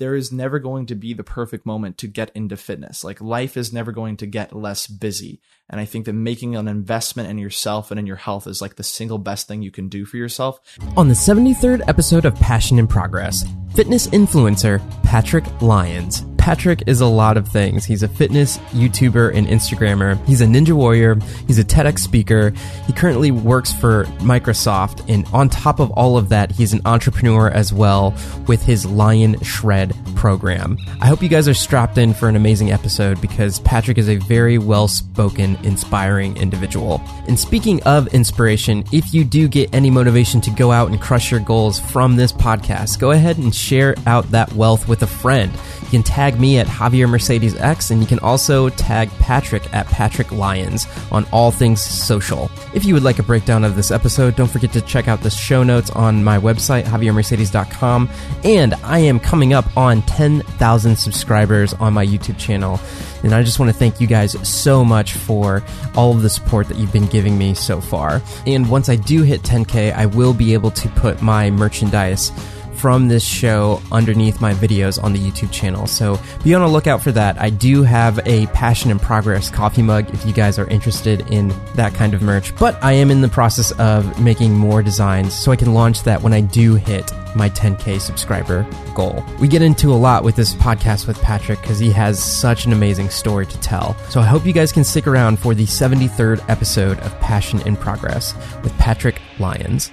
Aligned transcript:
there 0.00 0.16
is 0.16 0.32
never 0.32 0.58
going 0.58 0.86
to 0.86 0.96
be 0.96 1.14
the 1.14 1.22
perfect 1.22 1.64
moment 1.64 1.98
to 1.98 2.08
get 2.08 2.32
into 2.34 2.56
fitness. 2.56 3.04
Like 3.04 3.20
life 3.20 3.56
is 3.56 3.72
never 3.72 3.92
going 3.92 4.16
to 4.16 4.26
get 4.26 4.56
less 4.56 4.88
busy. 4.88 5.40
And 5.68 5.78
I 5.80 5.84
think 5.84 6.06
that 6.06 6.14
making 6.14 6.56
an 6.56 6.66
investment 6.66 7.28
in 7.28 7.38
yourself 7.38 7.92
and 7.92 8.00
in 8.00 8.06
your 8.06 8.16
health 8.16 8.48
is 8.48 8.60
like 8.60 8.74
the 8.74 8.82
single 8.82 9.18
best 9.18 9.46
thing 9.46 9.62
you 9.62 9.70
can 9.70 9.88
do 9.88 10.04
for 10.04 10.16
yourself. 10.16 10.58
On 10.96 11.06
the 11.06 11.14
73rd 11.14 11.86
episode 11.86 12.24
of 12.24 12.34
Passion 12.36 12.80
in 12.80 12.88
Progress, 12.88 13.44
fitness 13.76 14.08
influencer 14.08 14.80
Patrick 15.04 15.44
Lyons. 15.62 16.24
Patrick 16.40 16.84
is 16.86 17.02
a 17.02 17.06
lot 17.06 17.36
of 17.36 17.46
things. 17.46 17.84
He's 17.84 18.02
a 18.02 18.08
fitness 18.08 18.56
YouTuber 18.72 19.36
and 19.36 19.46
Instagrammer. 19.46 20.16
He's 20.26 20.40
a 20.40 20.46
Ninja 20.46 20.72
Warrior. 20.72 21.18
He's 21.46 21.58
a 21.58 21.64
TEDx 21.64 21.98
speaker. 21.98 22.54
He 22.86 22.94
currently 22.94 23.30
works 23.30 23.74
for 23.74 24.04
Microsoft. 24.20 25.06
And 25.06 25.26
on 25.34 25.50
top 25.50 25.80
of 25.80 25.90
all 25.90 26.16
of 26.16 26.30
that, 26.30 26.50
he's 26.50 26.72
an 26.72 26.80
entrepreneur 26.86 27.50
as 27.50 27.74
well 27.74 28.14
with 28.46 28.62
his 28.62 28.86
Lion 28.86 29.38
Shred 29.42 29.94
program. 30.16 30.78
I 31.02 31.08
hope 31.08 31.22
you 31.22 31.28
guys 31.28 31.46
are 31.46 31.52
strapped 31.54 31.98
in 31.98 32.14
for 32.14 32.26
an 32.26 32.36
amazing 32.36 32.70
episode 32.72 33.20
because 33.20 33.60
Patrick 33.60 33.98
is 33.98 34.08
a 34.08 34.16
very 34.16 34.56
well 34.56 34.88
spoken, 34.88 35.58
inspiring 35.62 36.38
individual. 36.38 37.02
And 37.28 37.38
speaking 37.38 37.82
of 37.82 38.06
inspiration, 38.14 38.82
if 38.92 39.12
you 39.12 39.24
do 39.24 39.46
get 39.46 39.74
any 39.74 39.90
motivation 39.90 40.40
to 40.40 40.50
go 40.50 40.72
out 40.72 40.88
and 40.88 40.98
crush 40.98 41.30
your 41.30 41.40
goals 41.40 41.78
from 41.78 42.16
this 42.16 42.32
podcast, 42.32 42.98
go 42.98 43.10
ahead 43.10 43.36
and 43.36 43.54
share 43.54 43.94
out 44.06 44.30
that 44.30 44.50
wealth 44.54 44.88
with 44.88 45.02
a 45.02 45.06
friend. 45.06 45.52
You 45.82 45.88
can 45.90 46.02
tag 46.02 46.29
me 46.38 46.58
at 46.58 46.66
Javier 46.66 47.08
Mercedes 47.08 47.56
X, 47.56 47.90
and 47.90 48.00
you 48.00 48.06
can 48.06 48.18
also 48.20 48.68
tag 48.68 49.10
Patrick 49.18 49.72
at 49.74 49.86
Patrick 49.86 50.30
Lyons 50.30 50.86
on 51.10 51.26
all 51.32 51.50
things 51.50 51.80
social. 51.80 52.50
If 52.74 52.84
you 52.84 52.94
would 52.94 53.02
like 53.02 53.18
a 53.18 53.22
breakdown 53.22 53.64
of 53.64 53.76
this 53.76 53.90
episode, 53.90 54.36
don't 54.36 54.50
forget 54.50 54.72
to 54.72 54.80
check 54.82 55.08
out 55.08 55.22
the 55.22 55.30
show 55.30 55.62
notes 55.62 55.90
on 55.90 56.22
my 56.22 56.38
website, 56.38 56.84
javiermercedes.com. 56.84 58.08
And 58.44 58.74
I 58.74 58.98
am 59.00 59.18
coming 59.18 59.52
up 59.52 59.76
on 59.76 60.02
10,000 60.02 60.96
subscribers 60.96 61.74
on 61.74 61.94
my 61.94 62.06
YouTube 62.06 62.38
channel. 62.38 62.78
And 63.22 63.34
I 63.34 63.42
just 63.42 63.58
want 63.58 63.70
to 63.70 63.76
thank 63.76 64.00
you 64.00 64.06
guys 64.06 64.36
so 64.48 64.84
much 64.84 65.14
for 65.14 65.62
all 65.94 66.12
of 66.12 66.22
the 66.22 66.30
support 66.30 66.68
that 66.68 66.78
you've 66.78 66.92
been 66.92 67.06
giving 67.06 67.36
me 67.36 67.54
so 67.54 67.80
far. 67.80 68.22
And 68.46 68.68
once 68.70 68.88
I 68.88 68.96
do 68.96 69.22
hit 69.22 69.42
10K, 69.42 69.92
I 69.94 70.06
will 70.06 70.32
be 70.32 70.54
able 70.54 70.70
to 70.72 70.88
put 70.90 71.20
my 71.22 71.50
merchandise 71.50 72.32
from 72.80 73.08
this 73.08 73.22
show 73.22 73.82
underneath 73.92 74.40
my 74.40 74.54
videos 74.54 75.02
on 75.02 75.12
the 75.12 75.18
YouTube 75.18 75.52
channel. 75.52 75.86
So 75.86 76.18
be 76.42 76.54
on 76.54 76.62
the 76.62 76.68
lookout 76.68 77.02
for 77.02 77.12
that. 77.12 77.38
I 77.38 77.50
do 77.50 77.82
have 77.82 78.18
a 78.26 78.46
Passion 78.48 78.90
in 78.90 78.98
Progress 78.98 79.50
coffee 79.50 79.82
mug 79.82 80.08
if 80.14 80.24
you 80.24 80.32
guys 80.32 80.58
are 80.58 80.66
interested 80.68 81.30
in 81.30 81.48
that 81.74 81.92
kind 81.92 82.14
of 82.14 82.22
merch. 82.22 82.56
But 82.56 82.82
I 82.82 82.92
am 82.92 83.10
in 83.10 83.20
the 83.20 83.28
process 83.28 83.70
of 83.72 84.18
making 84.18 84.54
more 84.54 84.82
designs 84.82 85.38
so 85.38 85.52
I 85.52 85.56
can 85.56 85.74
launch 85.74 86.04
that 86.04 86.22
when 86.22 86.32
I 86.32 86.40
do 86.40 86.74
hit 86.74 87.12
my 87.36 87.50
10K 87.50 88.00
subscriber 88.00 88.66
goal. 88.94 89.24
We 89.40 89.46
get 89.46 89.62
into 89.62 89.92
a 89.92 89.94
lot 89.94 90.24
with 90.24 90.36
this 90.36 90.54
podcast 90.54 91.06
with 91.06 91.20
Patrick 91.20 91.60
because 91.60 91.78
he 91.78 91.90
has 91.92 92.22
such 92.22 92.64
an 92.64 92.72
amazing 92.72 93.10
story 93.10 93.46
to 93.46 93.60
tell. 93.60 93.94
So 94.08 94.20
I 94.20 94.24
hope 94.24 94.46
you 94.46 94.52
guys 94.52 94.72
can 94.72 94.84
stick 94.84 95.06
around 95.06 95.38
for 95.38 95.54
the 95.54 95.66
73rd 95.66 96.48
episode 96.48 96.98
of 97.00 97.18
Passion 97.20 97.60
in 97.66 97.76
Progress 97.76 98.34
with 98.62 98.76
Patrick 98.78 99.20
Lyons. 99.38 99.92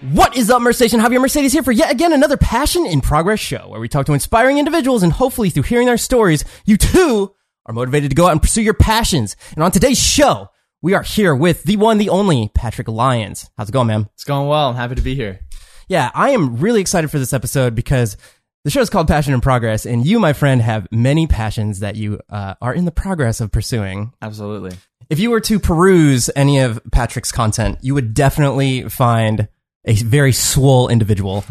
What 0.00 0.36
is 0.36 0.48
up, 0.48 0.62
Mercedes? 0.62 0.94
Javier 0.94 1.20
Mercedes 1.20 1.52
here 1.52 1.64
for 1.64 1.72
yet 1.72 1.90
again 1.90 2.12
another 2.12 2.36
Passion 2.36 2.86
in 2.86 3.00
Progress 3.00 3.40
show 3.40 3.66
where 3.68 3.80
we 3.80 3.88
talk 3.88 4.06
to 4.06 4.12
inspiring 4.12 4.58
individuals 4.58 5.02
and 5.02 5.12
hopefully 5.12 5.50
through 5.50 5.64
hearing 5.64 5.86
their 5.86 5.96
stories, 5.96 6.44
you 6.64 6.76
too 6.76 7.34
are 7.66 7.74
motivated 7.74 8.10
to 8.10 8.14
go 8.14 8.26
out 8.26 8.30
and 8.30 8.40
pursue 8.40 8.62
your 8.62 8.74
passions. 8.74 9.34
And 9.54 9.64
on 9.64 9.72
today's 9.72 9.98
show, 9.98 10.50
we 10.82 10.94
are 10.94 11.02
here 11.02 11.34
with 11.34 11.64
the 11.64 11.74
one, 11.74 11.98
the 11.98 12.10
only 12.10 12.48
Patrick 12.54 12.86
Lyons. 12.86 13.50
How's 13.58 13.70
it 13.70 13.72
going, 13.72 13.88
man? 13.88 14.08
It's 14.14 14.22
going 14.22 14.46
well. 14.46 14.68
I'm 14.68 14.76
happy 14.76 14.94
to 14.94 15.02
be 15.02 15.16
here. 15.16 15.40
Yeah, 15.88 16.12
I 16.14 16.30
am 16.30 16.58
really 16.58 16.80
excited 16.80 17.10
for 17.10 17.18
this 17.18 17.32
episode 17.32 17.74
because 17.74 18.16
the 18.62 18.70
show 18.70 18.80
is 18.80 18.90
called 18.90 19.08
Passion 19.08 19.34
in 19.34 19.40
Progress, 19.40 19.84
and 19.84 20.06
you, 20.06 20.20
my 20.20 20.32
friend, 20.32 20.62
have 20.62 20.86
many 20.92 21.26
passions 21.26 21.80
that 21.80 21.96
you 21.96 22.20
uh, 22.30 22.54
are 22.62 22.72
in 22.72 22.84
the 22.84 22.92
progress 22.92 23.40
of 23.40 23.50
pursuing. 23.50 24.12
Absolutely. 24.22 24.76
If 25.10 25.18
you 25.18 25.30
were 25.30 25.40
to 25.40 25.58
peruse 25.58 26.30
any 26.36 26.60
of 26.60 26.80
Patrick's 26.92 27.32
content, 27.32 27.78
you 27.82 27.94
would 27.94 28.14
definitely 28.14 28.88
find 28.88 29.48
a 29.88 29.94
very 29.94 30.32
swole 30.32 30.88
individual. 30.88 31.44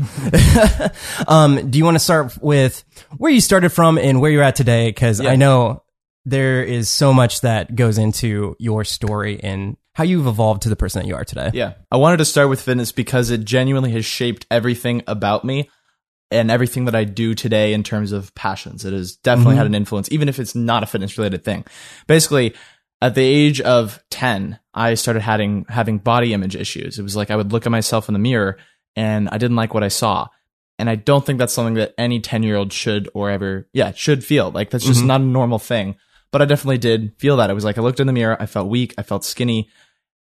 um, 1.28 1.70
do 1.70 1.78
you 1.78 1.84
want 1.84 1.96
to 1.96 2.00
start 2.00 2.38
with 2.42 2.84
where 3.18 3.32
you 3.32 3.42
started 3.42 3.70
from 3.70 3.98
and 3.98 4.22
where 4.22 4.32
you're 4.32 4.44
at 4.44 4.56
today? 4.56 4.90
Because 4.90 5.20
Yeah. 5.20 5.32
I 5.32 5.36
know 5.36 5.84
there 6.24 6.64
is 6.64 6.88
so 6.88 7.14
much 7.14 7.42
that 7.42 7.76
goes 7.76 7.98
into 7.98 8.56
your 8.60 8.84
story 8.84 9.40
and 9.42 9.76
how 9.96 10.04
you've 10.04 10.28
evolved 10.28 10.62
to 10.62 10.70
the 10.70 10.76
person 10.76 11.02
that 11.02 11.08
you 11.08 11.16
are 11.16 11.26
today. 11.26 11.50
Yeah. 11.54 11.74
I 11.92 11.98
wanted 11.98 12.18
to 12.18 12.26
start 12.26 12.50
with 12.50 12.62
fitness 12.62 12.92
because 12.92 13.32
it 13.32 13.44
genuinely 13.44 13.92
has 13.94 14.06
shaped 14.06 14.46
everything 14.52 15.02
about 15.08 15.44
me 15.44 15.72
and 16.30 16.52
everything 16.52 16.86
that 16.86 16.96
I 16.96 17.06
do 17.06 17.34
today 17.34 17.74
in 17.74 17.82
terms 17.82 18.12
of 18.12 18.36
passions. 18.36 18.86
It 18.86 18.94
has 18.94 19.16
definitely 19.16 19.56
had 19.56 19.66
an 19.66 19.74
influence, 19.74 20.12
even 20.12 20.30
if 20.30 20.38
it's 20.40 20.54
not 20.54 20.84
a 20.84 20.86
fitness 20.86 21.18
related 21.18 21.44
thing. 21.44 21.66
Basically, 22.06 22.54
at 23.02 23.16
the 23.16 23.22
age 23.22 23.62
of 23.62 24.04
10, 24.10 24.60
I 24.74 24.96
started 24.96 25.22
having, 25.22 25.66
having 25.70 25.98
body 26.00 26.34
image 26.34 26.56
issues. 26.56 26.98
It 26.98 27.04
was 27.04 27.16
like 27.16 27.30
I 27.32 27.36
would 27.36 27.52
look 27.52 27.66
at 27.66 27.72
myself 27.72 28.10
in 28.10 28.14
the 28.14 28.20
mirror 28.20 28.58
and 28.96 29.30
I 29.30 29.38
didn't 29.38 29.56
like 29.56 29.74
what 29.74 29.84
I 29.84 29.88
saw. 29.90 30.28
And 30.80 30.90
I 30.90 30.96
don't 30.96 31.26
think 31.26 31.40
that's 31.40 31.54
something 31.54 31.76
that 31.76 31.94
any 31.98 32.20
10 32.20 32.44
year 32.44 32.56
old 32.56 32.72
should 32.74 33.10
or 33.14 33.30
ever, 33.32 33.68
yeah, 33.74 33.92
should 33.94 34.24
feel. 34.24 34.52
Like 34.52 34.70
that's 34.70 34.86
just 34.86 35.04
not 35.04 35.22
a 35.22 35.24
normal 35.24 35.60
thing. 35.60 35.96
But 36.32 36.42
I 36.42 36.46
definitely 36.46 36.78
did 36.78 37.14
feel 37.18 37.38
that. 37.38 37.50
It 37.50 37.54
was 37.54 37.64
like 37.66 37.78
I 37.78 37.82
looked 37.82 38.00
in 38.00 38.08
the 38.08 38.14
mirror, 38.14 38.38
I 38.40 38.46
felt 38.46 38.68
weak, 38.68 38.94
I 38.98 39.02
felt 39.04 39.24
skinny. 39.26 39.70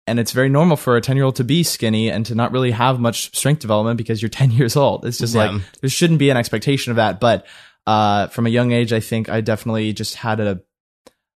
And 0.08 0.20
it's 0.20 0.34
very 0.34 0.50
normal 0.50 0.78
for 0.78 0.98
a 0.98 1.02
10 1.02 1.16
year 1.16 1.26
old 1.26 1.36
to 1.38 1.44
be 1.44 1.64
skinny 1.64 2.12
and 2.12 2.26
to 2.28 2.36
not 2.36 2.52
really 2.52 2.72
have 2.72 3.00
much 3.00 3.36
strength 3.36 3.60
development 3.62 3.98
because 3.98 4.22
you're 4.22 4.30
10 4.44 4.52
years 4.52 4.76
old. 4.76 5.06
It's 5.06 5.18
just 5.18 5.34
Yeah. 5.34 5.52
like, 5.52 5.62
there 5.82 5.90
shouldn't 5.90 6.20
be 6.20 6.30
an 6.30 6.38
expectation 6.38 6.92
of 6.92 6.98
that. 6.98 7.20
But, 7.20 7.46
uh, 7.88 8.28
from 8.28 8.46
a 8.46 8.50
young 8.50 8.72
age, 8.72 8.94
I 8.94 9.00
think 9.00 9.30
I 9.30 9.42
definitely 9.42 9.94
just 9.94 10.16
had 10.16 10.40
a, 10.40 10.62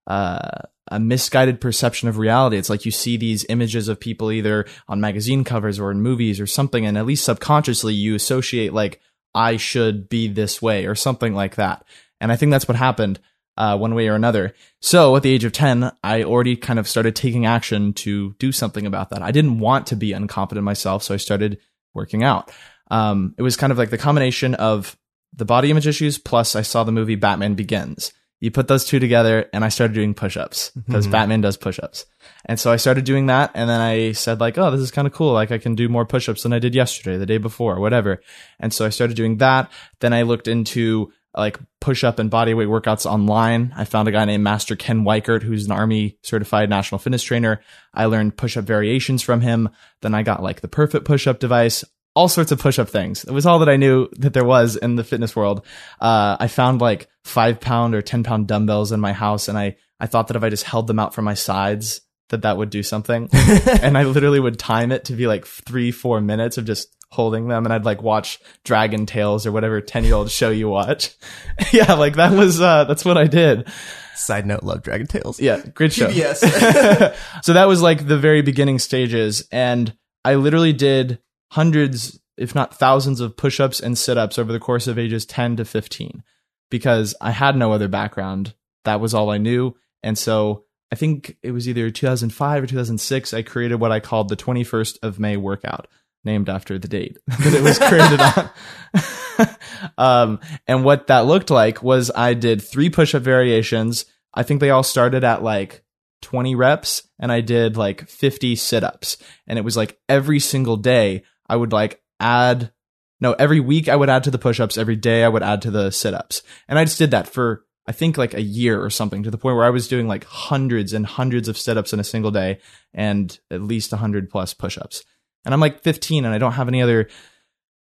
uh, 0.07 0.63
a 0.91 1.01
misguided 1.01 1.61
perception 1.61 2.09
of 2.09 2.19
reality. 2.19 2.57
It's 2.57 2.71
like 2.71 2.85
you 2.85 2.91
see 2.91 3.17
these 3.17 3.47
images 3.49 3.89
of 3.89 4.01
people 4.01 4.33
either 4.33 4.67
on 4.89 5.01
magazine 5.01 5.45
covers 5.45 5.79
or 5.79 5.91
in 5.91 6.01
movies 6.01 6.41
or 6.41 6.47
something, 6.47 6.87
and 6.87 6.99
at 6.99 7.07
least 7.07 7.25
subconsciously 7.25 7.95
you 7.95 8.15
associate 8.15 8.73
like 8.73 9.01
I 9.35 9.57
should 9.57 10.09
be 10.09 10.29
this 10.29 10.61
way 10.61 10.87
or 10.87 10.95
something 10.95 11.35
like 11.35 11.57
that. 11.57 11.85
And 12.21 12.33
I 12.33 12.37
think 12.37 12.51
that's 12.51 12.67
what 12.67 12.77
happened 12.77 13.21
uh, 13.57 13.77
one 13.77 13.95
way 13.95 14.09
or 14.09 14.15
another. 14.15 14.55
So 14.81 15.17
at 15.17 15.23
the 15.23 15.31
age 15.31 15.45
of 15.45 15.53
10, 15.53 15.91
I 16.03 16.23
already 16.23 16.57
kind 16.57 16.79
of 16.79 16.89
started 16.89 17.15
taking 17.17 17.45
action 17.45 17.93
to 17.95 18.35
do 18.39 18.53
something 18.53 18.87
about 18.87 19.11
that. 19.11 19.23
I 19.23 19.33
didn't 19.33 19.59
want 19.59 19.89
to 19.89 19.97
be 19.97 20.11
unconfident 20.13 20.63
myself, 20.63 21.03
so 21.03 21.13
I 21.13 21.19
started 21.19 21.59
working 21.93 22.23
out. 22.23 22.51
Um, 22.91 23.35
it 23.37 23.43
was 23.43 23.57
kind 23.57 23.73
of 23.73 23.79
like 23.79 23.91
the 23.91 23.99
combination 23.99 24.55
of 24.55 24.97
the 25.35 25.45
body 25.45 25.71
image 25.71 25.87
issues 25.87 26.19
plus 26.19 26.57
I 26.57 26.63
saw 26.63 26.85
the 26.85 26.93
movie 26.93 27.17
Batman 27.17 27.55
Begins. 27.55 28.13
You 28.41 28.51
put 28.51 28.69
those 28.69 28.85
two 28.85 29.01
together 29.01 29.49
and 29.53 29.65
I 29.65 29.69
started 29.69 29.95
doing 29.95 30.15
push-ups 30.15 30.71
because 30.71 31.05
mm-hmm. 31.05 31.13
Batman 31.13 31.41
does 31.41 31.57
push-ups. 31.57 32.07
And 32.45 32.59
so 32.59 32.71
I 32.71 32.77
started 32.77 33.05
doing 33.05 33.27
that 33.27 33.51
and 33.55 33.69
then 33.69 33.81
I 33.81 34.13
said 34.13 34.41
like, 34.41 34.57
oh, 34.59 34.71
this 34.71 34.81
is 34.81 34.91
kind 34.91 35.09
of 35.09 35.13
cool. 35.13 35.33
Like 35.33 35.51
I 35.51 35.59
can 35.59 35.75
do 35.75 35.89
more 35.89 36.07
push-ups 36.07 36.45
than 36.45 36.53
I 36.53 36.61
did 36.61 36.75
yesterday, 36.75 37.17
the 37.17 37.27
day 37.27 37.39
before, 37.39 37.81
whatever. 37.81 38.23
And 38.61 38.73
so 38.73 38.87
I 38.87 38.91
started 38.91 39.17
doing 39.17 39.39
that. 39.39 39.71
Then 40.01 40.13
I 40.13 40.23
looked 40.23 40.47
into 40.47 41.13
like 41.37 41.59
push-up 41.81 42.19
and 42.19 42.31
bodyweight 42.31 42.69
workouts 42.69 43.07
online. 43.07 43.73
I 43.77 43.85
found 43.85 44.09
a 44.09 44.13
guy 44.13 44.25
named 44.25 44.45
Master 44.45 44.77
Ken 44.77 45.05
Weichert, 45.05 45.43
who's 45.43 45.67
an 45.67 45.73
army 45.73 46.19
certified 46.23 46.71
national 46.71 46.99
fitness 46.99 47.23
trainer. 47.23 47.61
I 47.93 48.07
learned 48.07 48.37
push-up 48.37 48.65
variations 48.65 49.23
from 49.23 49.41
him. 49.41 49.69
Then 50.01 50.15
I 50.15 50.23
got 50.23 50.43
like 50.43 50.61
the 50.61 50.69
perfect 50.69 51.05
push-up 51.05 51.39
device 51.39 51.85
all 52.19 52.27
sorts 52.27 52.51
of 52.51 52.59
push-up 52.59 52.89
things. 52.89 53.23
It 53.23 53.31
was 53.31 53.47
all 53.47 53.61
that 53.61 53.69
I 53.69 53.77
knew 53.77 54.09
that 54.17 54.35
there 54.35 54.45
was 54.45 54.75
in 54.75 54.97
the 54.97 55.05
fitness 55.05 55.37
world. 55.37 55.65
Uh, 56.01 56.37
I 56.41 56.49
found 56.49 56.81
like 56.81 57.09
five 57.23 57.61
pound 57.61 57.95
or 57.95 58.03
10 58.03 58.25
pound 58.25 58.49
dumbbells 58.49 58.91
in 58.91 58.99
my 58.99 59.13
house. 59.13 59.47
And 59.47 59.57
I, 59.57 59.77
I 60.01 60.07
thought 60.07 60.27
that 60.27 60.37
if 60.37 60.43
I 60.43 60.49
just 60.49 60.65
held 60.65 60.89
them 60.89 60.99
out 60.99 61.15
from 61.15 61.25
my 61.25 61.35
sides, 61.35 62.01
that 62.31 62.43
that 62.43 62.57
would 62.57 62.71
do 62.71 62.83
something. 62.83 63.29
and 63.33 63.97
I 63.97 64.03
literally 64.03 64.41
would 64.41 64.59
time 64.59 64.91
it 64.91 65.05
to 65.05 65.13
be 65.13 65.29
like 65.29 65.47
three, 65.47 65.93
four 65.93 66.21
minutes 66.21 66.59
of 66.59 66.65
just 66.65 66.93
holding 67.13 67.47
them. 67.47 67.65
And 67.65 67.73
I'd 67.73 67.85
like 67.85 68.03
watch 68.03 68.41
Dragon 68.65 69.07
Tales 69.07 69.47
or 69.47 69.53
whatever 69.53 69.81
10 69.81 70.03
year 70.03 70.15
old 70.15 70.29
show 70.29 70.51
you 70.51 70.69
watch. 70.69 71.15
yeah. 71.73 71.93
Like 71.93 72.17
that 72.17 72.33
was, 72.33 72.61
uh, 72.61 72.83
that's 72.83 73.05
what 73.05 73.17
I 73.17 73.29
did. 73.29 73.69
Side 74.17 74.45
note, 74.45 74.65
love 74.65 74.83
Dragon 74.83 75.07
Tales. 75.07 75.39
Yeah. 75.39 75.65
Great 75.73 75.93
show. 75.93 76.09
Yes. 76.09 76.41
so 77.45 77.53
that 77.53 77.69
was 77.69 77.81
like 77.81 78.09
the 78.09 78.19
very 78.19 78.43
beginning 78.43 78.81
stages. 78.81 79.47
And 79.53 79.97
I 80.25 80.35
literally 80.35 80.73
did 80.73 81.21
hundreds, 81.51 82.21
if 82.37 82.55
not 82.55 82.75
thousands 82.75 83.21
of 83.21 83.37
push 83.37 83.61
ups 83.61 83.81
and 83.81 83.97
sit 83.97 84.19
ups 84.19 84.39
over 84.39 84.53
the 84.53 84.61
course 84.61 84.87
of 84.87 84.99
ages 84.99 85.27
10 85.27 85.57
to 85.57 85.65
15 85.65 86.23
because 86.71 87.15
I 87.21 87.31
had 87.31 87.57
no 87.57 87.73
other 87.73 87.89
background. 87.89 88.55
That 88.85 89.01
was 89.01 89.15
all 89.15 89.31
I 89.31 89.39
knew. 89.39 89.75
And 90.03 90.17
so 90.17 90.65
I 90.93 90.97
think 90.97 91.37
it 91.43 91.51
was 91.51 91.69
either 91.69 91.91
2005 91.91 92.63
or 92.63 92.67
2006, 92.67 93.35
I 93.35 93.43
created 93.43 93.77
what 93.77 93.93
I 93.93 94.01
called 94.01 94.29
the 94.29 94.37
21st 94.37 94.99
of 95.03 95.19
May 95.19 95.37
workout, 95.37 95.87
named 96.25 96.49
after 96.49 96.79
the 96.79 96.89
date 96.89 97.19
that 97.27 97.55
it 97.55 97.63
was 97.63 97.79
created 97.89 98.21
on. 98.21 99.91
um, 99.99 100.41
and 100.67 100.85
what 100.85 101.09
that 101.09 101.27
looked 101.27 101.51
like 101.51 101.83
was 101.83 102.11
I 102.15 102.35
did 102.35 102.63
three 102.63 102.91
push 102.91 103.15
up 103.15 103.23
variations. 103.23 104.07
I 104.33 104.43
think 104.43 104.61
they 104.61 104.71
all 104.71 104.83
started 104.83 105.25
at 105.25 105.43
like 105.43 105.85
20 106.23 106.55
reps 106.55 107.07
and 107.19 107.31
I 107.31 107.41
did 107.41 107.77
like 107.77 108.09
50 108.09 108.57
sit 108.57 108.85
ups. 108.85 109.19
And 109.47 109.59
it 109.59 109.63
was 109.63 109.77
like 109.77 109.99
every 110.09 110.41
single 110.41 110.77
day 110.77 111.23
I 111.49 111.57
would 111.57 111.73
like 111.73 112.03
add 112.21 112.73
no, 113.21 113.33
every 113.33 113.61
week 113.61 113.89
I 113.89 113.97
would 113.97 114.09
add 114.09 114.25
to 114.25 114.31
the 114.31 114.39
push 114.39 114.61
ups. 114.61 114.79
Every 114.79 114.97
day 114.97 115.25
I 115.25 115.29
would 115.29 115.43
add 115.43 115.63
to 115.63 115.71
the 115.71 115.91
sit 115.91 116.15
ups. 116.15 116.43
And 116.69 116.79
I 116.79 116.85
just 116.85 116.99
did 116.99 117.11
that 117.11 117.27
for, 117.27 117.65
I 117.87 117.93
think 117.93 118.17
like 118.17 118.35
a 118.35 118.43
year 118.43 118.83
or 118.83 118.91
something 118.91 119.23
to 119.23 119.31
the 119.31 119.39
point 119.39 119.57
where 119.57 119.65
I 119.65 119.71
was 119.71 119.89
doing 119.89 120.07
like 120.07 120.25
hundreds 120.25 120.93
and 120.93 121.05
hundreds 121.05 121.49
of 121.49 121.59
sit 121.59 121.77
ups 121.77 121.93
in 121.93 122.01
a 122.01 122.05
single 122.05 122.31
day 122.31 122.61
and 122.95 123.37
at 123.51 123.63
least 123.63 123.93
100 123.93 124.31
plus 124.31 124.55
push 124.55 124.79
ups. 124.79 125.05
And 125.45 125.53
I'm 125.53 125.61
like 125.61 125.83
15 125.83 126.25
and 126.25 126.35
I 126.35 126.39
don't 126.39 126.53
have 126.53 126.69
any 126.69 126.83
other 126.83 127.09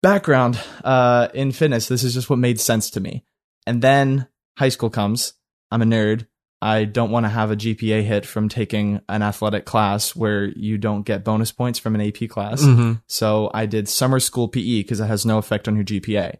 background 0.02 0.60
uh, 0.82 1.28
in 1.32 1.52
fitness. 1.52 1.88
This 1.88 2.04
is 2.04 2.14
just 2.14 2.28
what 2.28 2.38
made 2.38 2.60
sense 2.60 2.90
to 2.90 3.00
me. 3.00 3.24
And 3.66 3.80
then 3.80 4.28
high 4.58 4.68
school 4.68 4.90
comes. 4.90 5.34
I'm 5.70 5.80
a 5.80 5.86
nerd. 5.86 6.26
I 6.64 6.84
don't 6.84 7.10
want 7.10 7.24
to 7.26 7.30
have 7.30 7.50
a 7.50 7.56
GPA 7.56 8.02
hit 8.02 8.24
from 8.24 8.48
taking 8.48 9.00
an 9.08 9.20
athletic 9.22 9.66
class 9.66 10.16
where 10.16 10.46
you 10.46 10.78
don't 10.78 11.02
get 11.04 11.22
bonus 11.22 11.52
points 11.52 11.78
from 11.78 11.94
an 11.94 12.00
AP 12.00 12.26
class. 12.28 12.62
Mhm. 12.62 13.02
So 13.06 13.50
I 13.52 13.66
did 13.66 13.86
summer 13.88 14.18
school 14.18 14.48
PE 14.48 14.80
because 14.82 14.98
it 14.98 15.06
has 15.06 15.26
no 15.26 15.36
effect 15.38 15.68
on 15.68 15.74
your 15.74 15.84
GPA. 15.84 16.36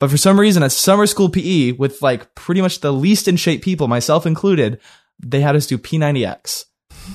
But 0.00 0.10
for 0.10 0.16
some 0.16 0.38
reason, 0.40 0.62
at 0.64 0.72
summer 0.72 1.06
school 1.06 1.28
PE 1.28 1.72
with 1.72 2.02
like 2.02 2.34
pretty 2.34 2.60
much 2.60 2.80
the 2.80 2.92
least 2.92 3.28
in 3.28 3.36
shape 3.36 3.62
people, 3.62 3.86
myself 3.86 4.26
included, 4.26 4.80
they 5.20 5.40
had 5.42 5.54
us 5.54 5.66
do 5.66 5.78
P90X. 5.78 6.64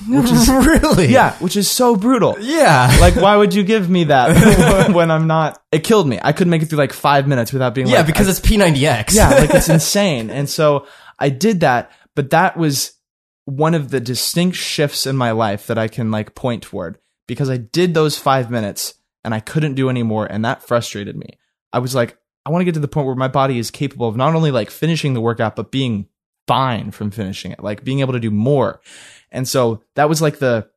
Which 0.08 0.30
is 0.30 0.48
really 0.70 1.06
Yeah, 1.12 1.34
which 1.40 1.56
is 1.56 1.70
so 1.70 1.96
brutal. 1.96 2.36
yeah 2.40 2.96
Like, 3.00 3.14
why 3.16 3.36
would 3.36 3.54
you 3.54 3.62
give 3.62 3.88
me 3.90 4.04
that 4.04 4.88
when 4.94 5.10
I'm 5.10 5.26
not? 5.26 5.62
It 5.70 5.84
killed 5.84 6.08
me. 6.08 6.18
I 6.22 6.32
couldn't 6.32 6.50
make 6.50 6.62
it 6.62 6.66
through 6.66 6.78
like 6.78 6.92
five 6.94 7.28
minutes 7.28 7.52
without 7.52 7.74
being 7.74 7.86
like. 7.86 7.92
yeah 7.92 7.98
like, 8.00 8.06
because 8.06 8.26
I- 8.26 8.30
it's 8.30 8.40
P90X. 8.40 9.14
yeah, 9.14 9.28
like 9.30 9.50
it's 9.54 9.68
insane. 9.78 10.30
And 10.30 10.48
so 10.48 10.86
I 11.18 11.28
did 11.28 11.60
that, 11.60 11.90
but 12.14 12.30
that 12.30 12.56
was 12.56 12.94
one 13.44 13.74
of 13.74 13.90
the 13.90 14.00
distinct 14.00 14.56
shifts 14.56 15.06
in 15.06 15.16
my 15.16 15.30
life 15.30 15.66
that 15.66 15.78
I 15.78 15.88
can 15.88 16.10
like 16.10 16.34
point 16.34 16.62
toward 16.62 16.98
because 17.26 17.50
I 17.50 17.56
did 17.56 17.94
those 17.94 18.18
five 18.18 18.50
minutes 18.50 18.94
and 19.22 19.34
I 19.34 19.40
couldn't 19.40 19.74
do 19.74 19.90
any 19.90 20.02
more. 20.02 20.26
And 20.26 20.44
that 20.44 20.62
frustrated 20.62 21.16
me. 21.16 21.38
I 21.72 21.78
was 21.78 21.94
like, 21.94 22.16
I 22.46 22.50
want 22.50 22.60
to 22.60 22.64
get 22.64 22.74
to 22.74 22.80
the 22.80 22.88
point 22.88 23.06
where 23.06 23.14
my 23.14 23.28
body 23.28 23.58
is 23.58 23.70
capable 23.70 24.08
of 24.08 24.16
not 24.16 24.34
only 24.34 24.50
like 24.50 24.70
finishing 24.70 25.14
the 25.14 25.20
workout, 25.20 25.56
but 25.56 25.70
being 25.70 26.08
fine 26.46 26.90
from 26.90 27.10
finishing 27.10 27.52
it, 27.52 27.62
like 27.62 27.84
being 27.84 28.00
able 28.00 28.12
to 28.12 28.20
do 28.20 28.30
more. 28.30 28.80
And 29.30 29.48
so 29.48 29.82
that 29.94 30.08
was 30.08 30.20
like 30.20 30.38
the, 30.38 30.68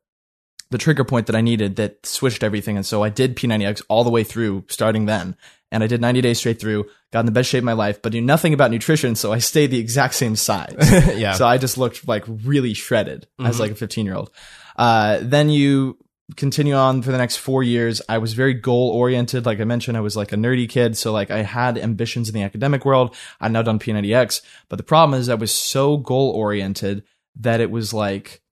the 0.70 0.78
trigger 0.78 1.04
point 1.04 1.26
that 1.26 1.36
I 1.36 1.40
needed 1.40 1.76
that 1.76 2.04
switched 2.04 2.42
everything. 2.42 2.76
And 2.76 2.86
so 2.86 3.02
I 3.02 3.10
did 3.10 3.36
P90X 3.36 3.82
all 3.88 4.04
the 4.04 4.10
way 4.10 4.24
through 4.24 4.64
starting 4.68 5.06
then. 5.06 5.36
And 5.70 5.84
I 5.84 5.86
did 5.86 6.00
90 6.00 6.20
days 6.22 6.38
straight 6.38 6.58
through, 6.60 6.86
got 7.12 7.20
in 7.20 7.26
the 7.26 7.32
best 7.32 7.50
shape 7.50 7.58
of 7.60 7.64
my 7.64 7.74
life, 7.74 8.00
but 8.00 8.12
knew 8.12 8.22
nothing 8.22 8.54
about 8.54 8.70
nutrition. 8.70 9.14
So 9.14 9.32
I 9.32 9.38
stayed 9.38 9.70
the 9.70 9.78
exact 9.78 10.14
same 10.14 10.34
size. 10.36 10.74
yeah. 11.16 11.34
So 11.34 11.46
I 11.46 11.58
just 11.58 11.76
looked 11.76 12.08
like 12.08 12.24
really 12.26 12.72
shredded 12.74 13.26
as 13.38 13.56
Mhm. 13.56 13.60
like 13.60 13.70
a 13.72 13.74
15 13.74 14.06
year 14.06 14.14
old. 14.14 14.30
Uh, 14.76 15.18
then 15.20 15.50
you 15.50 15.98
continue 16.36 16.74
on 16.74 17.02
for 17.02 17.10
the 17.12 17.18
next 17.18 17.36
four 17.36 17.62
years. 17.62 18.00
I 18.08 18.18
was 18.18 18.32
very 18.34 18.54
goal 18.54 18.90
oriented. 18.90 19.44
Like 19.46 19.60
I 19.60 19.64
mentioned, 19.64 19.96
I 19.96 20.00
was 20.00 20.16
like 20.16 20.32
a 20.32 20.36
nerdy 20.36 20.68
kid. 20.68 20.96
So 20.96 21.12
like 21.12 21.30
I 21.30 21.42
had 21.42 21.76
ambitions 21.78 22.28
in 22.28 22.34
the 22.34 22.42
academic 22.42 22.84
world. 22.84 23.14
I'd 23.40 23.52
now 23.52 23.62
done 23.62 23.78
P90X, 23.78 24.40
but 24.68 24.76
the 24.76 24.82
problem 24.82 25.18
is 25.18 25.28
I 25.28 25.34
was 25.34 25.50
so 25.52 25.96
goal 25.98 26.30
oriented 26.30 27.02
that 27.40 27.60
it 27.60 27.70
was 27.70 27.92
like, 27.94 28.42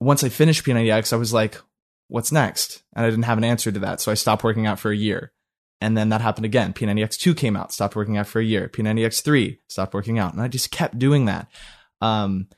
once 0.00 0.24
I 0.24 0.28
finished 0.30 0.64
P90X, 0.64 1.12
I 1.12 1.16
was 1.16 1.32
like, 1.32 1.60
what's 2.08 2.32
next? 2.32 2.82
And 2.94 3.04
I 3.04 3.10
didn't 3.10 3.24
have 3.24 3.38
an 3.38 3.44
answer 3.44 3.70
to 3.70 3.78
that. 3.80 4.00
So 4.00 4.10
I 4.10 4.14
stopped 4.14 4.42
working 4.44 4.66
out 4.66 4.78
for 4.80 4.90
a 4.90 4.96
year. 4.96 5.32
And 5.80 5.96
then 5.96 6.10
that 6.10 6.20
happened 6.20 6.44
again. 6.44 6.72
P90X2 6.72 7.36
came 7.36 7.56
out, 7.56 7.72
stopped 7.72 7.96
working 7.96 8.16
out 8.16 8.26
for 8.26 8.40
a 8.40 8.44
year. 8.44 8.68
P90X3 8.68 9.58
stopped 9.68 9.94
working 9.94 10.18
out. 10.18 10.32
And 10.32 10.42
I 10.42 10.48
just 10.48 10.70
kept 10.70 10.98
doing 10.98 11.24
that. 11.24 11.48
Um, 12.00 12.48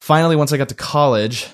finally, 0.00 0.36
once 0.36 0.52
I 0.52 0.56
got 0.56 0.70
to 0.70 0.74
college, 0.74 1.46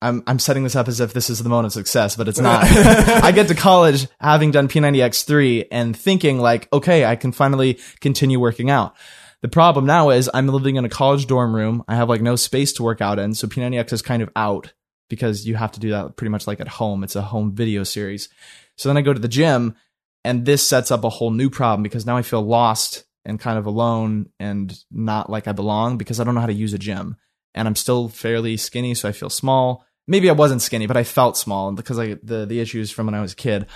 I'm, 0.00 0.22
I'm 0.26 0.38
setting 0.38 0.62
this 0.62 0.76
up 0.76 0.88
as 0.88 1.00
if 1.00 1.12
this 1.12 1.28
is 1.28 1.42
the 1.42 1.48
moment 1.48 1.66
of 1.66 1.72
success, 1.72 2.16
but 2.16 2.28
it's 2.28 2.40
not. 2.40 2.64
I 2.66 3.32
get 3.32 3.48
to 3.48 3.54
college 3.54 4.08
having 4.20 4.50
done 4.50 4.68
P90X3 4.68 5.68
and 5.70 5.96
thinking 5.96 6.38
like, 6.38 6.72
okay, 6.72 7.04
I 7.04 7.16
can 7.16 7.32
finally 7.32 7.78
continue 8.00 8.40
working 8.40 8.70
out. 8.70 8.94
The 9.42 9.48
problem 9.48 9.84
now 9.84 10.10
is 10.10 10.30
I'm 10.32 10.46
living 10.48 10.76
in 10.76 10.84
a 10.84 10.88
college 10.88 11.26
dorm 11.26 11.54
room. 11.54 11.84
I 11.88 11.96
have 11.96 12.08
like 12.08 12.22
no 12.22 12.36
space 12.36 12.72
to 12.74 12.82
work 12.82 13.00
out 13.00 13.18
in. 13.18 13.34
So 13.34 13.46
P90X 13.46 13.92
is 13.92 14.02
kind 14.02 14.22
of 14.22 14.30
out 14.34 14.72
because 15.08 15.46
you 15.46 15.54
have 15.56 15.72
to 15.72 15.80
do 15.80 15.90
that 15.90 16.16
pretty 16.16 16.30
much 16.30 16.46
like 16.46 16.60
at 16.60 16.68
home. 16.68 17.04
It's 17.04 17.16
a 17.16 17.22
home 17.22 17.54
video 17.54 17.84
series. 17.84 18.28
So 18.76 18.88
then 18.88 18.96
I 18.96 19.02
go 19.02 19.12
to 19.12 19.20
the 19.20 19.28
gym 19.28 19.76
and 20.26 20.44
this 20.44 20.68
sets 20.68 20.90
up 20.90 21.04
a 21.04 21.08
whole 21.08 21.30
new 21.30 21.48
problem 21.48 21.84
because 21.84 22.04
now 22.04 22.16
I 22.16 22.22
feel 22.22 22.42
lost 22.42 23.04
and 23.24 23.38
kind 23.38 23.58
of 23.58 23.66
alone 23.66 24.28
and 24.40 24.76
not 24.90 25.30
like 25.30 25.46
I 25.46 25.52
belong 25.52 25.98
because 25.98 26.18
I 26.18 26.24
don't 26.24 26.34
know 26.34 26.40
how 26.40 26.48
to 26.48 26.52
use 26.52 26.74
a 26.74 26.78
gym. 26.78 27.16
And 27.54 27.68
I'm 27.68 27.76
still 27.76 28.08
fairly 28.08 28.56
skinny, 28.56 28.94
so 28.94 29.08
I 29.08 29.12
feel 29.12 29.30
small. 29.30 29.86
Maybe 30.08 30.28
I 30.28 30.32
wasn't 30.32 30.62
skinny, 30.62 30.88
but 30.88 30.96
I 30.96 31.04
felt 31.04 31.36
small 31.36 31.70
because 31.72 31.96
I 31.98 32.16
the 32.24 32.44
the 32.44 32.58
issues 32.58 32.90
from 32.90 33.06
when 33.06 33.14
I 33.14 33.20
was 33.20 33.34
a 33.34 33.36
kid. 33.36 33.66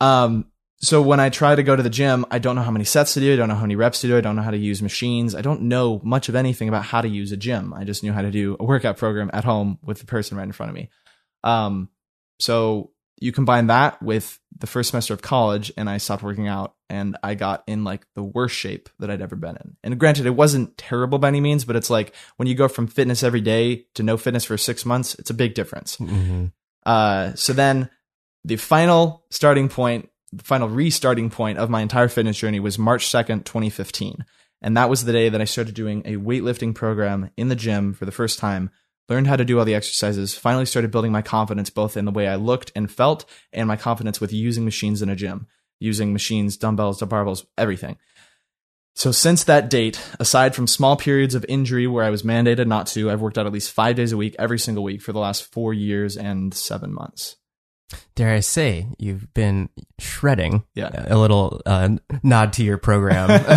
Um, 0.00 0.46
so 0.80 1.02
when 1.02 1.20
I 1.20 1.28
try 1.28 1.54
to 1.54 1.62
go 1.62 1.76
to 1.76 1.82
the 1.82 1.90
gym, 1.90 2.24
I 2.30 2.38
don't 2.38 2.56
know 2.56 2.62
how 2.62 2.70
many 2.70 2.86
sets 2.86 3.12
to 3.14 3.20
do. 3.20 3.34
I 3.34 3.36
don't 3.36 3.50
know 3.50 3.54
how 3.54 3.60
many 3.60 3.76
reps 3.76 4.00
to 4.00 4.06
do. 4.06 4.16
I 4.16 4.22
don't 4.22 4.36
know 4.36 4.42
how 4.42 4.50
to 4.50 4.56
use 4.56 4.80
machines. 4.80 5.34
I 5.34 5.42
don't 5.42 5.62
know 5.62 6.00
much 6.02 6.30
of 6.30 6.34
anything 6.34 6.68
about 6.68 6.86
how 6.86 7.02
to 7.02 7.08
use 7.08 7.30
a 7.30 7.36
gym. 7.36 7.74
I 7.74 7.84
just 7.84 8.02
knew 8.02 8.14
how 8.14 8.22
to 8.22 8.30
do 8.30 8.56
a 8.58 8.64
workout 8.64 8.96
program 8.96 9.30
at 9.34 9.44
home 9.44 9.78
with 9.82 9.98
the 9.98 10.06
person 10.06 10.38
right 10.38 10.44
in 10.44 10.52
front 10.52 10.70
of 10.70 10.74
me. 10.74 10.88
Um, 11.44 11.90
so 12.38 12.92
you 13.20 13.32
combine 13.32 13.68
that 13.68 14.02
with 14.02 14.38
the 14.58 14.66
first 14.66 14.90
semester 14.90 15.14
of 15.14 15.22
college 15.22 15.70
and 15.76 15.88
I 15.88 15.98
stopped 15.98 16.22
working 16.22 16.48
out 16.48 16.74
and 16.88 17.16
I 17.22 17.34
got 17.34 17.62
in 17.66 17.84
like 17.84 18.06
the 18.14 18.22
worst 18.22 18.56
shape 18.56 18.88
that 18.98 19.10
I'd 19.10 19.22
ever 19.22 19.36
been 19.36 19.56
in. 19.56 19.76
And 19.84 20.00
granted, 20.00 20.26
it 20.26 20.30
wasn't 20.30 20.76
terrible 20.76 21.18
by 21.18 21.28
any 21.28 21.40
means, 21.40 21.64
but 21.64 21.76
it's 21.76 21.90
like 21.90 22.14
when 22.36 22.48
you 22.48 22.54
go 22.54 22.66
from 22.66 22.86
fitness 22.86 23.22
every 23.22 23.42
day 23.42 23.86
to 23.94 24.02
no 24.02 24.16
fitness 24.16 24.44
for 24.44 24.56
six 24.56 24.84
months, 24.84 25.14
it's 25.16 25.30
a 25.30 25.34
big 25.34 25.54
difference. 25.54 25.98
Mhm. 25.98 26.52
Uh, 26.84 27.34
so 27.34 27.52
then 27.52 27.90
the 28.44 28.56
final 28.56 29.24
starting 29.30 29.68
point, 29.68 30.08
the 30.32 30.44
final 30.44 30.68
restarting 30.68 31.30
point 31.30 31.58
of 31.58 31.70
my 31.70 31.82
entire 31.82 32.08
fitness 32.08 32.38
journey 32.38 32.58
was 32.58 32.78
March 32.78 33.06
2nd, 33.06 33.44
2015. 33.44 34.24
And 34.62 34.76
that 34.76 34.90
was 34.90 35.04
the 35.04 35.12
day 35.12 35.28
that 35.28 35.40
I 35.40 35.44
started 35.44 35.74
doing 35.74 36.02
a 36.04 36.16
weightlifting 36.16 36.74
program 36.74 37.30
in 37.36 37.48
the 37.48 37.56
gym 37.56 37.92
for 37.94 38.04
the 38.04 38.12
first 38.12 38.38
time, 38.38 38.70
learned 39.10 39.26
how 39.26 39.36
to 39.36 39.44
do 39.44 39.58
all 39.58 39.64
the 39.64 39.74
exercises, 39.74 40.34
finally 40.34 40.64
started 40.64 40.90
building 40.90 41.12
my 41.12 41.22
confidence 41.22 41.68
both 41.68 41.96
in 41.96 42.04
the 42.04 42.12
way 42.12 42.28
I 42.28 42.36
looked 42.36 42.72
and 42.74 42.90
felt 42.90 43.24
and 43.52 43.66
my 43.68 43.76
confidence 43.76 44.20
with 44.20 44.32
using 44.32 44.64
machines 44.64 45.02
in 45.02 45.10
a 45.10 45.16
gym, 45.16 45.48
using 45.80 46.12
machines, 46.12 46.56
dumbbells, 46.56 47.00
barbells, 47.00 47.44
everything. 47.58 47.98
So 48.94 49.12
since 49.12 49.44
that 49.44 49.70
date, 49.70 50.00
aside 50.18 50.54
from 50.54 50.66
small 50.66 50.96
periods 50.96 51.34
of 51.34 51.44
injury 51.48 51.86
where 51.86 52.04
I 52.04 52.10
was 52.10 52.22
mandated 52.22 52.66
not 52.66 52.86
to, 52.88 53.10
I've 53.10 53.20
worked 53.20 53.38
out 53.38 53.46
at 53.46 53.52
least 53.52 53.72
five 53.72 53.96
days 53.96 54.12
a 54.12 54.16
week, 54.16 54.36
every 54.38 54.58
single 54.58 54.84
week 54.84 55.00
for 55.02 55.12
the 55.12 55.18
last 55.18 55.52
four 55.52 55.72
years 55.72 56.16
and 56.16 56.52
seven 56.52 56.92
months. 56.92 57.36
Dare 58.14 58.34
I 58.34 58.40
say 58.40 58.86
you've 58.98 59.32
been 59.34 59.68
shredding? 59.98 60.64
Yeah. 60.74 61.06
A 61.08 61.18
little 61.18 61.60
uh, 61.66 61.96
nod 62.22 62.52
to 62.54 62.64
your 62.64 62.78
program. 62.78 63.30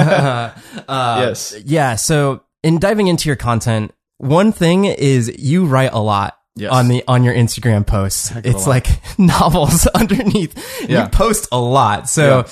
uh, 0.88 1.26
Yes. 1.28 1.56
Yeah. 1.66 1.96
So 1.96 2.44
in 2.64 2.80
diving 2.80 3.08
into 3.08 3.30
your 3.30 3.36
content, 3.36 3.94
one 4.24 4.52
thing 4.52 4.86
is 4.86 5.32
you 5.38 5.66
write 5.66 5.94
a 5.94 6.00
lot. 6.00 6.38
Yes. 6.56 6.72
On 6.72 6.88
the 6.88 7.04
on 7.08 7.24
your 7.24 7.34
Instagram 7.34 7.86
posts, 7.86 8.30
Heck 8.30 8.46
of 8.46 8.54
a 8.54 8.56
it's 8.56 8.68
like 8.68 8.86
novels 9.18 9.88
underneath. 9.96 10.56
Yeah. 10.88 11.06
You 11.06 11.10
post 11.10 11.48
a 11.52 11.60
lot. 11.60 12.08
So, 12.08 12.46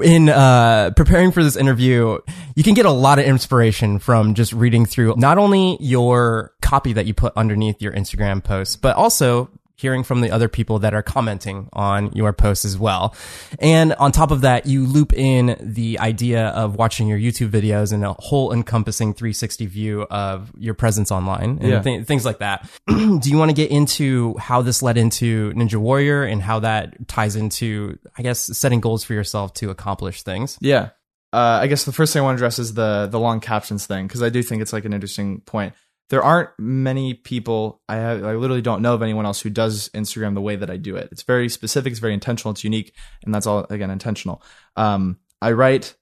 in 0.00 0.28
uh, 0.28 0.92
preparing 0.94 1.32
for 1.32 1.42
this 1.42 1.56
interview, 1.56 2.18
you 2.54 2.62
can 2.62 2.74
get 2.74 2.86
a 2.86 2.92
lot 2.92 3.18
of 3.18 3.24
inspiration 3.24 3.98
from 3.98 4.34
just 4.34 4.52
reading 4.52 4.86
through 4.86 5.16
not 5.16 5.38
only 5.38 5.76
your 5.80 6.52
copy 6.62 6.92
that 6.92 7.06
you 7.06 7.14
put 7.14 7.32
underneath 7.36 7.82
your 7.82 7.92
Instagram 7.92 8.44
posts, 8.44 8.76
but 8.76 8.94
also 8.94 9.50
hearing 9.82 10.02
from 10.04 10.20
the 10.22 10.30
other 10.30 10.48
people 10.48 10.78
that 10.78 10.94
are 10.94 11.02
commenting 11.02 11.68
on 11.74 12.10
your 12.12 12.32
posts 12.32 12.64
as 12.64 12.78
well. 12.78 13.14
And 13.58 13.92
on 13.94 14.12
top 14.12 14.30
of 14.30 14.40
that, 14.42 14.64
you 14.64 14.86
loop 14.86 15.12
in 15.12 15.56
the 15.60 15.98
idea 15.98 16.46
of 16.48 16.76
watching 16.76 17.08
your 17.08 17.18
YouTube 17.18 17.50
videos 17.50 17.92
and 17.92 18.04
a 18.04 18.14
whole 18.14 18.52
encompassing 18.52 19.12
360 19.12 19.66
view 19.66 20.02
of 20.10 20.50
your 20.56 20.74
presence 20.74 21.10
online 21.10 21.58
and 21.60 21.68
Yeah. 21.68 21.82
thi- 21.82 22.04
things 22.04 22.24
like 22.24 22.38
that. 22.38 22.66
Do 22.86 23.20
you 23.24 23.36
want 23.36 23.50
to 23.50 23.54
get 23.54 23.70
into 23.70 24.34
how 24.38 24.62
this 24.62 24.82
led 24.82 24.96
into 24.96 25.52
Ninja 25.54 25.76
Warrior 25.76 26.22
and 26.22 26.40
how 26.40 26.60
that 26.60 27.08
ties 27.08 27.36
into, 27.36 27.98
I 28.16 28.22
guess, 28.22 28.38
setting 28.56 28.80
goals 28.80 29.04
for 29.04 29.12
yourself 29.14 29.52
to 29.54 29.70
accomplish 29.70 30.22
things? 30.22 30.56
Yeah. 30.60 30.90
Uh, 31.32 31.60
I 31.62 31.66
guess 31.66 31.84
the 31.84 31.92
first 31.92 32.12
thing 32.12 32.20
I 32.20 32.24
want 32.26 32.36
to 32.38 32.40
address 32.44 32.58
is 32.58 32.74
the 32.74 33.08
the 33.10 33.18
long 33.18 33.40
captions 33.40 33.86
thing 33.86 34.06
because 34.06 34.22
I 34.22 34.28
do 34.28 34.42
think 34.42 34.60
it's 34.62 34.72
like 34.72 34.84
an 34.84 34.92
interesting 34.92 35.40
point. 35.40 35.72
There 36.12 36.22
aren't 36.22 36.50
many 36.58 37.14
people 37.14 37.80
I 37.88 37.96
have, 37.96 38.22
I 38.22 38.34
literally 38.34 38.60
don't 38.60 38.82
know 38.82 38.92
of 38.92 39.00
anyone 39.00 39.24
else 39.24 39.40
who 39.40 39.48
does 39.48 39.88
Instagram 39.94 40.34
the 40.34 40.42
way 40.42 40.56
that 40.56 40.68
I 40.68 40.76
do 40.76 40.94
it. 40.96 41.08
It's 41.10 41.22
very 41.22 41.48
specific, 41.48 41.90
it's 41.90 42.00
very 42.00 42.12
intentional, 42.12 42.52
it's 42.52 42.64
unique, 42.64 42.92
and 43.24 43.34
that's 43.34 43.46
all 43.46 43.66
again 43.70 43.90
intentional. 43.90 44.42
Um, 44.76 45.18
I 45.40 45.52
write, 45.52 45.94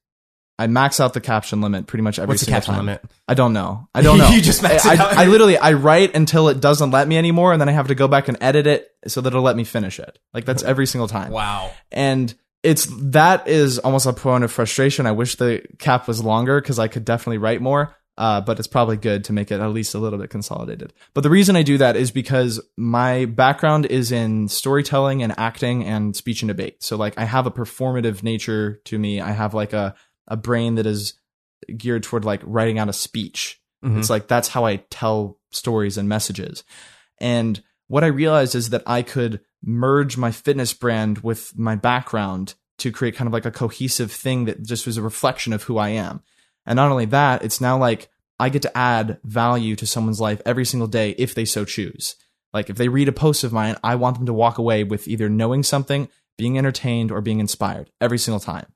I 0.58 0.66
max 0.66 0.98
out 0.98 1.14
the 1.14 1.20
caption 1.20 1.60
limit 1.60 1.86
pretty 1.86 2.02
much 2.02 2.18
every 2.18 2.32
What's 2.32 2.40
the 2.40 2.46
single 2.46 2.56
caption 2.58 2.74
time. 2.74 2.86
limit? 2.86 3.04
I 3.28 3.34
don't 3.34 3.52
know. 3.52 3.88
I 3.94 4.02
don't 4.02 4.18
know. 4.22 4.28
You 4.30 4.40
just 4.42 4.64
max 4.64 4.84
I, 4.84 4.94
it 4.94 5.00
out 5.00 5.16
I, 5.16 5.22
I 5.22 5.26
literally 5.26 5.56
I 5.56 5.74
write 5.74 6.16
until 6.16 6.48
it 6.48 6.60
doesn't 6.60 6.90
let 6.90 7.06
me 7.06 7.16
anymore, 7.16 7.52
and 7.52 7.60
then 7.60 7.68
I 7.68 7.72
have 7.72 7.86
to 7.86 7.94
go 7.94 8.08
back 8.08 8.26
and 8.26 8.36
edit 8.40 8.66
it 8.66 8.88
so 9.06 9.20
that 9.20 9.28
it'll 9.28 9.42
let 9.42 9.54
me 9.56 9.62
finish 9.64 10.00
it. 10.00 10.18
Like 10.34 10.44
that's 10.44 10.64
every 10.64 10.86
single 10.86 11.06
time 11.08 11.30
Wow. 11.30 11.70
and 11.92 12.34
it's 12.62 12.86
that 13.12 13.48
is 13.48 13.78
almost 13.78 14.04
a 14.06 14.12
point 14.12 14.44
of 14.44 14.52
frustration. 14.52 15.06
I 15.06 15.12
wish 15.12 15.36
the 15.36 15.62
cap 15.78 16.06
was 16.08 16.22
longer 16.22 16.60
because 16.60 16.78
I 16.80 16.88
could 16.88 17.04
definitely 17.06 17.38
write 17.38 17.62
more. 17.62 17.94
Uh, 18.20 18.38
but 18.38 18.58
it's 18.58 18.68
probably 18.68 18.98
good 18.98 19.24
to 19.24 19.32
make 19.32 19.50
it 19.50 19.60
at 19.60 19.70
least 19.72 19.94
a 19.94 19.98
little 19.98 20.18
bit 20.18 20.28
consolidated. 20.28 20.92
But 21.14 21.22
the 21.22 21.30
reason 21.30 21.56
I 21.56 21.62
do 21.62 21.78
that 21.78 21.96
is 21.96 22.10
because 22.10 22.60
my 22.76 23.24
background 23.24 23.86
is 23.86 24.12
in 24.12 24.46
storytelling 24.48 25.22
and 25.22 25.32
acting 25.38 25.84
and 25.86 26.14
speech 26.14 26.42
and 26.42 26.48
debate. 26.48 26.82
So 26.82 26.98
like 26.98 27.16
I 27.16 27.24
have 27.24 27.46
a 27.46 27.50
performative 27.50 28.22
nature 28.22 28.82
to 28.84 28.98
me. 28.98 29.22
I 29.22 29.30
have 29.30 29.54
like 29.54 29.72
a, 29.72 29.94
a 30.28 30.36
brain 30.36 30.74
that 30.74 30.84
is 30.84 31.14
geared 31.74 32.02
toward 32.02 32.26
like 32.26 32.42
writing 32.44 32.78
out 32.78 32.90
a 32.90 32.92
speech. 32.92 33.58
Mhm. 33.82 33.98
It's 33.98 34.10
like 34.10 34.28
that's 34.28 34.48
how 34.48 34.66
I 34.66 34.84
tell 34.90 35.38
stories 35.50 35.96
and 35.96 36.06
messages. 36.06 36.62
And 37.22 37.62
what 37.86 38.04
I 38.04 38.08
realized 38.08 38.54
is 38.54 38.68
that 38.68 38.82
I 38.86 39.00
could 39.00 39.40
merge 39.64 40.18
my 40.18 40.30
fitness 40.30 40.74
brand 40.74 41.20
with 41.20 41.56
my 41.58 41.74
background 41.74 42.54
to 42.80 42.92
create 42.92 43.16
kind 43.16 43.28
of 43.28 43.32
like 43.32 43.46
a 43.46 43.50
cohesive 43.50 44.12
thing 44.12 44.44
that 44.44 44.62
just 44.62 44.84
was 44.84 44.98
a 44.98 45.02
reflection 45.02 45.54
of 45.54 45.62
who 45.62 45.78
I 45.78 45.88
am. 45.88 46.22
And 46.66 46.76
not 46.76 46.90
only 46.90 47.06
that, 47.06 47.44
it's 47.44 47.60
now 47.60 47.78
like 47.78 48.08
I 48.38 48.48
get 48.48 48.62
to 48.62 48.76
add 48.76 49.18
value 49.24 49.76
to 49.76 49.86
someone's 49.86 50.20
life 50.20 50.40
every 50.46 50.64
single 50.64 50.88
day 50.88 51.10
if 51.18 51.34
they 51.34 51.44
so 51.44 51.64
choose. 51.64 52.16
Like 52.52 52.70
if 52.70 52.76
they 52.76 52.88
read 52.88 53.08
a 53.08 53.12
post 53.12 53.44
of 53.44 53.52
mine, 53.52 53.76
I 53.82 53.94
want 53.96 54.16
them 54.16 54.26
to 54.26 54.32
walk 54.32 54.58
away 54.58 54.84
with 54.84 55.06
either 55.06 55.28
knowing 55.28 55.62
something, 55.62 56.08
being 56.36 56.58
entertained, 56.58 57.12
or 57.12 57.20
being 57.20 57.40
inspired 57.40 57.90
every 58.00 58.18
single 58.18 58.40
time. 58.40 58.66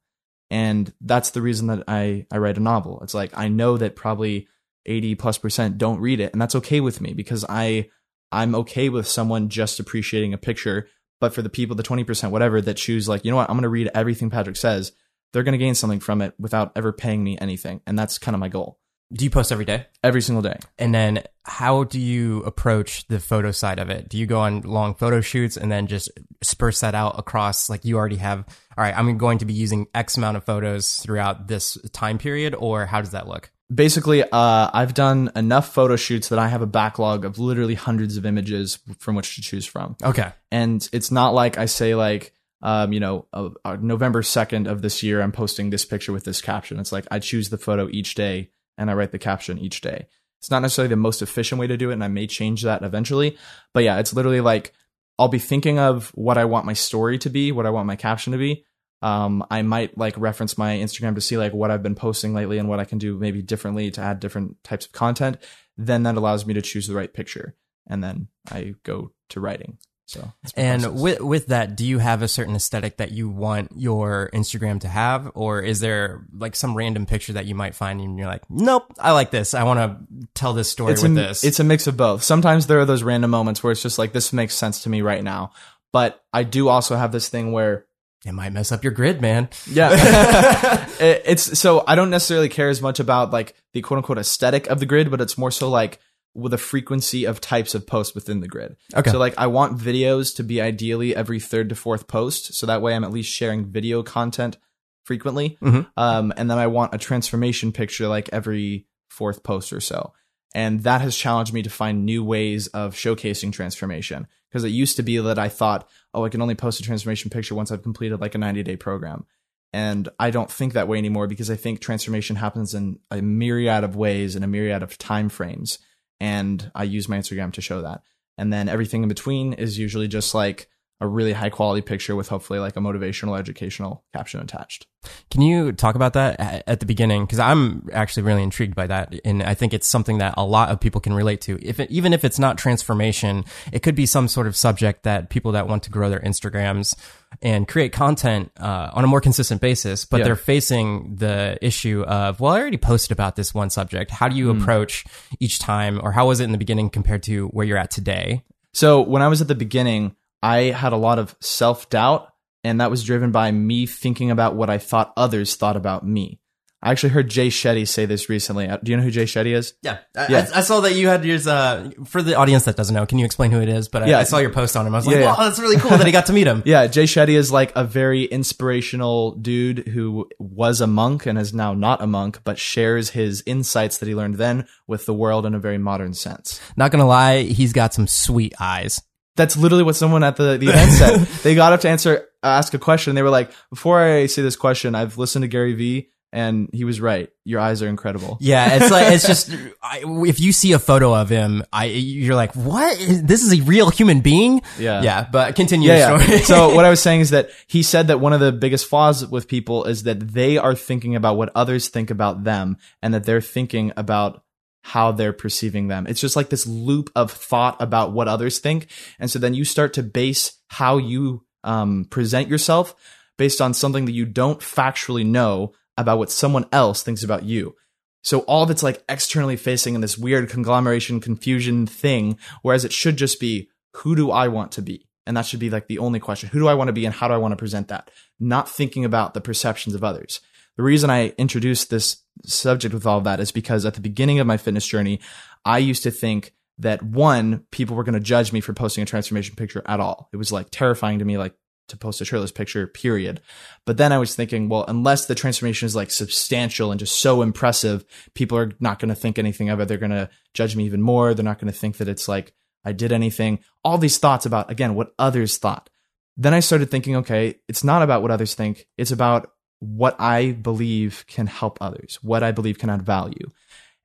And 0.51 0.93
that's 1.01 1.31
the 1.31 1.43
reason 1.43 1.69
that 1.69 1.85
I, 1.89 2.27
I 2.31 2.39
write 2.39 2.59
a 2.59 2.61
novel. 2.61 3.01
It's 3.03 3.15
like 3.15 3.37
I 3.37 3.49
know 3.49 3.77
that 3.79 3.97
probably 3.97 4.49
80 4.87 5.15
plus 5.17 5.39
percent 5.39 5.79
don't 5.79 6.01
read 6.01 6.21
it, 6.21 6.33
and 6.33 6.41
that's 6.41 6.55
okay 6.57 6.81
with 6.81 7.01
me 7.01 7.15
because 7.15 7.45
I 7.49 7.89
I'm 8.31 8.55
okay 8.57 8.89
with 8.89 9.09
someone 9.09 9.49
just 9.49 9.81
appreciating 9.81 10.35
a 10.35 10.39
picture. 10.39 10.89
But 11.21 11.33
for 11.33 11.43
the 11.43 11.49
people, 11.49 11.75
the 11.75 11.83
20%, 11.83 12.31
whatever, 12.31 12.61
that 12.61 12.77
choose 12.77 13.09
like, 13.09 13.25
you 13.25 13.31
know 13.31 13.37
what, 13.37 13.49
I'm 13.49 13.57
gonna 13.57 13.69
read 13.69 13.91
everything 13.95 14.31
Patrick 14.31 14.57
says, 14.57 14.93
they're 15.35 15.43
gonna 15.43 15.59
gain 15.59 15.75
something 15.75 16.01
from 16.01 16.23
it 16.23 16.33
without 16.39 16.73
ever 16.77 16.93
paying 16.93 17.23
me 17.23 17.37
anything. 17.39 17.83
And 17.87 17.99
that's 17.99 18.17
kind 18.17 18.35
of 18.35 18.41
my 18.41 18.49
goal. 18.49 18.79
Do 19.13 19.25
you 19.25 19.31
post 19.31 19.53
every 19.53 19.67
day? 19.67 19.87
Every 20.03 20.23
single 20.23 20.41
day. 20.43 20.59
And 20.79 20.95
then 20.95 21.23
how 21.45 21.85
do 21.85 22.01
you 22.01 22.43
approach 22.45 23.07
the 23.09 23.21
photo 23.21 23.51
side 23.51 23.79
of 23.79 23.91
it? 23.91 24.09
Do 24.09 24.17
you 24.17 24.25
go 24.27 24.41
on 24.41 24.63
long 24.63 24.95
photo 24.95 25.21
shoots 25.21 25.59
and 25.59 25.71
then 25.71 25.87
just 25.87 26.11
disperse 26.41 26.81
that 26.81 26.95
out 26.95 27.19
across 27.19 27.69
like 27.69 27.85
you 27.85 27.97
already 27.99 28.17
have 28.17 28.39
all 28.77 28.83
right, 28.83 28.97
I'm 28.97 29.19
going 29.19 29.39
to 29.39 29.45
be 29.45 29.53
using 29.53 29.87
X 29.95 30.17
amount 30.17 30.37
of 30.39 30.45
photos 30.45 30.97
throughout 30.97 31.47
this 31.47 31.77
time 31.93 32.17
period 32.19 32.55
or 32.55 32.87
how 32.87 33.01
does 33.03 33.11
that 33.11 33.29
look? 33.29 33.51
basically 33.75 34.23
uh, 34.23 34.71
i've 34.75 34.93
done 34.93 35.33
enough 35.35 35.73
photo 35.73 35.97
shoots 35.97 36.29
that 36.29 36.39
i 36.39 36.49
have 36.49 36.61
a 36.61 36.67
backlog 36.67 37.25
of 37.25 37.39
literally 37.39 37.75
hundreds 37.75 38.19
of 38.19 38.27
images 38.27 38.79
from 38.99 39.15
which 39.15 39.37
to 39.37 39.41
choose 39.41 39.65
from 39.65 39.97
Okay. 40.05 40.31
and 40.53 40.87
it's 40.93 41.11
not 41.11 41.33
like 41.33 41.57
i 41.57 41.65
say 41.65 41.95
like 41.95 42.35
um, 42.65 42.93
you 42.93 42.99
know 42.99 43.27
uh, 43.33 43.51
uh, 43.65 43.77
november 43.81 44.23
2nd 44.23 44.69
of 44.69 44.83
this 44.83 45.03
year 45.03 45.23
i'm 45.23 45.33
posting 45.33 45.71
this 45.71 45.85
picture 45.85 46.13
with 46.13 46.25
this 46.25 46.41
caption 46.41 46.81
it's 46.81 46.93
like 46.93 47.07
i 47.11 47.19
choose 47.19 47.51
the 47.51 47.59
photo 47.59 47.89
each 47.91 48.15
day 48.15 48.51
and 48.77 48.91
i 48.91 48.95
write 48.95 49.13
the 49.13 49.19
caption 49.19 49.59
each 49.59 49.81
day 49.81 50.07
it's 50.41 50.51
not 50.51 50.61
necessarily 50.61 50.89
the 50.89 50.97
most 50.97 51.23
efficient 51.23 51.61
way 51.61 51.69
to 51.69 51.77
do 51.77 51.91
it 51.91 51.95
and 51.95 52.05
i 52.05 52.09
may 52.09 52.27
change 52.27 52.63
that 52.63 52.83
eventually 52.83 53.39
but 53.73 53.85
yeah 53.85 53.99
it's 53.99 54.13
literally 54.13 54.41
like 54.41 54.73
i'll 55.19 55.29
be 55.29 55.39
thinking 55.39 55.79
of 55.79 56.11
what 56.17 56.37
i 56.37 56.45
want 56.45 56.67
my 56.67 56.73
story 56.73 57.19
to 57.19 57.31
be 57.31 57.53
what 57.53 57.67
i 57.67 57.71
want 57.71 57.87
my 57.87 57.97
caption 57.97 58.33
to 58.33 58.39
be 58.39 58.65
um, 59.05 59.45
I 59.51 59.61
might 59.61 59.99
like 59.99 60.15
reference 60.17 60.57
my 60.57 60.77
Instagram 60.77 61.15
to 61.17 61.21
see 61.21 61.37
like 61.37 61.53
what 61.53 61.71
I've 61.71 61.83
been 61.83 61.95
posting 61.95 62.33
lately 62.33 62.57
and 62.57 62.71
what 62.71 62.81
I 62.81 62.87
can 62.87 62.97
do 62.97 63.19
maybe 63.19 63.43
differently 63.43 63.91
to 63.91 64.01
add 64.01 64.19
different 64.19 64.65
types 64.65 64.87
of 64.87 64.93
content. 64.93 65.37
Then 65.77 66.05
that 66.05 66.17
allows 66.17 66.47
me 66.47 66.55
to 66.55 66.63
choose 66.63 66.87
the 66.87 66.95
right 66.95 67.13
picture, 67.13 67.55
and 67.87 68.03
then 68.03 68.29
I 68.51 68.77
go 68.83 69.13
to 69.29 69.41
writing. 69.41 69.77
So 70.07 70.33
And 70.55 71.01
with 71.01 71.21
with 71.21 71.47
that, 71.47 71.77
do 71.77 71.87
you 71.87 71.99
have 71.99 72.21
a 72.23 72.29
certain 72.29 72.55
aesthetic 72.55 72.99
that 72.99 73.13
you 73.13 73.29
want 73.29 73.73
your 73.75 74.29
Instagram 74.35 74.81
to 74.83 74.89
have, 74.89 75.31
or 75.35 75.61
is 75.63 75.81
there 75.81 76.27
like 76.37 76.55
some 76.55 76.77
random 76.77 77.07
picture 77.07 77.33
that 77.33 77.47
you 77.47 77.55
might 77.55 77.75
find 77.75 78.01
and 78.01 78.19
you're 78.19 78.29
like, 78.29 78.43
nope, 78.51 78.93
I 78.99 79.13
like 79.13 79.31
this. 79.31 79.55
I 79.55 79.63
want 79.63 79.79
to 79.81 80.27
tell 80.35 80.53
this 80.53 80.71
story 80.71 80.93
it's 80.93 81.03
with 81.03 81.13
a, 81.13 81.15
this. 81.15 81.43
it's 81.45 81.59
a 81.59 81.65
mix 81.65 81.87
of 81.87 81.97
both. 81.97 82.23
Sometimes 82.23 82.67
there 82.67 82.81
are 82.81 82.85
those 82.85 83.03
random 83.03 83.31
moments 83.31 83.63
where 83.63 83.73
it's 83.73 83.83
just 83.83 83.99
like 83.99 84.13
this 84.13 84.33
makes 84.33 84.55
sense 84.55 84.83
to 84.83 84.91
me 84.91 85.01
right 85.01 85.25
now, 85.25 85.53
but 85.93 86.23
I 86.33 86.43
do 86.43 86.69
also 86.69 86.97
have 86.97 87.11
this 87.11 87.31
thing 87.31 87.53
where 87.53 87.87
it 88.27 88.33
might 88.33 88.53
mess 88.53 88.73
up 88.73 88.85
your 88.85 88.93
grid, 88.93 89.21
man. 89.23 89.49
Yeah. 89.71 90.87
It- 91.01 91.23
it's 91.25 91.59
so 91.59 91.83
I 91.87 91.95
don't 91.97 92.11
necessarily 92.11 92.49
care 92.49 92.69
as 92.69 92.81
much 92.81 93.01
about 93.01 93.31
like 93.33 93.55
the 93.73 93.81
quote 93.81 93.99
unquote 93.99 94.19
aesthetic 94.19 94.67
of 94.69 94.81
the 94.81 94.87
grid, 94.87 95.11
but 95.11 95.21
it's 95.21 95.37
more 95.39 95.51
so 95.51 95.69
like 95.71 95.99
with 96.35 96.53
a 96.53 96.59
frequency 96.59 97.25
of 97.25 97.41
types 97.41 97.75
of 97.75 97.87
posts 97.87 98.15
within 98.15 98.41
the 98.41 98.49
grid. 98.49 98.77
Okay. 98.95 99.11
So 99.11 99.19
like 99.19 99.35
I 99.39 99.47
want 99.47 99.79
videos 99.79 100.35
to 100.37 100.43
be 100.43 100.61
ideally 100.61 101.15
every 101.15 101.41
third 101.41 101.69
to 101.69 101.75
fourth 101.75 102.09
post. 102.09 102.55
So 102.55 102.67
that 102.67 102.83
way 102.83 102.95
I'm 102.95 103.05
at 103.05 103.13
least 103.13 103.33
sharing 103.33 103.67
video 103.67 104.03
content 104.03 104.57
frequently. 105.05 105.59
Mhm. 105.63 105.87
Um, 105.97 106.33
and 106.37 106.51
then 106.51 106.59
I 106.59 106.67
want 106.67 106.95
a 106.95 106.99
transformation 106.99 107.73
picture 107.73 108.09
like 108.09 108.29
every 108.33 108.87
fourth 109.09 109.43
post 109.43 109.73
or 109.73 109.81
so. 109.81 110.13
And 110.55 110.83
that 110.85 111.01
has 111.01 111.17
challenged 111.17 111.53
me 111.53 111.63
to 111.63 111.71
find 111.71 112.05
new 112.05 112.25
ways 112.25 112.69
of 112.69 112.95
showcasing 112.95 113.53
transformation. 113.53 114.27
Because 114.49 114.65
it 114.65 114.69
used 114.69 114.97
to 114.97 115.03
be 115.03 115.19
that 115.19 115.39
I 115.39 115.49
thought, 115.49 115.89
oh, 116.13 116.25
I 116.25 116.29
can 116.29 116.41
only 116.41 116.55
post 116.55 116.79
a 116.79 116.85
transformation 116.85 117.29
picture 117.29 117.57
once 117.57 117.73
I've 117.73 117.83
completed 117.83 118.21
like 118.21 118.37
a 118.37 118.39
90 118.39 118.63
day 118.63 118.77
program. 118.77 119.27
And 119.73 120.09
I 120.21 120.31
don't 120.31 120.51
think 120.51 120.73
that 120.73 120.87
way 120.87 120.99
anymore 120.99 121.27
because 121.27 121.51
I 121.51 121.57
think 121.57 121.81
transformation 121.81 122.37
happens 122.37 122.75
in 122.75 123.01
a 123.11 123.21
myriad 123.21 123.83
of 123.83 123.97
ways 123.97 124.37
and 124.37 124.45
a 124.45 124.49
myriad 124.49 124.85
of 124.85 124.97
time 124.97 125.29
frames. 125.29 125.81
And 126.21 126.71
I 126.75 126.85
use 126.85 127.09
my 127.09 127.19
Instagram 127.19 127.53
to 127.55 127.61
show 127.61 127.83
that. 127.83 128.03
And 128.37 128.53
then 128.53 128.69
everything 128.69 129.03
in 129.03 129.09
between 129.09 129.53
is 129.53 129.79
usually 129.79 130.09
just 130.09 130.35
like 130.35 130.69
a 131.01 131.07
really 131.07 131.33
high 131.33 131.51
quality 131.51 131.83
picture 131.83 132.15
with 132.15 132.29
hopefully 132.29 132.59
like 132.59 132.77
a 132.77 132.81
motivational, 132.81 133.39
educational 133.39 134.05
caption 134.15 134.41
attached. 134.41 134.87
Can 135.31 135.43
you 135.43 135.73
talk 135.73 135.97
about 135.97 136.15
that 136.15 136.65
at 136.67 136.81
the 136.81 136.87
beginning? 136.87 137.27
Because 137.27 137.39
I'm 137.39 137.89
actually 137.93 138.23
really 138.23 138.43
intrigued 138.43 138.75
by 138.75 138.87
that, 138.87 139.15
and 139.25 139.43
I 139.43 139.53
think 139.53 139.75
it's 139.75 139.87
something 139.87 140.19
that 140.19 140.35
a 140.39 140.45
lot 140.45 140.71
of 140.71 140.81
people 140.81 141.01
can 141.01 141.13
relate 141.13 141.43
to. 141.43 141.59
If 141.61 141.79
it, 141.79 141.91
even 141.91 142.15
if 142.15 142.25
it's 142.25 142.39
not 142.39 142.57
transformation, 142.57 143.45
it 143.71 143.81
could 143.83 143.95
be 143.95 144.07
some 144.07 144.29
sort 144.29 144.47
of 144.47 144.57
subject 144.57 145.03
that 145.03 145.29
people 145.29 145.53
that 145.53 145.69
want 145.69 145.83
to 145.83 145.91
grow 145.91 146.09
their 146.09 146.21
Instagrams 146.21 146.97
and 147.43 147.69
create 147.69 147.93
content 147.93 148.51
uh, 148.59 148.91
on 148.95 149.05
a 149.05 149.07
more 149.07 149.21
consistent 149.21 149.61
basis, 149.61 150.07
but 150.07 150.19
Yeah. 150.19 150.25
they're 150.25 150.37
facing 150.37 151.17
the 151.17 151.59
issue 151.61 152.03
of, 152.03 152.41
well, 152.41 152.55
I 152.55 152.61
already 152.61 152.79
posted 152.79 153.13
about 153.13 153.37
this 153.37 153.53
one 153.53 153.69
subject. 153.69 154.11
How 154.11 154.29
do 154.29 154.37
you 154.37 154.51
approach 154.51 155.05
each 155.39 155.59
time, 155.59 156.01
or 156.03 156.13
how 156.13 156.29
was 156.29 156.41
it 156.41 156.45
in 156.45 156.53
the 156.53 156.59
beginning 156.59 156.89
compared 156.89 157.25
to 157.25 157.49
where 157.49 157.67
you're 157.67 157.77
at 157.77 157.91
today? 157.91 158.43
So 158.73 159.03
when 159.03 159.21
I 159.21 159.29
was 159.29 159.43
at 159.43 159.49
the 159.49 159.55
beginning, 159.55 160.17
I 160.45 160.71
had 160.73 160.93
a 160.93 160.97
lot 160.99 161.19
of 161.19 161.35
self 161.41 161.89
doubt, 161.89 162.29
and 162.63 162.81
that 162.81 162.91
was 162.91 163.03
driven 163.03 163.33
by 163.33 163.51
me 163.51 163.87
thinking 163.87 164.31
about 164.31 164.55
what 164.55 164.69
I 164.69 164.77
thought 164.79 165.13
others 165.17 165.57
thought 165.57 165.77
about 165.77 166.07
me. 166.07 166.39
I 166.83 166.91
actually 166.91 167.11
heard 167.15 167.31
Jay 167.31 167.49
Shetty 167.49 167.89
say 167.89 168.05
this 168.05 168.29
recently. 168.29 168.69
Uh, 168.69 168.77
Do 168.77 168.91
you 168.91 168.99
know 168.99 169.03
who 169.03 169.11
Jay 169.11 169.25
Shetty 169.25 169.55
is? 169.55 169.73
Yeah, 169.81 170.01
I, 170.15 170.27
Yeah. 170.29 170.47
I, 170.55 170.59
I 170.59 170.61
saw 170.61 170.81
that 170.81 170.93
you 170.93 171.09
had 171.09 171.25
yours. 171.25 171.47
Uh, 171.47 171.91
for 172.05 172.21
the 172.21 172.35
audience 172.35 172.67
that 172.67 172.77
doesn't 172.77 172.95
know, 172.95 173.07
can 173.07 173.19
you 173.19 173.25
explain 173.25 173.53
who 173.53 173.63
it 173.63 173.71
is? 173.71 173.89
But 173.89 174.03
I, 174.03 174.07
Yeah. 174.09 174.19
I 174.19 174.25
saw 174.25 174.37
your 174.37 174.51
post 174.53 174.77
on 174.77 174.87
him. 174.87 174.95
I 174.95 174.99
was 174.99 175.07
like, 175.07 175.15
Yeah, 175.17 175.23
yeah. 175.23 175.27
wow, 175.33 175.45
that's 175.45 175.59
really 175.59 175.79
cool 175.79 175.97
that 175.97 176.05
he 176.05 176.13
got 176.13 176.27
to 176.27 176.35
meet 176.35 176.47
him. 176.47 176.63
Yeah, 176.67 176.87
Jay 176.89 177.05
Shetty 177.05 177.37
is 177.39 177.51
like 177.51 177.73
a 177.75 177.85
very 177.85 178.25
inspirational 178.25 179.33
dude 179.37 179.89
who 179.89 180.29
was 180.39 180.83
a 180.83 180.87
monk 180.87 181.25
and 181.25 181.39
is 181.39 181.55
now 181.55 181.73
not 181.73 182.03
a 182.03 182.07
monk, 182.07 182.41
but 182.45 182.59
shares 182.59 183.11
his 183.11 183.43
insights 183.47 183.97
that 183.99 184.07
he 184.07 184.15
learned 184.15 184.35
then 184.35 184.67
with 184.87 185.07
the 185.07 185.15
world 185.15 185.47
in 185.47 185.55
a 185.55 185.59
very 185.59 185.79
modern 185.79 186.13
sense. 186.13 186.61
Not 186.77 186.91
gonna 186.91 187.07
lie, 187.07 187.45
he's 187.45 187.73
got 187.73 187.95
some 187.95 188.07
sweet 188.07 188.53
eyes. 188.61 189.01
That's 189.37 189.57
literally 189.57 189.85
what 189.85 189.97
someone 189.97 190.23
at 190.23 190.37
the, 190.37 190.59
the 190.59 190.69
event 190.69 190.93
said. 190.93 191.21
they 191.43 191.55
got 191.55 191.73
up 191.73 191.81
to 191.81 191.89
answer, 191.89 192.29
uh, 192.43 192.47
ask 192.47 192.73
a 192.75 192.79
question. 192.79 193.15
They 193.15 193.23
were 193.23 193.31
like, 193.31 193.51
before 193.71 194.01
I 194.01 194.27
say 194.27 194.43
this 194.43 194.57
question, 194.57 194.95
I've 194.95 195.19
listened 195.19 195.43
to 195.43 195.49
Gary 195.49 195.75
Vee 195.75 196.11
and 196.35 196.69
he 196.73 196.83
was 196.83 197.01
right. 197.01 197.31
Your 197.45 197.61
eyes 197.61 197.81
are 197.81 197.87
incredible. 197.87 198.39
Yeah, 198.41 198.75
it's 198.75 198.91
like 198.91 199.13
it's 199.13 199.25
just 199.25 199.51
I, 199.83 200.03
if 200.27 200.41
you 200.41 200.53
see 200.53 200.73
a 200.73 200.81
photo 200.81 201.15
of 201.15 201.29
him, 201.29 201.63
I 201.73 201.85
you're 201.85 202.35
like, 202.35 202.57
what? 202.57 202.99
This 202.99 203.45
is 203.45 203.59
a 203.59 203.63
real 203.63 203.89
human 203.89 204.21
being? 204.21 204.61
Yeah. 204.77 205.01
yeah. 205.03 205.29
But 205.31 205.55
continue 205.55 205.89
Yeah, 205.89 206.17
yeah. 206.17 206.19
story. 206.19 206.39
so 206.43 206.75
what 206.75 206.85
I 206.85 206.91
was 206.91 207.01
saying 207.01 207.21
is 207.21 207.31
that 207.31 207.51
he 207.69 207.85
said 207.85 208.09
that 208.09 208.19
one 208.19 208.33
of 208.33 208.41
the 208.41 208.51
biggest 208.51 208.87
flaws 208.87 209.25
with 209.25 209.47
people 209.47 209.85
is 209.85 210.03
that 210.03 210.19
they 210.33 210.59
are 210.59 210.75
thinking 210.75 211.15
about 211.15 211.37
what 211.37 211.51
others 211.55 211.87
think 211.89 212.11
about 212.11 212.43
them 212.43 212.79
and 213.01 213.15
that 213.15 213.23
they're 213.23 213.41
thinking 213.41 213.93
about 213.97 214.43
how 214.87 215.11
they're 215.11 215.33
perceiving 215.33 215.89
them. 215.89 216.07
It's 216.07 216.21
just 216.21 216.37
like 216.37 216.51
this 216.51 216.67
loop 216.67 217.11
of 217.17 217.33
thought 217.33 217.81
about 217.81 218.13
what 218.13 218.29
others 218.29 218.59
think. 218.59 218.89
And 219.19 219.31
so 219.31 219.39
then 219.39 219.55
you 219.55 219.65
start 219.65 219.95
to 219.95 220.03
base 220.03 220.59
how 220.69 220.99
you 220.99 221.47
um, 221.65 222.05
present 222.11 222.49
yourself 222.49 222.95
based 223.39 223.63
on 223.63 223.73
something 223.73 224.05
that 224.05 224.13
you 224.13 224.27
don't 224.27 224.61
factually 224.61 225.25
know 225.25 225.73
about 225.97 226.19
what 226.19 226.31
someone 226.31 226.67
else 226.71 227.03
thinks 227.03 227.25
about 227.25 227.45
you. 227.45 227.75
So 228.21 228.41
all 228.41 228.63
of 228.63 228.71
it's 228.71 228.83
like 228.83 229.03
externally 229.09 229.57
facing 229.57 229.95
in 229.95 230.03
this 230.03 230.19
weird 230.19 230.51
conglomeration 230.51 231.19
confusion 231.19 231.87
thing, 231.87 232.39
whereas 232.61 232.85
it 232.85 232.93
should 232.93 233.17
just 233.17 233.41
be 233.41 233.71
who 233.95 234.15
do 234.15 234.31
I 234.31 234.49
want 234.49 234.71
to 234.73 234.83
be? 234.83 235.09
And 235.27 235.35
that 235.39 235.47
should 235.47 235.61
be 235.61 235.71
like 235.71 235.89
the 235.89 235.99
only 235.99 236.21
question. 236.21 236.51
Who 236.51 236.59
do 236.59 236.69
I 236.69 236.75
want 236.75 236.89
to 236.89 236.93
be 236.93 237.07
and 237.07 237.15
how 237.15 237.29
do 237.29 237.33
I 237.33 237.39
want 237.39 237.53
to 237.53 237.57
present 237.57 237.89
that? 237.89 238.11
Not 238.39 238.69
thinking 238.69 239.07
about 239.07 239.33
the 239.33 239.41
perceptions 239.41 239.95
of 239.95 240.05
others. 240.05 240.41
The 240.77 240.83
reason 240.83 241.11
I 241.11 241.29
introduced 241.39 241.91
this 241.91 242.23
subject 242.45 242.95
with 242.95 243.07
all 243.07 243.21
that 243.23 243.41
is 243.41 243.53
because 243.53 243.85
at 243.87 243.95
the 243.95 244.01
beginning 244.01 244.41
of 244.41 244.47
my 244.47 244.57
fitness 244.57 244.87
journey, 244.87 245.21
I 245.65 245.79
used 245.79 246.03
to 246.03 246.11
think 246.11 246.53
that 246.79 247.03
one, 247.03 247.65
people 247.71 247.95
were 247.95 248.05
going 248.05 248.15
to 248.15 248.21
judge 248.21 248.53
me 248.53 248.61
for 248.61 248.73
posting 248.73 249.03
a 249.03 249.07
transformation 249.07 249.55
picture 249.55 249.83
at 249.87 250.01
all. 250.01 250.29
It 250.33 250.37
was 250.37 250.51
like 250.51 250.69
terrifying 250.71 251.21
to 251.21 251.25
me. 251.25 251.39
Like 251.39 251.55
to 251.89 251.97
post 251.97 252.21
a 252.21 252.25
shirtless 252.25 252.53
picture, 252.53 252.87
period. 252.87 253.41
But 253.85 253.97
then 253.97 254.13
I 254.13 254.19
was 254.19 254.35
thinking, 254.35 254.69
well, 254.69 254.85
unless 254.89 255.27
the 255.27 255.35
transformation 255.35 255.87
is 255.87 255.95
like 255.95 256.11
substantial 256.11 256.91
and 256.91 256.99
just 256.99 257.21
so 257.21 257.43
impressive, 257.43 258.05
people 258.35 258.57
are 258.59 258.73
not 258.81 258.99
going 258.99 259.11
to 259.11 259.15
think 259.15 259.39
anything 259.39 259.69
of 259.69 259.81
it. 259.81 259.89
They're 259.89 259.99
going 259.99 260.11
to 260.11 260.31
judge 260.55 260.77
me 260.77 260.85
even 260.85 261.03
more. 261.03 261.35
They're 261.35 261.45
not 261.45 261.59
going 261.59 261.73
to 261.73 261.79
think 261.79 261.99
that 261.99 262.09
it's 262.09 262.29
like 262.29 262.55
I 262.85 262.93
did 262.93 263.13
anything. 263.13 263.61
All 263.85 263.99
these 263.99 264.19
thoughts 264.19 264.47
about, 264.47 264.71
again, 264.71 264.95
what 264.95 265.15
others 265.19 265.59
thought. 265.59 265.91
Then 266.37 266.55
I 266.55 266.61
started 266.61 266.91
thinking, 266.91 267.17
okay, 267.17 267.57
it's 267.69 267.85
not 267.85 268.03
about 268.03 268.23
what 268.23 268.31
others 268.31 268.55
think. 268.55 268.87
It's 268.97 269.13
about 269.13 269.53
what 269.85 270.21
I 270.21 270.53
believe 270.53 271.25
can 271.27 271.47
help 271.47 271.79
others, 271.81 272.19
what 272.23 272.43
I 272.43 272.53
believe 272.53 272.79
can 272.79 272.91
add 272.91 273.03
value. 273.03 273.51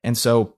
And 0.04 0.16
so 0.16 0.56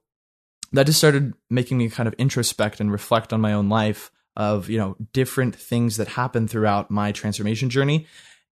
that 0.72 0.86
just 0.86 0.98
started 0.98 1.34
making 1.50 1.78
me 1.78 1.88
kind 1.88 2.06
of 2.06 2.16
introspect 2.16 2.80
and 2.80 2.90
reflect 2.90 3.32
on 3.32 3.40
my 3.40 3.52
own 3.52 3.68
life 3.68 4.10
of, 4.36 4.68
you 4.68 4.78
know, 4.78 4.96
different 5.12 5.54
things 5.54 5.96
that 5.98 6.08
happened 6.08 6.50
throughout 6.50 6.90
my 6.90 7.12
transformation 7.12 7.70
journey. 7.70 8.06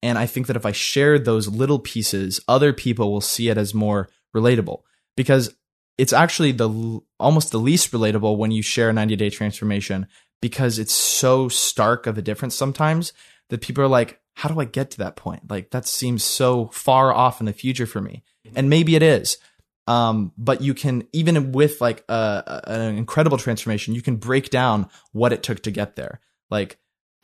And 0.04 0.18
I 0.18 0.26
think 0.26 0.48
that 0.48 0.56
if 0.56 0.66
I 0.66 0.72
shared 0.72 1.26
those 1.26 1.48
little 1.48 1.80
pieces, 1.80 2.42
other 2.48 2.74
people 2.74 3.12
will 3.12 3.22
see 3.22 3.50
it 3.50 3.58
as 3.58 3.74
more 3.74 4.10
relatable 4.36 4.82
because 5.16 5.56
it's 5.98 6.14
actually 6.14 6.52
the 6.52 7.02
almost 7.20 7.52
the 7.52 7.58
least 7.58 7.92
relatable 7.92 8.38
when 8.38 8.52
you 8.52 8.62
share 8.62 8.90
a 8.90 8.94
90 8.94 9.16
day 9.16 9.30
transformation 9.30 10.08
because 10.42 10.80
it's 10.80 10.94
so 10.94 11.50
stark 11.50 12.08
of 12.08 12.18
a 12.18 12.22
difference 12.22 12.56
sometimes 12.56 13.12
that 13.50 13.62
people 13.62 13.84
are 13.84 13.88
like, 13.88 14.22
how 14.39 14.48
do 14.48 14.62
I 14.62 14.63
get 14.63 14.91
to 14.91 15.00
that 15.00 15.17
point? 15.17 15.51
Like 15.51 15.72
that 15.72 15.86
seems 15.86 16.24
so 16.24 16.67
far 16.67 17.13
off 17.13 17.41
in 17.41 17.46
the 17.46 17.51
future 17.51 17.86
for 17.86 18.00
me. 18.00 18.24
And 18.55 18.69
maybe 18.69 18.96
it 18.96 19.03
is. 19.03 19.38
Um, 19.86 20.31
but 20.38 20.62
you 20.62 20.74
can 20.74 21.05
even 21.12 21.51
with 21.51 21.81
like 21.81 22.05
a, 22.08 22.62
a, 22.65 22.72
an 22.72 22.96
incredible 22.96 23.38
transformation, 23.38 23.96
you 23.96 24.01
can 24.01 24.15
break 24.15 24.50
down 24.50 24.88
what 25.12 25.34
it 25.34 25.43
took 25.43 25.62
to 25.63 25.72
get 25.72 25.98
there. 25.98 26.22
Like 26.50 26.77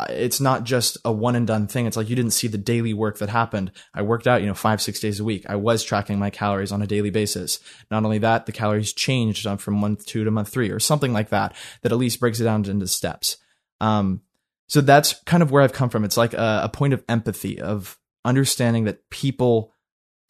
it's 0.10 0.42
not 0.42 0.66
just 0.66 0.98
a 1.06 1.12
one 1.14 1.38
and 1.38 1.48
done 1.48 1.68
thing. 1.68 1.86
It's 1.86 1.96
like 1.96 2.10
you 2.10 2.18
didn't 2.18 2.34
see 2.34 2.50
the 2.50 2.58
daily 2.58 2.94
work 2.94 3.20
that 3.20 3.30
happened. 3.30 3.72
I 3.94 4.02
worked 4.02 4.28
out, 4.28 4.42
you 4.42 4.48
know, 4.48 4.54
five, 4.54 4.82
six 4.82 5.00
days 5.00 5.22
a 5.22 5.24
week. 5.24 5.46
I 5.48 5.56
was 5.56 5.86
tracking 5.86 6.20
my 6.20 6.32
calories 6.32 6.74
on 6.74 6.82
a 6.82 6.88
daily 6.88 7.12
basis. 7.12 7.62
Not 7.90 8.04
only 8.04 8.18
that, 8.18 8.46
the 8.46 8.52
calories 8.52 8.92
changed 8.92 9.48
from 9.62 9.76
month 9.76 10.06
two 10.06 10.26
to 10.26 10.32
month 10.32 10.50
three 10.50 10.70
or 10.70 10.82
something 10.82 11.14
like 11.14 11.30
that, 11.30 11.56
that 11.82 11.94
at 11.94 11.98
least 11.98 12.20
breaks 12.20 12.42
it 12.42 12.44
down 12.44 12.66
into 12.66 12.88
steps. 12.88 13.38
Um, 13.80 14.20
so 14.68 14.82
that's 14.82 15.22
kind 15.26 15.44
of 15.44 15.52
where 15.52 15.64
I've 15.64 15.74
come 15.74 15.90
from. 15.90 16.04
It's 16.04 16.18
like 16.18 16.34
a, 16.34 16.62
a 16.64 16.70
point 16.70 16.94
of 16.94 17.04
empathy 17.08 17.60
of 17.60 17.98
understanding 18.24 18.86
that 18.86 19.10
people 19.10 19.72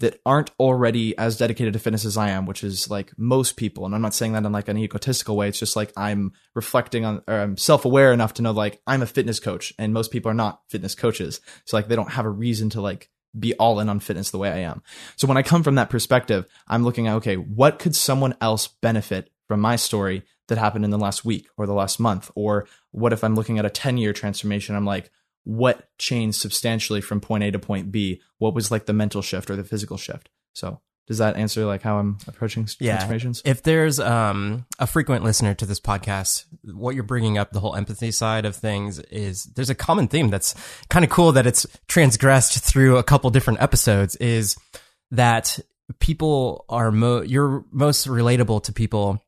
that 0.01 0.19
aren't 0.25 0.51
already 0.59 1.17
as 1.17 1.37
dedicated 1.37 1.71
to 1.73 1.79
fitness 1.79 2.03
as 2.03 2.17
I 2.17 2.29
am, 2.29 2.45
which 2.45 2.63
is 2.65 2.89
like 2.89 3.13
most 3.17 3.55
people. 3.55 3.85
And 3.85 3.95
I'm 3.95 4.01
not 4.01 4.13
saying 4.13 4.33
that 4.33 4.43
in 4.43 4.51
like 4.51 4.67
an 4.67 4.77
egotistical 4.77 5.37
way. 5.37 5.47
It's 5.47 5.59
just 5.59 5.77
like 5.77 5.93
I'm 5.95 6.33
reflecting 6.53 7.05
on, 7.05 7.21
or 7.27 7.39
I'm 7.39 7.55
self 7.55 7.85
aware 7.85 8.11
enough 8.11 8.33
to 8.35 8.41
know 8.41 8.51
like 8.51 8.81
I'm 8.85 9.01
a 9.01 9.07
fitness 9.07 9.39
coach 9.39 9.73
and 9.79 9.93
most 9.93 10.11
people 10.11 10.29
are 10.29 10.35
not 10.35 10.61
fitness 10.67 10.95
coaches. 10.95 11.39
So 11.63 11.77
like 11.77 11.87
they 11.87 11.95
don't 11.95 12.11
have 12.11 12.25
a 12.25 12.29
reason 12.29 12.69
to 12.71 12.81
like 12.81 13.09
be 13.37 13.53
all 13.55 13.79
in 13.79 13.87
on 13.87 14.01
fitness 14.01 14.31
the 14.31 14.37
way 14.37 14.49
I 14.49 14.59
am. 14.59 14.81
So 15.15 15.27
when 15.27 15.37
I 15.37 15.43
come 15.43 15.63
from 15.63 15.75
that 15.75 15.89
perspective, 15.89 16.45
I'm 16.67 16.83
looking 16.83 17.07
at, 17.07 17.15
okay, 17.15 17.35
what 17.35 17.79
could 17.79 17.95
someone 17.95 18.35
else 18.41 18.67
benefit 18.67 19.29
from 19.47 19.59
my 19.59 19.75
story 19.75 20.23
that 20.47 20.57
happened 20.57 20.85
in 20.85 20.91
the 20.91 20.97
last 20.97 21.25
week 21.25 21.47
or 21.57 21.65
the 21.65 21.73
last 21.73 21.99
month? 21.99 22.31
Or 22.35 22.67
what 22.91 23.13
if 23.13 23.23
I'm 23.23 23.35
looking 23.35 23.59
at 23.59 23.65
a 23.65 23.69
10 23.69 23.97
year 23.97 24.13
transformation? 24.13 24.75
I'm 24.75 24.85
like, 24.85 25.11
what 25.43 25.87
changed 25.97 26.39
substantially 26.39 27.01
from 27.01 27.21
point 27.21 27.43
A 27.43 27.51
to 27.51 27.59
point 27.59 27.91
B? 27.91 28.21
What 28.39 28.53
was 28.53 28.71
like 28.71 28.85
the 28.85 28.93
mental 28.93 29.21
shift 29.21 29.49
or 29.49 29.55
the 29.55 29.63
physical 29.63 29.97
shift? 29.97 30.29
So 30.53 30.81
does 31.07 31.19
that 31.19 31.37
answer 31.37 31.65
like 31.65 31.83
how 31.83 31.99
I'm 31.99 32.17
approaching 32.27 32.67
yeah. 32.79 32.93
transformations? 32.93 33.41
If 33.45 33.61
there's 33.61 33.99
um, 33.99 34.65
a 34.79 34.87
frequent 34.87 35.23
listener 35.23 35.53
to 35.53 35.65
this 35.65 35.79
podcast, 35.79 36.45
what 36.63 36.95
you're 36.95 37.03
bringing 37.03 37.37
up, 37.37 37.51
the 37.51 37.59
whole 37.59 37.75
empathy 37.75 38.09
side 38.09 38.45
of 38.45 38.55
things, 38.55 38.99
is 38.99 39.43
there's 39.43 39.69
a 39.69 39.75
common 39.75 40.07
theme 40.07 40.29
that's 40.29 40.55
kind 40.89 41.05
of 41.05 41.11
cool 41.11 41.31
that 41.33 41.45
it's 41.45 41.67
transgressed 41.87 42.63
through 42.63 42.97
a 42.97 43.03
couple 43.03 43.29
different 43.29 43.61
episodes. 43.61 44.15
Is 44.15 44.57
that 45.11 45.59
people 45.99 46.65
are 46.69 46.91
mo- 46.91 47.21
you're 47.21 47.63
most 47.71 48.07
relatable 48.07 48.63
to 48.63 48.73
people 48.73 49.21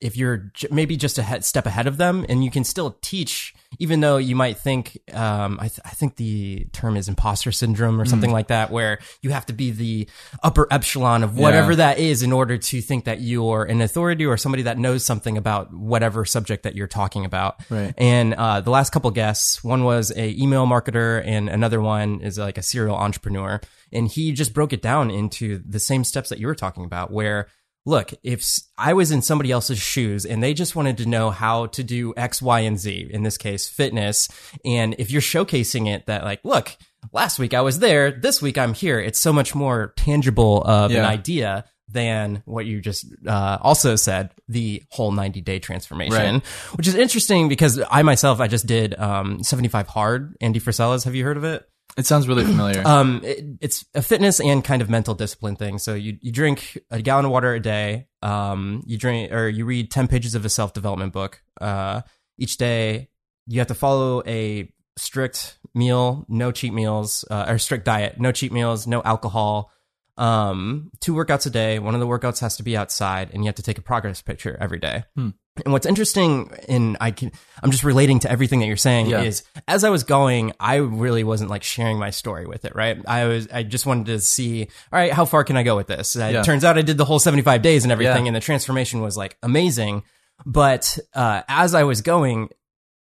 if 0.00 0.16
you're 0.16 0.52
maybe 0.70 0.96
just 0.96 1.18
a 1.18 1.42
step 1.42 1.66
ahead 1.66 1.86
of 1.86 1.96
them 1.96 2.26
and 2.28 2.44
you 2.44 2.50
can 2.50 2.64
still 2.64 2.98
teach 3.00 3.54
even 3.78 4.00
though 4.00 4.16
you 4.18 4.36
might 4.36 4.58
think 4.58 4.98
um, 5.12 5.58
I, 5.60 5.68
th- 5.68 5.80
I, 5.84 5.90
think 5.90 6.16
the 6.16 6.66
term 6.72 6.96
is 6.96 7.08
imposter 7.08 7.50
syndrome 7.50 8.00
or 8.00 8.04
mm. 8.04 8.08
something 8.08 8.30
mm. 8.30 8.34
like 8.34 8.48
that 8.48 8.70
where 8.70 8.98
you 9.22 9.30
have 9.30 9.46
to 9.46 9.52
be 9.52 9.70
the 9.70 10.08
upper 10.42 10.66
echelon 10.70 11.22
of 11.22 11.38
whatever 11.38 11.72
yeah. 11.72 11.76
that 11.76 11.98
is 11.98 12.22
in 12.22 12.32
order 12.32 12.58
to 12.58 12.80
think 12.82 13.04
that 13.04 13.20
you're 13.20 13.64
an 13.64 13.80
authority 13.80 14.26
or 14.26 14.36
somebody 14.36 14.64
that 14.64 14.78
knows 14.78 15.04
something 15.04 15.38
about 15.38 15.72
whatever 15.72 16.24
subject 16.24 16.64
that 16.64 16.74
you're 16.74 16.86
talking 16.86 17.24
about 17.24 17.56
right. 17.70 17.94
and 17.96 18.34
uh, 18.34 18.60
the 18.60 18.70
last 18.70 18.90
couple 18.90 19.10
guests 19.10 19.64
one 19.64 19.84
was 19.84 20.10
a 20.16 20.38
email 20.38 20.66
marketer 20.66 21.22
and 21.24 21.48
another 21.48 21.80
one 21.80 22.20
is 22.20 22.38
like 22.38 22.58
a 22.58 22.62
serial 22.62 22.96
entrepreneur 22.96 23.60
and 23.92 24.08
he 24.08 24.32
just 24.32 24.52
broke 24.52 24.72
it 24.72 24.82
down 24.82 25.10
into 25.10 25.62
the 25.66 25.80
same 25.80 26.04
steps 26.04 26.28
that 26.28 26.38
you 26.38 26.46
were 26.46 26.54
talking 26.54 26.84
about 26.84 27.10
where 27.10 27.48
look, 27.86 28.12
if 28.22 28.44
I 28.76 28.92
was 28.92 29.12
in 29.12 29.22
somebody 29.22 29.50
else's 29.50 29.78
shoes 29.78 30.26
and 30.26 30.42
they 30.42 30.52
just 30.52 30.76
wanted 30.76 30.98
to 30.98 31.06
know 31.06 31.30
how 31.30 31.66
to 31.66 31.82
do 31.82 32.12
X, 32.16 32.42
Y, 32.42 32.60
and 32.60 32.78
Z, 32.78 33.08
in 33.10 33.22
this 33.22 33.38
case, 33.38 33.68
fitness, 33.68 34.28
and 34.64 34.94
if 34.98 35.10
you're 35.10 35.22
showcasing 35.22 35.88
it 35.88 36.04
that 36.06 36.24
like, 36.24 36.40
look, 36.44 36.76
last 37.12 37.38
week 37.38 37.54
I 37.54 37.62
was 37.62 37.78
there, 37.78 38.10
this 38.10 38.42
week 38.42 38.58
I'm 38.58 38.74
here, 38.74 39.00
it's 39.00 39.20
so 39.20 39.32
much 39.32 39.54
more 39.54 39.94
tangible 39.96 40.62
of 40.64 40.90
yeah. 40.90 40.98
an 40.98 41.04
idea 41.06 41.64
than 41.88 42.42
what 42.44 42.66
you 42.66 42.80
just 42.80 43.06
uh, 43.26 43.58
also 43.60 43.94
said, 43.94 44.32
the 44.48 44.82
whole 44.90 45.12
90 45.12 45.40
day 45.40 45.60
transformation, 45.60 46.34
right. 46.34 46.46
which 46.76 46.88
is 46.88 46.96
interesting 46.96 47.48
because 47.48 47.80
I 47.88 48.02
myself, 48.02 48.40
I 48.40 48.48
just 48.48 48.66
did 48.66 48.98
um, 48.98 49.44
75 49.44 49.86
hard, 49.86 50.36
Andy 50.40 50.58
Frisella's. 50.58 51.04
Have 51.04 51.14
you 51.14 51.22
heard 51.22 51.36
of 51.36 51.44
it? 51.44 51.66
It 51.96 52.06
sounds 52.06 52.28
really 52.28 52.44
familiar. 52.52 52.86
um, 52.86 53.20
it, 53.24 53.44
it's 53.60 53.84
a 53.94 54.02
fitness 54.02 54.40
and 54.40 54.62
kind 54.62 54.82
of 54.82 54.90
mental 54.90 55.14
discipline 55.14 55.56
thing. 55.56 55.78
So 55.78 55.94
you, 55.94 56.18
you 56.20 56.32
drink 56.32 56.78
a 56.90 57.00
gallon 57.00 57.24
of 57.24 57.30
water 57.30 57.54
a 57.54 57.60
day. 57.60 58.08
Um, 58.22 58.82
you 58.86 58.98
drink 58.98 59.32
or 59.32 59.48
you 59.48 59.64
read 59.64 59.90
10 59.90 60.08
pages 60.08 60.34
of 60.34 60.44
a 60.44 60.48
self 60.48 60.72
development 60.72 61.12
book. 61.12 61.42
Uh, 61.60 62.02
each 62.38 62.56
day 62.56 63.08
you 63.46 63.60
have 63.60 63.68
to 63.68 63.74
follow 63.74 64.22
a 64.26 64.72
strict 64.96 65.58
meal, 65.74 66.24
no 66.28 66.52
cheat 66.52 66.72
meals, 66.72 67.24
uh, 67.30 67.46
or 67.48 67.58
strict 67.58 67.84
diet, 67.84 68.20
no 68.20 68.32
cheat 68.32 68.52
meals, 68.52 68.86
no 68.86 69.02
alcohol. 69.02 69.70
Um, 70.18 70.90
two 71.00 71.14
workouts 71.14 71.46
a 71.46 71.50
day. 71.50 71.78
One 71.78 71.94
of 71.94 72.00
the 72.00 72.06
workouts 72.06 72.40
has 72.40 72.56
to 72.56 72.62
be 72.62 72.76
outside 72.76 73.30
and 73.32 73.44
you 73.44 73.48
have 73.48 73.56
to 73.56 73.62
take 73.62 73.78
a 73.78 73.82
progress 73.82 74.22
picture 74.22 74.56
every 74.60 74.78
day. 74.78 75.04
Hmm. 75.14 75.30
And 75.64 75.72
what's 75.72 75.86
interesting, 75.86 76.50
and 76.68 76.96
I 77.00 77.10
can, 77.10 77.32
I'm 77.62 77.70
just 77.70 77.84
relating 77.84 78.18
to 78.20 78.30
everything 78.30 78.60
that 78.60 78.66
you're 78.66 78.76
saying 78.76 79.06
yeah. 79.06 79.22
is 79.22 79.42
as 79.66 79.84
I 79.84 79.90
was 79.90 80.04
going, 80.04 80.52
I 80.60 80.76
really 80.76 81.24
wasn't 81.24 81.50
like 81.50 81.62
sharing 81.62 81.98
my 81.98 82.10
story 82.10 82.46
with 82.46 82.64
it, 82.64 82.74
right? 82.74 82.98
I 83.06 83.26
was, 83.26 83.48
I 83.48 83.62
just 83.62 83.86
wanted 83.86 84.06
to 84.06 84.20
see, 84.20 84.64
all 84.92 84.98
right, 84.98 85.12
how 85.12 85.24
far 85.24 85.44
can 85.44 85.56
I 85.56 85.62
go 85.62 85.76
with 85.76 85.86
this? 85.86 86.16
Yeah. 86.16 86.28
It 86.28 86.44
turns 86.44 86.64
out 86.64 86.78
I 86.78 86.82
did 86.82 86.98
the 86.98 87.04
whole 87.04 87.18
75 87.18 87.62
days 87.62 87.84
and 87.84 87.92
everything, 87.92 88.24
yeah. 88.24 88.28
and 88.28 88.36
the 88.36 88.40
transformation 88.40 89.00
was 89.00 89.16
like 89.16 89.36
amazing. 89.42 90.02
But, 90.44 90.98
uh, 91.14 91.42
as 91.48 91.74
I 91.74 91.84
was 91.84 92.02
going, 92.02 92.50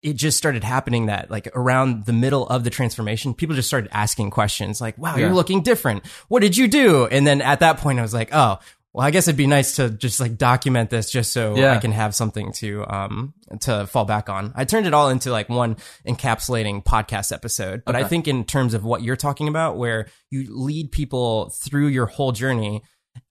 it 0.02 0.14
just 0.14 0.38
started 0.38 0.62
happening 0.62 1.06
that 1.06 1.30
like 1.30 1.48
around 1.54 2.06
the 2.06 2.12
middle 2.12 2.46
of 2.46 2.62
the 2.62 2.70
transformation, 2.70 3.34
people 3.34 3.56
just 3.56 3.66
started 3.66 3.90
asking 3.92 4.30
questions 4.30 4.80
like, 4.80 4.96
wow, 4.96 5.16
you're 5.16 5.34
looking 5.34 5.62
different. 5.62 6.06
What 6.28 6.40
did 6.40 6.56
you 6.56 6.68
do? 6.68 7.06
And 7.06 7.26
then 7.26 7.42
at 7.42 7.60
that 7.60 7.78
point, 7.78 7.98
I 7.98 8.02
was 8.02 8.14
like, 8.14 8.30
oh, 8.32 8.58
well, 8.98 9.06
I 9.06 9.12
guess 9.12 9.28
it'd 9.28 9.38
be 9.38 9.46
nice 9.46 9.76
to 9.76 9.90
just 9.90 10.18
like 10.18 10.36
document 10.36 10.90
this 10.90 11.08
just 11.08 11.32
so 11.32 11.54
yeah. 11.54 11.72
I 11.72 11.76
can 11.76 11.92
have 11.92 12.16
something 12.16 12.50
to 12.54 12.84
um 12.92 13.32
to 13.60 13.86
fall 13.86 14.04
back 14.04 14.28
on. 14.28 14.52
I 14.56 14.64
turned 14.64 14.88
it 14.88 14.92
all 14.92 15.08
into 15.08 15.30
like 15.30 15.48
one 15.48 15.76
encapsulating 16.04 16.82
podcast 16.82 17.30
episode, 17.30 17.84
but 17.86 17.94
okay. 17.94 18.04
I 18.04 18.08
think 18.08 18.26
in 18.26 18.42
terms 18.42 18.74
of 18.74 18.84
what 18.84 19.04
you're 19.04 19.14
talking 19.14 19.46
about 19.46 19.76
where 19.76 20.08
you 20.30 20.46
lead 20.50 20.90
people 20.90 21.50
through 21.50 21.86
your 21.86 22.06
whole 22.06 22.32
journey 22.32 22.82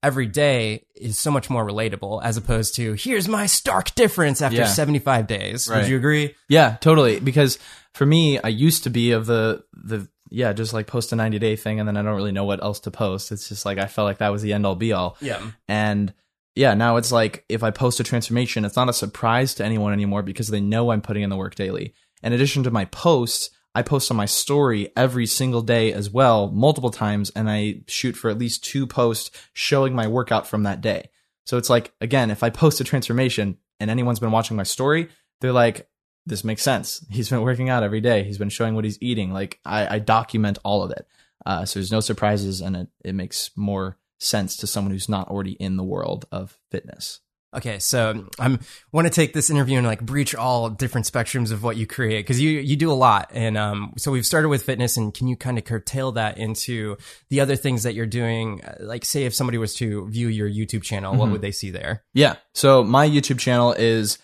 every 0.02 0.26
day 0.26 0.86
is 0.96 1.18
so 1.18 1.30
much 1.30 1.50
more 1.50 1.66
relatable 1.66 2.22
as 2.24 2.38
opposed 2.38 2.76
to 2.76 2.94
here's 2.94 3.28
my 3.28 3.44
stark 3.44 3.94
difference 3.94 4.40
after 4.40 4.56
yeah. 4.56 4.64
75 4.64 5.26
days. 5.26 5.68
Right. 5.68 5.82
Would 5.82 5.88
you 5.88 5.98
agree? 5.98 6.34
Yeah, 6.48 6.78
totally 6.80 7.20
because 7.20 7.58
for 7.92 8.06
me 8.06 8.38
I 8.38 8.48
used 8.48 8.84
to 8.84 8.90
be 8.90 9.12
of 9.12 9.26
the 9.26 9.64
the 9.74 10.08
yeah, 10.30 10.52
just 10.52 10.72
like 10.72 10.86
post 10.86 11.12
a 11.12 11.16
90 11.16 11.38
day 11.38 11.56
thing 11.56 11.80
and 11.80 11.88
then 11.88 11.96
I 11.96 12.02
don't 12.02 12.16
really 12.16 12.32
know 12.32 12.44
what 12.44 12.62
else 12.62 12.80
to 12.80 12.90
post. 12.90 13.32
It's 13.32 13.48
just 13.48 13.64
like 13.64 13.78
I 13.78 13.86
felt 13.86 14.06
like 14.06 14.18
that 14.18 14.32
was 14.32 14.42
the 14.42 14.52
end 14.52 14.66
all 14.66 14.74
be 14.74 14.92
all. 14.92 15.16
Yeah. 15.20 15.40
And 15.66 16.12
yeah, 16.54 16.74
now 16.74 16.96
it's 16.96 17.12
like 17.12 17.44
if 17.48 17.62
I 17.62 17.70
post 17.70 18.00
a 18.00 18.04
transformation, 18.04 18.64
it's 18.64 18.76
not 18.76 18.88
a 18.88 18.92
surprise 18.92 19.54
to 19.54 19.64
anyone 19.64 19.92
anymore 19.92 20.22
because 20.22 20.48
they 20.48 20.60
know 20.60 20.90
I'm 20.90 21.02
putting 21.02 21.22
in 21.22 21.30
the 21.30 21.36
work 21.36 21.54
daily. 21.54 21.94
In 22.22 22.32
addition 22.32 22.64
to 22.64 22.70
my 22.70 22.84
posts, 22.86 23.50
I 23.74 23.82
post 23.82 24.10
on 24.10 24.16
my 24.16 24.26
story 24.26 24.90
every 24.96 25.26
single 25.26 25.62
day 25.62 25.92
as 25.92 26.10
well, 26.10 26.50
multiple 26.50 26.90
times, 26.90 27.30
and 27.36 27.48
I 27.48 27.82
shoot 27.86 28.16
for 28.16 28.28
at 28.28 28.38
least 28.38 28.64
two 28.64 28.88
posts 28.88 29.30
showing 29.52 29.94
my 29.94 30.08
workout 30.08 30.48
from 30.48 30.64
that 30.64 30.80
day. 30.80 31.10
So 31.44 31.58
it's 31.58 31.70
like, 31.70 31.92
again, 32.00 32.30
if 32.30 32.42
I 32.42 32.50
post 32.50 32.80
a 32.80 32.84
transformation 32.84 33.58
and 33.78 33.90
anyone's 33.90 34.18
been 34.18 34.32
watching 34.32 34.56
my 34.56 34.64
story, 34.64 35.10
they're 35.40 35.52
like, 35.52 35.88
this 36.28 36.44
makes 36.44 36.62
sense. 36.62 37.04
He's 37.10 37.30
been 37.30 37.42
working 37.42 37.68
out 37.68 37.82
every 37.82 38.00
day. 38.00 38.22
He's 38.22 38.38
been 38.38 38.50
showing 38.50 38.74
what 38.74 38.84
he's 38.84 38.98
eating. 39.00 39.32
Like 39.32 39.58
I, 39.64 39.96
I 39.96 39.98
document 39.98 40.58
all 40.64 40.82
of 40.82 40.90
it. 40.90 41.06
Uh, 41.46 41.64
so 41.64 41.78
there's 41.78 41.92
no 41.92 42.00
surprises 42.00 42.60
and 42.60 42.76
it, 42.76 42.88
it 43.04 43.14
makes 43.14 43.50
more 43.56 43.96
sense 44.18 44.56
to 44.58 44.66
someone 44.66 44.92
who's 44.92 45.08
not 45.08 45.28
already 45.28 45.52
in 45.52 45.76
the 45.76 45.84
world 45.84 46.26
of 46.30 46.58
fitness. 46.70 47.20
Okay, 47.56 47.78
so 47.78 48.26
I'm 48.38 48.60
want 48.92 49.06
to 49.06 49.10
take 49.10 49.32
this 49.32 49.48
interview 49.48 49.78
and 49.78 49.86
like 49.86 50.02
breach 50.02 50.34
all 50.34 50.68
different 50.68 51.06
spectrums 51.06 51.50
of 51.50 51.62
what 51.62 51.78
you 51.78 51.86
create 51.86 52.20
because 52.20 52.38
you 52.38 52.50
you 52.50 52.76
do 52.76 52.92
a 52.92 52.92
lot, 52.92 53.30
and 53.32 53.56
um, 53.56 53.94
so 53.96 54.12
we've 54.12 54.26
started 54.26 54.50
with 54.50 54.64
fitness, 54.64 54.98
and 54.98 55.14
can 55.14 55.28
you 55.28 55.36
kind 55.36 55.56
of 55.56 55.64
curtail 55.64 56.12
that 56.12 56.36
into 56.36 56.98
the 57.30 57.40
other 57.40 57.56
things 57.56 57.84
that 57.84 57.94
you're 57.94 58.04
doing? 58.04 58.62
Uh, 58.62 58.74
Like, 58.80 59.02
say 59.06 59.24
if 59.24 59.34
somebody 59.34 59.56
was 59.56 59.74
to 59.76 60.06
view 60.10 60.28
your 60.28 60.46
YouTube 60.46 60.82
channel, 60.82 61.16
what 61.16 61.30
would 61.30 61.40
they 61.40 61.50
see 61.50 61.70
there? 61.70 62.04
Yeah. 62.12 62.36
So 62.52 62.84
my 62.84 63.08
YouTube 63.08 63.38
channel 63.38 63.72
is, 63.72 64.18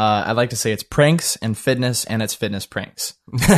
uh, 0.00 0.24
I 0.28 0.32
like 0.32 0.48
to 0.48 0.56
say 0.56 0.72
it's 0.72 0.82
pranks 0.82 1.36
and 1.36 1.58
fitness, 1.58 2.06
and 2.06 2.22
it's 2.22 2.32
fitness 2.32 2.64
pranks. 2.64 3.12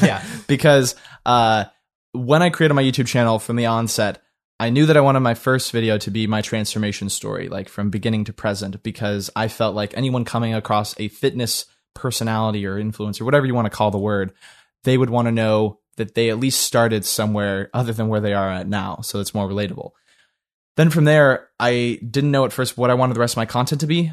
yeah, 0.00 0.24
because 0.46 0.94
uh, 1.26 1.64
when 2.12 2.40
I 2.40 2.50
created 2.50 2.74
my 2.74 2.84
YouTube 2.84 3.08
channel 3.08 3.40
from 3.40 3.56
the 3.56 3.66
onset, 3.66 4.22
I 4.60 4.70
knew 4.70 4.86
that 4.86 4.96
I 4.96 5.00
wanted 5.00 5.20
my 5.20 5.34
first 5.34 5.72
video 5.72 5.98
to 5.98 6.12
be 6.12 6.28
my 6.28 6.40
transformation 6.40 7.08
story, 7.08 7.48
like 7.48 7.68
from 7.68 7.90
beginning 7.90 8.26
to 8.26 8.32
present, 8.32 8.80
because 8.84 9.28
I 9.34 9.48
felt 9.48 9.74
like 9.74 9.92
anyone 9.96 10.24
coming 10.24 10.54
across 10.54 10.94
a 11.00 11.08
fitness 11.08 11.64
personality 11.96 12.64
or 12.64 12.76
influencer, 12.76 13.22
whatever 13.22 13.46
you 13.46 13.54
want 13.56 13.66
to 13.66 13.76
call 13.76 13.90
the 13.90 13.98
word, 13.98 14.32
they 14.84 14.96
would 14.96 15.10
want 15.10 15.26
to 15.26 15.32
know 15.32 15.80
that 15.96 16.14
they 16.14 16.30
at 16.30 16.38
least 16.38 16.60
started 16.60 17.04
somewhere 17.04 17.70
other 17.74 17.92
than 17.92 18.06
where 18.06 18.20
they 18.20 18.34
are 18.34 18.48
at 18.48 18.68
now. 18.68 19.00
So 19.02 19.18
it's 19.18 19.34
more 19.34 19.48
relatable. 19.48 19.90
Then 20.76 20.90
from 20.90 21.06
there, 21.06 21.48
I 21.58 21.98
didn't 22.08 22.30
know 22.30 22.44
at 22.44 22.52
first 22.52 22.78
what 22.78 22.88
I 22.88 22.94
wanted 22.94 23.14
the 23.14 23.20
rest 23.20 23.34
of 23.34 23.38
my 23.38 23.46
content 23.46 23.80
to 23.80 23.88
be. 23.88 24.12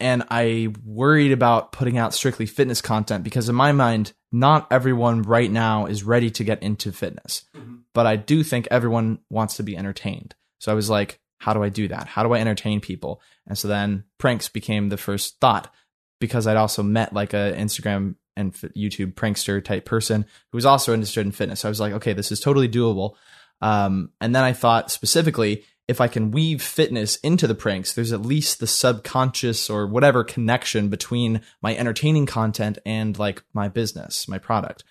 And 0.00 0.24
I 0.30 0.74
worried 0.84 1.32
about 1.32 1.72
putting 1.72 1.98
out 1.98 2.14
strictly 2.14 2.46
fitness 2.46 2.80
content 2.80 3.22
because, 3.22 3.48
in 3.48 3.54
my 3.54 3.72
mind, 3.72 4.12
not 4.32 4.66
everyone 4.70 5.22
right 5.22 5.50
now 5.50 5.86
is 5.86 6.02
ready 6.02 6.30
to 6.32 6.44
get 6.44 6.62
into 6.62 6.92
fitness. 6.92 7.44
But 7.92 8.06
I 8.06 8.16
do 8.16 8.42
think 8.42 8.66
everyone 8.70 9.20
wants 9.30 9.56
to 9.56 9.62
be 9.62 9.76
entertained. 9.76 10.34
So 10.58 10.72
I 10.72 10.74
was 10.74 10.90
like, 10.90 11.20
how 11.38 11.52
do 11.52 11.62
I 11.62 11.68
do 11.68 11.88
that? 11.88 12.08
How 12.08 12.22
do 12.22 12.32
I 12.32 12.40
entertain 12.40 12.80
people? 12.80 13.22
And 13.46 13.56
so 13.56 13.68
then 13.68 14.04
pranks 14.18 14.48
became 14.48 14.88
the 14.88 14.96
first 14.96 15.38
thought 15.40 15.72
because 16.20 16.46
I'd 16.46 16.56
also 16.56 16.82
met 16.82 17.12
like 17.12 17.34
a 17.34 17.54
Instagram 17.56 18.16
and 18.36 18.52
YouTube 18.52 19.14
prankster 19.14 19.62
type 19.62 19.84
person 19.84 20.22
who 20.50 20.56
was 20.56 20.66
also 20.66 20.92
interested 20.92 21.24
in 21.24 21.32
fitness. 21.32 21.60
So 21.60 21.68
I 21.68 21.70
was 21.70 21.80
like, 21.80 21.92
okay, 21.94 22.14
this 22.14 22.32
is 22.32 22.40
totally 22.40 22.68
doable. 22.68 23.14
Um, 23.60 24.10
and 24.20 24.34
then 24.34 24.42
I 24.42 24.52
thought 24.52 24.90
specifically, 24.90 25.64
if 25.86 26.00
I 26.00 26.08
can 26.08 26.30
weave 26.30 26.62
fitness 26.62 27.16
into 27.16 27.46
the 27.46 27.54
pranks, 27.54 27.92
there's 27.92 28.12
at 28.12 28.22
least 28.22 28.58
the 28.58 28.66
subconscious 28.66 29.68
or 29.68 29.86
whatever 29.86 30.24
connection 30.24 30.88
between 30.88 31.42
my 31.62 31.76
entertaining 31.76 32.26
content 32.26 32.78
and 32.86 33.18
like 33.18 33.42
my 33.52 33.68
business, 33.68 34.26
my 34.26 34.38
product. 34.38 34.84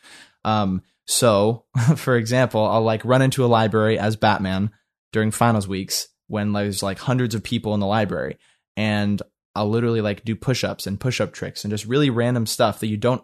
Um, 0.46 0.84
so, 1.06 1.66
for 1.96 2.16
example, 2.16 2.66
I'll 2.66 2.84
like 2.84 3.04
run 3.06 3.22
into 3.22 3.44
a 3.44 3.48
library 3.48 3.98
as 3.98 4.16
Batman 4.16 4.72
during 5.12 5.32
finals 5.32 5.68
weeks 5.68 6.08
when 6.28 6.54
there's 6.54 6.84
like 6.84 7.00
hundreds 7.00 7.36
of 7.36 7.44
people 7.44 7.74
in 7.74 7.80
the 7.80 7.88
library, 7.88 8.38
and 8.78 9.22
I'll 9.56 9.70
literally 9.70 10.02
like 10.02 10.24
do 10.24 10.36
push 10.36 10.64
ups 10.64 10.88
and 10.88 11.00
push 11.00 11.20
up 11.20 11.34
tricks 11.34 11.64
and 11.64 11.72
just 11.72 11.86
really 11.86 12.10
random 12.10 12.46
stuff 12.46 12.80
that 12.80 12.88
you 12.88 12.98
don't 12.98 13.24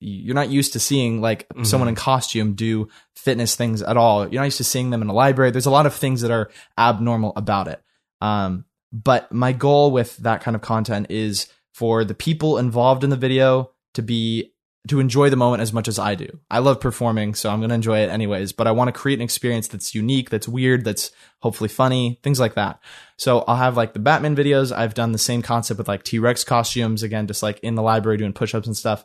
you're 0.00 0.34
not 0.34 0.48
used 0.48 0.72
to 0.72 0.80
seeing 0.80 1.20
like 1.20 1.46
Mhm. 1.54 1.66
someone 1.66 1.88
in 1.88 1.94
costume 1.94 2.54
do 2.54 2.88
fitness 3.14 3.54
things 3.54 3.82
at 3.82 3.96
all. 3.96 4.22
You're 4.26 4.40
not 4.40 4.46
used 4.46 4.56
to 4.56 4.64
seeing 4.64 4.90
them 4.90 5.02
in 5.02 5.08
a 5.08 5.12
library. 5.12 5.50
There's 5.50 5.66
a 5.66 5.70
lot 5.70 5.86
of 5.86 5.94
things 5.94 6.22
that 6.22 6.30
are 6.30 6.50
abnormal 6.78 7.34
about 7.36 7.68
it. 7.68 7.82
Um, 8.22 8.64
but 8.92 9.30
my 9.30 9.52
goal 9.52 9.90
with 9.90 10.16
that 10.18 10.40
kind 10.40 10.54
of 10.54 10.62
content 10.62 11.06
is 11.10 11.46
for 11.72 12.04
the 12.04 12.14
people 12.14 12.58
involved 12.58 13.04
in 13.04 13.10
the 13.10 13.16
video 13.16 13.70
to 13.94 14.02
be 14.02 14.52
to 14.88 14.98
enjoy 14.98 15.28
the 15.28 15.36
moment 15.36 15.60
as 15.60 15.74
much 15.74 15.88
as 15.88 15.98
I 15.98 16.14
do. 16.14 16.38
I 16.50 16.58
love 16.60 16.80
performing, 16.80 17.34
so 17.34 17.50
I'm 17.50 17.60
going 17.60 17.68
to 17.68 17.74
enjoy 17.74 17.98
it 17.98 18.08
anyways, 18.08 18.52
but 18.52 18.66
I 18.66 18.70
want 18.72 18.88
to 18.88 18.98
create 18.98 19.18
an 19.18 19.22
experience 19.22 19.68
that's 19.68 19.94
unique, 19.94 20.30
that's 20.30 20.48
weird, 20.48 20.86
that's 20.86 21.10
hopefully 21.40 21.68
funny, 21.68 22.18
things 22.22 22.40
like 22.40 22.54
that. 22.54 22.80
So 23.18 23.40
I'll 23.40 23.56
have 23.56 23.76
like 23.76 23.92
the 23.92 23.98
Batman 23.98 24.34
videos. 24.34 24.74
I've 24.74 24.94
done 24.94 25.12
the 25.12 25.18
same 25.18 25.42
concept 25.42 25.76
with 25.76 25.86
like 25.86 26.02
T-Rex 26.02 26.44
costumes, 26.44 27.02
again, 27.02 27.26
just 27.26 27.42
like 27.42 27.60
in 27.60 27.74
the 27.74 27.82
library 27.82 28.16
doing 28.16 28.32
push-ups 28.32 28.66
and 28.66 28.74
stuff. 28.76 29.04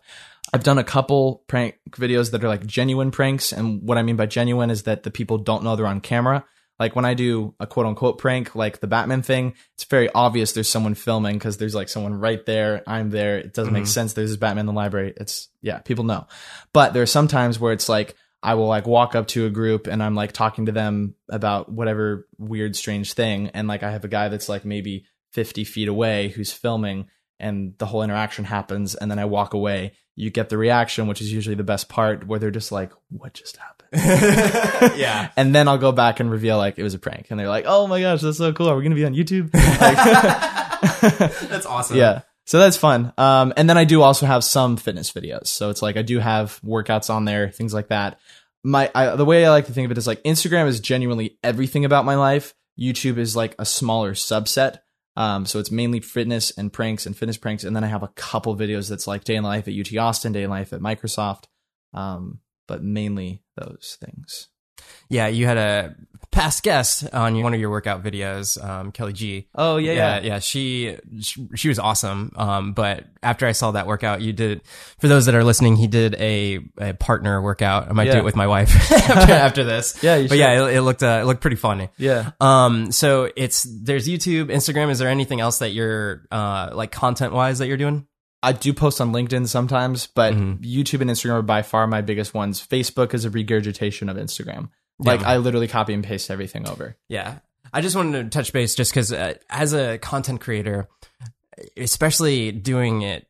I've 0.54 0.64
done 0.64 0.78
a 0.78 0.84
couple 0.84 1.44
prank 1.48 1.76
videos 1.92 2.32
that 2.32 2.44
are 2.44 2.48
like 2.48 2.66
genuine 2.66 3.12
pranks. 3.12 3.52
And 3.52 3.82
what 3.82 3.98
I 3.98 4.04
mean 4.04 4.16
by 4.16 4.26
genuine 4.26 4.70
is 4.70 4.84
that 4.84 5.04
the 5.04 5.12
people 5.12 5.38
don't 5.38 5.64
know 5.64 5.76
they're 5.76 5.88
on 5.88 6.02
camera. 6.02 6.46
Like 6.80 6.96
when 6.96 7.06
I 7.06 7.14
do 7.14 7.56
a 7.60 7.66
quote 7.68 7.86
unquote 7.86 8.18
prank, 8.18 8.54
like 8.54 8.80
the 8.80 8.88
Batman 8.88 9.22
thing, 9.22 9.54
it's 9.76 9.86
very 9.86 10.10
obvious 10.14 10.52
there's 10.52 10.68
someone 10.70 10.94
filming 10.94 11.36
because 11.36 11.58
there's 11.58 11.76
like 11.76 11.88
someone 11.90 12.14
right 12.16 12.46
there. 12.46 12.84
I'm 12.86 13.10
there. 13.12 13.38
It 13.38 13.54
doesn't 13.54 13.74
make 13.74 13.84
Mhm. 13.86 13.88
sense. 13.88 14.14
There's 14.14 14.30
this 14.32 14.38
Batman 14.38 14.62
in 14.62 14.66
the 14.68 14.74
library. 14.74 15.14
It's, 15.16 15.48
yeah, 15.62 15.80
people 15.80 16.04
know. 16.04 16.28
But 16.74 16.94
there 16.94 17.02
are 17.02 17.06
some 17.08 17.28
times 17.30 17.60
where 17.60 17.72
it's 17.74 17.88
like, 17.90 18.16
I 18.44 18.54
will 18.56 18.68
like 18.68 18.86
walk 18.86 19.16
up 19.16 19.28
to 19.30 19.46
a 19.46 19.50
group 19.50 19.88
and 19.88 20.04
I'm 20.04 20.16
like 20.16 20.32
talking 20.34 20.68
to 20.68 20.72
them 20.72 21.16
about 21.30 21.72
whatever 21.72 22.28
weird, 22.38 22.76
strange 22.76 23.14
thing. 23.14 23.50
And 23.54 23.68
like 23.68 23.82
I 23.82 23.92
have 23.92 24.04
a 24.04 24.10
guy 24.10 24.28
that's 24.28 24.50
like 24.50 24.66
maybe 24.66 25.06
50 25.32 25.64
feet 25.64 25.88
away 25.88 26.28
who's 26.30 26.52
filming 26.52 27.08
and 27.40 27.74
the 27.80 27.86
whole 27.86 28.04
interaction 28.04 28.46
happens. 28.46 28.96
And 28.96 29.10
then 29.10 29.18
I 29.18 29.26
walk 29.26 29.54
away. 29.54 29.94
You 30.16 30.30
get 30.30 30.50
the 30.50 30.58
reaction, 30.58 31.08
which 31.08 31.22
is 31.22 31.32
usually 31.32 31.56
the 31.56 31.64
best 31.64 31.90
part 31.90 32.26
where 32.28 32.40
they're 32.40 32.52
just 32.52 32.72
like, 32.72 32.92
what 33.10 33.34
just 33.34 33.58
happened? 33.58 33.92
yeah. 34.98 35.30
And 35.36 35.54
then 35.54 35.68
I'll 35.68 35.78
go 35.78 35.92
back 35.92 36.20
and 36.20 36.32
reveal 36.32 36.58
like 36.58 36.80
it 36.80 36.84
was 36.84 36.94
a 36.94 37.00
prank. 37.00 37.28
And 37.30 37.40
they're 37.40 37.50
like, 37.50 37.66
oh 37.68 37.88
my 37.88 38.00
gosh, 38.02 38.22
that's 38.22 38.38
so 38.38 38.54
cool. 38.54 38.70
Are 38.70 38.76
we 38.76 38.84
going 38.84 38.92
to 38.92 38.96
be 38.96 39.06
on 39.06 39.14
YouTube? 39.14 39.54
Like- 39.54 40.52
That's 41.50 41.66
awesome. 41.66 41.98
yeah. 41.98 42.22
So 42.48 42.60
that's 42.60 42.78
fun. 42.78 43.12
Um, 43.18 43.54
and 43.58 43.68
then 43.68 43.78
I 43.78 43.86
do 43.86 44.02
also 44.04 44.26
have 44.28 44.44
some 44.44 44.78
fitness 44.78 45.12
videos. 45.12 45.48
So 45.48 45.72
it's 45.72 45.82
like 45.82 45.98
I 45.98 46.04
do 46.04 46.20
have 46.20 46.60
workouts 46.64 47.10
on 47.10 47.26
there, 47.26 47.50
things 47.50 47.74
like 47.74 47.88
that. 47.88 48.20
My 48.64 48.92
I, 48.94 49.16
the 49.16 49.26
way 49.26 49.46
I 49.46 49.50
like 49.50 49.66
to 49.66 49.74
think 49.74 49.86
of 49.86 49.92
it 49.92 49.98
is 49.98 50.06
like 50.08 50.22
Instagram 50.24 50.68
is 50.68 50.80
genuinely 50.80 51.38
everything 51.44 51.86
about 51.86 52.06
my 52.06 52.16
life. 52.16 52.54
YouTube 52.80 53.18
is 53.18 53.36
like 53.36 53.56
a 53.58 53.66
smaller 53.66 54.14
subset. 54.14 54.80
Um, 55.18 55.46
so 55.46 55.60
it's 55.60 55.72
mainly 55.72 56.02
fitness 56.02 56.52
and 56.58 56.74
pranks 56.74 57.06
and 57.06 57.16
fitness 57.16 57.38
pranks, 57.38 57.64
and 57.64 57.76
then 57.76 57.84
I 57.84 57.88
have 57.88 58.04
a 58.04 58.10
couple 58.10 58.56
videos 58.56 58.90
that's 58.90 59.08
like 59.08 59.24
day 59.24 59.36
in 59.36 59.44
life 59.44 59.68
at 59.68 59.74
UT 59.74 59.98
Austin, 59.98 60.34
day 60.34 60.44
in 60.44 60.50
life 60.50 60.74
at 60.74 60.82
Microsoft, 60.82 61.46
um, 61.94 62.40
but 62.68 62.84
mainly 62.84 63.44
those 63.56 63.98
things. 64.02 64.50
Yeah, 65.10 65.28
you 65.28 65.46
had 65.46 65.58
a 65.58 65.96
past 66.32 66.64
guest 66.64 67.08
on 67.14 67.42
one 67.42 67.54
of 67.54 67.60
your 67.62 67.70
workout 67.70 68.04
videos, 68.04 68.62
um, 68.62 68.92
Kelly 68.92 69.14
G. 69.14 69.48
Oh 69.56 69.78
yeah, 69.78 70.20
yeah. 70.20 70.40
She, 70.40 70.98
she 71.22 71.48
she 71.56 71.70
was 71.70 71.80
awesome. 71.80 72.32
Um, 72.36 72.74
but 72.74 73.06
after 73.24 73.48
I 73.48 73.54
saw 73.54 73.72
that 73.72 73.88
workout, 73.88 74.22
you 74.22 74.34
did. 74.34 74.62
For 75.00 75.08
those 75.08 75.28
that 75.28 75.36
are 75.36 75.44
listening, 75.44 75.78
he 75.78 75.88
did 75.88 76.16
a, 76.16 76.60
a 76.78 76.94
partner 76.94 77.42
workout. 77.42 77.90
I 77.90 77.94
might 77.94 78.12
do 78.12 78.18
it 78.18 78.24
with 78.24 78.36
my 78.36 78.48
wife 78.48 78.76
after, 78.92 79.34
after 79.34 79.64
this. 79.64 80.04
Yeah, 80.04 80.18
you 80.18 80.28
but 80.28 80.38
yeah, 80.38 80.66
it, 80.68 80.76
it 80.76 80.82
looked 80.82 81.04
uh, 81.04 81.20
it 81.22 81.26
looked 81.26 81.42
pretty 81.42 81.56
funny. 81.56 81.90
yeah. 81.98 82.32
Um, 82.42 82.92
so 82.92 83.30
it's 83.36 83.64
there's 83.64 84.08
YouTube, 84.08 84.48
Instagram. 84.48 84.90
Is 84.90 85.00
there 85.00 85.10
anything 85.10 85.40
else 85.40 85.60
that 85.60 85.70
you're 85.70 86.24
uh 86.32 86.72
like 86.74 86.92
content 86.92 87.32
wise 87.34 87.60
that 87.60 87.68
you're 87.68 87.78
doing? 87.78 88.08
I 88.46 88.52
do 88.54 88.74
post 88.74 89.02
on 89.02 89.12
LinkedIn 89.12 89.48
sometimes, 89.48 90.08
but 90.08 90.34
Mhm. 90.34 90.60
YouTube 90.64 91.02
and 91.02 91.10
Instagram 91.10 91.34
are 91.34 91.42
by 91.42 91.62
far 91.64 91.88
my 91.88 92.02
biggest 92.02 92.34
ones. 92.34 92.66
Facebook 92.66 93.14
is 93.14 93.26
a 93.26 93.30
regurgitation 93.30 94.08
of 94.10 94.18
Instagram. 94.18 94.70
Like 95.00 95.22
Yeah. 95.22 95.30
I 95.30 95.38
literally 95.38 95.68
copy 95.68 95.94
and 95.94 96.04
paste 96.04 96.30
everything 96.32 96.68
over. 96.70 96.96
Yeah. 97.10 97.40
I 97.74 97.82
just 97.82 97.96
wanted 97.96 98.24
to 98.24 98.30
touch 98.30 98.54
base 98.54 98.76
just 98.76 98.92
because 98.92 99.12
uh, 99.12 99.34
as 99.50 99.74
a 99.74 99.98
content 99.98 100.40
creator, 100.42 100.88
especially 101.78 102.52
doing 102.52 103.02
it 103.02 103.28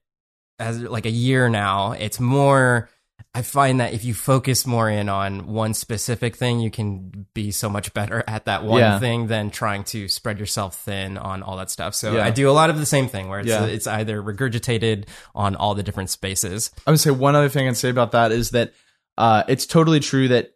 as 0.60 0.80
like 0.82 1.06
a 1.06 1.12
year 1.12 1.49
now, 1.49 1.93
it's 1.93 2.19
more. 2.19 2.89
I 3.36 3.41
find 3.41 3.82
that 3.82 3.93
if 3.93 4.06
you 4.06 4.13
focus 4.13 4.65
more 4.65 4.89
in 4.89 5.10
on 5.10 5.48
one 5.48 5.74
specific 5.74 6.38
thing, 6.38 6.62
you 6.62 6.71
can 6.71 7.26
be 7.34 7.52
so 7.52 7.67
much 7.69 7.93
better 7.93 8.24
at 8.28 8.45
that 8.45 8.63
one 8.63 8.80
Yeah. 8.80 8.98
thing 8.98 9.28
than 9.28 9.52
trying 9.52 9.84
to 9.86 10.08
spread 10.08 10.39
yourself 10.39 10.80
thin 10.80 11.17
on 11.17 11.43
all 11.43 11.58
that 11.58 11.69
stuff. 11.69 11.95
So 11.95 12.15
Yeah. 12.15 12.26
I 12.26 12.32
do 12.32 12.50
a 12.50 12.54
lot 12.54 12.69
of 12.69 12.80
the 12.80 12.86
same 12.86 13.10
thing 13.10 13.28
where 13.28 13.41
it's, 13.41 13.50
Yeah. 13.50 13.65
it's 13.65 13.88
either 13.88 14.24
regurgitated 14.24 15.10
on 15.36 15.58
all 15.58 15.76
the 15.76 15.84
different 15.84 16.10
spaces. 16.12 16.71
I 16.88 16.91
would 16.91 17.00
say 17.02 17.12
one 17.12 17.36
other 17.36 17.50
thing 17.50 17.67
I'd 17.67 17.76
say 17.76 17.89
about 17.89 18.13
that 18.13 18.32
is 18.32 18.52
that 18.52 18.71
uh, 19.17 19.43
it's 19.50 19.65
totally 19.65 20.00
true 20.00 20.30
that 20.30 20.52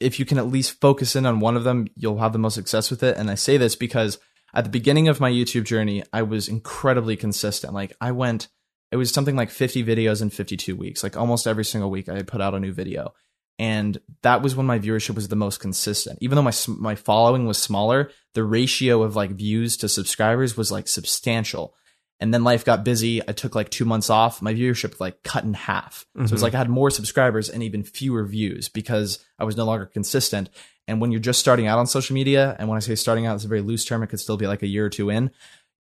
if 0.00 0.18
you 0.18 0.24
can 0.24 0.38
at 0.38 0.48
least 0.48 0.80
focus 0.80 1.14
in 1.14 1.24
on 1.24 1.38
one 1.38 1.56
of 1.56 1.62
them, 1.62 1.86
you'll 1.94 2.18
have 2.18 2.32
the 2.32 2.38
most 2.40 2.54
success 2.54 2.90
with 2.90 3.04
it. 3.04 3.16
And 3.16 3.30
I 3.30 3.36
say 3.36 3.58
this 3.58 3.76
because 3.76 4.18
at 4.52 4.64
the 4.64 4.70
beginning 4.70 5.06
of 5.06 5.20
my 5.20 5.30
YouTube 5.30 5.64
journey, 5.66 6.02
I 6.12 6.22
was 6.22 6.48
incredibly 6.48 7.14
consistent. 7.16 7.72
Like 7.72 7.92
I 8.00 8.10
went, 8.10 8.48
it 8.92 8.96
was 8.96 9.10
something 9.10 9.34
like 9.36 9.50
50 9.50 9.82
videos 9.84 10.22
in 10.22 10.30
52 10.30 10.76
weeks. 10.76 11.02
Like 11.02 11.16
almost 11.16 11.46
every 11.46 11.64
single 11.64 11.90
week, 11.90 12.08
I 12.08 12.22
put 12.22 12.40
out 12.40 12.54
a 12.54 12.60
new 12.60 12.72
video. 12.72 13.14
And 13.58 13.98
that 14.22 14.42
was 14.42 14.54
when 14.56 14.66
my 14.66 14.78
viewership 14.78 15.14
was 15.14 15.28
the 15.28 15.36
most 15.36 15.60
consistent. 15.60 16.18
Even 16.22 16.36
though 16.36 16.42
my 16.42 16.52
my 16.68 16.94
following 16.94 17.46
was 17.46 17.58
smaller, 17.58 18.10
the 18.34 18.44
ratio 18.44 19.02
of 19.02 19.14
like 19.16 19.30
views 19.30 19.76
to 19.78 19.88
subscribers 19.88 20.56
was 20.56 20.72
like 20.72 20.88
substantial. 20.88 21.74
And 22.18 22.32
then 22.32 22.44
life 22.44 22.64
got 22.64 22.84
busy. 22.84 23.20
I 23.28 23.32
took 23.32 23.54
like 23.54 23.68
two 23.68 23.84
months 23.84 24.08
off. 24.08 24.40
My 24.42 24.54
viewership 24.54 25.00
like 25.00 25.22
cut 25.22 25.44
in 25.44 25.54
half. 25.54 26.06
So 26.16 26.22
it's 26.22 26.32
Mhm. 26.32 26.42
like 26.42 26.54
I 26.54 26.58
had 26.58 26.70
more 26.70 26.90
subscribers 26.90 27.48
and 27.50 27.62
even 27.62 27.82
fewer 27.82 28.24
views 28.24 28.68
because 28.68 29.18
I 29.38 29.44
was 29.44 29.56
no 29.56 29.64
longer 29.64 29.86
consistent. 29.86 30.48
And 30.88 31.00
when 31.00 31.10
you're 31.12 31.20
just 31.20 31.40
starting 31.40 31.66
out 31.66 31.78
on 31.78 31.86
social 31.86 32.14
media, 32.14 32.56
and 32.58 32.68
when 32.68 32.76
I 32.76 32.80
say 32.80 32.94
starting 32.94 33.26
out, 33.26 33.34
it's 33.36 33.44
a 33.44 33.48
very 33.48 33.60
loose 33.60 33.84
term. 33.84 34.02
It 34.02 34.08
could 34.08 34.20
still 34.20 34.36
be 34.36 34.46
like 34.46 34.62
a 34.62 34.66
year 34.68 34.86
or 34.86 34.90
two 34.90 35.10
in. 35.10 35.30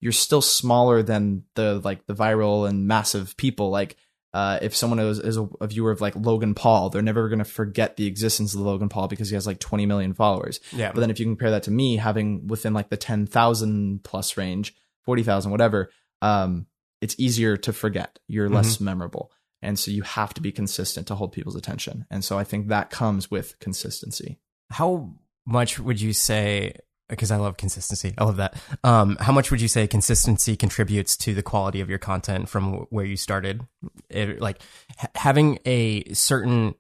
You're 0.02 0.12
still 0.12 0.42
smaller 0.42 1.02
than 1.04 1.44
the 1.56 1.80
like 1.80 2.06
the 2.08 2.16
viral 2.16 2.68
and 2.68 2.88
massive 2.88 3.38
people. 3.38 3.70
Like 3.70 3.96
uh, 4.34 4.60
if 4.62 4.76
someone 4.76 5.00
is, 5.00 5.20
is 5.20 5.38
a, 5.38 5.48
a 5.60 5.68
viewer 5.68 5.92
of 5.92 6.02
like 6.02 6.16
Logan 6.16 6.54
Paul, 6.54 6.90
they're 6.90 7.02
never 7.02 7.30
going 7.30 7.40
to 7.40 7.46
forget 7.46 7.98
the 7.98 8.08
existence 8.08 8.54
of 8.54 8.62
Logan 8.62 8.90
Paul 8.90 9.08
because 9.08 9.30
he 9.30 9.36
has 9.36 9.46
like 9.46 9.60
20 9.60 9.86
million 9.86 10.14
followers. 10.14 10.60
Yeah. 10.72 10.92
But 10.92 11.02
then 11.02 11.12
if 11.12 11.20
you 11.20 11.26
compare 11.26 11.52
that 11.52 11.64
to 11.64 11.72
me 11.72 11.98
having 11.98 12.48
within 12.48 12.74
like 12.74 12.90
the 12.90 12.98
10,000 12.98 14.04
plus 14.04 14.38
range, 14.38 14.74
40,000, 15.04 15.52
whatever, 15.52 15.92
um, 16.22 16.66
it's 17.02 17.16
easier 17.18 17.58
to 17.58 17.74
forget. 17.74 18.20
You're 18.28 18.50
less 18.50 18.80
memorable. 18.80 19.32
And 19.62 19.78
so 19.78 19.92
you 19.92 20.04
have 20.04 20.34
to 20.36 20.42
be 20.42 20.52
consistent 20.52 21.08
to 21.08 21.16
hold 21.16 21.34
people's 21.34 21.56
attention. 21.56 22.06
And 22.10 22.24
so 22.24 22.38
I 22.38 22.44
think 22.44 22.68
that 22.68 22.90
comes 22.90 23.30
with 23.30 23.60
consistency. 23.60 24.40
How 24.70 25.14
much 25.46 25.80
would 25.80 26.00
you 26.00 26.14
say? 26.14 26.76
Because 27.12 27.30
I 27.30 27.36
love 27.36 27.58
consistency. 27.58 28.16
I 28.18 28.24
love 28.24 28.38
that. 28.38 28.56
Um, 28.84 29.18
how 29.20 29.32
much 29.32 29.52
would 29.52 29.62
you 29.62 29.68
say 29.68 29.86
consistency 29.86 30.56
contributes 30.56 31.16
to 31.18 31.36
the 31.36 31.44
quality 31.44 31.82
of 31.82 31.90
your 31.90 32.00
content 32.00 32.50
from 32.50 32.88
where 32.90 33.06
you 33.06 33.18
started? 33.18 33.62
It, 34.10 34.42
like 34.42 34.62
ha- 34.98 35.10
having 35.16 35.60
a 35.66 36.12
certain 36.14 36.74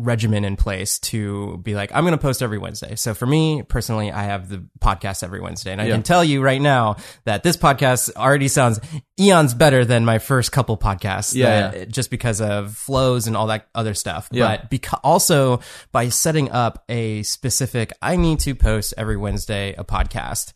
regimen 0.00 0.44
in 0.44 0.56
place 0.56 0.98
to 0.98 1.58
be 1.58 1.74
like, 1.74 1.90
I'm 1.94 2.04
going 2.04 2.12
to 2.12 2.18
post 2.18 2.42
every 2.42 2.58
Wednesday. 2.58 2.94
So 2.96 3.14
for 3.14 3.26
me 3.26 3.62
personally, 3.62 4.10
I 4.10 4.24
have 4.24 4.48
the 4.48 4.64
podcast 4.80 5.22
every 5.22 5.40
Wednesday. 5.40 5.72
And 5.72 5.80
I 5.80 5.84
Yeah. 5.86 5.92
can 5.94 6.02
tell 6.02 6.24
you 6.24 6.42
right 6.42 6.60
now 6.60 6.96
that 7.24 7.42
this 7.42 7.56
podcast 7.56 8.14
already 8.16 8.48
sounds 8.48 8.80
eons 9.18 9.54
better 9.54 9.84
than 9.84 10.04
my 10.04 10.18
first 10.18 10.52
couple 10.52 10.76
podcasts. 10.78 11.34
Yeah, 11.34 11.70
that- 11.70 11.88
Just 11.90 12.10
because 12.10 12.40
of 12.40 12.76
flows 12.76 13.26
and 13.26 13.36
all 13.36 13.48
that 13.48 13.68
other 13.74 13.94
stuff. 13.94 14.28
Yeah. 14.30 14.56
But 14.56 14.70
because 14.70 14.98
also 15.04 15.60
by 15.92 16.08
setting 16.08 16.50
up 16.50 16.84
a 16.88 17.22
specific, 17.22 17.92
I 18.00 18.16
need 18.16 18.40
to 18.40 18.54
post 18.54 18.94
every 18.96 19.16
Wednesday 19.16 19.74
a 19.76 19.84
podcast 19.84 20.52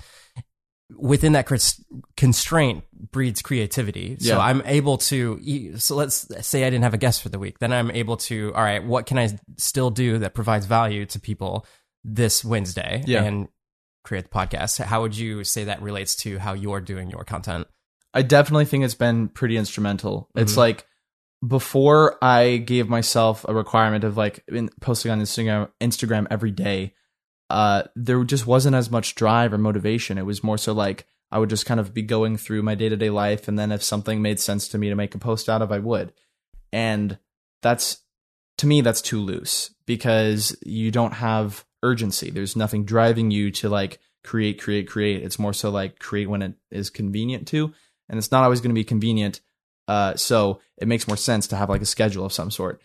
within 0.99 1.33
that 1.33 1.47
constraint 2.17 2.85
breeds 2.93 3.43
creativity. 3.43 4.17
So 4.21 4.37
Yeah. 4.37 4.39
I'm 4.39 4.63
able 4.65 4.99
to, 4.99 5.79
so 5.79 5.97
let's 5.97 6.27
say 6.47 6.65
I 6.65 6.71
didn't 6.71 6.85
have 6.85 6.95
a 6.95 6.99
guest 6.99 7.23
for 7.23 7.29
the 7.29 7.39
week. 7.39 7.59
Then 7.59 7.73
I'm 7.73 7.91
able 7.91 8.17
to, 8.19 8.53
all 8.55 8.63
right, 8.63 8.85
what 8.85 9.07
can 9.07 9.19
I 9.19 9.39
still 9.57 9.91
do 9.91 10.19
that 10.19 10.35
provides 10.35 10.67
value 10.67 11.07
to 11.07 11.21
people 11.21 11.67
this 12.03 12.45
Wednesday 12.45 13.03
Yeah. 13.07 13.25
and 13.25 13.49
create 14.05 14.25
the 14.25 14.31
podcast? 14.31 14.83
How 14.83 15.03
would 15.03 15.17
you 15.17 15.45
say 15.45 15.65
that 15.65 15.83
relates 15.83 16.17
to 16.17 16.39
how 16.39 16.55
you're 16.55 16.81
doing 16.81 17.11
your 17.11 17.25
content? 17.25 17.67
I 18.13 18.23
definitely 18.23 18.67
think 18.67 18.85
it's 18.85 18.95
been 18.95 19.29
pretty 19.29 19.57
instrumental. 19.57 20.29
It's 20.37 20.53
mm-hmm. 20.53 20.61
like 20.61 20.87
before 21.47 22.17
I 22.23 22.59
gave 22.59 22.89
myself 22.89 23.45
a 23.49 23.55
requirement 23.55 24.05
of 24.05 24.17
like 24.17 24.45
posting 24.81 25.11
on 25.11 25.21
Instagram 25.21 25.69
Instagram 25.81 26.27
every 26.31 26.51
day, 26.51 26.95
uh, 27.51 27.85
there 27.95 28.23
just 28.25 28.47
wasn't 28.47 28.77
as 28.77 28.91
much 28.91 29.15
drive 29.15 29.53
or 29.53 29.59
motivation. 29.59 30.19
It 30.19 30.27
was 30.27 30.45
more 30.45 30.59
so 30.59 30.73
like 30.73 31.07
I 31.31 31.39
would 31.39 31.51
just 31.51 31.67
kind 31.67 31.81
of 31.81 31.93
be 31.93 32.03
going 32.03 32.37
through 32.37 32.63
my 32.63 32.75
day 32.75 32.89
to 32.89 32.97
day 32.97 33.11
life, 33.11 33.49
and 33.49 33.59
then 33.59 33.73
if 33.73 33.83
something 33.83 34.23
made 34.23 34.41
sense 34.41 34.69
to 34.69 34.79
me 34.79 34.89
to 34.89 34.97
make 34.97 35.15
a 35.15 35.19
post 35.19 35.49
out 35.49 35.63
of, 35.63 35.73
I 35.73 35.79
would. 35.79 36.13
And 36.73 37.19
that's 37.63 37.99
to 38.59 38.67
me 38.67 38.81
that's 38.81 39.03
too 39.03 39.21
loose 39.21 39.75
because 39.87 40.57
you 40.65 40.91
don't 40.91 41.15
have 41.15 41.65
urgency. 41.83 42.31
There's 42.31 42.57
nothing 42.57 42.85
driving 42.85 43.31
you 43.31 43.51
to 43.53 43.69
like 43.69 43.99
create, 44.23 44.61
create, 44.61 44.89
create. 44.89 45.23
It's 45.23 45.39
more 45.39 45.53
so 45.53 45.71
like 45.71 45.99
create 45.99 46.29
when 46.29 46.43
it 46.43 46.55
is 46.71 46.91
convenient 46.91 47.49
to, 47.49 47.73
and 48.09 48.19
it's 48.19 48.33
not 48.33 48.45
always 48.45 48.61
going 48.61 48.71
to 48.71 48.75
be 48.75 48.85
convenient. 48.85 49.41
Uh, 49.87 50.15
so 50.15 50.61
it 50.79 50.89
makes 50.89 51.07
more 51.07 51.17
sense 51.17 51.47
to 51.49 51.57
have 51.57 51.69
like 51.69 51.83
a 51.83 51.87
schedule 51.87 52.25
of 52.25 52.33
some 52.33 52.51
sort. 52.51 52.81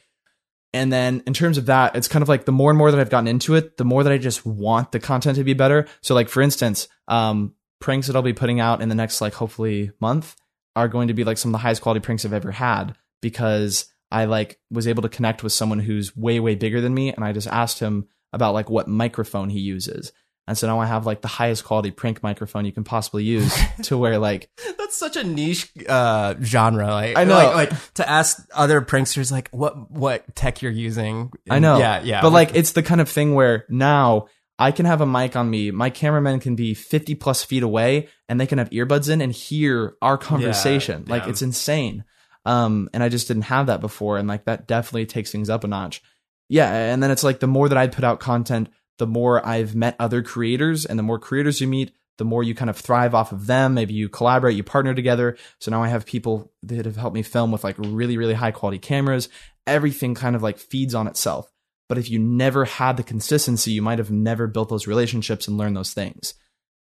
And 0.73 0.93
then 0.93 1.23
in 1.25 1.33
terms 1.33 1.57
of 1.57 1.65
that, 1.65 1.95
it's 1.95 2.07
kind 2.07 2.21
of 2.21 2.29
like 2.29 2.45
the 2.45 2.51
more 2.51 2.69
and 2.69 2.77
more 2.77 2.91
that 2.91 2.99
I've 2.99 3.09
gotten 3.09 3.27
into 3.27 3.55
it, 3.55 3.77
the 3.77 3.85
more 3.85 4.03
that 4.03 4.13
I 4.13 4.17
just 4.17 4.45
want 4.45 4.91
the 4.91 4.99
content 4.99 5.37
to 5.37 5.43
be 5.43 5.53
better. 5.53 5.87
So 6.01 6.13
like 6.13 6.29
for 6.29 6.41
instance, 6.41 6.87
um, 7.07 7.55
pranks 7.79 8.07
that 8.07 8.15
I'll 8.15 8.21
be 8.21 8.33
putting 8.33 8.59
out 8.59 8.81
in 8.81 8.89
the 8.89 8.95
next 8.95 9.21
like 9.21 9.33
hopefully 9.33 9.91
month 9.99 10.35
are 10.75 10.87
going 10.87 11.07
to 11.07 11.13
be 11.13 11.23
like 11.23 11.37
some 11.37 11.49
of 11.49 11.53
the 11.53 11.59
highest 11.59 11.81
quality 11.81 12.01
pranks 12.01 12.23
I've 12.25 12.33
ever 12.33 12.51
had 12.51 12.95
because 13.21 13.85
I 14.11 14.25
like 14.25 14.59
was 14.69 14.87
able 14.87 15.01
to 15.03 15.09
connect 15.09 15.43
with 15.43 15.53
someone 15.53 15.79
who's 15.79 16.15
way 16.15 16.39
way 16.39 16.55
bigger 16.55 16.81
than 16.81 16.93
me 16.93 17.11
and 17.11 17.23
I 17.23 17.31
just 17.31 17.47
asked 17.47 17.79
him 17.79 18.07
about 18.31 18.53
like 18.53 18.69
what 18.69 18.87
microphone 18.87 19.49
he 19.49 19.59
uses. 19.59 20.11
And 20.49 20.57
so 20.57 20.65
now 20.65 20.79
I 20.79 20.87
have 20.87 21.05
like 21.05 21.21
the 21.21 21.27
highest 21.27 21.63
quality 21.63 21.91
prank 21.91 22.23
microphone 22.23 22.65
you 22.65 22.71
can 22.71 22.83
possibly 22.83 23.23
use 23.23 23.55
to 23.83 23.99
where 23.99 24.17
like 24.17 24.49
That's 24.79 24.97
such 24.97 25.15
a 25.15 25.23
niche 25.23 25.71
uh, 25.87 26.33
genre. 26.41 26.87
Like, 26.87 27.15
I 27.15 27.23
know. 27.23 27.35
Like, 27.35 27.71
like 27.71 27.93
to 27.93 28.09
ask 28.09 28.49
other 28.55 28.81
pranksters, 28.81 29.31
like 29.31 29.49
what 29.49 29.91
what 29.91 30.35
tech 30.35 30.63
you're 30.63 30.71
using. 30.71 31.31
I 31.47 31.59
know. 31.59 31.77
Yeah, 31.77 32.01
yeah. 32.01 32.21
But 32.23 32.31
like 32.31 32.55
it's 32.55 32.71
the 32.71 32.81
kind 32.81 32.99
of 32.99 33.07
thing 33.07 33.35
where 33.35 33.65
now 33.69 34.25
I 34.57 34.71
can 34.71 34.87
have 34.87 35.01
a 35.01 35.05
mic 35.05 35.35
on 35.35 35.47
me. 35.47 35.69
My 35.69 35.91
cameraman 35.91 36.39
can 36.39 36.55
be 36.55 36.73
50 36.73 37.13
plus 37.13 37.43
feet 37.43 37.61
away 37.61 38.09
and 38.27 38.41
they 38.41 38.47
can 38.47 38.57
have 38.57 38.71
earbuds 38.71 39.07
in 39.07 39.21
and 39.21 39.31
hear 39.31 39.97
our 40.01 40.17
conversation. 40.17 41.05
like 41.07 41.25
yeah. 41.25 41.29
it's 41.29 41.43
insane. 41.43 42.05
Um, 42.45 42.89
and 42.91 43.03
I 43.03 43.09
just 43.09 43.27
didn't 43.27 43.43
have 43.43 43.67
that 43.67 43.81
before. 43.81 44.17
And 44.17 44.27
like 44.27 44.45
that 44.45 44.67
definitely 44.67 45.05
takes 45.05 45.31
things 45.31 45.51
up 45.51 45.63
a 45.63 45.67
notch. 45.67 46.01
Yeah. 46.47 46.73
And 46.73 47.03
then 47.03 47.11
it's 47.11 47.23
like 47.23 47.39
the 47.39 47.45
more 47.45 47.69
that 47.69 47.77
I 47.77 47.85
put 47.85 48.03
out 48.03 48.19
content, 48.19 48.69
the 48.99 49.07
more 49.07 49.45
I've 49.45 49.75
met 49.75 49.95
other 49.97 50.21
creators 50.21 50.85
and 50.85 50.99
the 50.99 51.03
more 51.03 51.17
creators 51.17 51.59
you 51.59 51.67
meet, 51.67 51.91
the 52.19 52.25
more 52.25 52.43
you 52.43 52.53
kind 52.53 52.69
of 52.69 52.77
thrive 52.77 53.15
off 53.15 53.31
of 53.31 53.47
them. 53.47 53.73
Maybe 53.73 53.93
you 53.95 54.09
collaborate, 54.09 54.55
you 54.55 54.63
partner 54.63 54.93
together. 54.93 55.37
So 55.59 55.71
now 55.71 55.81
I 55.81 55.87
have 55.87 56.05
people 56.05 56.51
that 56.63 56.85
have 56.85 56.97
helped 56.97 57.15
me 57.15 57.23
film 57.23 57.51
with 57.51 57.63
like 57.63 57.77
really, 57.79 58.17
really 58.17 58.33
high 58.35 58.51
quality 58.51 58.77
cameras. 58.77 59.29
Everything 59.65 60.13
kind 60.13 60.35
of 60.35 60.43
like 60.43 60.59
feeds 60.59 60.93
on 60.93 61.07
itself. 61.07 61.51
But 61.87 61.97
if 61.97 62.09
you 62.09 62.19
never 62.19 62.65
had 62.65 62.97
the 62.97 63.03
consistency, 63.03 63.71
you 63.71 63.81
might 63.81 63.97
have 63.97 64.11
never 64.11 64.45
built 64.45 64.69
those 64.69 64.85
relationships 64.85 65.47
and 65.47 65.57
learned 65.57 65.75
those 65.75 65.93
things. 65.93 66.35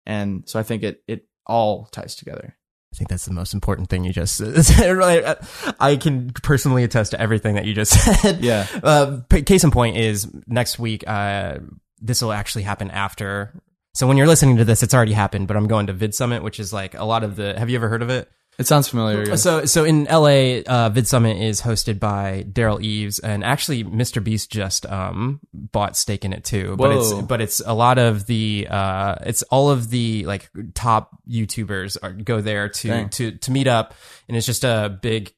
And 0.05 0.43
so 0.49 0.59
I 0.59 0.63
think 0.63 0.83
it 0.83 1.03
it 1.07 1.27
all 1.45 1.85
ties 1.91 2.15
together. 2.15 2.57
I 2.93 2.95
think 2.97 3.09
that's 3.09 3.25
the 3.25 3.33
most 3.33 3.53
important 3.53 3.89
thing 3.89 4.03
you 4.05 4.13
just 4.13 4.37
said. 4.63 5.37
I 5.79 5.97
can 5.97 6.31
personally 6.31 6.83
attest 6.83 7.11
to 7.11 7.21
everything 7.21 7.55
that 7.55 7.65
you 7.65 7.73
just 7.73 7.91
said. 8.21 8.43
Yeah. 8.43 8.65
Uh, 8.81 9.21
case 9.45 9.63
in 9.63 9.71
point 9.71 9.97
is 9.97 10.27
next 10.47 10.79
week. 10.79 11.03
Uh, 11.07 11.59
this 11.99 12.21
will 12.21 12.33
actually 12.33 12.63
happen 12.63 12.91
after. 12.91 13.53
So 13.93 14.05
when 14.07 14.17
you're 14.17 14.27
listening 14.27 14.57
to 14.57 14.65
this, 14.65 14.83
it's 14.83 14.93
already 14.93 15.13
happened. 15.13 15.47
But 15.47 15.57
I'm 15.57 15.67
going 15.67 15.87
to 15.87 15.93
Vid 15.93 16.13
Summit, 16.13 16.43
which 16.43 16.59
is 16.59 16.71
like 16.71 16.93
a 16.93 17.03
lot 17.03 17.23
of 17.23 17.35
the. 17.35 17.57
Have 17.57 17.69
you 17.69 17.75
ever 17.75 17.89
heard 17.89 18.01
of 18.01 18.09
it? 18.09 18.29
It 18.59 18.65
sounds 18.65 18.87
familiar. 18.87 19.23
yeah. 19.23 19.35
So, 19.35 19.65
so 19.65 19.83
in 19.83 20.05
LA, 20.05 20.61
uh, 20.65 20.89
Vid 20.89 21.07
Summit 21.07 21.37
is 21.37 21.61
hosted 21.61 21.99
by 21.99 22.43
Derral 22.51 22.81
Eves, 22.81 23.19
and 23.19 23.43
actually, 23.43 23.83
Mr. 23.83 24.23
Beast 24.23 24.51
just 24.51 24.85
um 24.87 25.39
bought 25.53 25.95
stake 25.95 26.25
in 26.25 26.33
it 26.33 26.43
too. 26.43 26.75
But 26.75 26.91
it's 26.91 27.13
but 27.13 27.39
it's 27.39 27.61
a 27.63 27.73
lot 27.73 27.99
of 27.99 28.25
the 28.25 28.67
uh, 28.69 29.15
it's 29.21 29.43
all 29.43 29.69
of 29.69 29.91
the 29.91 30.25
like 30.25 30.49
top 30.73 31.17
YouTubers 31.29 31.97
are, 32.01 32.13
go 32.13 32.41
there 32.41 32.69
to 32.69 32.87
Dang. 32.87 33.09
to 33.09 33.31
to 33.31 33.51
meet 33.51 33.67
up, 33.67 33.93
and 34.27 34.35
it's 34.35 34.45
just 34.45 34.63
a 34.63 34.97
big. 35.01 35.33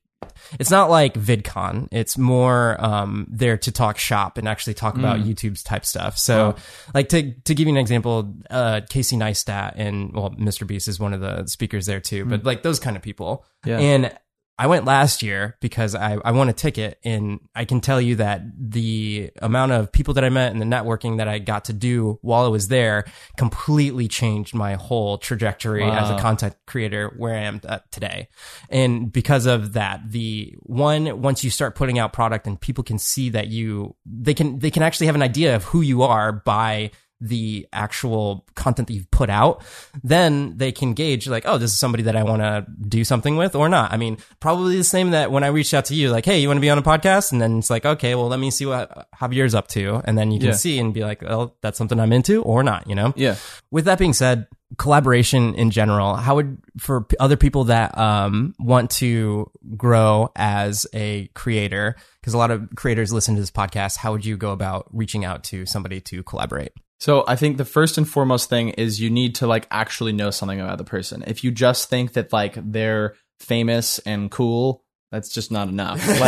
It's 0.60 0.72
not 0.72 0.90
like 0.90 1.14
VidCon. 1.14 1.88
It's 1.92 2.18
more 2.18 2.84
um, 2.84 3.28
there 3.30 3.58
to 3.58 3.72
talk 3.72 3.98
shop 3.98 4.38
and 4.38 4.48
actually 4.48 4.74
talk 4.74 4.96
about 4.96 5.20
YouTube's 5.20 5.64
type 5.64 5.86
stuff. 5.86 6.18
So, 6.18 6.56
like 6.94 7.10
to 7.10 7.34
to 7.34 7.56
give 7.56 7.68
you 7.68 7.74
an 7.74 7.78
example, 7.78 8.34
uh, 8.50 8.82
Casey 8.90 9.16
Neistat 9.16 9.74
and 9.76 10.14
well, 10.14 10.32
Mr. 10.32 10.66
Beast 10.66 10.88
is 10.88 11.00
one 11.00 11.14
of 11.14 11.22
the 11.22 11.46
speakers 11.48 11.86
there 11.86 12.00
too. 12.00 12.26
But 12.26 12.44
like 12.44 12.64
those 12.64 12.80
kind 12.80 12.96
of 12.98 13.04
people. 13.04 13.46
Yeah. 13.66 13.80
And 13.80 14.18
I 14.60 14.68
went 14.68 14.84
last 14.84 15.24
year 15.24 15.56
because 15.62 15.96
I, 15.96 16.16
I 16.16 16.32
won 16.32 16.50
a 16.50 16.54
ticket 16.54 17.00
and 17.06 17.40
I 17.56 17.64
can 17.64 17.80
tell 17.80 18.02
you 18.02 18.18
that 18.18 18.42
the 18.60 19.32
amount 19.42 19.72
of 19.72 19.90
people 19.90 20.16
that 20.16 20.26
I 20.26 20.30
met 20.30 20.52
and 20.52 20.62
the 20.62 20.66
networking 20.66 21.20
that 21.20 21.30
I 21.30 21.40
got 21.40 21.66
to 21.66 21.74
do 21.74 22.20
while 22.22 22.44
I 22.44 22.50
was 22.50 22.68
there 22.68 23.06
completely 23.38 24.10
changed 24.10 24.54
my 24.54 24.74
whole 24.74 25.18
trajectory 25.18 25.86
as 25.86 26.10
a 26.10 26.20
content 26.20 26.58
creator 26.68 27.14
where 27.16 27.36
I 27.36 27.44
am 27.44 27.62
uh, 27.66 27.80
today. 27.90 28.28
And 28.70 29.10
because 29.10 29.46
of 29.46 29.74
that, 29.74 30.02
the 30.12 30.54
one, 30.64 31.22
once 31.22 31.42
you 31.42 31.52
start 31.52 31.76
putting 31.76 31.98
out 31.98 32.12
product 32.12 32.46
and 32.46 32.60
people 32.60 32.84
can 32.84 33.00
see 33.00 33.30
that 33.30 33.48
you, 33.48 33.96
they 34.06 34.34
can, 34.34 34.60
they 34.60 34.72
can 34.72 34.84
actually 34.84 35.06
have 35.06 35.16
an 35.16 35.22
idea 35.22 35.56
of 35.56 35.64
who 35.64 35.80
you 35.80 36.04
are 36.04 36.34
by 36.34 36.92
the 37.22 37.68
actual 37.74 38.46
content 38.56 38.88
that 38.88 38.94
you've 38.94 39.12
put 39.12 39.30
out, 39.30 39.62
then 40.04 40.58
they 40.58 40.72
can 40.72 40.94
gauge 40.94 41.28
like, 41.28 41.44
oh, 41.46 41.58
this 41.58 41.72
is 41.74 41.80
somebody 41.80 42.04
that 42.04 42.16
I 42.16 42.24
want 42.24 42.42
to 42.42 42.66
do 42.88 43.04
something 43.04 43.36
with 43.36 43.56
or 43.56 43.68
not. 43.68 43.92
I 43.92 43.98
mean, 43.98 44.18
probably 44.40 44.78
the 44.78 44.84
same 44.84 45.12
that 45.12 45.32
when 45.32 45.44
I 45.44 45.48
reached 45.48 45.74
out 45.74 45.86
to 45.86 45.96
you, 45.96 46.12
like, 46.12 46.26
hey, 46.26 46.40
you 46.40 46.48
want 46.48 46.58
to 46.58 46.62
be 46.62 46.70
on 46.70 46.78
a 46.78 46.82
podcast? 46.82 47.32
And 47.32 47.42
then 47.42 47.60
it's 47.60 47.70
like, 47.70 47.86
okay, 47.86 48.16
well, 48.16 48.28
let 48.28 48.40
me 48.40 48.52
see 48.52 48.66
what 48.66 49.08
Javier's 49.20 49.54
up 49.54 49.68
to. 49.70 50.02
And 50.06 50.18
then 50.18 50.32
you 50.32 50.40
can 50.40 50.50
Yeah. 50.50 50.54
see 50.56 50.80
and 50.80 50.94
be 50.94 51.02
like, 51.02 51.22
oh, 51.24 51.54
that's 51.62 51.78
something 51.78 52.00
I'm 52.00 52.14
into 52.14 52.42
or 52.44 52.64
not, 52.64 52.88
you 52.88 52.96
know? 52.96 53.14
yeah. 53.18 53.36
With 53.72 53.86
that 53.86 54.00
being 54.00 54.14
said, 54.14 54.48
collaboration 54.78 55.56
in 55.56 55.72
general, 55.72 56.16
how 56.16 56.36
would 56.36 56.58
for 56.78 57.02
p- 57.02 57.18
other 57.20 57.36
people 57.36 57.66
that 57.66 57.98
um, 57.98 58.54
want 58.60 58.92
to 58.92 59.50
grow 59.76 60.30
as 60.36 60.86
a 60.94 61.28
creator, 61.34 61.96
because 62.22 62.34
a 62.34 62.38
lot 62.38 62.52
of 62.52 62.70
creators 62.76 63.12
listen 63.12 63.36
to 63.36 63.42
this 63.42 63.52
podcast, 63.52 63.98
how 63.98 64.12
would 64.12 64.24
you 64.26 64.38
go 64.38 64.52
about 64.52 64.88
reaching 64.92 65.26
out 65.26 65.44
to 65.46 65.66
somebody 65.66 66.00
to 66.02 66.24
collaborate? 66.24 66.72
So 67.00 67.24
I 67.28 67.36
think 67.36 67.58
the 67.58 67.66
first 67.66 67.98
and 67.98 68.08
foremost 68.08 68.50
thing 68.50 68.70
is 68.70 69.00
you 69.00 69.10
need 69.10 69.36
to 69.36 69.48
like 69.48 69.68
actually 69.72 70.12
know 70.12 70.32
something 70.32 70.60
about 70.60 70.78
the 70.78 70.84
person. 70.84 71.24
If 71.28 71.44
you 71.44 71.52
just 71.52 71.90
think 71.90 72.14
that 72.14 72.34
like 72.34 72.56
they're 72.56 73.16
famous 73.40 74.00
and 74.00 74.30
cool, 74.30 74.84
that's 75.12 75.30
just 75.30 75.52
not 75.52 75.70
enough. 75.70 76.00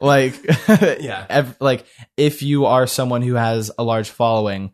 like, 0.00 0.68
Yeah. 1.00 1.24
ev- 1.28 1.56
like 1.60 1.86
if 2.16 2.42
you 2.42 2.66
are 2.66 2.86
someone 2.86 3.22
who 3.22 3.34
has 3.34 3.70
a 3.78 3.82
large 3.82 4.10
following, 4.10 4.72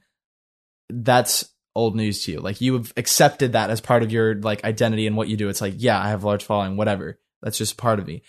that's 0.90 1.48
old 1.74 1.94
news 1.94 2.24
to 2.24 2.32
you. 2.32 2.40
Like 2.40 2.60
you 2.60 2.74
have 2.74 2.92
accepted 2.96 3.52
that 3.52 3.70
as 3.70 3.80
part 3.80 4.02
of 4.02 4.10
your 4.10 4.34
like 4.34 4.64
identity 4.64 5.06
and 5.06 5.16
what 5.16 5.28
you 5.28 5.36
do. 5.36 5.48
It's 5.48 5.60
like, 5.60 5.74
yeah, 5.76 6.00
I 6.02 6.08
have 6.08 6.24
a 6.24 6.26
large 6.26 6.44
following, 6.44 6.76
whatever. 6.76 7.18
That's 7.42 7.58
just 7.58 7.76
part 7.76 7.98
of 7.98 8.06
me. 8.06 8.22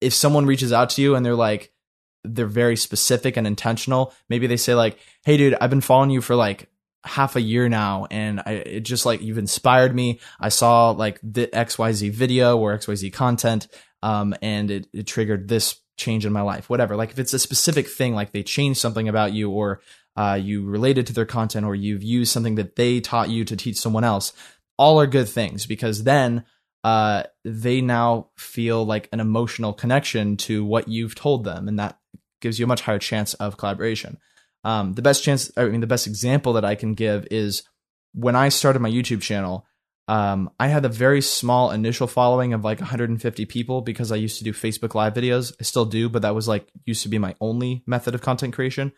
If 0.00 0.14
someone 0.14 0.46
reaches 0.46 0.72
out 0.72 0.90
to 0.90 1.02
you 1.02 1.14
and 1.14 1.24
they're 1.24 1.34
like, 1.34 1.70
they're 2.24 2.46
very 2.46 2.76
specific 2.76 3.36
and 3.36 3.46
intentional. 3.46 4.12
Maybe 4.28 4.46
they 4.46 4.56
say 4.56 4.74
like, 4.74 4.98
"Hey, 5.24 5.36
dude, 5.36 5.56
I've 5.60 5.70
been 5.70 5.80
following 5.80 6.10
you 6.10 6.20
for 6.20 6.34
like 6.34 6.68
half 7.04 7.36
a 7.36 7.40
year 7.40 7.68
now 7.68 8.06
and 8.10 8.40
I 8.46 8.52
it 8.52 8.80
just 8.80 9.04
like 9.04 9.20
you've 9.20 9.38
inspired 9.38 9.94
me. 9.94 10.20
I 10.40 10.48
saw 10.48 10.90
like 10.90 11.20
the 11.22 11.46
XYZ 11.48 12.10
video 12.12 12.56
or 12.56 12.76
XYZ 12.76 13.12
content 13.12 13.68
um 14.02 14.34
and 14.40 14.70
it, 14.70 14.86
it 14.94 15.06
triggered 15.06 15.46
this 15.46 15.76
change 15.98 16.24
in 16.24 16.32
my 16.32 16.40
life. 16.40 16.70
Whatever. 16.70 16.96
Like 16.96 17.10
if 17.10 17.18
it's 17.18 17.34
a 17.34 17.38
specific 17.38 17.88
thing 17.88 18.14
like 18.14 18.32
they 18.32 18.42
changed 18.42 18.80
something 18.80 19.08
about 19.08 19.32
you 19.34 19.50
or 19.50 19.80
uh, 20.16 20.38
you 20.40 20.64
related 20.64 21.06
to 21.08 21.12
their 21.12 21.26
content 21.26 21.66
or 21.66 21.74
you've 21.74 22.02
used 22.02 22.32
something 22.32 22.54
that 22.54 22.76
they 22.76 23.00
taught 23.00 23.30
you 23.30 23.44
to 23.44 23.56
teach 23.56 23.76
someone 23.76 24.04
else, 24.04 24.32
all 24.78 25.00
are 25.00 25.06
good 25.06 25.28
things 25.28 25.66
because 25.66 26.04
then 26.04 26.44
uh, 26.84 27.24
they 27.44 27.80
now 27.80 28.28
feel 28.36 28.84
like 28.84 29.08
an 29.12 29.20
emotional 29.20 29.72
connection 29.72 30.36
to 30.36 30.64
what 30.64 30.86
you've 30.86 31.14
told 31.14 31.42
them, 31.44 31.66
and 31.66 31.78
that 31.78 31.98
gives 32.44 32.60
you 32.60 32.66
a 32.66 32.68
much 32.68 32.82
higher 32.82 33.00
chance 33.00 33.34
of 33.34 33.56
collaboration. 33.56 34.18
Um, 34.62 34.92
the 34.92 35.02
best 35.02 35.24
chance, 35.24 35.50
I 35.56 35.64
mean, 35.64 35.80
the 35.80 35.88
best 35.88 36.06
example 36.06 36.52
that 36.52 36.64
I 36.64 36.76
can 36.76 36.94
give 36.94 37.26
is 37.30 37.64
when 38.12 38.36
I 38.36 38.48
started 38.50 38.78
my 38.78 38.90
YouTube 38.90 39.20
channel. 39.20 39.66
Um, 40.06 40.50
I 40.60 40.68
had 40.68 40.84
a 40.84 40.88
very 40.88 41.20
small 41.20 41.72
initial 41.72 42.06
following 42.06 42.52
of 42.52 42.62
like 42.62 42.78
150 42.78 43.46
people 43.46 43.80
because 43.80 44.12
I 44.12 44.16
used 44.16 44.38
to 44.38 44.44
do 44.44 44.52
Facebook 44.52 44.94
Live 44.94 45.14
videos. 45.14 45.52
I 45.58 45.64
still 45.64 45.86
do, 45.86 46.08
but 46.08 46.22
that 46.22 46.34
was 46.34 46.46
like 46.46 46.68
used 46.84 47.02
to 47.02 47.08
be 47.08 47.18
my 47.18 47.34
only 47.40 47.82
method 47.86 48.14
of 48.14 48.22
content 48.22 48.54
creation 48.54 48.92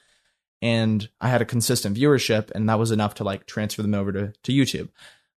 and 0.63 1.09
I 1.21 1.29
had 1.29 1.43
a 1.43 1.47
consistent 1.47 1.97
viewership, 1.97 2.51
and 2.53 2.69
that 2.69 2.79
was 2.79 2.91
enough 2.91 3.15
to 3.17 3.25
like 3.25 3.47
transfer 3.47 3.83
them 3.83 3.95
over 3.95 4.13
to, 4.13 4.33
to 4.43 4.53
YouTube. 4.53 4.89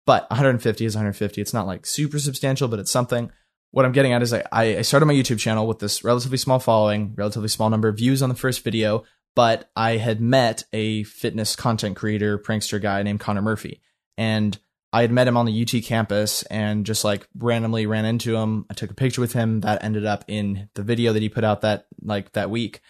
But 0.06 0.30
150 0.30 0.86
is 0.86 0.95
150. 0.95 1.41
It's 1.41 1.54
not 1.54 1.67
like 1.67 1.86
super 1.86 2.19
substantial, 2.19 2.67
but 2.67 2.80
it's 2.80 2.91
something. 2.91 3.32
What 3.71 3.86
I'm 3.86 3.91
getting 3.91 4.13
at 4.13 4.21
is 4.21 4.34
I, 4.34 4.43
I 4.51 4.82
started 4.82 5.05
my 5.05 5.13
YouTube 5.13 5.39
channel 5.39 5.67
with 5.67 5.79
this 5.79 6.03
relatively 6.03 6.38
small 6.38 6.60
following, 6.60 7.13
relatively 7.15 7.49
small 7.49 7.69
number 7.69 7.88
of 7.88 7.97
views 7.97 8.21
on 8.21 8.29
the 8.29 8.36
first 8.36 8.63
video, 8.63 9.03
but 9.36 9.69
I 9.75 9.97
had 9.97 10.21
met 10.21 10.63
a 10.73 11.03
fitness 11.03 11.55
content 11.55 11.95
creator, 11.95 12.39
prankster 12.39 12.82
guy 12.82 13.03
named 13.03 13.19
Connor 13.19 13.41
Murphy. 13.41 13.82
And 14.17 14.58
I 14.91 15.01
had 15.01 15.12
met 15.12 15.27
him 15.27 15.38
on 15.38 15.45
the 15.45 15.62
UT 15.62 15.84
campus 15.84 16.41
and 16.43 16.86
just 16.86 17.03
like 17.03 17.27
randomly 17.38 17.86
ran 17.86 18.05
into 18.05 18.36
him. 18.36 18.65
I 18.71 18.73
took 18.73 18.89
a 18.89 18.95
picture 18.95 19.21
with 19.21 19.34
him 19.34 19.62
that 19.62 19.84
ended 19.84 20.05
up 20.05 20.25
in 20.27 20.69
the 20.73 20.84
video 20.84 21.13
that 21.13 21.21
he 21.21 21.29
put 21.29 21.43
out 21.43 21.62
that 21.62 21.86
like 22.01 22.32
that 22.32 22.49
week 22.49 22.82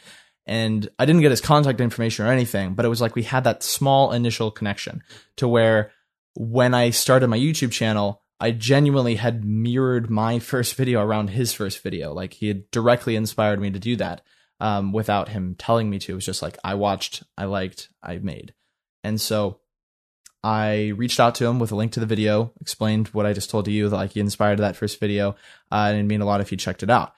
and 0.50 0.90
I 0.98 1.06
didn't 1.06 1.22
get 1.22 1.30
his 1.30 1.42
contact 1.42 1.80
information 1.80 2.26
or 2.26 2.32
anything, 2.32 2.74
but 2.74 2.84
it 2.84 2.90
was 2.90 3.02
like 3.02 3.14
we 3.14 3.22
had 3.22 3.44
that 3.44 3.62
small 3.62 4.12
initial 4.12 4.50
connection 4.50 5.04
to 5.38 5.48
where 5.48 5.92
when 6.34 6.74
I 6.74 6.90
started 6.90 7.28
my 7.28 7.38
YouTube 7.38 7.72
channel, 7.72 8.24
I 8.40 8.52
genuinely 8.52 9.16
had 9.16 9.44
mirrored 9.44 10.10
my 10.10 10.40
first 10.52 10.76
video 10.76 11.02
around 11.02 11.30
his 11.30 11.54
first 11.54 11.82
video. 11.82 12.14
Like 12.14 12.34
he 12.34 12.48
had 12.48 12.70
directly 12.72 13.16
inspired 13.16 13.60
me 13.60 13.72
to 13.72 13.80
do 13.80 13.96
that 13.98 14.22
um, 14.60 14.92
without 14.92 15.30
him 15.30 15.56
telling 15.58 15.90
me 15.90 16.00
to. 16.00 16.14
It 16.14 16.16
was 16.16 16.26
just 16.26 16.42
like 16.42 16.58
I 16.64 16.76
watched, 16.76 17.24
I 17.38 17.46
liked, 17.46 17.90
I 18.02 18.18
made. 18.18 18.54
And 19.04 19.20
so 19.20 19.60
I 20.44 20.94
reached 20.96 21.20
out 21.20 21.36
to 21.36 21.46
him 21.46 21.60
with 21.60 21.72
a 21.72 21.76
link 21.76 21.94
to 21.94 22.00
the 22.00 22.06
video, 22.06 22.54
explained 22.62 23.10
what 23.10 23.26
I 23.26 23.34
just 23.34 23.50
told 23.50 23.66
to 23.66 23.72
you, 23.72 23.90
that 23.90 23.96
like 23.96 24.12
he 24.12 24.20
inspired 24.20 24.60
that 24.60 24.76
first 24.76 25.00
video, 25.00 25.32
uh, 25.72 25.88
and 25.88 25.96
it'd 25.96 26.08
mean 26.08 26.22
a 26.22 26.26
lot 26.26 26.42
if 26.42 26.50
he 26.50 26.58
checked 26.58 26.84
it 26.84 26.90
out. 26.90 27.14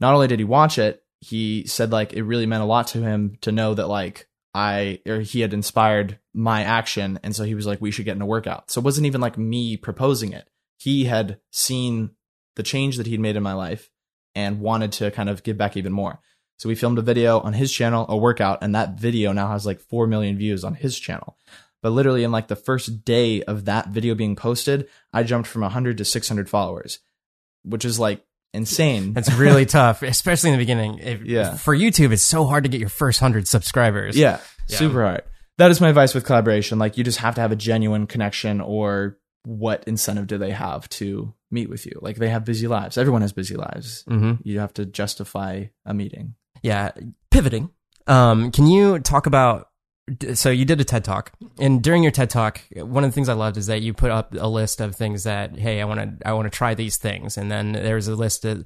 Not 0.00 0.14
only 0.14 0.28
did 0.28 0.38
he 0.38 0.44
watch 0.44 0.78
it, 0.78 1.02
he 1.20 1.66
said 1.66 1.90
like 1.90 2.12
it 2.12 2.22
really 2.22 2.46
meant 2.46 2.62
a 2.62 2.66
lot 2.66 2.88
to 2.88 3.02
him 3.02 3.36
to 3.40 3.52
know 3.52 3.74
that 3.74 3.88
like 3.88 4.28
I 4.54 5.00
or 5.06 5.20
he 5.20 5.40
had 5.40 5.52
inspired 5.52 6.18
my 6.32 6.62
action 6.62 7.18
and 7.24 7.34
so 7.34 7.42
he 7.42 7.54
was 7.54 7.66
like 7.66 7.80
we 7.80 7.90
should 7.90 8.04
get 8.04 8.16
in 8.16 8.22
a 8.22 8.26
workout. 8.26 8.70
So 8.70 8.80
it 8.80 8.84
wasn't 8.84 9.06
even 9.06 9.20
like 9.20 9.36
me 9.36 9.76
proposing 9.76 10.32
it. 10.32 10.48
He 10.78 11.04
had 11.04 11.38
seen 11.50 12.10
the 12.56 12.62
change 12.62 12.96
that 12.96 13.06
he'd 13.06 13.20
made 13.20 13.36
in 13.36 13.42
my 13.42 13.52
life 13.52 13.90
and 14.34 14.60
wanted 14.60 14.92
to 14.92 15.10
kind 15.10 15.28
of 15.28 15.42
give 15.42 15.58
back 15.58 15.76
even 15.76 15.92
more. 15.92 16.20
So 16.58 16.68
we 16.68 16.74
filmed 16.74 16.98
a 16.98 17.02
video 17.02 17.38
on 17.40 17.52
his 17.52 17.72
channel, 17.72 18.06
a 18.08 18.16
workout, 18.16 18.58
and 18.62 18.74
that 18.74 18.98
video 18.98 19.32
now 19.32 19.48
has 19.50 19.66
like 19.66 19.80
4 19.80 20.06
million 20.06 20.38
views 20.38 20.64
on 20.64 20.74
his 20.74 20.98
channel. 20.98 21.36
But 21.82 21.90
literally 21.90 22.24
in 22.24 22.32
like 22.32 22.48
the 22.48 22.56
first 22.56 23.04
day 23.04 23.42
of 23.44 23.66
that 23.66 23.88
video 23.90 24.14
being 24.16 24.34
posted, 24.34 24.88
I 25.12 25.22
jumped 25.22 25.48
from 25.48 25.62
100 25.62 25.98
to 25.98 26.04
600 26.04 26.50
followers, 26.50 26.98
which 27.64 27.84
is 27.84 28.00
like 28.00 28.24
insane. 28.52 29.12
That's 29.14 29.32
really 29.32 29.66
tough, 29.80 30.02
especially 30.02 30.50
in 30.50 30.56
the 30.56 30.62
beginning. 30.62 30.98
If, 30.98 31.22
Yeah. 31.22 31.54
For 31.56 31.76
YouTube, 31.76 32.12
it's 32.12 32.22
so 32.22 32.44
hard 32.44 32.64
to 32.64 32.68
get 32.70 32.80
your 32.80 32.88
first 32.88 33.20
hundred 33.20 33.46
subscribers. 33.46 34.16
Yeah, 34.16 34.40
Yeah. 34.68 34.76
super 34.78 35.02
hard. 35.04 35.22
That 35.58 35.70
is 35.70 35.80
my 35.80 35.88
advice 35.88 36.14
with 36.14 36.24
collaboration. 36.24 36.78
Like 36.80 36.96
you 36.98 37.04
just 37.04 37.18
have 37.18 37.36
to 37.36 37.40
have 37.40 37.52
a 37.52 37.56
genuine 37.56 38.06
connection 38.08 38.60
or 38.60 39.16
what 39.48 39.82
incentive 39.86 40.26
do 40.26 40.36
they 40.36 40.50
have 40.50 40.86
to 40.90 41.32
meet 41.50 41.70
with 41.70 41.86
you? 41.86 41.98
Like 42.02 42.16
they 42.16 42.28
have 42.28 42.44
busy 42.44 42.68
lives. 42.68 42.98
Everyone 42.98 43.22
has 43.22 43.32
busy 43.32 43.56
lives. 43.56 44.04
hmm 44.06 44.34
You 44.42 44.60
have 44.60 44.74
to 44.74 44.84
justify 44.84 45.64
a 45.86 45.94
meeting. 45.94 46.34
Yeah. 46.62 46.90
Pivoting. 47.30 47.70
Um, 48.06 48.50
can 48.52 48.66
you 48.66 48.98
talk 48.98 49.26
about? 49.26 49.68
So 50.32 50.50
you 50.50 50.64
did 50.64 50.80
a 50.80 50.84
TED 50.84 51.04
talk, 51.04 51.32
and 51.58 51.82
during 51.82 52.02
your 52.02 52.12
TED 52.12 52.30
talk, 52.30 52.62
one 52.74 53.04
of 53.04 53.10
the 53.10 53.14
things 53.14 53.28
I 53.28 53.34
loved 53.34 53.58
is 53.58 53.66
that 53.66 53.82
you 53.82 53.92
put 53.92 54.10
up 54.10 54.34
a 54.38 54.48
list 54.48 54.80
of 54.80 54.96
things 54.96 55.24
that, 55.24 55.58
hey, 55.58 55.82
I 55.82 55.84
want 55.84 56.00
to, 56.00 56.26
I 56.26 56.32
want 56.32 56.50
to 56.50 56.56
try 56.56 56.72
these 56.74 56.96
things, 56.96 57.36
and 57.36 57.50
then 57.50 57.72
there's 57.72 58.08
a 58.08 58.14
list 58.14 58.46
of, 58.46 58.64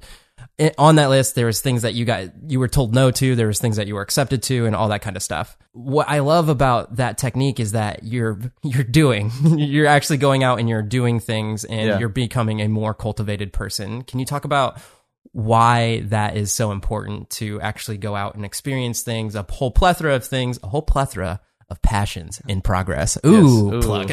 Eh, 0.59 0.71
on 0.77 0.95
that 0.95 1.09
list, 1.09 1.35
there 1.35 1.45
was 1.45 1.61
things 1.61 1.81
that 1.83 1.93
you 1.93 2.05
got, 2.05 2.25
you 2.47 2.59
were 2.59 2.67
told 2.67 2.93
no 2.93 3.11
to, 3.11 3.35
there 3.35 3.47
was 3.47 3.59
things 3.59 3.77
that 3.77 3.87
you 3.87 3.95
were 3.95 4.01
accepted 4.01 4.43
to, 4.43 4.65
and 4.65 4.75
all 4.75 4.89
that 4.89 5.01
kind 5.01 5.15
of 5.15 5.23
stuff. 5.23 5.57
What 5.73 6.09
I 6.09 6.19
love 6.19 6.49
about 6.49 6.97
that 6.97 7.17
technique 7.17 7.59
is 7.59 7.71
that 7.73 8.03
you're, 8.03 8.39
you're 8.63 8.83
doing, 8.83 9.31
you're 9.57 9.87
actually 9.87 10.17
going 10.17 10.43
out 10.43 10.59
and 10.59 10.67
you're 10.69 10.81
doing 10.81 11.19
things, 11.19 11.63
and 11.63 11.87
Yeah. 11.87 11.99
you're 11.99 12.09
becoming 12.09 12.61
a 12.61 12.67
more 12.67 12.93
cultivated 12.93 13.53
person. 13.53 14.03
Can 14.03 14.19
you 14.19 14.25
talk 14.25 14.45
about 14.45 14.79
why 15.31 16.01
that 16.05 16.37
is 16.37 16.53
so 16.53 16.71
important 16.71 17.29
to 17.31 17.59
actually 17.61 17.97
go 17.97 18.15
out 18.15 18.35
and 18.35 18.45
experience 18.45 19.01
things, 19.01 19.35
a 19.35 19.45
whole 19.49 19.71
plethora 19.71 20.15
of 20.15 20.23
things, 20.25 20.59
a 20.61 20.67
whole 20.67 20.81
plethora 20.83 21.39
of 21.69 21.81
passions 21.81 22.39
in 22.47 22.61
progress. 22.61 23.17
Ooh, 23.25 23.71
Yes. 23.71 23.73
Ooh. 23.73 23.81
plug. 23.81 24.11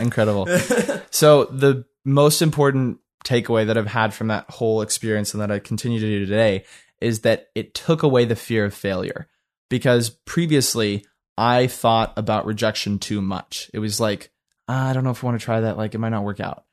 Incredible. 0.00 0.46
so 1.10 1.44
the 1.44 1.84
most 2.04 2.42
important 2.42 2.98
takeaway 3.24 3.66
that 3.66 3.76
I've 3.76 3.86
had 3.86 4.14
from 4.14 4.28
that 4.28 4.48
whole 4.50 4.82
experience 4.82 5.34
and 5.34 5.40
that 5.42 5.50
I 5.50 5.58
continue 5.58 6.00
to 6.00 6.06
do 6.06 6.26
today 6.26 6.64
is 7.00 7.20
that 7.20 7.48
it 7.54 7.74
took 7.74 8.02
away 8.02 8.24
the 8.24 8.36
fear 8.36 8.64
of 8.64 8.74
failure 8.74 9.28
because 9.68 10.10
previously 10.10 11.04
I 11.36 11.66
thought 11.66 12.12
about 12.16 12.46
rejection 12.46 12.98
too 12.98 13.20
much. 13.20 13.70
It 13.72 13.78
was 13.78 14.00
like, 14.00 14.30
"Ah, 14.66 14.88
I 14.88 14.92
don't 14.92 15.04
know 15.04 15.10
if 15.10 15.22
I 15.22 15.26
want 15.26 15.40
to 15.40 15.44
try 15.44 15.60
that. 15.60 15.76
Like, 15.76 15.94
it 15.94 15.98
might 15.98 16.08
not 16.08 16.24
work 16.24 16.40
out. 16.40 16.64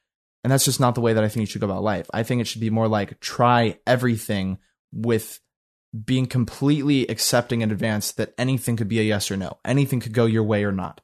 And 0.43 0.51
that's 0.51 0.65
just 0.65 0.79
not 0.79 0.95
the 0.95 1.01
way 1.01 1.13
that 1.13 1.23
I 1.23 1.27
think 1.27 1.41
you 1.41 1.45
should 1.47 1.61
go 1.61 1.65
about 1.65 1.83
life. 1.83 2.07
I 2.13 2.23
think 2.23 2.41
it 2.41 2.45
should 2.45 2.61
be 2.61 2.69
more 2.69 2.87
like 2.87 3.19
try 3.19 3.79
everything 3.87 4.59
with 4.91 5.39
being 6.03 6.25
completely 6.25 7.07
accepting 7.07 7.61
in 7.61 7.71
advance 7.71 8.11
that 8.13 8.33
anything 8.37 8.75
could 8.75 8.87
be 8.87 8.99
a 8.99 9.03
yes 9.03 9.31
or 9.31 9.37
no. 9.37 9.57
Anything 9.63 9.99
could 9.99 10.13
go 10.13 10.25
your 10.25 10.43
way 10.43 10.63
or 10.63 10.71
not. 10.71 11.01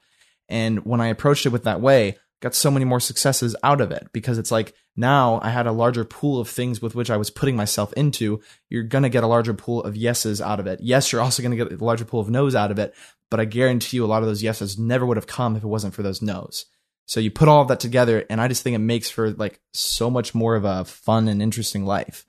And 0.49 0.85
when 0.85 1.01
I 1.01 1.07
approached 1.07 1.45
it 1.45 1.51
with 1.51 1.63
that 1.63 1.81
way, 1.81 2.17
got 2.41 2.55
so 2.55 2.71
many 2.71 2.85
more 2.85 2.99
successes 2.99 3.55
out 3.63 3.81
of 3.81 3.91
it 3.91 4.07
because 4.11 4.37
it's 4.37 4.51
like 4.51 4.73
now 4.95 5.39
I 5.41 5.49
had 5.49 5.67
a 5.67 5.71
larger 5.71 6.03
pool 6.03 6.39
of 6.39 6.49
things 6.49 6.81
with 6.81 6.95
which 6.95 7.09
I 7.09 7.17
was 7.17 7.29
putting 7.29 7.55
myself 7.55 7.93
into. 7.93 8.41
You're 8.69 8.83
going 8.83 9.03
to 9.03 9.09
get 9.09 9.23
a 9.23 9.27
larger 9.27 9.53
pool 9.53 9.83
of 9.83 9.95
yeses 9.95 10.41
out 10.41 10.59
of 10.59 10.67
it. 10.67 10.79
Yes, 10.81 11.11
you're 11.11 11.21
also 11.21 11.41
going 11.41 11.57
to 11.57 11.63
get 11.63 11.79
a 11.79 11.83
larger 11.83 12.05
pool 12.05 12.19
of 12.19 12.29
no's 12.29 12.55
out 12.55 12.71
of 12.71 12.79
it, 12.79 12.93
but 13.29 13.39
I 13.39 13.45
guarantee 13.45 13.97
you 13.97 14.05
a 14.05 14.07
lot 14.07 14.23
of 14.23 14.27
those 14.27 14.43
yeses 14.43 14.77
never 14.77 15.05
would 15.05 15.17
have 15.17 15.27
come 15.27 15.55
if 15.55 15.63
it 15.63 15.67
wasn't 15.67 15.93
for 15.93 16.03
those 16.03 16.21
no's. 16.21 16.65
So 17.05 17.19
you 17.19 17.29
put 17.29 17.47
all 17.47 17.61
of 17.61 17.67
that 17.67 17.79
together 17.79 18.25
and 18.29 18.41
I 18.41 18.47
just 18.47 18.63
think 18.63 18.75
it 18.75 18.79
makes 18.79 19.09
for 19.09 19.31
like 19.31 19.59
so 19.73 20.09
much 20.09 20.33
more 20.33 20.55
of 20.55 20.65
a 20.65 20.85
fun 20.85 21.27
and 21.27 21.41
interesting 21.41 21.85
life. 21.85 22.25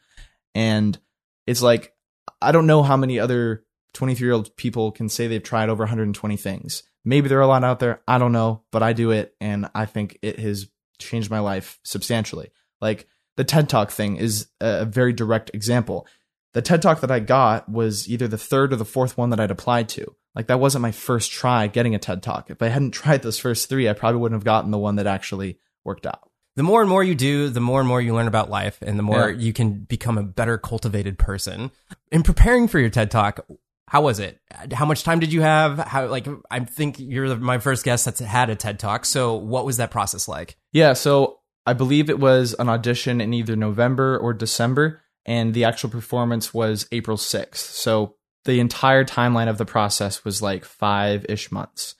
And 0.54 0.98
it's 1.46 1.62
like 1.62 1.94
I 2.40 2.52
don't 2.52 2.66
know 2.66 2.82
how 2.82 2.96
many 2.96 3.18
other 3.18 3.64
23 3.94 4.26
year 4.26 4.34
old 4.34 4.54
people 4.56 4.92
can 4.92 5.08
say 5.08 5.26
they've 5.26 5.42
tried 5.42 5.68
over 5.68 5.84
120 5.84 6.36
things. 6.36 6.82
Maybe 7.04 7.28
there 7.28 7.38
are 7.38 7.42
a 7.42 7.46
lot 7.46 7.64
out 7.64 7.80
there. 7.80 8.00
I 8.06 8.18
don't 8.18 8.32
know, 8.32 8.62
but 8.70 8.82
I 8.82 8.92
do 8.92 9.10
it. 9.10 9.34
And 9.40 9.68
I 9.74 9.86
think 9.86 10.18
it 10.22 10.38
has 10.38 10.68
changed 10.98 11.30
my 11.30 11.40
life 11.40 11.80
substantially. 11.82 12.50
Like 12.80 13.08
the 13.36 13.44
TED 13.44 13.68
Talk 13.68 13.90
thing 13.90 14.16
is 14.16 14.46
a 14.60 14.84
very 14.84 15.12
direct 15.12 15.50
example. 15.54 16.06
The 16.54 16.62
TED 16.62 16.82
Talk 16.82 17.00
that 17.00 17.10
I 17.10 17.18
got 17.20 17.68
was 17.68 18.08
either 18.08 18.28
the 18.28 18.38
third 18.38 18.72
or 18.72 18.76
the 18.76 18.84
fourth 18.84 19.16
one 19.16 19.30
that 19.30 19.40
I'd 19.40 19.50
applied 19.50 19.88
to. 19.90 20.14
Like 20.34 20.46
that 20.46 20.60
wasn't 20.60 20.82
my 20.82 20.92
first 20.92 21.30
try 21.32 21.66
getting 21.66 21.94
a 21.94 21.98
TED 21.98 22.22
Talk. 22.22 22.50
If 22.50 22.62
I 22.62 22.68
hadn't 22.68 22.90
tried 22.92 23.22
those 23.22 23.38
first 23.38 23.68
three, 23.68 23.88
I 23.88 23.94
probably 23.94 24.20
wouldn't 24.20 24.38
have 24.38 24.44
gotten 24.44 24.70
the 24.70 24.78
one 24.78 24.96
that 24.96 25.06
actually 25.06 25.58
worked 25.84 26.06
out. 26.06 26.28
the 26.54 26.62
more 26.62 26.82
and 26.82 26.88
more 26.90 27.02
you 27.02 27.14
do, 27.14 27.48
the 27.48 27.60
more 27.60 27.80
and 27.80 27.88
more 27.88 28.00
you 28.00 28.14
learn 28.14 28.28
about 28.28 28.50
life, 28.50 28.78
and 28.82 28.98
the 28.98 29.02
more 29.02 29.30
Yeah. 29.30 29.38
you 29.38 29.52
can 29.54 29.72
become 29.84 30.18
a 30.18 30.22
better 30.22 30.58
cultivated 30.58 31.18
person. 31.18 31.70
In 32.10 32.22
preparing 32.22 32.68
for 32.68 32.78
your 32.78 32.90
TED 32.90 33.10
Talk, 33.10 33.40
how 33.88 34.02
was 34.02 34.18
it? 34.18 34.40
How 34.72 34.86
much 34.86 35.04
time 35.04 35.20
did 35.20 35.32
you 35.32 35.42
have? 35.42 35.78
How 35.78 36.06
like 36.06 36.26
I 36.50 36.60
think 36.60 36.98
you're 36.98 37.36
my 37.36 37.58
first 37.58 37.84
guest 37.84 38.04
that's 38.04 38.20
had 38.20 38.50
a 38.50 38.56
TED 38.56 38.78
Talk. 38.78 39.04
So 39.04 39.36
what 39.36 39.66
was 39.66 39.76
that 39.76 39.90
process 39.90 40.28
like? 40.28 40.56
Yeah, 40.72 40.94
so 40.94 41.40
I 41.66 41.74
believe 41.74 42.08
it 42.08 42.18
was 42.18 42.54
an 42.58 42.68
audition 42.68 43.20
in 43.20 43.34
either 43.34 43.56
November 43.56 44.18
or 44.18 44.32
December, 44.32 45.02
and 45.26 45.54
the 45.54 45.64
actual 45.64 45.90
performance 45.90 46.54
was 46.54 46.86
April 46.90 47.16
6th. 47.16 47.56
So 47.56 48.16
the 48.44 48.60
entire 48.60 49.04
timeline 49.04 49.48
of 49.48 49.58
the 49.58 49.64
process 49.64 50.24
was 50.24 50.42
like 50.42 50.64
five 50.64 51.26
ish 51.28 51.52
months. 51.52 51.94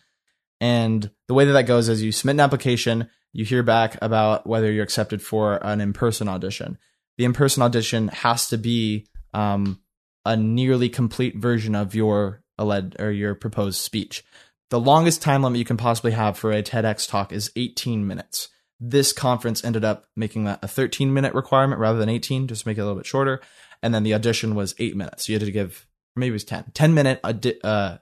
And 0.61 1.11
the 1.29 1.35
way 1.35 1.45
that 1.45 1.53
that 1.53 1.67
goes 1.67 1.89
is 1.89 2.03
you 2.03 2.13
submit 2.13 2.37
an 2.37 2.41
application, 2.41 3.11
you 3.33 3.45
hear 3.45 3.63
back 3.63 3.99
about 4.01 4.47
whether 4.47 4.71
you're 4.71 4.85
accepted 4.85 5.23
for 5.23 5.57
an 5.57 5.81
in 5.81 5.93
person 5.93 6.29
audition. 6.29 6.79
The 7.19 7.25
in 7.25 7.33
person 7.33 7.63
audition 7.63 8.09
has 8.09 8.49
to 8.49 8.59
be 8.59 9.07
um, 9.35 9.82
a 10.25 10.37
nearly 10.37 10.89
complete 10.89 11.37
version 11.37 11.75
of 11.75 11.95
your 11.95 12.43
alleged 12.59 12.97
or 13.01 13.11
your 13.11 13.35
proposed 13.35 13.81
speech. 13.81 14.25
the 14.71 14.81
longest 14.81 15.21
time 15.21 15.43
limit 15.43 15.59
you 15.59 15.65
can 15.65 15.77
possibly 15.77 16.13
have 16.13 16.39
for 16.39 16.51
a 16.53 16.63
TEDx 16.63 17.09
talk 17.09 17.33
is 17.33 17.51
18 17.57 18.07
minutes. 18.07 18.49
This 18.81 19.13
conference 19.13 19.63
ended 19.65 19.85
up 19.85 20.07
making 20.17 20.45
that 20.45 20.61
a 20.63 20.69
13 20.69 21.13
minute 21.13 21.35
requirement 21.35 21.81
rather 21.81 21.99
than 21.99 22.09
18, 22.09 22.49
just 22.49 22.63
to 22.63 22.69
make 22.69 22.79
it 22.79 22.81
a 22.81 22.85
little 22.85 22.97
bit 22.99 23.07
shorter. 23.07 23.41
And 23.83 23.95
then 23.95 24.03
the 24.03 24.15
audition 24.15 24.55
was 24.55 24.75
eight 24.79 24.97
minutes. 24.97 25.27
So 25.27 25.33
you 25.33 25.39
had 25.39 25.45
to 25.47 25.53
give, 25.53 25.87
maybe 26.17 26.31
it 26.31 26.33
was 26.33 26.45
10, 26.45 26.73
10 26.73 26.95
minute, 26.95 27.21
uh, 27.65 27.99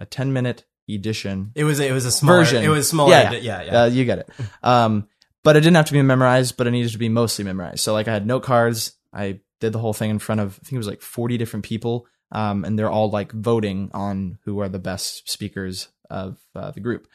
a 0.00 0.06
10 0.06 0.32
minute 0.32 0.64
edition 0.88 1.52
It 1.54 1.64
was 1.64 1.78
it 1.80 1.92
was 1.92 2.04
a 2.04 2.10
smaller 2.10 2.40
version. 2.40 2.62
It 2.64 2.68
was 2.68 2.88
smaller. 2.88 3.10
Yeah, 3.12 3.32
Yeah, 3.32 3.38
yeah. 3.38 3.62
yeah. 3.62 3.82
Uh, 3.82 3.86
you 3.86 4.04
get 4.04 4.18
it. 4.18 4.30
Um, 4.62 5.08
but 5.44 5.56
it 5.56 5.60
didn't 5.60 5.76
have 5.76 5.86
to 5.86 5.92
be 5.92 6.02
memorized, 6.02 6.56
but 6.56 6.66
it 6.66 6.72
needed 6.72 6.92
to 6.92 6.98
be 6.98 7.08
mostly 7.08 7.44
memorized. 7.44 7.80
So 7.80 7.92
like 7.92 8.08
I 8.08 8.12
had 8.12 8.26
note 8.26 8.42
cards. 8.42 8.92
I 9.12 9.40
did 9.62 9.72
the 9.72 9.78
whole 9.78 9.94
thing 9.94 10.10
in 10.10 10.18
front 10.18 10.40
of 10.40 10.58
I 10.60 10.64
think 10.64 10.72
it 10.72 10.78
was 10.78 10.88
like 10.88 11.00
40 11.00 11.38
different 11.38 11.64
people, 11.64 12.06
um, 12.32 12.64
and 12.64 12.78
they're 12.78 12.90
all 12.90 13.10
like 13.10 13.32
voting 13.32 13.90
on 13.94 14.38
who 14.44 14.58
are 14.58 14.68
the 14.68 14.78
best 14.78 15.30
speakers 15.30 15.88
of 16.10 16.38
uh, 16.54 16.72
the 16.72 16.80
group. 16.80 17.06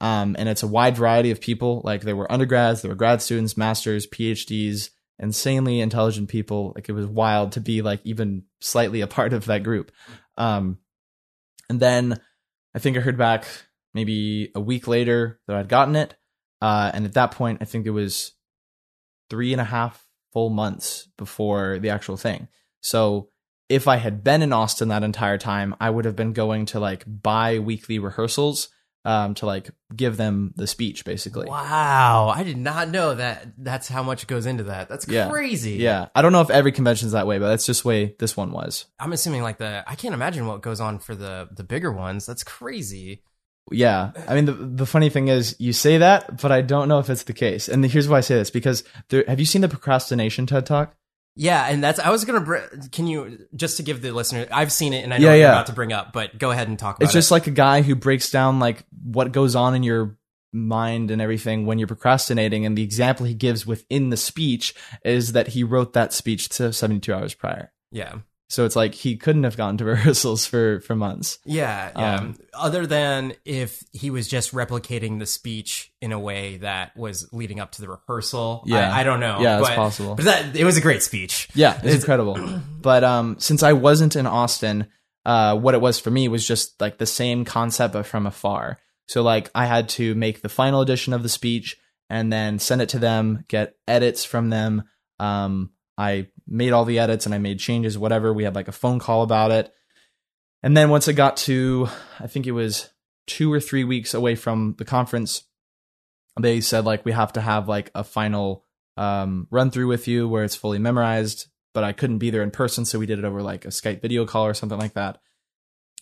Um, 0.00 0.36
and 0.38 0.46
it's 0.46 0.62
a 0.62 0.68
wide 0.68 0.96
variety 0.96 1.30
of 1.30 1.40
people. 1.40 1.80
Like 1.82 2.02
there 2.02 2.14
were 2.14 2.30
undergrads, 2.30 2.82
there 2.82 2.90
were 2.90 2.96
grad 2.96 3.22
students, 3.22 3.56
masters, 3.56 4.06
PhDs, 4.06 4.90
insanely 5.18 5.80
intelligent 5.80 6.28
people. 6.28 6.72
Like 6.76 6.88
it 6.90 6.92
was 6.92 7.06
wild 7.06 7.52
to 7.52 7.60
be 7.60 7.80
like 7.80 8.00
even 8.04 8.44
slightly 8.60 9.00
a 9.00 9.06
part 9.06 9.32
of 9.32 9.46
that 9.46 9.62
group. 9.62 9.90
Um, 10.36 10.78
and 11.70 11.80
then 11.80 12.20
I 12.74 12.78
think 12.78 12.98
I 12.98 13.00
heard 13.00 13.16
back 13.16 13.46
maybe 13.94 14.52
a 14.54 14.60
week 14.60 14.86
later 14.86 15.40
that 15.46 15.56
I'd 15.56 15.70
gotten 15.70 15.96
it. 15.96 16.14
Uh, 16.60 16.90
and 16.92 17.06
at 17.06 17.14
that 17.14 17.30
point, 17.30 17.58
I 17.62 17.64
think 17.64 17.86
it 17.86 17.90
was 17.90 18.32
three 19.30 19.52
and 19.52 19.60
a 19.62 19.64
half 19.64 20.05
full 20.36 20.50
months 20.50 21.08
before 21.16 21.78
the 21.78 21.88
actual 21.88 22.18
thing. 22.18 22.46
So 22.82 23.30
if 23.70 23.88
I 23.88 23.96
had 23.96 24.22
been 24.22 24.42
in 24.42 24.52
Austin 24.52 24.88
that 24.88 25.02
entire 25.02 25.38
time, 25.38 25.74
I 25.80 25.88
would 25.88 26.04
have 26.04 26.14
been 26.14 26.34
going 26.34 26.66
to 26.66 26.78
like 26.78 27.04
bi 27.06 27.58
weekly 27.58 27.98
rehearsals 27.98 28.68
um, 29.06 29.32
to 29.36 29.46
like 29.46 29.70
give 29.96 30.18
them 30.18 30.52
the 30.56 30.66
speech 30.66 31.06
basically. 31.06 31.48
Wow, 31.48 32.30
I 32.36 32.42
did 32.42 32.58
not 32.58 32.90
know 32.90 33.14
that. 33.14 33.46
That's 33.56 33.88
how 33.88 34.02
much 34.02 34.26
goes 34.26 34.44
into 34.44 34.64
that. 34.64 34.90
That's 34.90 35.08
Yeah. 35.08 35.30
crazy. 35.30 35.76
Yeah. 35.76 36.08
I 36.14 36.20
don't 36.20 36.32
know 36.32 36.42
if 36.42 36.50
every 36.50 36.70
convention's 36.72 37.12
that 37.12 37.26
way, 37.26 37.38
but 37.38 37.48
that's 37.48 37.64
just 37.64 37.84
the 37.84 37.88
way 37.88 38.14
this 38.18 38.36
one 38.36 38.52
was. 38.52 38.84
I'm 39.00 39.14
assuming 39.14 39.42
like 39.42 39.56
the 39.56 39.84
I 39.86 39.94
can't 39.94 40.12
imagine 40.12 40.46
what 40.46 40.60
goes 40.60 40.82
on 40.82 40.98
for 40.98 41.14
the 41.14 41.48
the 41.50 41.64
bigger 41.64 41.90
ones. 41.90 42.26
That's 42.26 42.44
crazy. 42.44 43.22
Yeah. 43.72 44.12
I 44.28 44.34
mean, 44.34 44.44
the, 44.44 44.52
the 44.52 44.86
funny 44.86 45.08
thing 45.10 45.28
is 45.28 45.56
you 45.58 45.72
say 45.72 45.98
that, 45.98 46.40
but 46.40 46.52
I 46.52 46.60
don't 46.62 46.88
know 46.88 46.98
if 47.00 47.10
it's 47.10 47.24
the 47.24 47.32
case. 47.32 47.68
And 47.68 47.84
here's 47.84 48.08
why 48.08 48.18
I 48.18 48.20
say 48.20 48.36
this 48.36 48.50
because 48.50 48.84
there, 49.08 49.24
have 49.26 49.40
you 49.40 49.46
seen 49.46 49.62
the 49.62 49.68
procrastination 49.68 50.46
TED 50.46 50.66
talk? 50.66 50.94
Yeah, 51.38 51.66
and 51.68 51.84
that's 51.84 51.98
I 51.98 52.08
was 52.10 52.24
gonna. 52.24 52.40
Br- 52.40 52.58
can 52.92 53.06
you 53.06 53.46
just 53.54 53.76
to 53.76 53.82
give 53.82 54.00
the 54.00 54.10
listener? 54.12 54.46
I've 54.50 54.72
seen 54.72 54.94
it, 54.94 55.04
and 55.04 55.12
I 55.12 55.18
know 55.18 55.24
Yeah, 55.24 55.30
what 55.30 55.34
you're 55.34 55.42
yeah. 55.48 55.52
about 55.52 55.66
to 55.66 55.72
bring 55.74 55.92
up, 55.92 56.12
but 56.14 56.38
go 56.38 56.50
ahead 56.50 56.68
and 56.68 56.78
talk 56.78 56.96
about 56.96 57.02
it. 57.02 57.04
It's 57.06 57.12
just 57.12 57.30
it. 57.30 57.34
like 57.34 57.46
a 57.46 57.50
guy 57.50 57.82
who 57.82 57.94
breaks 57.94 58.30
down 58.30 58.58
like 58.58 58.86
what 59.04 59.32
goes 59.32 59.54
on 59.54 59.74
in 59.74 59.82
your 59.82 60.16
mind 60.54 61.10
and 61.10 61.20
everything 61.20 61.66
when 61.66 61.78
you're 61.78 61.88
procrastinating. 61.88 62.64
And 62.64 62.78
the 62.78 62.82
example 62.82 63.26
he 63.26 63.34
gives 63.34 63.66
within 63.66 64.08
the 64.08 64.16
speech 64.16 64.74
is 65.04 65.32
that 65.32 65.48
he 65.48 65.62
wrote 65.62 65.92
that 65.92 66.14
speech 66.14 66.48
to 66.50 66.72
72 66.72 67.12
hours 67.12 67.34
prior. 67.34 67.70
yeah, 67.92 68.14
So 68.48 68.64
it's 68.64 68.76
like 68.76 68.94
he 68.94 69.16
couldn't 69.16 69.42
have 69.44 69.56
gone 69.56 69.76
to 69.78 69.84
rehearsals 69.86 70.46
for 70.46 70.80
for 70.80 70.94
months. 70.94 71.38
yeah, 71.44 71.90
yeah. 71.96 72.14
Um, 72.16 72.36
Other 72.54 72.86
than 72.86 73.34
if 73.44 73.82
he 73.92 74.10
was 74.10 74.28
just 74.28 74.52
replicating 74.52 75.18
the 75.18 75.26
speech 75.26 75.92
in 76.00 76.12
a 76.12 76.18
way 76.18 76.58
that 76.58 76.96
was 76.96 77.28
leading 77.32 77.58
up 77.58 77.72
to 77.72 77.80
the 77.80 77.88
rehearsal. 77.88 78.62
Yeah. 78.66 78.92
I, 78.94 79.00
I 79.00 79.04
don't 79.04 79.20
know. 79.20 79.40
Yeah, 79.40 79.58
it's 79.58 79.68
but, 79.68 79.76
possible. 79.76 80.14
But 80.14 80.26
that 80.26 80.56
it 80.56 80.64
was 80.64 80.76
a 80.76 80.80
great 80.80 81.02
speech. 81.02 81.48
Yeah, 81.54 81.74
it's, 81.74 81.84
It's- 81.84 82.00
incredible. 82.02 82.38
But 82.86 83.02
um, 83.02 83.36
since 83.40 83.64
I 83.64 83.72
wasn't 83.72 84.14
in 84.14 84.26
Austin, 84.26 84.86
uh, 85.24 85.58
what 85.58 85.74
it 85.74 85.80
was 85.80 85.98
for 85.98 86.12
me 86.12 86.28
was 86.28 86.46
just 86.46 86.80
like 86.80 86.98
the 86.98 87.06
same 87.06 87.44
concept 87.44 87.94
but 87.94 88.06
from 88.06 88.26
afar. 88.26 88.78
So 89.08 89.22
like 89.24 89.50
I 89.56 89.66
had 89.66 89.88
to 89.90 90.14
make 90.14 90.40
the 90.40 90.48
final 90.48 90.82
edition 90.82 91.12
of 91.12 91.24
the 91.24 91.28
speech 91.28 91.76
and 92.08 92.32
then 92.32 92.60
send 92.60 92.80
it 92.80 92.90
to 92.90 93.00
them, 93.00 93.44
get 93.48 93.74
edits 93.88 94.24
from 94.24 94.50
them. 94.50 94.84
Um, 95.18 95.70
I 95.98 96.28
made 96.46 96.72
all 96.72 96.84
the 96.84 96.98
edits 96.98 97.26
and 97.26 97.34
I 97.34 97.38
made 97.38 97.58
changes, 97.58 97.98
whatever. 97.98 98.32
We 98.32 98.44
had 98.44 98.54
like 98.54 98.68
a 98.68 98.72
phone 98.72 98.98
call 98.98 99.22
about 99.22 99.50
it. 99.50 99.72
And 100.62 100.76
then 100.76 100.90
once 100.90 101.08
it 101.08 101.14
got 101.14 101.36
to, 101.38 101.88
I 102.18 102.26
think 102.26 102.46
it 102.46 102.52
was 102.52 102.90
two 103.26 103.52
or 103.52 103.60
three 103.60 103.84
weeks 103.84 104.14
away 104.14 104.34
from 104.34 104.74
the 104.78 104.84
conference, 104.84 105.42
they 106.40 106.60
said 106.60 106.84
like 106.84 107.04
we 107.04 107.12
have 107.12 107.32
to 107.34 107.40
have 107.40 107.68
like 107.68 107.90
a 107.94 108.04
final 108.04 108.64
um, 108.96 109.46
run 109.50 109.70
through 109.70 109.88
with 109.88 110.08
you 110.08 110.28
where 110.28 110.44
it's 110.44 110.56
fully 110.56 110.78
memorized. 110.78 111.48
But 111.74 111.84
I 111.84 111.92
couldn't 111.92 112.18
be 112.18 112.30
there 112.30 112.42
in 112.42 112.50
person, 112.50 112.86
so 112.86 112.98
we 112.98 113.04
did 113.04 113.18
it 113.18 113.26
over 113.26 113.42
like 113.42 113.66
a 113.66 113.68
Skype 113.68 114.00
video 114.00 114.24
call 114.24 114.46
or 114.46 114.54
something 114.54 114.78
like 114.78 114.94
that. 114.94 115.20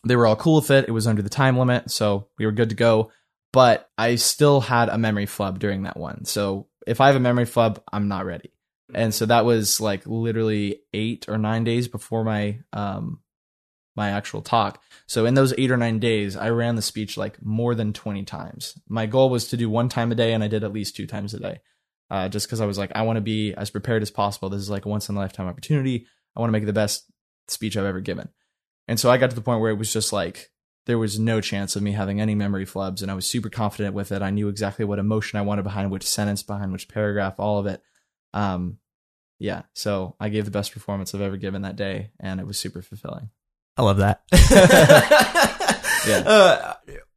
They 0.07 0.15
were 0.15 0.27
all 0.27 0.37
cool 0.37 0.57
with 0.57 0.71
it. 0.71 0.87
It 0.87 0.93
was 0.93 1.09
under 1.09 1.23
the 1.23 1.29
time 1.29 1.59
limit, 1.59 1.91
so 1.91 2.29
we 2.39 2.47
were 2.47 2.53
good 2.53 2.69
to 2.69 2.77
go. 2.77 3.11
But 3.53 3.91
I 3.99 4.15
still 4.15 4.61
had 4.61 4.89
a 4.89 4.99
memory 4.99 5.27
flub 5.27 5.59
during 5.59 5.83
that 5.83 5.97
one. 5.97 6.27
So 6.27 6.69
if 6.87 7.01
I 7.01 7.09
have 7.09 7.17
a 7.17 7.21
memory 7.21 7.45
flub, 7.45 7.83
I'm 7.93 8.07
not 8.07 8.25
ready. 8.25 8.54
And 8.95 9.15
so 9.15 9.27
that 9.27 9.45
was 9.45 9.81
like 9.81 10.07
literally 10.07 10.81
eight 10.93 11.27
or 11.29 11.39
nine 11.39 11.65
days 11.65 11.89
before 11.89 12.25
my 12.25 12.61
um 12.73 13.21
my 13.97 14.11
actual 14.11 14.43
talk. 14.43 14.83
So 15.07 15.25
in 15.27 15.35
those 15.35 15.55
eight 15.57 15.71
or 15.71 15.77
nine 15.77 15.99
days, 15.99 16.37
I 16.37 16.51
ran 16.51 16.75
the 16.75 16.83
speech 16.83 17.17
like 17.17 17.43
more 17.45 17.75
than 17.75 17.93
20 17.93 18.25
times. 18.25 18.79
My 18.89 19.07
goal 19.07 19.31
was 19.31 19.49
to 19.49 19.57
do 19.57 19.71
one 19.71 19.89
time 19.89 20.11
a 20.11 20.17
day, 20.17 20.33
and 20.33 20.43
I 20.43 20.49
did 20.49 20.65
at 20.65 20.73
least 20.73 20.97
two 20.97 21.07
times 21.07 21.33
a 21.35 21.39
day. 21.39 21.61
Uh, 22.11 22.29
just 22.29 22.47
because 22.47 22.61
I 22.61 22.67
was 22.67 22.77
like, 22.77 22.93
I 22.95 23.03
want 23.03 23.17
to 23.17 23.23
be 23.23 23.55
as 23.55 23.71
prepared 23.71 24.03
as 24.03 24.11
possible. 24.11 24.49
This 24.49 24.61
is 24.61 24.71
like 24.71 24.85
a 24.85 24.89
once 24.89 25.09
in 25.09 25.17
a 25.17 25.19
lifetime 25.19 25.47
opportunity. 25.47 26.07
I 26.37 26.41
want 26.41 26.49
to 26.49 26.53
make 26.53 26.67
the 26.67 26.73
best 26.73 27.05
speech 27.49 27.77
I've 27.77 27.85
ever 27.85 28.01
given. 28.01 28.29
And 28.89 29.01
so 29.01 29.11
I 29.11 29.17
got 29.17 29.31
to 29.31 29.37
the 29.37 29.43
point 29.43 29.61
where 29.61 29.71
it 29.71 29.79
was 29.79 29.93
just 29.93 30.13
like, 30.13 30.51
there 30.87 30.99
was 30.99 31.19
no 31.19 31.41
chance 31.41 31.77
of 31.77 31.83
me 31.83 31.93
having 31.93 32.21
any 32.21 32.35
memory 32.35 32.67
flubs, 32.67 33.01
and 33.01 33.11
I 33.11 33.15
was 33.15 33.27
super 33.27 33.49
confident 33.49 33.95
with 33.95 34.13
it. 34.13 34.21
I 34.21 34.31
knew 34.31 34.49
exactly 34.49 34.85
what 34.85 34.99
emotion 34.99 35.39
I 35.39 35.43
wanted 35.43 35.63
behind 35.63 35.91
which 35.91 36.07
sentence, 36.07 36.43
behind 36.43 36.73
which 36.73 36.89
paragraph, 36.89 37.37
all 37.39 37.59
of 37.59 37.67
it. 37.67 37.81
Um, 38.35 38.79
yeah. 39.39 39.63
So 39.75 40.17
I 40.21 40.29
gave 40.29 40.45
the 40.45 40.51
best 40.51 40.73
performance 40.73 41.15
I've 41.15 41.21
ever 41.21 41.37
given 41.37 41.63
that 41.63 41.77
day, 41.77 42.11
and 42.21 42.41
it 42.41 42.47
was 42.47 42.59
super 42.59 42.83
fulfilling. 42.83 43.31
I 43.77 43.83
love 43.83 43.99
that. 43.99 44.23
Yeah. 46.07 46.19
Uh, 46.19 46.75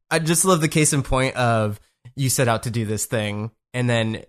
I 0.10 0.20
just 0.20 0.46
love 0.46 0.62
the 0.62 0.68
case 0.68 0.94
in 0.94 1.04
point 1.04 1.36
of 1.36 1.80
you 2.16 2.30
set 2.30 2.48
out 2.48 2.64
to 2.64 2.72
do 2.72 2.86
this 2.86 3.06
thing, 3.06 3.52
and 3.74 3.90
then 3.90 4.24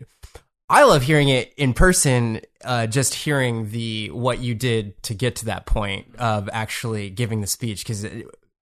I 0.69 0.85
love 0.85 1.03
hearing 1.03 1.29
it 1.29 1.53
in 1.57 1.75
person. 1.75 2.41
Uh, 2.65 2.87
just 2.87 3.15
hearing 3.15 3.71
the 3.71 4.11
what 4.11 4.41
you 4.41 4.55
did 4.55 5.01
to 5.05 5.15
get 5.15 5.37
to 5.37 5.47
that 5.47 5.67
point 5.67 6.17
of 6.17 6.49
actually 6.53 7.11
giving 7.11 7.41
the 7.41 7.47
speech 7.47 7.85
because. 7.85 8.07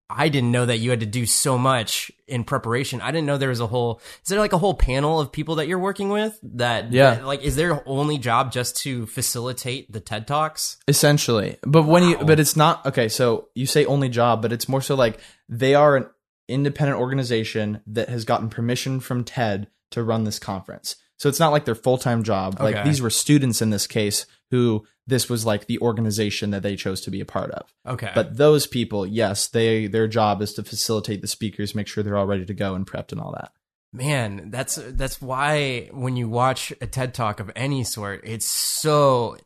I 0.09 0.29
didn't 0.29 0.53
know 0.53 0.67
that 0.67 0.79
you 0.79 0.91
had 0.91 1.01
to 1.01 1.07
do 1.07 1.27
so 1.27 1.59
much 1.59 2.13
in 2.29 2.45
preparation. 2.45 3.01
I 3.01 3.11
didn't 3.11 3.27
know 3.27 3.39
there 3.39 3.49
was 3.49 3.61
a 3.61 3.67
whole. 3.67 4.01
Is 4.23 4.29
there 4.29 4.39
like 4.39 4.53
a 4.53 4.59
whole 4.59 4.75
panel 4.75 5.19
of 5.19 5.33
people 5.33 5.57
that 5.57 5.67
you're 5.67 5.81
working 5.81 6.11
with? 6.11 6.39
That 6.43 6.93
Yeah. 6.93 7.17
that, 7.17 7.27
like, 7.27 7.43
is 7.43 7.57
their 7.57 7.83
only 7.89 8.19
job 8.19 8.53
just 8.53 8.77
to 8.83 9.07
facilitate 9.07 9.93
the 9.93 10.01
TED 10.01 10.27
talks? 10.29 10.77
Essentially. 10.87 11.57
But 11.63 11.85
when 11.85 12.05
you 12.05 12.19
but 12.19 12.39
it's 12.39 12.57
not 12.57 12.87
okay, 12.87 13.09
so 13.09 13.49
you 13.55 13.67
say 13.67 13.85
only 13.85 14.09
job, 14.09 14.43
but 14.43 14.53
it's 14.53 14.69
more 14.69 14.83
so 14.83 14.95
like 14.95 15.19
they 15.49 15.75
are 15.75 15.97
an 15.97 16.07
independent 16.49 17.01
organization 17.01 17.81
that 17.89 18.09
has 18.09 18.25
gotten 18.25 18.49
permission 18.49 19.01
from 19.01 19.25
TED 19.25 19.67
to 19.91 20.05
run 20.05 20.23
this 20.25 20.39
conference. 20.39 20.97
So 21.19 21.29
it's 21.29 21.41
not 21.41 21.51
like 21.51 21.65
their 21.65 21.75
full-time 21.75 22.23
job. 22.23 22.61
Like 22.61 22.85
these 22.85 23.01
were 23.01 23.11
students 23.11 23.63
in 23.63 23.71
this 23.71 23.87
case 23.87 24.27
who 24.51 24.85
this 25.07 25.29
was 25.29 25.45
like 25.47 25.67
the 25.67 25.79
organization 25.81 26.51
that 26.51 26.63
they 26.63 26.77
chose 26.77 27.01
to 27.03 27.11
be 27.11 27.21
a 27.21 27.25
part 27.27 27.51
of. 27.53 27.73
Okay, 27.87 28.11
But 28.15 28.37
those 28.37 28.67
people, 28.67 29.07
yes, 29.07 29.47
they 29.49 29.87
their 29.87 30.09
job 30.09 30.43
is 30.43 30.53
to 30.55 30.63
facilitate 30.65 31.21
the 31.23 31.29
speakers, 31.29 31.75
make 31.75 31.87
sure 31.89 32.03
they're 32.03 32.17
all 32.17 32.27
ready 32.27 32.45
to 32.45 32.55
go 32.55 32.75
and 32.75 32.87
prepped 32.87 33.13
and 33.13 33.21
all 33.21 33.33
that. 33.33 33.53
Man, 33.93 34.51
that's 34.51 34.75
that's 34.77 35.23
why 35.23 35.89
when 35.93 36.17
you 36.17 36.29
watch 36.29 36.73
a 36.81 36.87
TED 36.87 37.15
talk 37.15 37.41
of 37.41 37.51
any 37.57 37.83
sort, 37.85 38.23
it's 38.25 38.47
so 38.47 39.37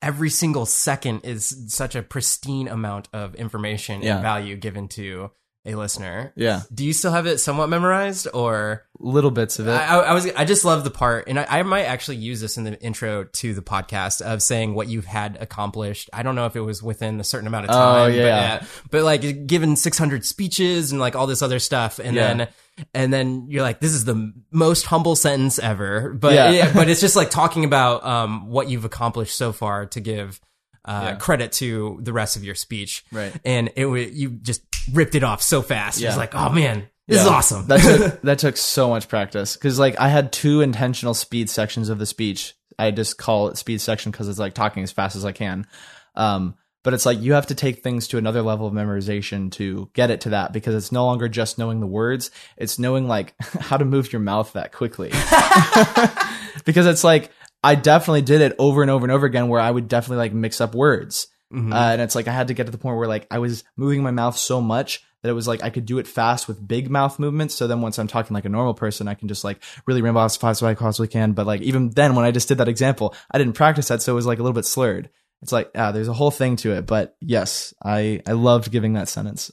every 0.00 0.30
single 0.30 0.64
second 0.64 1.20
is 1.24 1.64
such 1.68 1.94
a 1.94 2.02
pristine 2.02 2.68
amount 2.68 3.08
of 3.12 3.34
information 3.34 4.00
Yeah. 4.02 4.14
and 4.14 4.22
value 4.22 4.56
given 4.56 4.88
to 4.88 5.30
a 5.66 5.74
listener. 5.74 6.32
Yeah. 6.36 6.62
Do 6.72 6.84
you 6.84 6.92
still 6.92 7.12
have 7.12 7.26
it 7.26 7.38
somewhat 7.38 7.68
memorized, 7.68 8.26
or 8.32 8.86
Little 9.02 9.30
bits 9.30 9.58
of 9.58 9.66
it. 9.66 9.70
I, 9.72 9.98
I 9.98 10.12
was 10.12 10.26
I 10.32 10.44
just 10.44 10.62
love 10.64 10.84
the 10.84 10.90
part, 10.90 11.26
and 11.26 11.38
I, 11.38 11.46
I 11.48 11.62
might 11.62 11.84
actually 11.84 12.16
use 12.18 12.40
this 12.42 12.58
in 12.58 12.64
the 12.64 12.78
intro 12.82 13.24
to 13.24 13.54
the 13.54 13.62
podcast 13.62 14.20
of 14.20 14.42
saying 14.42 14.74
what 14.74 14.88
you've 14.88 15.06
had 15.06 15.38
accomplished. 15.40 16.10
I 16.12 16.22
don't 16.22 16.34
know 16.34 16.44
if 16.44 16.54
it 16.54 16.60
was 16.60 16.82
within 16.82 17.18
a 17.18 17.24
certain 17.24 17.46
amount 17.46 17.64
of 17.64 17.70
Oh, 17.70 18.08
time, 18.08 18.12
yeah. 18.14 18.58
but, 18.58 18.68
but 18.90 19.02
like 19.04 19.46
given 19.46 19.74
600 19.76 20.26
speeches 20.26 20.92
and 20.92 21.00
like 21.00 21.16
all 21.16 21.26
this 21.26 21.40
other 21.40 21.58
stuff, 21.58 21.98
and 21.98 22.14
Yeah. 22.14 22.34
then 22.34 22.48
and 22.94 23.12
then 23.12 23.46
you're 23.48 23.62
like, 23.62 23.80
this 23.80 23.92
is 23.92 24.04
the 24.04 24.32
most 24.50 24.84
humble 24.86 25.16
sentence 25.16 25.58
ever, 25.58 26.12
but 26.12 26.34
Yeah. 26.34 26.50
yeah, 26.50 26.72
but 26.74 26.88
it's 26.90 27.00
just 27.00 27.16
like 27.16 27.30
talking 27.30 27.64
about 27.64 28.04
um 28.04 28.48
what 28.50 28.68
you've 28.68 28.84
accomplished 28.84 29.34
so 29.36 29.52
far 29.52 29.86
to 29.86 30.00
give. 30.00 30.40
Uh, 30.84 31.00
Yeah. 31.10 31.14
credit 31.16 31.52
to 31.52 31.98
the 32.02 32.12
rest 32.12 32.36
of 32.36 32.44
your 32.44 32.54
speech, 32.54 33.04
Right. 33.12 33.32
And 33.44 33.70
it 33.76 33.86
you 34.12 34.30
just 34.30 34.62
ripped 34.92 35.14
it 35.14 35.22
off 35.22 35.42
so 35.42 35.60
fast. 35.62 36.00
It 36.00 36.06
was 36.06 36.16
like, 36.16 36.34
oh 36.34 36.48
man, 36.50 36.88
this 37.06 37.20
is 37.20 37.26
awesome. 37.26 37.66
that 37.66 37.80
took 37.80 38.20
that 38.22 38.38
took 38.38 38.56
so 38.56 38.88
much 38.88 39.08
practice 39.08 39.56
because 39.56 39.78
like 39.78 39.98
I 40.00 40.08
had 40.08 40.32
two 40.32 40.60
intentional 40.62 41.12
speed 41.14 41.50
sections 41.50 41.88
of 41.90 41.98
the 41.98 42.06
speech. 42.06 42.54
I 42.78 42.90
just 42.92 43.18
call 43.18 43.48
it 43.48 43.58
speed 43.58 43.80
section 43.82 44.10
because 44.10 44.28
it's 44.28 44.38
like 44.38 44.54
talking 44.54 44.82
as 44.82 44.90
fast 44.92 45.16
as 45.16 45.24
I 45.26 45.32
can. 45.32 45.66
Um, 46.14 46.54
but 46.82 46.94
it's 46.94 47.04
like 47.04 47.20
you 47.20 47.34
have 47.34 47.48
to 47.48 47.54
take 47.54 47.82
things 47.82 48.08
to 48.08 48.16
another 48.16 48.40
level 48.40 48.66
of 48.66 48.72
memorization 48.72 49.52
to 49.52 49.90
get 49.92 50.10
it 50.10 50.22
to 50.22 50.30
that 50.30 50.54
because 50.54 50.74
it's 50.74 50.90
no 50.90 51.04
longer 51.04 51.28
just 51.28 51.58
knowing 51.58 51.80
the 51.80 51.86
words 51.86 52.30
it's 52.56 52.78
knowing 52.78 53.06
like 53.06 53.34
how 53.60 53.76
to 53.76 53.84
move 53.84 54.10
your 54.14 54.20
mouth 54.20 54.50
that 54.54 54.72
quickly 54.72 55.10
because 56.64 56.86
it's 56.86 57.04
like 57.04 57.30
i 57.62 57.74
definitely 57.74 58.22
did 58.22 58.40
it 58.40 58.54
over 58.58 58.82
and 58.82 58.90
over 58.90 59.04
and 59.04 59.12
over 59.12 59.26
again 59.26 59.48
where 59.48 59.60
i 59.60 59.70
would 59.70 59.88
definitely 59.88 60.18
like 60.18 60.32
mix 60.32 60.60
up 60.60 60.74
words. 60.74 61.26
Mhm. 61.52 61.72
uh, 61.72 61.92
and 61.92 62.00
it's 62.00 62.14
like 62.14 62.28
i 62.28 62.32
had 62.32 62.48
to 62.48 62.54
get 62.54 62.66
to 62.66 62.72
the 62.72 62.78
point 62.78 62.96
where 62.96 63.08
like 63.08 63.26
i 63.30 63.38
was 63.38 63.64
moving 63.76 64.02
my 64.02 64.10
mouth 64.12 64.36
so 64.36 64.60
much 64.60 65.02
that 65.22 65.28
it 65.30 65.34
was 65.34 65.48
like 65.48 65.62
i 65.62 65.68
could 65.70 65.84
do 65.84 65.98
it 65.98 66.06
fast 66.06 66.48
with 66.48 66.66
big 66.66 66.88
mouth 66.88 67.18
movements. 67.18 67.54
So 67.54 67.66
then 67.66 67.80
once 67.82 67.98
i'm 67.98 68.06
talking 68.06 68.34
like 68.34 68.44
a 68.44 68.48
normal 68.48 68.72
person 68.74 69.08
i 69.08 69.14
can 69.14 69.28
just 69.28 69.44
like 69.44 69.62
really 69.86 70.00
ramble 70.00 70.22
as 70.22 70.36
fast 70.36 70.62
as 70.62 70.66
i 70.66 70.74
possibly 70.74 71.08
can. 71.08 71.32
But 71.32 71.46
like 71.46 71.60
even 71.60 71.90
then 71.90 72.14
when 72.14 72.24
i 72.24 72.30
just 72.30 72.48
did 72.48 72.58
that 72.58 72.68
example 72.68 73.14
i 73.30 73.36
didn't 73.38 73.54
practice 73.54 73.88
that 73.88 74.00
so 74.00 74.12
it 74.12 74.14
was 74.14 74.26
like 74.26 74.38
a 74.38 74.42
little 74.42 74.54
bit 74.54 74.64
slurred. 74.64 75.10
It's 75.42 75.52
like 75.52 75.70
ah, 75.74 75.90
there's 75.92 76.08
a 76.08 76.12
whole 76.12 76.30
thing 76.30 76.56
to 76.56 76.72
it. 76.72 76.86
But 76.86 77.16
yes 77.20 77.74
i 77.84 78.22
i 78.26 78.32
loved 78.32 78.70
giving 78.70 78.92
that 78.94 79.08
sentence. 79.08 79.50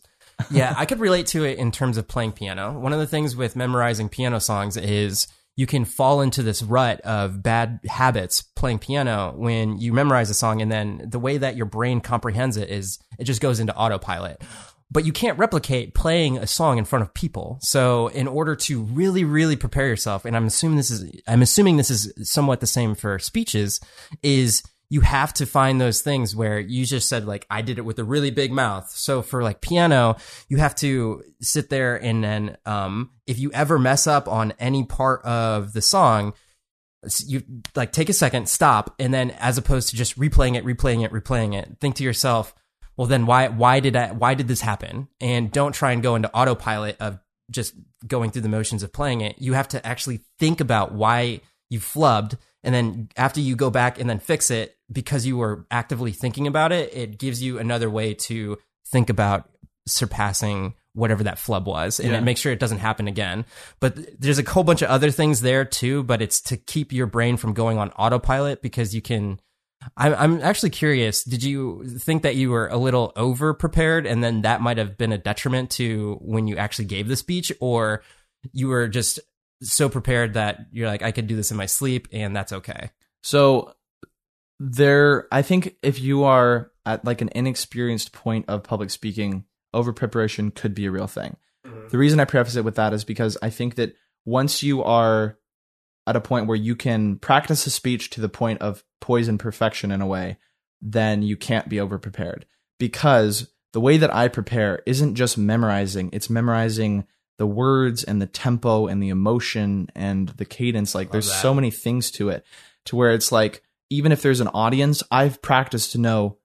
Yeah, 0.51 0.73
I 0.77 0.85
could 0.85 0.99
relate 0.99 1.25
to 1.27 1.43
it 1.45 1.57
in 1.57 1.71
terms 1.71 1.97
of 1.97 2.07
playing 2.07 2.33
piano. 2.33 2.77
One 2.79 2.93
of 2.93 2.99
the 2.99 3.07
things 3.07 3.35
with 3.35 3.55
memorizing 3.55 4.07
piano 4.07 4.39
songs 4.39 4.77
is 4.77 5.27
you 5.57 5.65
can 5.65 5.83
fall 5.83 6.21
into 6.21 6.43
this 6.43 6.61
rut 6.63 7.01
of 7.01 7.43
bad 7.43 7.79
habits 7.87 8.41
playing 8.41 8.79
piano 8.79 9.33
when 9.35 9.77
you 9.79 9.91
memorize 9.91 10.29
a 10.29 10.33
song 10.33 10.61
and 10.61 10.71
then 10.71 11.01
the 11.05 11.19
way 11.19 11.37
that 11.37 11.57
your 11.57 11.65
brain 11.65 11.99
comprehends 11.99 12.55
it 12.55 12.69
is 12.69 12.99
it 13.19 13.25
just 13.25 13.41
goes 13.41 13.59
into 13.59 13.75
autopilot. 13.75 14.41
But 14.89 15.03
you 15.03 15.11
can't 15.11 15.37
replicate 15.37 15.93
playing 15.93 16.37
a 16.37 16.47
song 16.47 16.77
in 16.77 16.85
front 16.85 17.03
of 17.03 17.13
people. 17.13 17.57
So 17.61 18.07
in 18.07 18.25
order 18.25 18.55
to 18.55 18.83
really, 18.83 19.25
really 19.25 19.57
prepare 19.57 19.87
yourself, 19.87 20.23
and 20.23 20.33
I'm 20.33 20.45
assuming 20.45 20.77
this 20.77 20.91
is 20.91 21.11
I'm 21.27 21.41
assuming 21.41 21.75
this 21.75 21.89
is 21.89 22.13
somewhat 22.23 22.61
the 22.61 22.67
same 22.67 22.95
for 22.95 23.19
speeches, 23.19 23.81
is 24.23 24.63
you 24.89 25.01
have 25.01 25.33
to 25.33 25.45
find 25.45 25.81
those 25.81 26.01
things 26.01 26.35
where 26.35 26.59
you 26.59 26.85
just 26.85 27.09
said 27.09 27.25
like 27.25 27.45
I 27.49 27.61
did 27.61 27.77
it 27.77 27.85
with 27.85 27.99
a 27.99 28.03
really 28.03 28.31
big 28.31 28.51
mouth. 28.51 28.89
So 28.89 29.21
for 29.21 29.43
like 29.43 29.61
piano, 29.61 30.17
you 30.47 30.57
have 30.57 30.75
to 30.75 31.23
sit 31.41 31.69
there 31.69 32.01
and 32.01 32.23
then 32.23 32.57
um 32.65 33.11
if 33.25 33.37
you 33.37 33.51
ever 33.51 33.77
mess 33.77 34.07
up 34.07 34.27
on 34.27 34.53
any 34.59 34.85
part 34.85 35.23
of 35.25 35.73
the 35.73 35.81
song, 35.81 36.33
you 37.25 37.43
like 37.75 37.91
take 37.91 38.09
a 38.09 38.13
second, 38.13 38.47
stop, 38.47 38.95
and 38.97 39.13
then 39.13 39.31
as 39.31 39.57
opposed 39.57 39.89
to 39.89 39.95
just 39.95 40.17
replaying 40.17 40.55
it, 40.55 40.65
replaying 40.65 41.03
it, 41.03 41.11
replaying 41.11 41.53
it, 41.53 41.77
think 41.79 41.95
to 41.95 42.03
yourself, 42.03 42.55
well 42.95 43.07
then 43.07 43.25
why 43.25 43.49
why 43.49 43.81
did 43.81 43.95
I 43.95 44.13
why 44.13 44.35
did 44.35 44.47
this 44.47 44.61
happen? 44.61 45.09
And 45.19 45.51
don't 45.51 45.73
try 45.73 45.91
and 45.91 46.01
go 46.01 46.15
into 46.15 46.33
autopilot 46.33 46.95
of 47.01 47.19
just 47.51 47.73
going 48.05 48.31
through 48.31 48.41
the 48.41 48.49
motions 48.49 48.83
of 48.83 48.93
playing 48.93 49.21
it. 49.21 49.35
You 49.39 49.53
have 49.53 49.67
to 49.69 49.85
actually 49.85 50.21
think 50.39 50.61
about 50.61 50.93
why 50.93 51.41
you 51.69 51.79
flubbed 51.79 52.37
and 52.63 52.73
then 52.73 53.09
after 53.15 53.39
you 53.39 53.55
go 53.55 53.69
back 53.69 53.99
and 53.99 54.09
then 54.09 54.19
fix 54.19 54.51
it 54.51 54.76
because 54.91 55.25
you 55.25 55.37
were 55.37 55.65
actively 55.71 56.11
thinking 56.11 56.47
about 56.47 56.71
it, 56.71 56.93
it 56.93 57.17
gives 57.17 57.41
you 57.41 57.59
another 57.59 57.89
way 57.89 58.13
to 58.13 58.57
think 58.87 59.09
about 59.09 59.49
surpassing 59.87 60.73
whatever 60.93 61.23
that 61.23 61.37
flub 61.37 61.67
was 61.67 61.99
and 61.99 62.11
Yeah. 62.11 62.17
it 62.17 62.23
makes 62.23 62.39
sure 62.39 62.51
it 62.51 62.59
doesn't 62.59 62.79
happen 62.79 63.07
again. 63.07 63.45
But 63.79 64.19
there's 64.19 64.39
a 64.39 64.49
whole 64.49 64.63
bunch 64.63 64.81
of 64.81 64.89
other 64.89 65.11
things 65.11 65.41
there 65.41 65.63
too, 65.63 66.03
but 66.03 66.21
it's 66.21 66.41
to 66.41 66.57
keep 66.57 66.91
your 66.91 67.05
brain 67.05 67.37
from 67.37 67.53
going 67.53 67.77
on 67.77 67.91
autopilot 67.91 68.61
because 68.61 68.95
you 68.95 69.01
can 69.01 69.39
I'm 69.95 70.15
I'm 70.15 70.41
actually 70.41 70.71
curious. 70.71 71.23
Did 71.23 71.43
you 71.43 71.83
think 71.99 72.23
that 72.23 72.35
you 72.35 72.49
were 72.49 72.67
a 72.67 72.77
little 72.77 73.13
over 73.15 73.53
prepared, 73.53 74.07
and 74.07 74.23
then 74.23 74.41
that 74.41 74.59
might 74.59 74.79
have 74.79 74.97
been 74.97 75.11
a 75.11 75.19
detriment 75.19 75.69
to 75.71 76.17
when 76.21 76.47
you 76.47 76.57
actually 76.57 76.85
gave 76.85 77.07
the 77.07 77.15
speech, 77.15 77.51
or 77.61 78.01
you 78.51 78.67
were 78.69 78.87
just 78.87 79.19
so 79.61 79.87
prepared 79.87 80.33
that 80.33 80.65
you're 80.71 80.87
like, 80.87 81.03
I 81.03 81.11
could 81.11 81.27
do 81.27 81.35
this 81.35 81.51
in 81.51 81.57
my 81.57 81.67
sleep, 81.67 82.07
and 82.11 82.35
that's 82.35 82.51
okay. 82.51 82.89
So 83.21 83.75
there 84.59 85.27
I 85.31 85.41
think 85.41 85.75
if 85.81 85.99
you 85.99 86.23
are 86.23 86.71
at 86.85 87.05
like 87.05 87.21
an 87.21 87.29
inexperienced 87.35 88.11
point 88.11 88.45
of 88.47 88.63
public 88.63 88.89
speaking, 88.89 89.45
over 89.73 89.93
preparation 89.93 90.51
could 90.51 90.73
be 90.73 90.85
a 90.85 90.91
real 90.91 91.07
thing. 91.07 91.37
Mm-hmm. 91.65 91.89
The 91.89 91.97
reason 91.97 92.19
I 92.19 92.25
preface 92.25 92.55
it 92.55 92.65
with 92.65 92.75
that 92.75 92.93
is 92.93 93.03
because 93.03 93.37
I 93.41 93.49
think 93.49 93.75
that 93.75 93.95
once 94.25 94.63
you 94.63 94.83
are 94.83 95.37
at 96.05 96.15
a 96.15 96.21
point 96.21 96.47
where 96.47 96.57
you 96.57 96.75
can 96.75 97.17
practice 97.17 97.67
a 97.67 97.69
speech 97.69 98.09
to 98.11 98.21
the 98.21 98.29
point 98.29 98.61
of 98.61 98.83
poise 99.01 99.27
and 99.27 99.39
perfection 99.39 99.91
in 99.91 100.01
a 100.01 100.07
way, 100.07 100.37
then 100.81 101.21
you 101.21 101.35
can't 101.35 101.69
be 101.69 101.79
over 101.79 101.99
prepared. 101.99 102.45
Because 102.79 103.51
the 103.73 103.81
way 103.81 103.97
that 103.97 104.13
I 104.15 104.27
prepare 104.29 104.81
isn't 104.85 105.15
just 105.15 105.37
memorizing, 105.37 106.09
it's 106.13 106.29
memorizing 106.29 107.05
the 107.37 107.47
words 107.47 108.03
and 108.03 108.21
the 108.21 108.27
tempo 108.27 108.87
and 108.87 109.03
the 109.03 109.09
emotion 109.09 109.89
and 109.95 110.29
the 110.29 110.45
cadence. 110.45 110.95
Like 110.95 111.11
there's 111.11 111.29
that. 111.29 111.41
so 111.41 111.53
many 111.53 111.71
things 111.71 112.09
to 112.11 112.29
it 112.29 112.45
to 112.85 112.95
where 112.95 113.11
it's 113.11 113.31
like, 113.31 113.61
even 113.89 114.11
if 114.11 114.21
there's 114.21 114.39
an 114.39 114.49
audience, 114.49 115.03
I've 115.11 115.41
practiced 115.41 115.91
to 115.93 115.97
know 115.97 116.37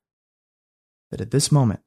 that 1.11 1.21
at 1.21 1.31
this 1.31 1.53
moment, 1.53 1.81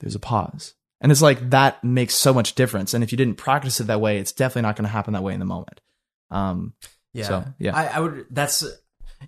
there's 0.00 0.14
a 0.14 0.20
pause. 0.20 0.74
And 1.00 1.12
it's 1.12 1.22
like 1.22 1.50
that 1.50 1.82
makes 1.84 2.14
so 2.14 2.32
much 2.32 2.54
difference. 2.54 2.94
And 2.94 3.04
if 3.04 3.12
you 3.12 3.18
didn't 3.18 3.36
practice 3.36 3.80
it 3.80 3.88
that 3.88 4.00
way, 4.00 4.18
it's 4.18 4.32
definitely 4.32 4.62
not 4.62 4.76
going 4.76 4.86
to 4.86 4.90
happen 4.90 5.12
that 5.14 5.22
way 5.22 5.34
in 5.34 5.40
the 5.40 5.46
moment. 5.46 5.80
Um, 6.30 6.74
Yeah, 7.12 7.24
So, 7.24 7.44
yeah. 7.58 7.76
I, 7.76 7.86
I 7.86 8.00
would. 8.00 8.26
That's 8.30 8.64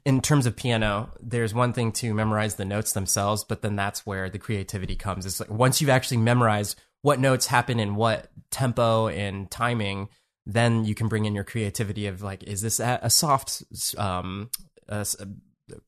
in 0.04 0.20
terms 0.20 0.46
of 0.46 0.56
piano. 0.56 1.10
There's 1.20 1.54
one 1.54 1.72
thing 1.72 1.92
to 1.92 2.12
memorize 2.14 2.56
the 2.56 2.64
notes 2.64 2.92
themselves, 2.92 3.44
but 3.44 3.62
then 3.62 3.76
that's 3.76 4.04
where 4.04 4.28
the 4.28 4.38
creativity 4.38 4.96
comes. 4.96 5.26
It's 5.26 5.40
like 5.40 5.50
once 5.50 5.80
you've 5.80 5.90
actually 5.90 6.18
memorized 6.18 6.80
what 7.02 7.20
notes 7.20 7.46
happen 7.46 7.78
in 7.78 7.94
what 7.94 8.28
tempo 8.50 9.08
and 9.08 9.50
timing, 9.50 10.08
then 10.44 10.84
you 10.84 10.94
can 10.94 11.08
bring 11.08 11.24
in 11.24 11.34
your 11.34 11.44
creativity 11.44 12.06
of 12.06 12.22
like, 12.22 12.42
is 12.44 12.62
this 12.62 12.80
a, 12.80 12.98
a 13.02 13.10
soft 13.10 13.62
um, 13.98 14.50
s- 14.94 15.16
a 15.20 15.26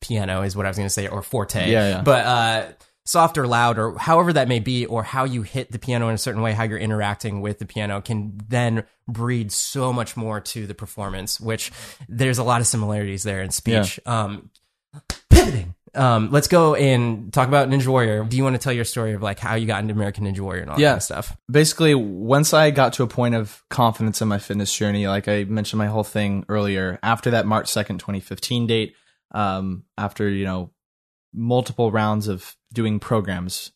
piano? 0.01 0.41
Is 0.41 0.55
what 0.55 0.65
I 0.65 0.69
was 0.69 0.77
going 0.77 0.87
to 0.87 0.93
say, 0.93 1.07
or 1.07 1.21
forte. 1.21 1.69
Yeah, 1.71 1.89
yeah. 1.89 2.01
But 2.01 2.25
uh, 2.25 2.65
soft 3.05 3.37
or 3.37 3.47
loud 3.47 3.79
or 3.79 3.97
however 3.97 4.33
that 4.33 4.47
may 4.47 4.59
be, 4.59 4.85
or 4.85 5.03
how 5.03 5.23
you 5.23 5.41
hit 5.41 5.71
the 5.71 5.79
piano 5.79 6.09
in 6.09 6.15
a 6.15 6.17
certain 6.17 6.41
way, 6.41 6.53
how 6.53 6.63
you're 6.63 6.77
interacting 6.77 7.41
with 7.41 7.59
the 7.59 7.65
piano 7.65 8.01
can 8.01 8.37
then 8.47 8.83
breed 9.07 9.51
so 9.51 9.91
much 9.91 10.15
more 10.15 10.39
to 10.41 10.67
the 10.67 10.75
performance, 10.75 11.39
which 11.39 11.71
there's 12.07 12.37
a 12.37 12.43
lot 12.43 12.61
of 12.61 12.67
similarities 12.67 13.23
there 13.23 13.41
in 13.41 13.49
speech. 13.49 13.99
Um, 14.05 14.51
pivoting. 15.29 15.75
Um, 15.95 16.29
let's 16.31 16.47
go 16.47 16.75
and 16.75 17.31
talk 17.33 17.47
about 17.47 17.69
Ninja 17.69 17.87
Warrior. 17.87 18.23
Do 18.23 18.37
you 18.37 18.43
want 18.43 18.55
to 18.55 18.59
tell 18.59 18.73
your 18.73 18.85
story 18.85 19.13
of 19.13 19.21
like 19.21 19.39
how 19.39 19.55
you 19.55 19.65
got 19.65 19.81
into 19.81 19.93
American 19.93 20.25
Ninja 20.25 20.39
Warrior 20.41 20.61
and 20.61 20.71
all 20.71 20.79
Yeah. 20.79 20.89
that 20.89 20.91
kind 20.91 20.97
of 20.97 21.03
stuff? 21.25 21.37
basically 21.51 21.95
once 21.95 22.53
i 22.53 22.69
got 22.71 22.93
to 22.93 23.03
a 23.03 23.07
point 23.07 23.33
of 23.35 23.63
confidence 23.69 24.21
in 24.21 24.27
my 24.27 24.37
fitness 24.37 24.75
journey 24.75 25.07
like 25.07 25.27
i 25.27 25.43
mentioned 25.45 25.77
my 25.79 25.87
whole 25.87 26.03
thing 26.03 26.45
earlier 26.47 26.99
after 27.01 27.31
that 27.31 27.45
march 27.47 27.65
2nd 27.67 27.97
2015 27.99 28.67
date 28.67 28.93
um, 29.31 29.83
after 29.97 30.29
you 30.29 30.45
know 30.45 30.71
multiple 31.33 31.91
rounds 31.91 32.27
of 32.27 32.55
doing 32.73 32.99
programs 32.99 33.71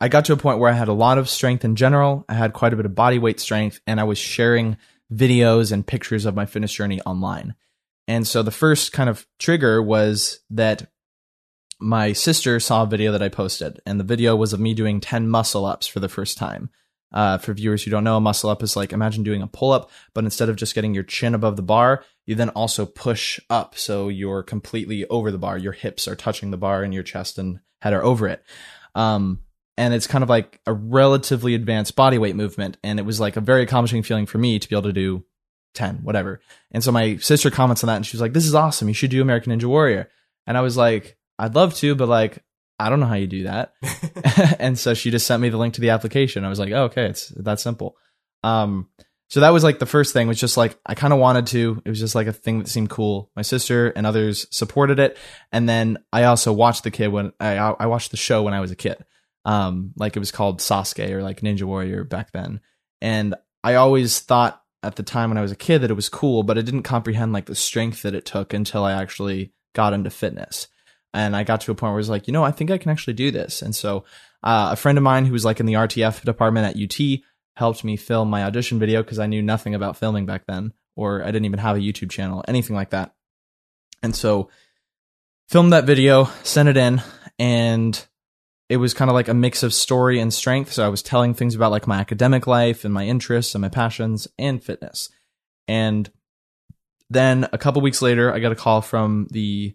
i 0.00 0.08
got 0.08 0.24
to 0.24 0.32
a 0.32 0.36
point 0.36 0.58
where 0.58 0.70
i 0.70 0.74
had 0.74 0.88
a 0.88 0.92
lot 0.92 1.18
of 1.18 1.28
strength 1.28 1.64
in 1.64 1.76
general 1.76 2.24
i 2.28 2.34
had 2.34 2.52
quite 2.52 2.72
a 2.72 2.76
bit 2.76 2.86
of 2.86 2.94
body 2.94 3.18
weight 3.18 3.38
strength 3.40 3.80
and 3.86 4.00
i 4.00 4.04
was 4.04 4.18
sharing 4.18 4.76
videos 5.12 5.72
and 5.72 5.86
pictures 5.86 6.24
of 6.24 6.34
my 6.34 6.46
fitness 6.46 6.72
journey 6.72 7.00
online 7.02 7.54
and 8.08 8.26
so 8.26 8.42
the 8.42 8.50
first 8.50 8.92
kind 8.92 9.10
of 9.10 9.26
trigger 9.38 9.82
was 9.82 10.40
that 10.50 10.90
my 11.80 12.12
sister 12.12 12.60
saw 12.60 12.82
a 12.82 12.86
video 12.86 13.12
that 13.12 13.22
I 13.22 13.28
posted, 13.28 13.80
and 13.86 13.98
the 13.98 14.04
video 14.04 14.36
was 14.36 14.52
of 14.52 14.60
me 14.60 14.74
doing 14.74 15.00
10 15.00 15.28
muscle 15.28 15.64
ups 15.64 15.86
for 15.86 16.00
the 16.00 16.08
first 16.08 16.36
time. 16.36 16.70
Uh, 17.12 17.38
for 17.38 17.52
viewers 17.54 17.82
who 17.82 17.90
don't 17.90 18.04
know, 18.04 18.16
a 18.16 18.20
muscle 18.20 18.50
up 18.50 18.62
is 18.62 18.76
like 18.76 18.92
imagine 18.92 19.24
doing 19.24 19.42
a 19.42 19.46
pull 19.46 19.72
up, 19.72 19.90
but 20.14 20.24
instead 20.24 20.48
of 20.48 20.56
just 20.56 20.74
getting 20.74 20.94
your 20.94 21.02
chin 21.02 21.34
above 21.34 21.56
the 21.56 21.62
bar, 21.62 22.04
you 22.24 22.34
then 22.36 22.50
also 22.50 22.86
push 22.86 23.40
up 23.50 23.76
so 23.76 24.08
you're 24.08 24.44
completely 24.44 25.04
over 25.06 25.32
the 25.32 25.38
bar. 25.38 25.58
Your 25.58 25.72
hips 25.72 26.06
are 26.06 26.14
touching 26.14 26.50
the 26.50 26.56
bar, 26.56 26.82
and 26.82 26.94
your 26.94 27.02
chest 27.02 27.38
and 27.38 27.60
head 27.80 27.92
are 27.92 28.04
over 28.04 28.28
it. 28.28 28.44
Um, 28.94 29.40
and 29.76 29.94
it's 29.94 30.06
kind 30.06 30.22
of 30.22 30.28
like 30.28 30.60
a 30.66 30.72
relatively 30.72 31.54
advanced 31.54 31.96
body 31.96 32.18
weight 32.18 32.36
movement, 32.36 32.76
and 32.84 33.00
it 33.00 33.06
was 33.06 33.18
like 33.18 33.36
a 33.36 33.40
very 33.40 33.62
accomplishing 33.62 34.02
feeling 34.02 34.26
for 34.26 34.38
me 34.38 34.58
to 34.58 34.68
be 34.68 34.76
able 34.76 34.82
to 34.82 34.92
do 34.92 35.24
10, 35.74 36.00
whatever. 36.02 36.40
And 36.70 36.84
so 36.84 36.92
my 36.92 37.16
sister 37.16 37.50
comments 37.50 37.82
on 37.82 37.88
that, 37.88 37.96
and 37.96 38.06
she 38.06 38.16
was 38.16 38.20
like, 38.20 38.34
"This 38.34 38.46
is 38.46 38.54
awesome. 38.54 38.86
You 38.86 38.94
should 38.94 39.10
do 39.10 39.22
American 39.22 39.52
Ninja 39.52 39.64
Warrior." 39.64 40.08
And 40.46 40.56
I 40.56 40.60
was 40.60 40.76
like, 40.76 41.16
I'd 41.40 41.54
love 41.54 41.74
to, 41.76 41.94
but 41.94 42.08
like, 42.08 42.44
I 42.78 42.90
don't 42.90 43.00
know 43.00 43.06
how 43.06 43.14
you 43.14 43.26
do 43.26 43.44
that. 43.44 43.72
and 44.60 44.78
so 44.78 44.94
she 44.94 45.10
just 45.10 45.26
sent 45.26 45.40
me 45.40 45.48
the 45.48 45.56
link 45.56 45.74
to 45.74 45.80
the 45.80 45.90
application. 45.90 46.44
I 46.44 46.48
was 46.48 46.58
like, 46.58 46.70
oh, 46.72 46.84
okay, 46.84 47.06
it's 47.06 47.28
that 47.28 47.60
simple. 47.60 47.96
Um, 48.44 48.88
so 49.28 49.40
that 49.40 49.50
was 49.50 49.64
like 49.64 49.78
the 49.78 49.86
first 49.86 50.12
thing 50.12 50.28
was 50.28 50.40
just 50.40 50.56
like, 50.56 50.78
I 50.84 50.94
kind 50.94 51.12
of 51.12 51.18
wanted 51.18 51.46
to, 51.48 51.80
it 51.84 51.88
was 51.88 52.00
just 52.00 52.14
like 52.14 52.26
a 52.26 52.32
thing 52.32 52.58
that 52.58 52.68
seemed 52.68 52.90
cool. 52.90 53.30
My 53.36 53.42
sister 53.42 53.88
and 53.88 54.06
others 54.06 54.46
supported 54.50 54.98
it. 54.98 55.16
And 55.52 55.68
then 55.68 55.98
I 56.12 56.24
also 56.24 56.52
watched 56.52 56.84
the 56.84 56.90
kid 56.90 57.08
when 57.08 57.32
I, 57.40 57.56
I 57.56 57.86
watched 57.86 58.10
the 58.10 58.16
show 58.16 58.42
when 58.42 58.54
I 58.54 58.60
was 58.60 58.70
a 58.70 58.76
kid. 58.76 58.96
Um, 59.46 59.92
like 59.96 60.16
it 60.16 60.20
was 60.20 60.32
called 60.32 60.58
Sasuke 60.58 61.10
or 61.10 61.22
like 61.22 61.40
Ninja 61.40 61.62
Warrior 61.62 62.04
back 62.04 62.32
then. 62.32 62.60
And 63.00 63.34
I 63.64 63.76
always 63.76 64.18
thought 64.18 64.60
at 64.82 64.96
the 64.96 65.02
time 65.02 65.30
when 65.30 65.38
I 65.38 65.42
was 65.42 65.52
a 65.52 65.56
kid 65.56 65.78
that 65.78 65.90
it 65.90 65.94
was 65.94 66.08
cool, 66.08 66.42
but 66.42 66.58
I 66.58 66.62
didn't 66.62 66.82
comprehend 66.82 67.32
like 67.32 67.46
the 67.46 67.54
strength 67.54 68.02
that 68.02 68.14
it 68.14 68.26
took 68.26 68.52
until 68.52 68.84
I 68.84 68.92
actually 68.92 69.54
got 69.74 69.92
into 69.92 70.10
fitness 70.10 70.66
and 71.12 71.34
I 71.34 71.42
got 71.42 71.62
to 71.62 71.72
a 71.72 71.74
point 71.74 71.90
where 71.90 71.94
I 71.94 71.96
was 71.96 72.08
like, 72.08 72.26
you 72.26 72.32
know, 72.32 72.44
I 72.44 72.52
think 72.52 72.70
I 72.70 72.78
can 72.78 72.90
actually 72.90 73.14
do 73.14 73.30
this. 73.30 73.62
And 73.62 73.74
so 73.74 74.04
uh, 74.42 74.70
a 74.72 74.76
friend 74.76 74.96
of 74.96 75.04
mine 75.04 75.26
who 75.26 75.32
was 75.32 75.44
like 75.44 75.60
in 75.60 75.66
the 75.66 75.74
RTF 75.74 76.24
department 76.24 76.66
at 76.66 76.82
UT 76.82 77.20
helped 77.56 77.84
me 77.84 77.96
film 77.96 78.30
my 78.30 78.44
audition 78.44 78.78
video 78.78 79.02
because 79.02 79.18
I 79.18 79.26
knew 79.26 79.42
nothing 79.42 79.74
about 79.74 79.96
filming 79.96 80.26
back 80.26 80.46
then, 80.46 80.72
or 80.96 81.22
I 81.22 81.26
didn't 81.26 81.46
even 81.46 81.58
have 81.58 81.76
a 81.76 81.80
YouTube 81.80 82.10
channel, 82.10 82.44
anything 82.48 82.76
like 82.76 82.90
that. 82.90 83.14
And 84.02 84.14
so 84.14 84.48
filmed 85.48 85.72
that 85.72 85.84
video, 85.84 86.24
sent 86.42 86.68
it 86.68 86.76
in, 86.76 87.02
and 87.38 88.06
it 88.68 88.76
was 88.76 88.94
kind 88.94 89.10
of 89.10 89.14
like 89.14 89.28
a 89.28 89.34
mix 89.34 89.62
of 89.62 89.74
story 89.74 90.20
and 90.20 90.32
strength. 90.32 90.72
So 90.72 90.86
I 90.86 90.88
was 90.88 91.02
telling 91.02 91.34
things 91.34 91.56
about 91.56 91.72
like 91.72 91.88
my 91.88 91.98
academic 91.98 92.46
life 92.46 92.84
and 92.84 92.94
my 92.94 93.04
interests 93.04 93.54
and 93.54 93.62
my 93.62 93.68
passions 93.68 94.28
and 94.38 94.62
fitness. 94.62 95.10
And 95.66 96.10
then 97.10 97.48
a 97.52 97.58
couple 97.58 97.82
weeks 97.82 98.00
later, 98.00 98.32
I 98.32 98.38
got 98.38 98.52
a 98.52 98.56
call 98.56 98.80
from 98.80 99.26
the 99.32 99.74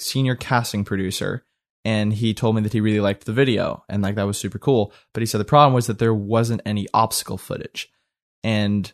senior 0.00 0.34
casting 0.34 0.84
producer 0.84 1.44
and 1.84 2.12
he 2.12 2.34
told 2.34 2.56
me 2.56 2.62
that 2.62 2.72
he 2.72 2.80
really 2.80 3.00
liked 3.00 3.24
the 3.24 3.32
video 3.32 3.84
and 3.88 4.02
like 4.02 4.14
that 4.16 4.26
was 4.26 4.38
super 4.38 4.58
cool. 4.58 4.92
But 5.14 5.22
he 5.22 5.26
said 5.26 5.40
the 5.40 5.44
problem 5.44 5.72
was 5.74 5.86
that 5.86 5.98
there 5.98 6.14
wasn't 6.14 6.62
any 6.66 6.86
obstacle 6.92 7.38
footage. 7.38 7.90
And 8.42 8.92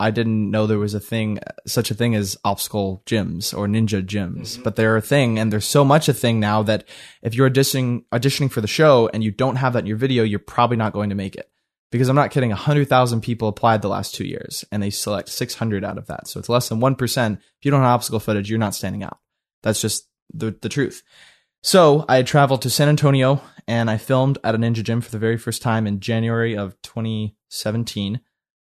I 0.00 0.10
didn't 0.10 0.50
know 0.50 0.66
there 0.66 0.78
was 0.78 0.94
a 0.94 1.00
thing, 1.00 1.38
such 1.66 1.90
a 1.90 1.94
thing 1.94 2.14
as 2.16 2.36
obstacle 2.44 3.02
gyms 3.06 3.56
or 3.56 3.68
ninja 3.68 4.02
gyms, 4.04 4.58
Mhm. 4.58 4.64
but 4.64 4.74
they're 4.74 4.96
a 4.96 5.02
thing. 5.02 5.38
And 5.38 5.52
there's 5.52 5.66
so 5.66 5.84
much 5.84 6.08
a 6.08 6.14
thing 6.14 6.40
now 6.40 6.62
that 6.64 6.88
if 7.22 7.34
you're 7.34 7.48
auditioning, 7.48 8.04
auditioning 8.12 8.50
for 8.50 8.60
the 8.60 8.66
show 8.66 9.08
and 9.14 9.22
you 9.22 9.30
don't 9.30 9.56
have 9.56 9.74
that 9.74 9.80
in 9.80 9.86
your 9.86 9.96
video, 9.96 10.24
you're 10.24 10.40
probably 10.40 10.76
not 10.76 10.92
going 10.92 11.10
to 11.10 11.14
make 11.14 11.36
it. 11.36 11.48
Because 11.92 12.08
I'm 12.08 12.16
not 12.16 12.30
kidding, 12.30 12.50
100,000 12.50 13.20
people 13.20 13.48
applied 13.48 13.82
the 13.82 13.88
last 13.88 14.14
two 14.14 14.24
years 14.26 14.64
and 14.72 14.82
they 14.82 14.90
select 14.90 15.28
600 15.28 15.84
out 15.84 15.98
of 15.98 16.06
that. 16.06 16.26
So 16.26 16.40
it's 16.40 16.48
less 16.48 16.68
than 16.70 16.80
1%. 16.80 17.38
If 17.38 17.64
you 17.64 17.70
don't 17.70 17.82
have 17.82 17.90
obstacle 17.90 18.18
footage, 18.18 18.48
you're 18.50 18.58
not 18.58 18.74
standing 18.74 19.04
out. 19.04 19.18
That's 19.62 19.80
just 19.82 20.08
the, 20.32 20.56
the 20.60 20.68
truth. 20.68 21.02
So 21.62 22.04
I 22.08 22.16
had 22.16 22.26
traveled 22.26 22.62
to 22.62 22.70
San 22.70 22.88
Antonio 22.88 23.40
and 23.68 23.88
I 23.90 23.96
filmed 23.96 24.38
at 24.42 24.54
a 24.54 24.58
ninja 24.58 24.82
gym 24.82 25.00
for 25.00 25.10
the 25.10 25.18
very 25.18 25.36
first 25.36 25.62
time 25.62 25.86
in 25.86 26.00
January 26.00 26.56
of 26.56 26.80
2017. 26.82 28.20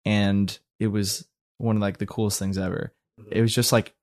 And 0.04 0.60
it 0.80 0.88
was 0.88 1.28
one 1.58 1.78
of 1.78 1.82
like 1.82 1.98
the 1.98 2.06
coolest 2.06 2.40
things 2.40 2.58
ever. 2.58 2.94
It 3.32 3.42
was 3.42 3.54
just 3.54 3.72
like 3.72 3.96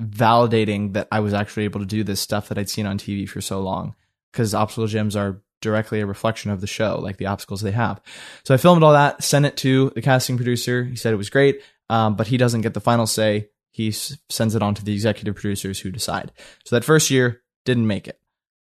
validating 0.00 0.92
that 0.92 1.08
I 1.10 1.20
was 1.20 1.34
actually 1.34 1.64
able 1.64 1.80
to 1.80 1.86
do 1.86 2.04
this 2.04 2.20
stuff 2.20 2.48
that 2.48 2.58
I'd 2.58 2.70
seen 2.70 2.86
on 2.86 2.98
TV 2.98 3.28
for 3.28 3.40
so 3.40 3.60
long. 3.60 3.94
Because 4.32 4.54
obstacle 4.54 4.86
gyms 4.86 5.18
are 5.18 5.42
directly 5.62 6.00
a 6.00 6.06
reflection 6.06 6.50
of 6.50 6.60
the 6.60 6.66
show, 6.66 6.98
like 7.00 7.16
the 7.16 7.26
obstacles 7.26 7.62
they 7.62 7.72
have. 7.72 8.00
So 8.44 8.54
I 8.54 8.58
filmed 8.58 8.82
all 8.82 8.92
that, 8.92 9.24
sent 9.24 9.46
it 9.46 9.56
to 9.58 9.90
the 9.94 10.02
casting 10.02 10.36
producer. 10.36 10.84
He 10.84 10.96
said 10.96 11.12
it 11.12 11.16
was 11.16 11.30
great, 11.30 11.62
um, 11.88 12.14
but 12.16 12.26
he 12.26 12.36
doesn't 12.36 12.60
get 12.60 12.74
the 12.74 12.80
final 12.80 13.06
say. 13.06 13.48
He 13.76 13.88
s- 13.88 14.16
sends 14.30 14.54
it 14.54 14.62
on 14.62 14.74
to 14.74 14.82
the 14.82 14.94
executive 14.94 15.34
producers 15.34 15.80
who 15.80 15.90
decide. 15.90 16.32
So 16.64 16.74
that 16.74 16.82
first 16.82 17.10
year 17.10 17.42
didn't 17.66 17.86
make 17.86 18.08
it, 18.08 18.18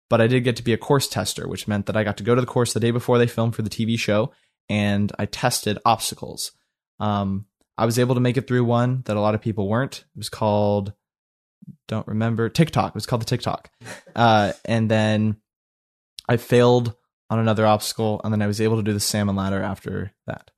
but 0.09 0.19
I 0.19 0.25
did 0.25 0.43
get 0.43 0.55
to 0.55 0.63
be 0.63 0.73
a 0.73 0.77
course 0.77 1.07
tester, 1.07 1.47
which 1.47 1.67
meant 1.67 1.85
that 1.85 1.95
I 1.95 2.03
got 2.03 2.17
to 2.17 2.23
go 2.23 2.33
to 2.33 2.41
the 2.41 2.47
course 2.47 2.73
the 2.73 2.79
day 2.79 2.89
before 2.89 3.19
they 3.19 3.27
filmed 3.27 3.55
for 3.55 3.61
the 3.61 3.69
TV 3.69 3.99
show, 3.99 4.31
and 4.69 5.11
I 5.19 5.27
tested 5.27 5.77
obstacles. 5.85 6.51
Um, 6.99 7.45
I 7.77 7.85
was 7.85 7.99
able 7.99 8.15
to 8.15 8.21
make 8.21 8.37
it 8.37 8.47
through 8.47 8.63
one 8.65 9.03
that 9.05 9.15
a 9.15 9.21
lot 9.21 9.35
of 9.35 9.41
people 9.41 9.67
weren't. 9.67 9.99
It 10.15 10.17
was 10.17 10.29
called, 10.29 10.93
don't 11.87 12.07
remember, 12.07 12.49
TikTok. 12.49 12.89
It 12.89 12.95
was 12.95 13.05
called 13.05 13.21
the 13.21 13.25
TikTok. 13.27 13.69
Uh, 14.15 14.53
and 14.65 14.89
then 14.89 15.37
I 16.29 16.37
failed 16.37 16.95
on 17.29 17.37
another 17.39 17.67
obstacle, 17.67 18.19
and 18.23 18.33
then 18.33 18.41
I 18.41 18.47
was 18.47 18.61
able 18.61 18.77
to 18.77 18.83
do 18.83 18.93
the 18.93 18.99
salmon 18.99 19.35
ladder 19.35 19.61
after 19.61 20.11
that. 20.27 20.49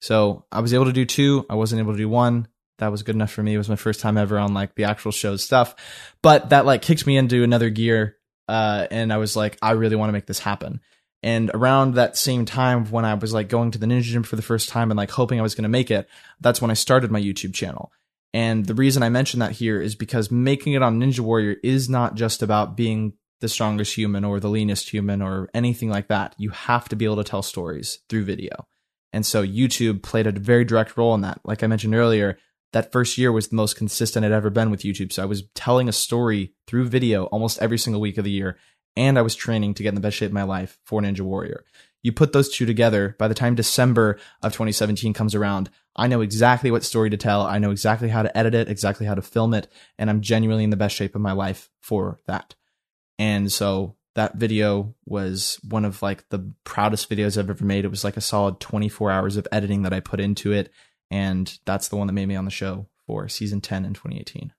So 0.00 0.44
I 0.52 0.60
was 0.60 0.72
able 0.74 0.84
to 0.86 0.92
do 0.92 1.04
two. 1.04 1.46
I 1.48 1.54
wasn't 1.54 1.80
able 1.80 1.92
to 1.92 1.98
do 1.98 2.08
one. 2.08 2.46
That 2.78 2.90
was 2.90 3.02
good 3.02 3.14
enough 3.14 3.30
for 3.30 3.42
me. 3.42 3.54
It 3.54 3.58
was 3.58 3.68
my 3.68 3.76
first 3.76 4.00
time 4.00 4.16
ever 4.16 4.38
on 4.38 4.54
like 4.54 4.74
the 4.74 4.84
actual 4.84 5.12
show 5.12 5.36
stuff, 5.36 5.74
but 6.22 6.50
that 6.50 6.66
like 6.66 6.82
kicked 6.82 7.06
me 7.06 7.16
into 7.16 7.44
another 7.44 7.70
gear. 7.70 8.16
Uh, 8.48 8.86
and 8.90 9.12
I 9.12 9.16
was 9.18 9.36
like, 9.36 9.56
I 9.62 9.72
really 9.72 9.96
want 9.96 10.08
to 10.08 10.12
make 10.12 10.26
this 10.26 10.40
happen. 10.40 10.80
And 11.22 11.50
around 11.54 11.94
that 11.94 12.18
same 12.18 12.44
time, 12.44 12.84
when 12.90 13.06
I 13.06 13.14
was 13.14 13.32
like 13.32 13.48
going 13.48 13.70
to 13.70 13.78
the 13.78 13.86
ninja 13.86 14.02
gym 14.02 14.24
for 14.24 14.36
the 14.36 14.42
first 14.42 14.68
time 14.68 14.90
and 14.90 14.98
like 14.98 15.10
hoping 15.10 15.38
I 15.38 15.42
was 15.42 15.54
going 15.54 15.62
to 15.62 15.70
make 15.70 15.90
it, 15.90 16.06
that's 16.40 16.60
when 16.60 16.70
I 16.70 16.74
started 16.74 17.10
my 17.10 17.20
YouTube 17.20 17.54
channel. 17.54 17.90
And 18.34 18.66
the 18.66 18.74
reason 18.74 19.02
I 19.02 19.08
mention 19.08 19.40
that 19.40 19.52
here 19.52 19.80
is 19.80 19.94
because 19.94 20.30
making 20.30 20.72
it 20.72 20.82
on 20.82 21.00
Ninja 21.00 21.20
Warrior 21.20 21.56
is 21.62 21.88
not 21.88 22.16
just 22.16 22.42
about 22.42 22.76
being 22.76 23.14
the 23.40 23.48
strongest 23.48 23.94
human 23.94 24.24
or 24.24 24.40
the 24.40 24.50
leanest 24.50 24.90
human 24.90 25.22
or 25.22 25.48
anything 25.54 25.88
like 25.88 26.08
that. 26.08 26.34
You 26.36 26.50
have 26.50 26.88
to 26.88 26.96
be 26.96 27.04
able 27.04 27.16
to 27.16 27.24
tell 27.24 27.42
stories 27.42 28.00
through 28.08 28.24
video. 28.24 28.66
And 29.12 29.24
so 29.24 29.46
YouTube 29.46 30.02
played 30.02 30.26
a 30.26 30.32
very 30.32 30.64
direct 30.64 30.96
role 30.96 31.14
in 31.14 31.20
that. 31.20 31.40
Like 31.44 31.62
I 31.62 31.68
mentioned 31.68 31.94
earlier, 31.94 32.36
that 32.74 32.90
first 32.90 33.16
year 33.16 33.30
was 33.30 33.48
the 33.48 33.56
most 33.56 33.76
consistent 33.76 34.26
I'd 34.26 34.32
ever 34.32 34.50
been 34.50 34.68
with 34.68 34.82
YouTube. 34.82 35.12
So 35.12 35.22
I 35.22 35.26
was 35.26 35.44
telling 35.54 35.88
a 35.88 35.92
story 35.92 36.54
through 36.66 36.88
video 36.88 37.26
almost 37.26 37.62
every 37.62 37.78
single 37.78 38.00
week 38.00 38.18
of 38.18 38.24
the 38.24 38.32
year. 38.32 38.58
And 38.96 39.16
I 39.16 39.22
was 39.22 39.36
training 39.36 39.74
to 39.74 39.82
get 39.84 39.90
in 39.90 39.94
the 39.94 40.00
best 40.00 40.16
shape 40.16 40.30
of 40.30 40.34
my 40.34 40.42
life 40.42 40.80
for 40.84 41.00
Ninja 41.00 41.20
Warrior. 41.20 41.64
You 42.02 42.12
put 42.12 42.32
those 42.32 42.52
two 42.52 42.66
together, 42.66 43.14
by 43.16 43.28
the 43.28 43.34
time 43.34 43.54
December 43.54 44.18
of 44.42 44.52
2017 44.52 45.12
comes 45.12 45.36
around, 45.36 45.70
I 45.94 46.08
know 46.08 46.20
exactly 46.20 46.72
what 46.72 46.82
story 46.82 47.10
to 47.10 47.16
tell. 47.16 47.42
I 47.42 47.58
know 47.58 47.70
exactly 47.70 48.08
how 48.08 48.22
to 48.22 48.36
edit 48.36 48.54
it, 48.54 48.68
exactly 48.68 49.06
how 49.06 49.14
to 49.14 49.22
film 49.22 49.54
it, 49.54 49.68
and 49.96 50.10
I'm 50.10 50.20
genuinely 50.20 50.64
in 50.64 50.70
the 50.70 50.76
best 50.76 50.96
shape 50.96 51.14
of 51.14 51.20
my 51.20 51.32
life 51.32 51.70
for 51.80 52.18
that. 52.26 52.56
And 53.20 53.50
so 53.50 53.94
that 54.16 54.34
video 54.34 54.94
was 55.06 55.60
one 55.68 55.84
of 55.84 56.02
like 56.02 56.28
the 56.28 56.52
proudest 56.64 57.08
videos 57.08 57.38
I've 57.38 57.50
ever 57.50 57.64
made. 57.64 57.84
It 57.84 57.90
was 57.90 58.04
like 58.04 58.16
a 58.16 58.20
solid 58.20 58.58
24 58.58 59.12
hours 59.12 59.36
of 59.36 59.46
editing 59.52 59.82
that 59.82 59.92
I 59.92 60.00
put 60.00 60.20
into 60.20 60.52
it. 60.52 60.72
And 61.10 61.58
that's 61.64 61.88
the 61.88 61.96
one 61.96 62.06
that 62.06 62.12
made 62.12 62.26
me 62.26 62.36
on 62.36 62.44
the 62.44 62.50
show 62.50 62.86
for 63.06 63.28
season 63.28 63.60
10 63.60 63.84
in 63.84 63.94
2018. 63.94 64.52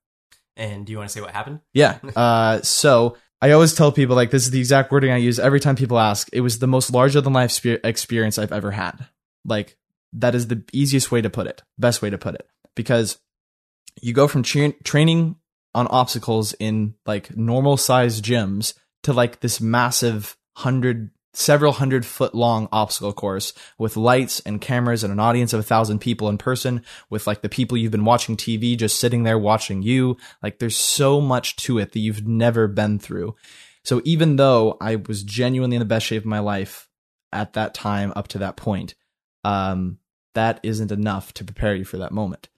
And 0.57 0.85
do 0.85 0.91
you 0.91 0.97
want 0.97 1.09
to 1.09 1.13
say 1.13 1.21
what 1.21 1.31
happened? 1.31 1.59
Yeah. 1.73 1.99
Uh, 2.15 2.61
so 2.61 3.17
I 3.41 3.51
always 3.51 3.73
tell 3.73 3.91
people 3.91 4.15
like 4.15 4.31
this 4.31 4.45
is 4.45 4.51
the 4.51 4.59
exact 4.59 4.91
wording 4.91 5.11
I 5.11 5.17
use 5.17 5.39
every 5.39 5.59
time 5.59 5.75
people 5.75 5.99
ask. 5.99 6.29
It 6.31 6.41
was 6.41 6.59
the 6.59 6.67
most 6.67 6.91
larger 6.91 7.21
than 7.21 7.33
life 7.33 7.51
spe- 7.51 7.83
experience 7.83 8.37
I've 8.37 8.53
ever 8.53 8.71
had. 8.71 9.07
Like 9.43 9.77
that 10.13 10.35
is 10.35 10.47
the 10.47 10.63
easiest 10.71 11.11
way 11.11 11.21
to 11.21 11.29
put 11.29 11.47
it, 11.47 11.61
best 11.77 12.01
way 12.01 12.09
to 12.09 12.17
put 12.17 12.35
it, 12.35 12.47
because 12.75 13.19
you 14.01 14.13
go 14.13 14.27
from 14.27 14.43
tra- 14.43 14.73
training 14.83 15.35
on 15.73 15.87
obstacles 15.87 16.53
in 16.53 16.95
like 17.05 17.35
normal 17.35 17.77
sized 17.77 18.23
gyms 18.23 18.73
to 19.03 19.13
like 19.13 19.41
this 19.41 19.59
massive 19.59 20.37
hundred, 20.55 21.11
several 21.37 21.73
hundred 21.73 22.05
foot 22.05 22.33
long 22.33 22.67
obstacle 22.71 23.13
course 23.13 23.53
with 23.77 23.97
lights 23.97 24.39
and 24.41 24.61
cameras 24.61 25.03
and 25.03 25.11
an 25.11 25.19
audience 25.19 25.53
of 25.53 25.59
a 25.59 25.63
thousand 25.63 25.99
people 25.99 26.29
in 26.29 26.37
person 26.37 26.83
with 27.09 27.27
like 27.27 27.41
the 27.41 27.49
people 27.49 27.77
you've 27.77 27.91
been 27.91 28.05
watching 28.05 28.37
TV 28.37 28.77
just 28.77 28.99
sitting 28.99 29.23
there 29.23 29.37
watching 29.37 29.81
you. 29.81 30.17
Like 30.41 30.59
there's 30.59 30.77
so 30.77 31.19
much 31.19 31.55
to 31.57 31.77
it 31.77 31.91
that 31.91 31.99
you've 31.99 32.25
never 32.25 32.67
been 32.67 32.99
through. 32.99 33.35
So 33.83 34.01
even 34.05 34.37
though 34.37 34.77
I 34.81 34.95
was 34.95 35.23
genuinely 35.23 35.75
in 35.75 35.79
the 35.79 35.85
best 35.85 36.05
shape 36.05 36.23
of 36.23 36.27
my 36.27 36.39
life 36.39 36.87
at 37.31 37.53
that 37.53 37.73
time 37.73 38.13
up 38.15 38.27
to 38.29 38.39
that 38.39 38.55
point, 38.55 38.95
um, 39.43 39.99
that 40.33 40.59
isn't 40.63 40.91
enough 40.91 41.33
to 41.33 41.43
prepare 41.43 41.75
you 41.75 41.85
for 41.85 41.97
that 41.97 42.11
moment 42.11 42.49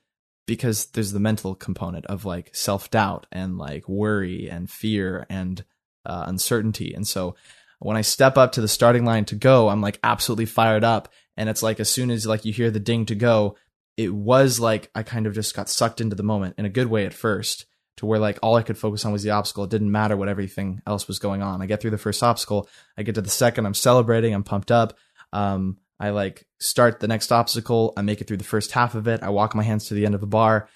because 0.46 0.86
there's 0.88 1.12
the 1.12 1.20
mental 1.20 1.54
component 1.54 2.06
of 2.06 2.26
like 2.26 2.56
self 2.56 2.90
doubt 2.90 3.28
and 3.32 3.58
like 3.58 3.88
worry 3.90 4.50
and 4.50 4.70
fear 4.70 5.26
and 5.30 5.64
uh, 6.06 6.24
uncertainty. 6.28 6.94
And 6.94 7.06
so 7.06 7.36
when 7.80 7.98
I 7.98 8.02
step 8.02 8.38
up 8.38 8.54
to 8.54 8.62
the 8.62 8.68
starting 8.68 9.06
line 9.06 9.26
to 9.26 9.36
go, 9.36 9.70
I'm 9.70 9.82
like 9.82 10.00
absolutely 10.04 10.46
fired 10.46 10.84
up. 10.84 11.10
And 11.36 11.50
it's 11.50 11.62
like 11.64 11.80
as 11.80 11.90
soon 11.90 12.10
as 12.10 12.26
like 12.26 12.46
you 12.46 12.54
hear 12.54 12.72
the 12.72 12.80
ding 12.80 13.06
to 13.08 13.16
go, 13.16 13.56
it 13.96 14.14
was 14.14 14.60
like 14.60 14.90
I 14.96 15.04
kind 15.04 15.28
of 15.28 15.34
just 15.34 15.56
got 15.56 15.70
sucked 15.70 16.02
into 16.02 16.16
the 16.16 16.24
moment 16.24 16.56
in 16.58 16.66
a 16.66 16.70
good 16.70 16.88
way 16.88 17.06
at 17.06 17.14
first 17.14 17.66
to 17.98 18.06
where 18.06 18.20
like 18.20 18.40
all 18.42 18.56
I 18.56 18.64
could 18.64 18.78
focus 18.78 19.06
on 19.06 19.12
was 19.12 19.24
the 19.24 19.32
obstacle. 19.32 19.64
It 19.64 19.70
didn't 19.70 19.92
matter 19.92 20.16
what 20.16 20.30
everything 20.30 20.82
else 20.88 21.08
was 21.08 21.20
going 21.20 21.42
on. 21.42 21.62
I 21.62 21.66
get 21.66 21.82
through 21.82 21.92
the 21.92 21.98
first 21.98 22.24
obstacle. 22.24 22.70
I 22.98 23.04
get 23.04 23.16
to 23.16 23.22
the 23.22 23.30
second. 23.30 23.66
I'm 23.66 23.74
celebrating. 23.74 24.34
I'm 24.34 24.44
pumped 24.44 24.72
up. 24.72 24.98
Um, 25.34 25.78
I 26.00 26.12
like 26.12 26.46
start 26.60 27.00
the 27.00 27.08
next 27.08 27.32
obstacle. 27.32 27.94
I 27.98 28.02
make 28.04 28.22
it 28.22 28.28
through 28.28 28.38
the 28.38 28.44
first 28.44 28.72
half 28.72 28.96
of 28.96 29.08
it. 29.08 29.24
I 29.24 29.30
walk 29.30 29.56
my 29.56 29.64
hands 29.64 29.88
to 29.88 29.96
the 29.96 30.06
end 30.06 30.16
of 30.16 30.22
the 30.22 30.28
bar. 30.28 30.70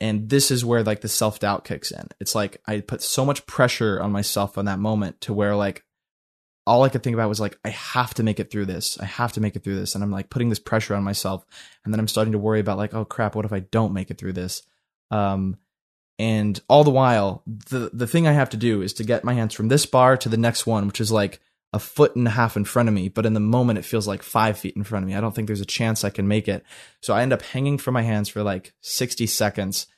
And 0.00 0.28
this 0.28 0.50
is 0.50 0.64
where 0.64 0.82
like 0.82 1.00
the 1.00 1.08
self 1.08 1.38
doubt 1.38 1.64
kicks 1.64 1.92
in. 1.92 2.08
It's 2.20 2.34
like 2.34 2.60
I 2.66 2.80
put 2.80 3.02
so 3.02 3.24
much 3.24 3.46
pressure 3.46 4.02
on 4.02 4.10
myself 4.10 4.58
in 4.58 4.66
that 4.66 4.80
moment 4.80 5.20
to 5.22 5.32
where 5.32 5.54
like 5.54 5.84
all 6.66 6.82
I 6.82 6.88
could 6.88 7.02
think 7.02 7.14
about 7.14 7.28
was 7.28 7.40
like, 7.40 7.58
I 7.64 7.68
have 7.70 8.14
to 8.14 8.22
make 8.22 8.40
it 8.40 8.50
through 8.50 8.66
this. 8.66 8.98
I 8.98 9.04
have 9.04 9.32
to 9.32 9.40
make 9.40 9.54
it 9.54 9.64
through 9.64 9.76
this. 9.76 9.94
And 9.94 10.02
I'm 10.02 10.10
like 10.10 10.30
putting 10.30 10.48
this 10.48 10.58
pressure 10.58 10.94
on 10.94 11.04
myself. 11.04 11.44
And 11.84 11.92
then 11.92 12.00
I'm 12.00 12.08
starting 12.08 12.32
to 12.32 12.38
worry 12.38 12.60
about 12.60 12.78
like, 12.78 12.94
oh 12.94 13.04
crap, 13.04 13.34
what 13.34 13.44
if 13.44 13.52
I 13.52 13.60
don't 13.60 13.92
make 13.92 14.10
it 14.10 14.18
through 14.18 14.32
this? 14.32 14.62
Um, 15.10 15.58
and 16.18 16.60
all 16.68 16.84
the 16.84 16.90
while, 16.90 17.42
the 17.46 17.90
the 17.92 18.06
thing 18.06 18.26
I 18.26 18.32
have 18.32 18.50
to 18.50 18.56
do 18.56 18.82
is 18.82 18.92
to 18.94 19.04
get 19.04 19.24
my 19.24 19.34
hands 19.34 19.52
from 19.52 19.68
this 19.68 19.84
bar 19.84 20.16
to 20.18 20.28
the 20.28 20.36
next 20.36 20.64
one, 20.64 20.86
which 20.86 21.00
is 21.00 21.10
like 21.10 21.40
a 21.72 21.78
foot 21.80 22.14
and 22.14 22.26
a 22.28 22.30
half 22.30 22.56
in 22.56 22.64
front 22.64 22.88
of 22.88 22.94
me. 22.94 23.08
But 23.08 23.26
in 23.26 23.34
the 23.34 23.40
moment, 23.40 23.80
it 23.80 23.84
feels 23.84 24.06
like 24.06 24.22
five 24.22 24.56
feet 24.56 24.76
in 24.76 24.84
front 24.84 25.02
of 25.02 25.08
me. 25.08 25.16
I 25.16 25.20
don't 25.20 25.34
think 25.34 25.48
there's 25.48 25.60
a 25.60 25.66
chance 25.66 26.04
I 26.04 26.10
can 26.10 26.28
make 26.28 26.46
it. 26.46 26.64
So 27.02 27.14
I 27.14 27.22
end 27.22 27.32
up 27.32 27.42
hanging 27.42 27.78
from 27.78 27.94
my 27.94 28.02
hands 28.02 28.28
for 28.28 28.44
like 28.44 28.72
60 28.80 29.26
seconds. 29.26 29.88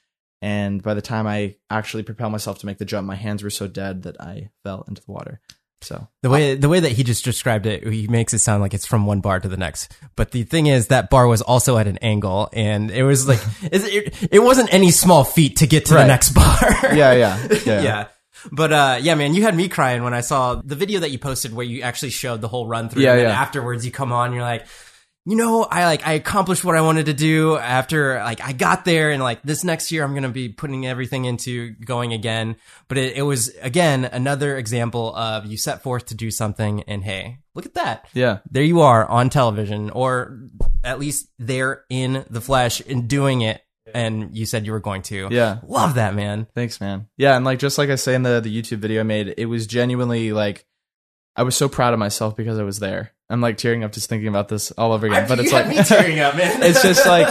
And 0.41 0.83
by 0.83 0.95
the 0.95 1.03
time 1.03 1.27
I 1.27 1.57
actually 1.69 2.03
propel 2.03 2.31
myself 2.31 2.59
to 2.61 2.67
make 2.67 2.79
the 2.79 2.87
jump, 2.87 3.07
my 3.07 3.14
hands 3.14 3.43
were 3.43 3.51
so 3.51 3.67
dead 3.67 4.05
that 4.05 4.19
I 4.19 4.51
fell 4.62 4.85
into 4.89 5.03
the 5.05 5.12
water. 5.12 5.41
So 5.83 6.09
The 6.22 6.31
way 6.31 6.55
the 6.55 6.68
way 6.68 6.81
that 6.81 6.93
he 6.93 7.05
just 7.05 7.24
described 7.24 7.66
it, 7.66 7.87
he 7.87 8.07
makes 8.09 8.33
it 8.33 8.39
sound 8.39 8.62
like 8.62 8.72
it's 8.74 8.87
from 8.87 9.07
one 9.07 9.20
bar 9.20 9.41
to 9.41 9.49
the 9.49 9.57
next. 9.59 9.93
But 10.16 10.31
the 10.31 10.43
thing 10.45 10.66
is, 10.66 10.89
that 10.89 11.11
bar 11.11 11.27
was 11.27 11.43
also 11.43 11.77
at 11.77 11.87
an 11.87 11.99
angle, 11.99 12.49
and 12.53 12.91
it 12.91 13.03
was 13.03 13.29
like 13.29 13.41
it, 13.62 14.33
it, 14.33 14.41
wasn't 14.41 14.72
any 14.72 14.91
small 14.91 15.22
feat 15.22 15.57
to 15.59 15.66
get 15.66 15.87
to 15.87 15.95
Right. 15.95 16.03
the 16.03 16.09
next 16.09 16.31
bar. 16.31 16.59
yeah, 16.95 17.12
yeah, 17.12 17.49
yeah. 17.51 17.59
yeah. 17.83 18.07
But 18.51 18.72
uh, 18.72 18.99
yeah, 19.03 19.14
man, 19.16 19.35
you 19.35 19.43
had 19.43 19.55
me 19.55 19.68
crying 19.68 20.03
when 20.03 20.14
I 20.14 20.20
saw 20.22 20.55
the 20.64 20.77
video 20.77 21.01
that 21.01 21.11
you 21.11 21.18
posted 21.18 21.53
where 21.55 21.66
you 21.66 21.83
actually 21.83 22.11
showed 22.11 22.41
the 22.41 22.49
whole 22.49 22.66
run 22.66 22.89
through. 22.89 23.03
Yeah, 23.03 23.12
and 23.12 23.20
then 23.20 23.29
yeah. 23.29 23.41
afterwards, 23.41 23.85
you 23.85 23.93
come 23.93 24.12
on, 24.12 24.33
you're 24.33 24.43
like, 24.43 24.66
you 25.27 25.35
know, 25.35 25.64
I 25.64 25.87
like 25.87 26.07
I 26.07 26.12
accomplished 26.12 26.64
what 26.64 26.77
I 26.77 26.83
wanted 26.83 27.07
to 27.07 27.12
do 27.12 27.57
after 27.57 28.14
like 28.20 28.41
I 28.41 28.53
got 28.53 28.85
there 28.85 29.11
and 29.11 29.20
like 29.20 29.43
this 29.43 29.64
next 29.64 29.91
year 29.91 30.05
I'm 30.05 30.12
going 30.12 30.22
to 30.22 30.29
be 30.29 30.49
putting 30.49 30.87
everything 30.87 31.24
into 31.24 31.70
going 31.70 32.12
again. 32.12 32.55
But 32.87 32.99
it, 32.99 33.16
it 33.16 33.22
was 33.22 33.49
again 33.61 34.05
another 34.05 34.57
example 34.57 35.14
of 35.16 35.45
you 35.45 35.57
set 35.57 35.83
forth 35.83 36.07
to 36.07 36.14
do 36.14 36.31
something 36.31 36.85
and 36.85 37.03
hey, 37.03 37.39
look 37.55 37.66
at 37.66 37.74
that. 37.74 38.09
Yeah. 38.14 38.39
There 38.49 38.62
you 38.62 38.83
are 38.83 39.05
on 39.05 39.29
television 39.29 39.91
or 39.91 40.39
at 40.85 41.01
least 41.01 41.29
there 41.41 41.85
in 41.91 42.24
the 42.31 42.41
flesh 42.41 42.81
and 42.81 43.09
doing 43.09 43.41
it 43.41 43.61
and 43.93 44.37
you 44.37 44.47
said 44.47 44.64
you 44.64 44.70
were 44.70 44.81
going 44.81 45.03
to. 45.03 45.27
Yeah. 45.33 45.59
Love 45.66 45.97
that, 45.97 46.14
man. 46.14 46.47
Thanks, 46.55 46.81
man. 46.81 47.09
Yeah, 47.16 47.37
and 47.37 47.45
like 47.45 47.59
just 47.59 47.79
like 47.79 47.91
I 47.91 47.97
say 47.97 48.14
in 48.14 48.22
the 48.22 48.41
the 48.41 48.62
YouTube 48.62 48.79
video 48.79 49.01
I 49.01 49.05
made, 49.05 49.35
it 49.37 49.47
was 49.47 49.66
genuinely 49.66 50.33
like 50.33 50.66
I 51.37 51.43
was 51.43 51.55
so 51.57 51.68
proud 51.68 51.93
of 51.93 51.99
myself 51.99 52.34
because 52.37 52.59
I 52.59 52.62
was 52.62 52.78
there. 52.78 53.12
I'm 53.28 53.41
like 53.41 53.59
tearing 53.59 53.84
up 53.84 53.93
just 53.93 54.09
thinking 54.09 54.28
about 54.28 54.49
this 54.49 54.70
all 54.72 54.93
over 54.93 55.07
again. 55.07 55.28
but 55.28 55.39
it's 55.39 55.53
like 55.53 55.68
me 55.68 55.82
tearing 55.82 56.20
up, 56.20 56.37
man. 56.37 56.62
it's 56.62 56.82
just 56.82 57.07
like 57.07 57.28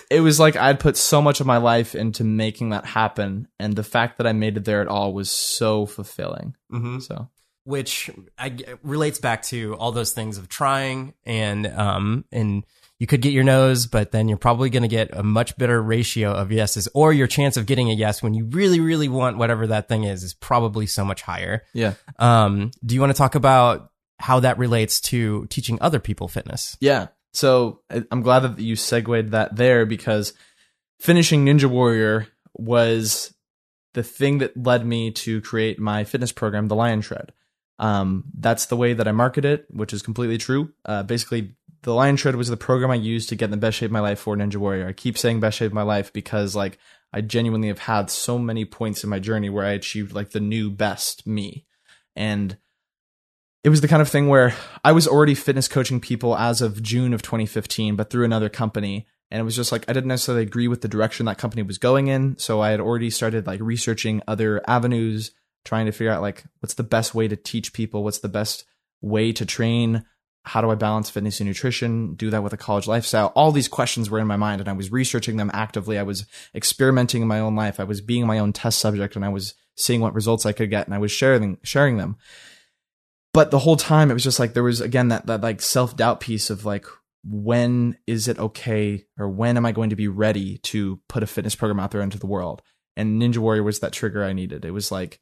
it 0.10 0.20
was 0.20 0.38
like 0.38 0.56
I'd 0.56 0.78
put 0.80 0.96
so 0.96 1.20
much 1.20 1.40
of 1.40 1.46
my 1.46 1.56
life 1.56 1.94
into 1.94 2.22
making 2.24 2.70
that 2.70 2.84
happen, 2.84 3.48
and 3.58 3.74
the 3.74 3.82
fact 3.82 4.18
that 4.18 4.26
I 4.26 4.32
made 4.32 4.56
it 4.56 4.64
there 4.64 4.80
at 4.80 4.88
all 4.88 5.12
was 5.12 5.30
so 5.30 5.86
fulfilling. 5.86 6.54
Mhm. 6.72 7.02
So 7.02 7.28
which 7.64 8.10
I, 8.38 8.56
relates 8.82 9.18
back 9.18 9.42
to 9.42 9.74
all 9.76 9.92
those 9.92 10.12
things 10.12 10.38
of 10.38 10.48
trying 10.48 11.12
and 11.26 11.66
um 11.66 12.24
and 12.32 12.64
you 12.98 13.06
could 13.06 13.22
get 13.22 13.32
your 13.32 13.44
nose, 13.44 13.86
but 13.86 14.10
then 14.10 14.28
you're 14.28 14.38
probably 14.38 14.70
going 14.70 14.82
to 14.82 14.88
get 14.88 15.16
a 15.16 15.22
much 15.22 15.56
better 15.56 15.80
ratio 15.80 16.32
of 16.32 16.50
yeses, 16.50 16.88
or 16.94 17.12
your 17.12 17.26
chance 17.26 17.56
of 17.56 17.66
getting 17.66 17.90
a 17.90 17.94
yes 17.94 18.22
when 18.22 18.34
you 18.34 18.44
really, 18.46 18.80
really 18.80 19.08
want 19.08 19.38
whatever 19.38 19.66
that 19.68 19.88
thing 19.88 20.04
is 20.04 20.22
is 20.24 20.34
probably 20.34 20.86
so 20.86 21.04
much 21.04 21.22
higher. 21.22 21.62
yeah, 21.72 21.94
Um, 22.18 22.70
do 22.84 22.94
you 22.94 23.00
want 23.00 23.10
to 23.12 23.18
talk 23.18 23.34
about 23.34 23.90
how 24.18 24.40
that 24.40 24.58
relates 24.58 25.00
to 25.00 25.46
teaching 25.46 25.78
other 25.80 26.00
people 26.00 26.28
fitness? 26.28 26.76
yeah. 26.80 27.08
So 27.34 27.82
I'm 28.10 28.22
glad 28.22 28.40
that 28.40 28.58
you 28.58 28.74
segued 28.74 29.30
that 29.30 29.54
there 29.54 29.84
because 29.86 30.32
finishing 30.98 31.44
Ninja 31.44 31.66
Warrior 31.66 32.26
was 32.54 33.32
the 33.94 34.02
thing 34.02 34.38
that 34.38 34.56
led 34.56 34.84
me 34.84 35.10
to 35.12 35.40
create 35.42 35.78
my 35.78 36.04
fitness 36.04 36.32
program, 36.32 36.68
the 36.68 36.74
Lion 36.74 37.00
Shred. 37.02 37.32
Um, 37.78 38.24
that's 38.36 38.66
the 38.66 38.76
way 38.76 38.94
that 38.94 39.06
I 39.06 39.12
market 39.12 39.44
it, 39.44 39.66
which 39.70 39.92
is 39.92 40.02
completely 40.02 40.38
true. 40.38 40.72
Uh, 40.84 41.02
basically, 41.04 41.54
the 41.82 41.94
Lion 41.94 42.16
Shred 42.16 42.36
was 42.36 42.48
the 42.48 42.56
program 42.56 42.90
I 42.90 42.96
used 42.96 43.28
to 43.28 43.36
get 43.36 43.46
in 43.46 43.50
the 43.50 43.56
best 43.56 43.78
shape 43.78 43.88
of 43.88 43.92
my 43.92 44.00
life 44.00 44.18
for 44.18 44.36
Ninja 44.36 44.56
Warrior. 44.56 44.88
I 44.88 44.92
keep 44.92 45.16
saying 45.16 45.40
best 45.40 45.58
shape 45.58 45.68
of 45.68 45.74
my 45.74 45.82
life 45.82 46.12
because 46.12 46.56
like 46.56 46.78
I 47.12 47.20
genuinely 47.20 47.68
have 47.68 47.80
had 47.80 48.10
so 48.10 48.38
many 48.38 48.64
points 48.64 49.04
in 49.04 49.10
my 49.10 49.18
journey 49.18 49.48
where 49.48 49.64
I 49.64 49.70
achieved 49.70 50.12
like 50.12 50.30
the 50.30 50.40
new 50.40 50.70
best 50.70 51.26
me. 51.26 51.66
And 52.16 52.58
it 53.64 53.70
was 53.70 53.80
the 53.80 53.88
kind 53.88 54.02
of 54.02 54.08
thing 54.08 54.28
where 54.28 54.54
I 54.84 54.92
was 54.92 55.06
already 55.06 55.34
fitness 55.34 55.68
coaching 55.68 56.00
people 56.00 56.36
as 56.36 56.60
of 56.60 56.82
June 56.82 57.14
of 57.14 57.22
2015, 57.22 57.96
but 57.96 58.10
through 58.10 58.24
another 58.24 58.48
company. 58.48 59.06
And 59.30 59.40
it 59.40 59.44
was 59.44 59.56
just 59.56 59.72
like 59.72 59.84
I 59.88 59.92
didn't 59.92 60.08
necessarily 60.08 60.42
agree 60.42 60.68
with 60.68 60.80
the 60.80 60.88
direction 60.88 61.26
that 61.26 61.38
company 61.38 61.62
was 61.62 61.78
going 61.78 62.08
in. 62.08 62.38
So 62.38 62.60
I 62.60 62.70
had 62.70 62.80
already 62.80 63.10
started 63.10 63.46
like 63.46 63.60
researching 63.60 64.22
other 64.26 64.62
avenues, 64.66 65.32
trying 65.64 65.86
to 65.86 65.92
figure 65.92 66.12
out 66.12 66.22
like 66.22 66.44
what's 66.60 66.74
the 66.74 66.82
best 66.82 67.14
way 67.14 67.28
to 67.28 67.36
teach 67.36 67.72
people, 67.72 68.02
what's 68.02 68.18
the 68.18 68.28
best 68.28 68.64
way 69.00 69.32
to 69.32 69.46
train, 69.46 70.04
how 70.48 70.60
do 70.60 70.70
I 70.70 70.74
balance 70.74 71.10
fitness 71.10 71.40
and 71.40 71.48
nutrition, 71.48 72.14
do 72.14 72.30
that 72.30 72.42
with 72.42 72.52
a 72.52 72.56
college 72.56 72.86
lifestyle. 72.86 73.32
All 73.34 73.52
these 73.52 73.68
questions 73.68 74.10
were 74.10 74.18
in 74.18 74.26
my 74.26 74.36
mind 74.36 74.60
and 74.60 74.68
I 74.68 74.72
was 74.72 74.90
researching 74.90 75.36
them 75.36 75.50
actively. 75.54 75.98
I 75.98 76.02
was 76.02 76.26
experimenting 76.54 77.22
in 77.22 77.28
my 77.28 77.40
own 77.40 77.54
life. 77.54 77.78
I 77.78 77.84
was 77.84 78.00
being 78.00 78.26
my 78.26 78.38
own 78.38 78.52
test 78.52 78.78
subject 78.78 79.16
and 79.16 79.24
I 79.24 79.28
was 79.28 79.54
seeing 79.76 80.00
what 80.00 80.14
results 80.14 80.44
I 80.44 80.52
could 80.52 80.70
get 80.70 80.86
and 80.86 80.94
I 80.94 80.98
was 80.98 81.12
sharing 81.12 81.58
sharing 81.62 81.98
them 81.98 82.16
but 83.32 83.50
the 83.50 83.60
whole 83.60 83.76
time 83.76 84.10
it 84.10 84.14
was 84.14 84.24
just 84.24 84.40
like 84.40 84.54
there 84.54 84.62
was 84.62 84.80
again 84.80 85.08
that 85.08 85.26
that 85.26 85.42
like 85.42 85.62
self-doubt 85.62 86.20
piece 86.20 86.50
of 86.50 86.64
like 86.64 86.86
when 87.24 87.96
is 88.06 88.28
it 88.28 88.38
okay 88.38 89.04
or 89.18 89.28
when 89.28 89.56
am 89.56 89.66
i 89.66 89.72
going 89.72 89.90
to 89.90 89.96
be 89.96 90.08
ready 90.08 90.58
to 90.58 91.00
put 91.08 91.22
a 91.22 91.26
fitness 91.26 91.54
program 91.54 91.80
out 91.80 91.90
there 91.90 92.00
into 92.00 92.18
the 92.18 92.26
world 92.26 92.62
and 92.96 93.20
ninja 93.20 93.38
warrior 93.38 93.62
was 93.62 93.80
that 93.80 93.92
trigger 93.92 94.24
i 94.24 94.32
needed 94.32 94.64
it 94.64 94.70
was 94.70 94.90
like 94.90 95.20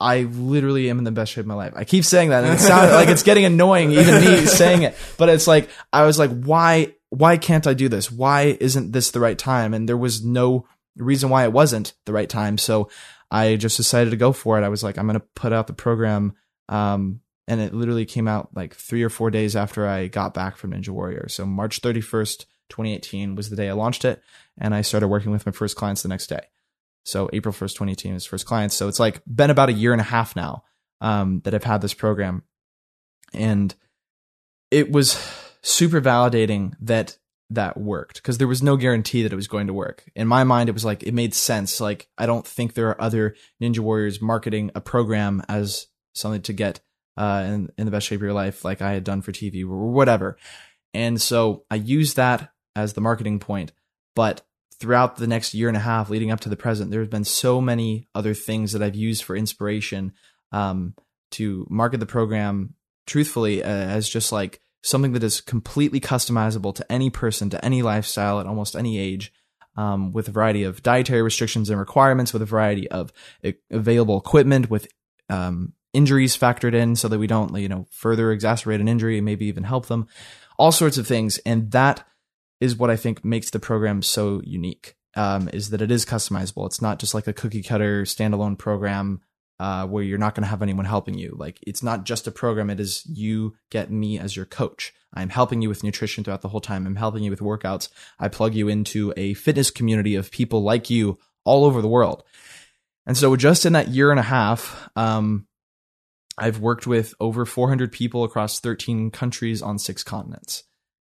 i 0.00 0.22
literally 0.22 0.90
am 0.90 0.98
in 0.98 1.04
the 1.04 1.12
best 1.12 1.32
shape 1.32 1.42
of 1.42 1.46
my 1.46 1.54
life. 1.54 1.72
I 1.76 1.84
keep 1.84 2.04
saying 2.04 2.30
that 2.30 2.44
and 2.44 2.54
it 2.54 2.60
sounds 2.60 2.92
like 2.92 3.08
it's 3.08 3.22
getting 3.22 3.44
annoying 3.44 3.92
even 3.92 4.20
me 4.20 4.46
saying 4.46 4.82
it. 4.82 4.96
But 5.16 5.28
it's 5.28 5.46
like 5.46 5.68
i 5.92 6.04
was 6.04 6.18
like 6.18 6.30
why 6.30 6.94
why 7.10 7.36
can't 7.36 7.66
i 7.66 7.74
do 7.74 7.88
this? 7.88 8.10
Why 8.12 8.56
isn't 8.60 8.92
this 8.92 9.10
the 9.10 9.20
right 9.20 9.38
time? 9.38 9.74
And 9.74 9.88
there 9.88 9.96
was 9.96 10.24
no 10.24 10.66
reason 10.96 11.30
why 11.30 11.44
it 11.44 11.52
wasn't 11.52 11.94
the 12.04 12.12
right 12.12 12.28
time. 12.28 12.58
So 12.58 12.90
i 13.30 13.56
just 13.56 13.76
decided 13.76 14.10
to 14.10 14.16
go 14.16 14.32
for 14.32 14.58
it. 14.58 14.64
I 14.64 14.68
was 14.68 14.82
like 14.82 14.98
i'm 14.98 15.06
going 15.06 15.20
to 15.20 15.26
put 15.34 15.52
out 15.52 15.66
the 15.66 15.72
program 15.72 16.34
um, 16.68 17.20
and 17.48 17.60
it 17.60 17.74
literally 17.74 18.04
came 18.04 18.28
out 18.28 18.50
like 18.54 18.74
three 18.74 19.02
or 19.02 19.08
four 19.08 19.30
days 19.30 19.56
after 19.56 19.86
I 19.86 20.06
got 20.06 20.34
back 20.34 20.56
from 20.56 20.72
Ninja 20.72 20.90
Warrior. 20.90 21.28
So 21.28 21.46
March 21.46 21.80
31st, 21.80 22.44
2018 22.68 23.34
was 23.34 23.48
the 23.48 23.56
day 23.56 23.70
I 23.70 23.72
launched 23.72 24.04
it, 24.04 24.22
and 24.58 24.74
I 24.74 24.82
started 24.82 25.08
working 25.08 25.32
with 25.32 25.46
my 25.46 25.52
first 25.52 25.74
clients 25.74 26.02
the 26.02 26.08
next 26.08 26.26
day. 26.26 26.42
So 27.08 27.30
April 27.32 27.54
1st, 27.54 27.72
2018 27.72 28.14
was 28.14 28.26
first 28.26 28.44
clients. 28.44 28.74
So 28.74 28.86
it's 28.86 29.00
like 29.00 29.22
been 29.26 29.48
about 29.48 29.70
a 29.70 29.72
year 29.72 29.92
and 29.92 30.00
a 30.00 30.04
half 30.04 30.36
now 30.36 30.64
um, 31.00 31.40
that 31.44 31.54
I've 31.54 31.64
had 31.64 31.80
this 31.80 31.94
program, 31.94 32.42
and 33.32 33.74
it 34.70 34.92
was 34.92 35.18
super 35.62 36.00
validating 36.00 36.74
that 36.80 37.16
that 37.50 37.78
worked 37.78 38.16
because 38.16 38.36
there 38.36 38.46
was 38.46 38.62
no 38.62 38.76
guarantee 38.76 39.22
that 39.22 39.32
it 39.32 39.36
was 39.36 39.48
going 39.48 39.68
to 39.68 39.72
work. 39.72 40.04
In 40.14 40.28
my 40.28 40.44
mind, 40.44 40.68
it 40.68 40.72
was 40.72 40.84
like 40.84 41.02
it 41.02 41.14
made 41.14 41.32
sense. 41.32 41.80
Like 41.80 42.08
I 42.18 42.26
don't 42.26 42.46
think 42.46 42.74
there 42.74 42.88
are 42.90 43.00
other 43.00 43.34
Ninja 43.62 43.78
Warriors 43.78 44.20
marketing 44.20 44.70
a 44.74 44.80
program 44.82 45.42
as 45.48 45.86
something 46.14 46.42
to 46.42 46.52
get 46.52 46.80
uh, 47.16 47.44
in, 47.46 47.70
in 47.78 47.86
the 47.86 47.90
best 47.90 48.06
shape 48.06 48.18
of 48.18 48.22
your 48.22 48.34
life, 48.34 48.66
like 48.66 48.82
I 48.82 48.92
had 48.92 49.04
done 49.04 49.22
for 49.22 49.32
TV 49.32 49.62
or 49.62 49.90
whatever. 49.90 50.36
And 50.92 51.20
so 51.20 51.64
I 51.70 51.76
used 51.76 52.16
that 52.16 52.52
as 52.76 52.92
the 52.92 53.00
marketing 53.00 53.40
point. 53.40 53.72
But 54.14 54.42
throughout 54.80 55.16
the 55.16 55.26
next 55.26 55.54
year 55.54 55.68
and 55.68 55.76
a 55.76 55.80
half 55.80 56.10
leading 56.10 56.30
up 56.30 56.40
to 56.40 56.48
the 56.48 56.56
present, 56.56 56.90
there's 56.90 57.08
been 57.08 57.24
so 57.24 57.60
many 57.60 58.08
other 58.14 58.34
things 58.34 58.72
that 58.72 58.82
I've 58.82 58.94
used 58.94 59.24
for 59.24 59.36
inspiration 59.36 60.12
um, 60.52 60.94
to 61.32 61.66
market 61.68 61.98
the 62.00 62.06
program 62.06 62.74
truthfully 63.06 63.62
uh, 63.62 63.66
as 63.66 64.08
just 64.08 64.32
like 64.32 64.60
something 64.82 65.12
that 65.12 65.24
is 65.24 65.40
completely 65.40 66.00
customizable 66.00 66.74
to 66.74 66.92
any 66.92 67.10
person, 67.10 67.50
to 67.50 67.64
any 67.64 67.82
lifestyle 67.82 68.40
at 68.40 68.46
almost 68.46 68.76
any 68.76 68.98
age. 68.98 69.32
Um, 69.76 70.10
with 70.10 70.26
a 70.26 70.32
variety 70.32 70.64
of 70.64 70.82
dietary 70.82 71.22
restrictions 71.22 71.70
and 71.70 71.78
requirements, 71.78 72.32
with 72.32 72.42
a 72.42 72.46
variety 72.46 72.90
of 72.90 73.12
available 73.70 74.18
equipment, 74.18 74.68
with 74.68 74.88
um, 75.28 75.72
injuries 75.92 76.36
factored 76.36 76.74
in 76.74 76.96
so 76.96 77.06
that 77.06 77.18
we 77.18 77.28
don't, 77.28 77.56
you 77.56 77.68
know, 77.68 77.86
further 77.90 78.34
exacerbate 78.36 78.80
an 78.80 78.88
injury 78.88 79.18
and 79.18 79.24
maybe 79.24 79.46
even 79.46 79.64
help 79.64 79.86
them, 79.86 80.08
all 80.58 80.72
sorts 80.72 80.98
of 80.98 81.06
things. 81.06 81.38
And 81.46 81.70
that 81.70 82.04
is 82.60 82.76
what 82.76 82.90
I 82.90 82.96
think 82.96 83.24
makes 83.24 83.50
the 83.50 83.60
program 83.60 84.02
so 84.02 84.40
unique. 84.44 84.94
Um, 85.16 85.48
is 85.52 85.70
that 85.70 85.82
it 85.82 85.90
is 85.90 86.04
customizable. 86.04 86.66
It's 86.66 86.82
not 86.82 87.00
just 87.00 87.14
like 87.14 87.26
a 87.26 87.32
cookie 87.32 87.62
cutter 87.62 88.02
standalone 88.02 88.56
program 88.56 89.20
uh, 89.58 89.86
where 89.86 90.04
you're 90.04 90.18
not 90.18 90.34
going 90.34 90.44
to 90.44 90.48
have 90.48 90.62
anyone 90.62 90.84
helping 90.84 91.18
you. 91.18 91.34
Like 91.36 91.58
it's 91.66 91.82
not 91.82 92.04
just 92.04 92.26
a 92.26 92.30
program. 92.30 92.70
It 92.70 92.78
is 92.78 93.04
you 93.06 93.56
get 93.70 93.90
me 93.90 94.18
as 94.18 94.36
your 94.36 94.44
coach. 94.44 94.94
I'm 95.12 95.30
helping 95.30 95.62
you 95.62 95.68
with 95.68 95.82
nutrition 95.82 96.22
throughout 96.22 96.42
the 96.42 96.48
whole 96.48 96.60
time. 96.60 96.86
I'm 96.86 96.96
helping 96.96 97.24
you 97.24 97.30
with 97.30 97.40
workouts. 97.40 97.88
I 98.20 98.28
plug 98.28 98.54
you 98.54 98.68
into 98.68 99.12
a 99.16 99.34
fitness 99.34 99.70
community 99.70 100.14
of 100.14 100.30
people 100.30 100.62
like 100.62 100.90
you 100.90 101.18
all 101.44 101.64
over 101.64 101.82
the 101.82 101.88
world. 101.88 102.22
And 103.06 103.16
so 103.16 103.34
just 103.36 103.64
in 103.64 103.72
that 103.72 103.88
year 103.88 104.10
and 104.10 104.20
a 104.20 104.24
half, 104.24 104.88
um, 104.94 105.46
I've 106.36 106.60
worked 106.60 106.86
with 106.86 107.14
over 107.18 107.44
400 107.44 107.90
people 107.90 108.22
across 108.22 108.60
13 108.60 109.10
countries 109.10 109.62
on 109.62 109.78
six 109.78 110.04
continents. 110.04 110.64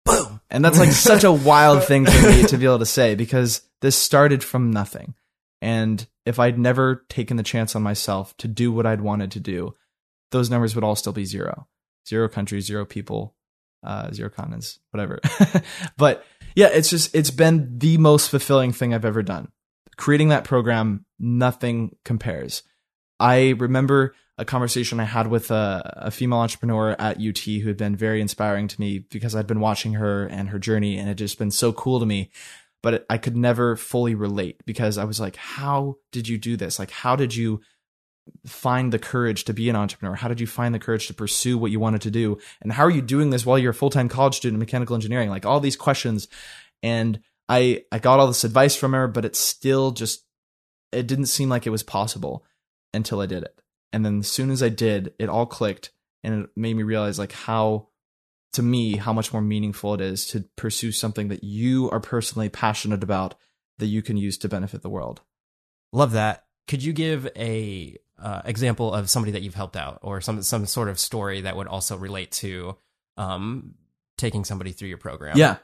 Boom. 0.06 0.42
And 0.50 0.64
that's 0.64 0.80
like 0.80 0.92
such 0.92 1.24
a 1.24 1.32
wild 1.32 1.84
thing 1.84 2.06
for 2.06 2.30
me 2.30 2.44
to 2.44 2.58
be 2.58 2.66
able 2.66 2.80
to 2.80 2.86
say 2.86 3.16
because 3.16 3.62
this 3.82 3.96
started 3.96 4.44
from 4.44 4.72
nothing. 4.72 5.16
And 5.62 6.06
if 6.26 6.40
I'd 6.40 6.60
never 6.60 7.06
taken 7.10 7.38
the 7.38 7.44
chance 7.44 7.76
on 7.76 7.84
myself 7.84 8.36
to 8.38 8.48
do 8.48 8.72
what 8.72 8.86
I'd 8.86 9.02
wanted 9.02 9.32
to 9.32 9.40
do, 9.40 9.76
those 10.32 10.50
numbers 10.50 10.76
would 10.76 10.84
all 10.84 10.96
still 10.96 11.14
be 11.14 11.26
zero. 11.26 11.68
Zero 12.08 12.28
countries, 12.28 12.66
zero 12.66 12.86
people, 12.86 13.36
uh, 13.82 14.12
zero 14.12 14.30
continents, 14.30 14.80
whatever. 14.92 15.20
but 15.98 16.26
yeah, 16.56 16.68
it's 16.68 16.90
just, 16.90 17.16
it's 17.16 17.32
been 17.32 17.80
the 17.80 17.98
most 17.98 18.30
fulfilling 18.30 18.74
thing 18.74 18.94
I've 18.94 19.06
ever 19.06 19.24
done. 19.24 19.52
Creating 19.96 20.30
that 20.30 20.44
program, 20.44 21.06
nothing 21.20 21.96
compares. 22.04 22.64
I 23.20 23.52
remember 23.52 24.16
a 24.38 24.46
conversation 24.46 25.00
I 25.00 25.06
had 25.06 25.28
with 25.28 25.52
a, 25.52 25.82
a, 25.98 26.12
female 26.12 26.40
entrepreneur 26.40 26.96
at 26.98 27.22
UT 27.22 27.38
who 27.38 27.68
had 27.68 27.78
been 27.78 27.96
very 27.96 28.20
inspiring 28.20 28.68
to 28.68 28.82
me 28.82 29.00
because 29.00 29.36
I'd 29.36 29.48
been 29.48 29.60
watching 29.60 29.94
her 29.94 30.26
and 30.26 30.50
her 30.50 30.58
journey 30.58 30.98
and 30.98 31.08
it 31.08 31.16
just 31.16 31.38
been 31.38 31.52
so 31.52 31.72
cool 31.72 32.00
to 32.00 32.06
me. 32.06 32.32
But 32.82 33.06
I 33.10 33.18
could 33.18 33.38
never 33.38 33.76
fully 33.76 34.16
relate 34.16 34.62
because 34.66 34.98
I 34.98 35.06
was 35.06 35.20
like, 35.20 35.36
how 35.36 35.98
did 36.12 36.28
you 36.28 36.38
do 36.38 36.58
this? 36.58 36.80
Like, 36.80 36.92
how 36.92 37.16
did 37.16 37.34
you 37.36 37.62
find 38.46 38.92
the 38.92 39.00
courage 39.00 39.46
to 39.46 39.54
be 39.54 39.70
an 39.70 39.76
entrepreneur? 39.76 40.16
How 40.16 40.28
did 40.28 40.42
you 40.42 40.48
find 40.48 40.74
the 40.74 40.80
courage 40.80 41.08
to 41.08 41.14
pursue 41.14 41.58
what 41.58 41.72
you 41.72 41.80
wanted 41.80 42.02
to 42.02 42.12
do? 42.12 42.40
And 42.62 42.74
how 42.74 42.84
are 42.84 42.92
you 42.92 43.02
doing 43.02 43.30
this 43.30 43.46
while 43.46 43.60
you're 43.60 43.72
a 43.72 43.76
full 43.76 43.90
time 43.90 44.10
college 44.10 44.36
student 44.36 44.56
in 44.56 44.60
mechanical 44.60 44.96
engineering? 44.96 45.30
Like 45.30 45.46
all 45.46 45.60
these 45.60 45.78
questions. 45.78 46.28
And 46.82 47.22
I, 47.48 47.84
I 47.92 48.00
got 48.00 48.20
all 48.20 48.28
this 48.28 48.44
advice 48.44 48.76
from 48.76 48.94
her, 48.94 49.08
but 49.08 49.26
it 49.26 49.36
still 49.36 49.92
just, 49.92 50.26
it 50.92 51.08
didn't 51.08 51.28
seem 51.28 51.50
like 51.50 51.68
it 51.68 51.72
was 51.72 51.84
possible 51.84 52.44
until 52.94 53.22
I 53.22 53.28
did 53.28 53.44
it. 53.44 53.63
And 53.94 54.06
then 54.06 54.20
as 54.20 54.28
soon 54.28 54.50
as 54.50 54.62
I 54.62 54.70
did, 54.70 55.14
it 55.20 55.30
all 55.30 55.46
clicked 55.46 55.92
and 56.24 56.44
it 56.44 56.50
made 56.56 56.76
me 56.76 56.84
realize 56.84 57.20
like 57.20 57.32
how 57.32 57.88
to 58.54 58.62
me 58.62 58.98
how 58.98 59.14
much 59.14 59.32
more 59.34 59.42
meaningful 59.42 59.94
it 59.94 60.02
is 60.02 60.26
to 60.28 60.46
pursue 60.56 60.92
something 60.92 61.30
that 61.30 61.44
you 61.44 61.90
are 61.92 62.00
personally 62.00 62.50
passionate 62.50 63.04
about 63.04 63.36
that 63.80 63.88
you 63.88 64.02
can 64.02 64.18
use 64.18 64.38
to 64.40 64.50
benefit 64.50 64.82
the 64.82 64.90
world. 64.90 65.22
Love 65.92 66.12
that. 66.12 66.46
Could 66.68 66.84
you 66.84 66.94
give 66.94 67.28
a 67.36 67.98
uh, 68.22 68.42
example 68.46 68.94
of 68.94 69.10
somebody 69.10 69.32
that 69.34 69.42
you've 69.42 69.56
helped 69.56 69.76
out, 69.76 70.00
or 70.02 70.22
some 70.22 70.42
some 70.44 70.66
sort 70.66 70.88
of 70.88 71.00
story 71.00 71.42
that 71.42 71.56
would 71.56 71.68
also 71.68 71.98
relate 71.98 72.32
to 72.32 72.78
um, 73.18 73.76
taking 74.18 74.46
somebody 74.46 74.72
through 74.72 74.88
your 74.88 74.98
program? 74.98 75.38
Yeah. 75.38 75.58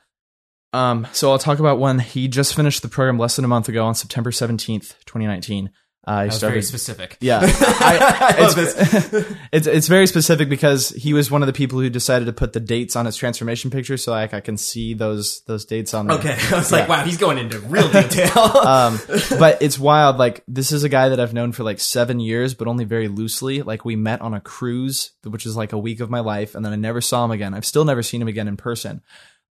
Um, 0.74 1.08
so 1.14 1.32
I'll 1.32 1.40
talk 1.40 1.60
about 1.60 1.80
when 1.80 2.00
he 2.00 2.28
just 2.28 2.56
finished 2.56 2.82
the 2.82 2.90
program 2.90 3.18
less 3.18 3.38
than 3.38 3.46
a 3.46 3.48
month 3.48 3.70
ago 3.70 3.86
on 3.86 3.96
September 3.96 4.30
17th, 4.30 4.96
2019. 5.06 5.72
He 6.10 6.30
that 6.30 6.34
started, 6.34 6.54
very 6.54 6.64
specific. 6.64 7.18
Yeah, 7.22 7.42
I, 7.44 8.36
I 8.38 8.42
love 8.42 8.56
this. 8.56 9.36
it's 9.52 9.68
it's 9.68 9.88
very 9.88 10.08
specific 10.08 10.50
because 10.50 10.90
he 10.90 11.14
was 11.14 11.30
one 11.30 11.44
of 11.44 11.48
the 11.48 11.54
people 11.54 11.80
who 11.80 11.88
decided 11.88 12.26
to 12.26 12.34
put 12.34 12.54
the 12.54 12.60
dates 12.60 12.96
on 12.96 13.06
his 13.06 13.16
transformation 13.16 13.70
picture, 13.70 13.96
so 13.96 14.12
like 14.12 14.34
I 14.34 14.42
can 14.42 14.58
see 14.58 14.96
those 14.96 15.42
those 15.42 15.66
dates 15.66 15.94
on 15.94 16.08
there. 16.08 16.18
Okay, 16.18 16.36
I 16.52 16.56
was 16.56 16.72
like, 16.72 16.90
wow, 16.90 17.04
he's 17.04 17.18
going 17.18 17.38
into 17.38 17.60
real 17.60 17.92
detail. 17.92 18.40
Um, 18.40 19.00
but 19.38 19.62
it's 19.62 19.78
wild. 19.78 20.18
Like 20.18 20.44
this 20.48 20.72
is 20.72 20.84
a 20.84 20.90
guy 20.90 21.10
that 21.10 21.20
I've 21.20 21.34
known 21.34 21.52
for 21.52 21.64
like 21.64 21.80
seven 21.80 22.20
years, 22.20 22.56
but 22.56 22.68
only 22.68 22.86
very 22.86 23.08
loosely. 23.08 23.62
Like 23.62 23.86
we 23.86 23.96
met 23.96 24.22
on 24.22 24.34
a 24.34 24.42
cruise, 24.42 25.12
which 25.24 25.46
is 25.46 25.56
like 25.56 25.74
a 25.74 25.78
week 25.78 26.00
of 26.00 26.10
my 26.10 26.22
life, 26.22 26.56
and 26.56 26.66
then 26.66 26.74
I 26.74 26.78
never 26.78 27.02
saw 27.02 27.24
him 27.24 27.32
again. 27.32 27.54
I've 27.54 27.66
still 27.66 27.86
never 27.86 28.02
seen 28.02 28.20
him 28.20 28.28
again 28.28 28.48
in 28.48 28.58
person. 28.58 29.04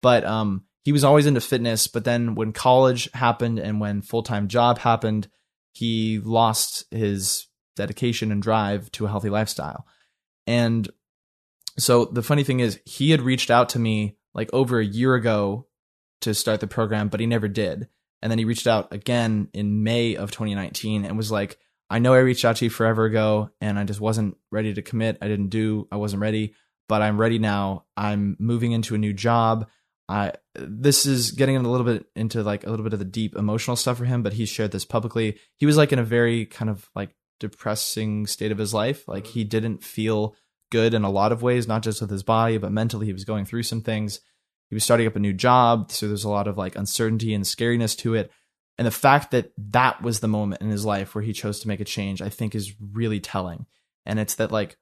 But 0.00 0.24
um, 0.24 0.64
he 0.84 0.92
was 0.92 1.04
always 1.04 1.26
into 1.26 1.40
fitness. 1.40 1.86
But 1.86 2.04
then 2.04 2.34
when 2.34 2.52
college 2.52 3.10
happened 3.12 3.58
and 3.58 3.78
when 3.78 4.00
full 4.00 4.22
time 4.22 4.48
job 4.48 4.78
happened, 4.78 5.28
he 5.76 6.18
lost 6.20 6.84
his 6.90 7.48
dedication 7.76 8.32
and 8.32 8.42
drive 8.42 8.90
to 8.92 9.04
a 9.04 9.08
healthy 9.10 9.28
lifestyle. 9.28 9.86
And 10.46 10.88
so 11.78 12.06
the 12.06 12.22
funny 12.22 12.44
thing 12.44 12.60
is, 12.60 12.80
he 12.86 13.10
had 13.10 13.20
reached 13.20 13.50
out 13.50 13.68
to 13.70 13.78
me 13.78 14.16
like 14.32 14.48
over 14.54 14.80
a 14.80 14.84
year 14.84 15.14
ago 15.14 15.66
to 16.22 16.32
start 16.32 16.60
the 16.60 16.66
program, 16.66 17.08
but 17.08 17.20
he 17.20 17.26
never 17.26 17.46
did. 17.46 17.88
And 18.22 18.30
then 18.30 18.38
he 18.38 18.46
reached 18.46 18.66
out 18.66 18.90
again 18.90 19.48
in 19.52 19.82
May 19.82 20.16
of 20.16 20.30
2019 20.30 21.04
and 21.04 21.14
was 21.14 21.30
like, 21.30 21.58
I 21.90 21.98
know 21.98 22.14
I 22.14 22.20
reached 22.20 22.46
out 22.46 22.56
to 22.56 22.64
you 22.64 22.70
forever 22.70 23.04
ago 23.04 23.50
and 23.60 23.78
I 23.78 23.84
just 23.84 24.00
wasn't 24.00 24.38
ready 24.50 24.72
to 24.72 24.80
commit. 24.80 25.18
I 25.20 25.28
didn't 25.28 25.48
do, 25.48 25.88
I 25.92 25.96
wasn't 25.96 26.22
ready, 26.22 26.54
but 26.88 27.02
I'm 27.02 27.20
ready 27.20 27.38
now. 27.38 27.84
I'm 27.98 28.36
moving 28.38 28.72
into 28.72 28.94
a 28.94 28.98
new 28.98 29.12
job. 29.12 29.68
I 30.08 30.32
this 30.54 31.04
is 31.04 31.32
getting 31.32 31.56
a 31.56 31.60
little 31.60 31.86
bit 31.86 32.06
into 32.14 32.42
like 32.42 32.64
a 32.64 32.70
little 32.70 32.84
bit 32.84 32.92
of 32.92 32.98
the 32.98 33.04
deep 33.04 33.34
emotional 33.36 33.76
stuff 33.76 33.98
for 33.98 34.04
him, 34.04 34.22
but 34.22 34.34
he 34.34 34.46
shared 34.46 34.70
this 34.70 34.84
publicly. 34.84 35.38
He 35.56 35.66
was 35.66 35.76
like 35.76 35.92
in 35.92 35.98
a 35.98 36.04
very 36.04 36.46
kind 36.46 36.70
of 36.70 36.88
like 36.94 37.10
depressing 37.40 38.26
state 38.26 38.52
of 38.52 38.58
his 38.58 38.72
life. 38.72 39.06
Like 39.08 39.26
he 39.26 39.44
didn't 39.44 39.82
feel 39.82 40.36
good 40.70 40.94
in 40.94 41.04
a 41.04 41.10
lot 41.10 41.32
of 41.32 41.42
ways, 41.42 41.66
not 41.66 41.82
just 41.82 42.00
with 42.00 42.10
his 42.10 42.22
body, 42.22 42.58
but 42.58 42.72
mentally 42.72 43.06
he 43.06 43.12
was 43.12 43.24
going 43.24 43.44
through 43.44 43.64
some 43.64 43.82
things. 43.82 44.20
He 44.68 44.74
was 44.74 44.84
starting 44.84 45.06
up 45.06 45.16
a 45.16 45.20
new 45.20 45.32
job, 45.32 45.92
so 45.92 46.08
there's 46.08 46.24
a 46.24 46.28
lot 46.28 46.48
of 46.48 46.58
like 46.58 46.76
uncertainty 46.76 47.34
and 47.34 47.44
scariness 47.44 47.96
to 47.98 48.14
it. 48.14 48.30
And 48.78 48.86
the 48.86 48.92
fact 48.92 49.30
that 49.30 49.52
that 49.56 50.02
was 50.02 50.20
the 50.20 50.28
moment 50.28 50.60
in 50.60 50.70
his 50.70 50.84
life 50.84 51.14
where 51.14 51.24
he 51.24 51.32
chose 51.32 51.60
to 51.60 51.68
make 51.68 51.80
a 51.80 51.84
change, 51.84 52.20
I 52.20 52.28
think 52.28 52.54
is 52.54 52.74
really 52.80 53.20
telling. 53.20 53.66
And 54.04 54.18
it's 54.18 54.34
that 54.36 54.52
like 54.52 54.76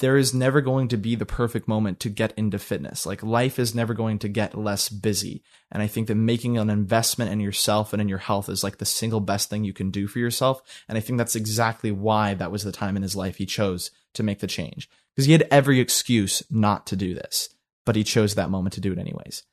there 0.00 0.16
is 0.16 0.34
never 0.34 0.60
going 0.60 0.88
to 0.88 0.96
be 0.96 1.14
the 1.14 1.26
perfect 1.26 1.68
moment 1.68 2.00
to 2.00 2.08
get 2.08 2.32
into 2.36 2.58
fitness. 2.58 3.06
Like 3.06 3.22
life 3.22 3.58
is 3.58 3.74
never 3.74 3.94
going 3.94 4.18
to 4.20 4.28
get 4.28 4.58
less 4.58 4.88
busy. 4.88 5.44
And 5.70 5.82
I 5.82 5.86
think 5.86 6.08
that 6.08 6.16
making 6.16 6.58
an 6.58 6.70
investment 6.70 7.30
in 7.30 7.38
yourself 7.38 7.92
and 7.92 8.02
in 8.02 8.08
your 8.08 8.18
health 8.18 8.48
is 8.48 8.64
like 8.64 8.78
the 8.78 8.84
single 8.84 9.20
best 9.20 9.48
thing 9.48 9.62
you 9.62 9.72
can 9.72 9.90
do 9.90 10.08
for 10.08 10.18
yourself. 10.18 10.60
And 10.88 10.98
I 10.98 11.00
think 11.00 11.18
that's 11.18 11.36
exactly 11.36 11.92
why 11.92 12.34
that 12.34 12.50
was 12.50 12.64
the 12.64 12.72
time 12.72 12.96
in 12.96 13.02
his 13.02 13.14
life 13.14 13.36
he 13.36 13.46
chose 13.46 13.90
to 14.14 14.22
make 14.22 14.40
the 14.40 14.46
change. 14.48 14.88
Because 15.14 15.26
he 15.26 15.32
had 15.32 15.46
every 15.50 15.78
excuse 15.78 16.42
not 16.50 16.86
to 16.88 16.96
do 16.96 17.14
this, 17.14 17.50
but 17.86 17.94
he 17.94 18.02
chose 18.02 18.34
that 18.34 18.50
moment 18.50 18.72
to 18.74 18.80
do 18.80 18.92
it 18.92 18.98
anyways. 18.98 19.44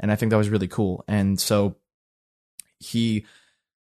And 0.00 0.10
I 0.10 0.16
think 0.16 0.30
that 0.30 0.36
was 0.36 0.48
really 0.48 0.68
cool. 0.68 1.04
And 1.06 1.38
so 1.40 1.76
he 2.78 3.26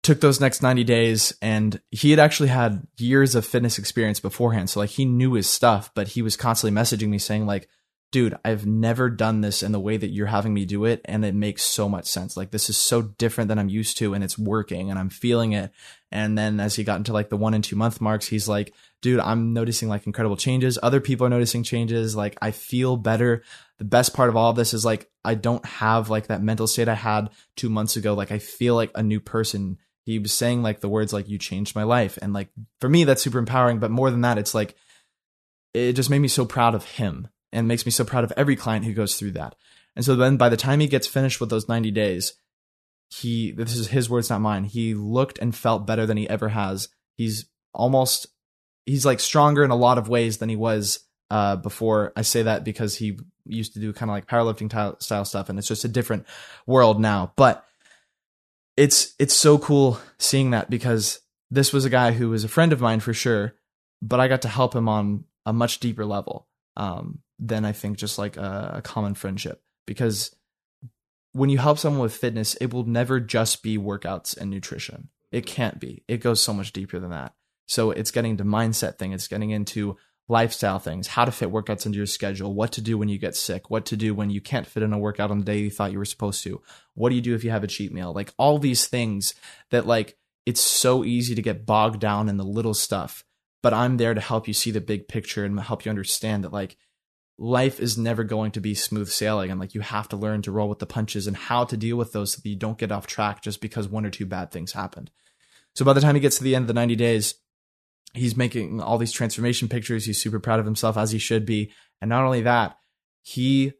took 0.06 0.22
those 0.22 0.39
next 0.39 0.62
90 0.62 0.84
days 0.84 1.34
and 1.41 1.82
he 1.89 2.12
had 2.12 2.20
actually 2.20 2.49
had 2.49 2.86
years 2.97 3.34
of 3.34 3.45
fitness 3.45 3.80
experience 3.80 4.20
beforehand 4.20 4.70
so 4.70 4.80
like 4.80 4.91
he 4.91 5.03
knew 5.03 5.34
his 5.34 5.49
stuff 5.49 5.91
but 5.95 6.10
he 6.10 6.22
was 6.22 6.38
constantly 6.38 6.80
messaging 6.80 7.10
me 7.10 7.18
saying 7.18 7.45
like 7.45 7.68
dude 8.12 8.36
i've 8.45 8.66
never 8.66 9.10
done 9.10 9.41
this 9.41 9.64
in 9.64 9.72
the 9.72 9.80
way 9.80 9.97
that 9.97 10.12
you're 10.12 10.28
having 10.28 10.53
me 10.53 10.64
do 10.64 10.86
it 10.86 11.01
and 11.03 11.26
it 11.26 11.36
makes 11.36 11.64
so 11.64 11.89
much 11.89 12.06
sense. 12.06 12.38
Like 12.38 12.51
this 12.51 12.70
is 12.70 12.78
so 12.78 13.01
different 13.01 13.47
than 13.49 13.60
i'm 13.60 13.68
used 13.68 13.97
to 13.97 14.14
and 14.14 14.24
it's 14.24 14.38
working 14.38 14.89
and 14.89 14.97
i'm 14.97 15.10
feeling 15.10 15.51
it. 15.51 15.72
And 16.14 16.38
then 16.38 16.62
as 16.62 16.76
he 16.76 16.86
got 16.86 16.95
into 16.95 17.12
like 17.12 17.30
the 17.30 17.36
one 17.36 17.53
and 17.53 17.62
two 17.62 17.76
month 17.76 17.99
marks 17.99 18.28
he's 18.28 18.47
like 18.47 18.74
dude 19.01 19.20
i'm 19.20 19.53
noticing 19.53 19.89
like 19.89 20.06
incredible 20.06 20.38
changes. 20.38 20.80
Other 20.82 21.01
people 21.01 21.28
are 21.28 21.30
noticing 21.30 21.64
changes. 21.64 22.16
Like 22.16 22.38
i 22.41 22.51
feel 22.51 22.95
better. 22.95 23.43
The 23.80 23.84
best 23.84 24.14
part 24.14 24.30
of 24.30 24.38
all 24.38 24.51
of 24.51 24.56
this 24.56 24.74
is 24.74 24.86
like 24.86 25.10
i 25.26 25.36
don't 25.36 25.66
have 25.66 26.10
like 26.10 26.28
that 26.28 26.41
mental 26.41 26.68
state 26.68 26.88
i 26.88 26.93
had 26.93 27.32
two 27.58 27.70
months 27.70 27.97
ago. 27.97 28.14
Like 28.14 28.32
i 28.32 28.39
feel 28.39 28.76
like 28.76 28.91
a 28.95 29.03
new 29.03 29.20
person 29.20 29.78
he 30.06 30.20
was 30.20 30.32
saying 30.32 30.62
like 30.62 30.80
the 30.80 30.89
words 30.89 31.12
like 31.12 31.28
you 31.28 31.38
changed 31.38 31.76
my 31.76 31.84
life. 31.84 32.18
And 32.22 32.32
like 32.32 32.49
for 32.80 32.88
me 32.88 33.03
that's 33.03 33.24
super 33.24 33.39
empowering 33.39 33.80
but 33.80 33.91
more 33.91 34.12
than 34.12 34.22
that 34.22 34.38
it's 34.38 34.53
like 34.53 34.76
it 35.74 35.93
just 35.93 36.10
made 36.10 36.20
me 36.20 36.28
so 36.28 36.45
proud 36.45 36.76
of 36.76 36.86
him 36.86 37.28
and 37.51 37.68
makes 37.68 37.86
me 37.86 37.91
so 37.91 38.06
proud 38.06 38.24
of 38.24 38.32
every 38.38 38.56
client 38.56 38.86
who 38.86 38.93
goes 38.93 39.18
through 39.18 39.32
that. 39.32 39.56
And 39.95 40.06
so 40.06 40.16
then 40.16 40.38
by 40.38 40.49
the 40.49 40.58
time 40.58 40.80
he 40.80 40.88
gets 40.88 41.08
finished 41.08 41.41
with 41.41 41.49
those 41.49 41.68
90 41.68 41.91
days 41.91 42.34
he 43.10 43.51
this 43.51 43.76
is 43.76 43.89
his 43.89 44.10
words 44.10 44.30
not 44.30 44.41
mine 44.41 44.64
he 44.64 44.93
looked 44.93 45.38
and 45.39 45.56
felt 45.56 45.88
better 45.88 46.06
than 46.06 46.18
he 46.18 46.30
ever 46.30 46.49
has. 46.49 46.88
He's 47.16 47.45
almost 47.74 48.28
he's 48.86 49.06
like 49.06 49.20
stronger 49.20 49.64
in 49.64 49.72
a 49.72 49.76
lot 49.76 49.97
of 49.97 50.08
ways 50.08 50.38
than 50.38 50.49
he 50.49 50.56
was 50.56 50.99
uh 51.32 51.56
before. 51.56 52.14
I 52.16 52.22
say 52.22 52.43
that 52.43 52.64
because 52.64 52.95
he 52.95 53.18
used 53.45 53.74
to 53.74 53.80
do 53.80 53.91
kind 53.93 54.10
of 54.10 54.14
like 54.14 54.28
powerlifting 54.28 54.70
style- 54.70 54.99
style 54.99 55.26
stuff 55.26 55.49
and 55.49 55.58
it's 55.58 55.68
just 55.68 55.86
a 55.86 55.89
different 55.89 56.26
world 56.68 56.99
now. 56.99 57.34
But 57.36 57.66
it's 58.78 59.13
it's 59.19 59.34
so 59.34 59.57
cool 59.57 59.99
seeing 60.17 60.51
that 60.51 60.69
because 60.69 61.19
this 61.51 61.71
was 61.71 61.86
a 61.86 61.89
guy 61.89 62.11
who 62.11 62.30
was 62.30 62.43
a 62.43 62.49
friend 62.49 62.73
of 62.73 62.82
mine 62.82 62.99
for 62.99 63.13
sure, 63.13 63.53
but 64.01 64.19
I 64.19 64.28
got 64.28 64.41
to 64.43 64.47
help 64.47 64.76
him 64.76 64.89
on 64.89 65.26
a 65.45 65.53
much 65.53 65.80
deeper 65.80 66.05
level 66.05 66.47
um, 66.76 67.19
than 67.39 67.65
I 67.65 67.71
think 67.71 67.97
just 67.97 68.17
like 68.17 68.38
a, 68.38 68.76
a 68.78 68.82
common 68.82 69.13
friendship. 69.13 69.61
Because 69.86 70.36
when 71.32 71.49
you 71.49 71.57
help 71.57 71.78
someone 71.78 72.01
with 72.01 72.15
fitness, 72.15 72.55
it 72.55 72.73
will 72.73 72.86
never 72.86 73.19
just 73.19 73.61
be 73.61 73.78
workouts 73.78 74.36
and 74.36 74.49
nutrition. 74.49 75.09
It 75.32 75.45
can't 75.45 75.80
be. 75.80 76.03
It 76.07 76.17
goes 76.17 76.41
so 76.41 76.53
much 76.53 76.73
deeper 76.73 76.99
than 76.99 77.11
that. 77.11 77.34
So 77.67 77.91
it's 77.91 78.11
getting 78.11 78.38
to 78.38 78.43
mindset 78.43 78.97
thing. 78.97 79.11
It's 79.11 79.28
getting 79.28 79.51
into 79.51 79.97
lifestyle 80.28 80.80
things, 80.80 81.07
how 81.07 81.26
to 81.26 81.32
fit 81.32 81.51
workouts 81.51 81.86
into 81.86 81.97
your 81.97 82.05
schedule, 82.05 82.53
what 82.53 82.71
to 82.71 82.82
do 82.82 82.97
when 82.97 83.09
you 83.09 83.17
get 83.17 83.36
sick, 83.36 83.69
what 83.69 83.86
to 83.86 83.95
do 83.95 84.13
when 84.13 84.30
you 84.30 84.41
can't 84.41 84.65
fit 84.65 84.84
in 84.84 84.93
a 84.93 84.97
workout 84.97 85.32
on 85.32 85.39
the 85.39 85.45
day 85.45 85.59
you 85.59 85.69
thought 85.69 85.91
you 85.91 85.99
were 85.99 86.05
supposed 86.05 86.43
to. 86.43 86.61
What 86.95 87.09
do 87.09 87.15
you 87.15 87.21
do 87.21 87.36
if 87.36 87.43
you 87.43 87.51
have 87.51 87.63
a 87.63 87.67
cheat 87.67 87.93
meal? 87.93 88.13
Like 88.13 88.34
all 88.38 88.57
these 88.57 88.88
things 88.88 89.36
that 89.69 89.86
like 89.86 90.17
it's 90.45 90.61
so 90.61 91.03
easy 91.03 91.36
to 91.36 91.41
get 91.41 91.65
bogged 91.65 91.99
down 91.99 92.30
in 92.30 92.38
the 92.38 92.43
little 92.43 92.73
stuff, 92.73 93.23
but 93.61 93.73
I'm 93.73 93.97
there 93.97 94.13
to 94.13 94.21
help 94.21 94.47
you 94.47 94.53
see 94.53 94.71
the 94.71 94.82
big 94.82 95.07
picture 95.07 95.45
and 95.45 95.59
help 95.59 95.86
you 95.86 95.89
understand 95.89 96.43
that 96.43 96.53
like 96.53 96.78
life 97.38 97.80
is 97.80 97.97
never 97.97 98.23
going 98.23 98.51
to 98.51 98.61
be 98.61 98.73
smooth 98.73 99.09
sailing 99.09 99.51
and 99.51 99.59
like 99.59 99.76
you 99.76 99.82
have 99.82 100.07
to 100.09 100.15
learn 100.15 100.41
to 100.41 100.51
roll 100.51 100.69
with 100.69 100.80
the 100.80 100.86
punches 100.86 101.28
and 101.28 101.36
how 101.36 101.65
to 101.65 101.76
deal 101.76 101.97
with 101.97 102.13
those 102.13 102.34
so 102.34 102.41
that 102.41 102.49
you 102.49 102.55
don't 102.55 102.78
get 102.78 102.91
off 102.91 103.05
track 103.05 103.41
just 103.41 103.59
because 103.61 103.88
one 103.88 104.05
or 104.05 104.09
two 104.09 104.26
bad 104.26 104.51
things 104.51 104.71
happened. 104.71 105.11
So 105.76 105.84
by 105.84 105.93
the 105.93 106.01
time 106.01 106.15
he 106.15 106.21
gets 106.21 106.38
to 106.38 106.43
the 106.43 106.55
end 106.55 106.63
of 106.63 106.67
the 106.67 106.73
90 106.73 106.95
days, 106.95 107.36
he's 108.16 108.38
making 108.38 108.82
all 108.82 108.97
these 108.97 109.11
transformation 109.11 109.68
pictures. 109.68 110.05
He's 110.05 110.22
super 110.22 110.39
proud 110.39 110.59
of 110.59 110.66
himself 110.66 110.97
as 110.97 111.11
he 111.11 111.20
should 111.20 111.45
be. 111.45 111.72
And 112.01 112.09
not 112.09 112.24
only 112.24 112.41
that, 112.41 112.78
he 113.22 113.74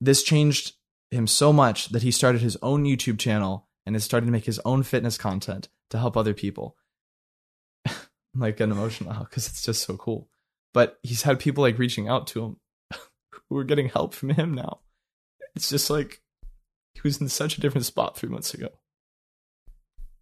this 0.00 0.22
changed 0.22 0.74
him 1.10 1.26
so 1.26 1.52
much 1.52 1.88
that 1.90 2.02
he 2.02 2.10
started 2.10 2.40
his 2.40 2.56
own 2.62 2.84
YouTube 2.84 3.18
channel 3.18 3.68
and 3.86 3.94
is 3.96 4.04
starting 4.04 4.26
to 4.26 4.32
make 4.32 4.44
his 4.44 4.60
own 4.64 4.82
fitness 4.82 5.16
content 5.16 5.68
to 5.90 5.98
help 5.98 6.16
other 6.16 6.34
people. 6.34 6.76
Like 8.36 8.58
an 8.58 8.72
emotional 8.72 9.14
because 9.30 9.46
it's 9.46 9.62
just 9.62 9.84
so 9.84 9.96
cool. 9.96 10.28
But 10.72 10.98
he's 11.04 11.22
had 11.22 11.38
people 11.38 11.62
like 11.62 11.78
reaching 11.78 12.08
out 12.08 12.26
to 12.28 12.42
him 12.42 12.56
who 13.48 13.56
are 13.56 13.62
getting 13.62 13.88
help 13.88 14.12
from 14.12 14.30
him 14.30 14.54
now. 14.54 14.80
It's 15.54 15.70
just 15.70 15.88
like 15.88 16.20
he 16.94 17.00
was 17.04 17.20
in 17.20 17.28
such 17.28 17.56
a 17.56 17.60
different 17.60 17.86
spot 17.86 18.16
three 18.16 18.28
months 18.28 18.52
ago. 18.52 18.70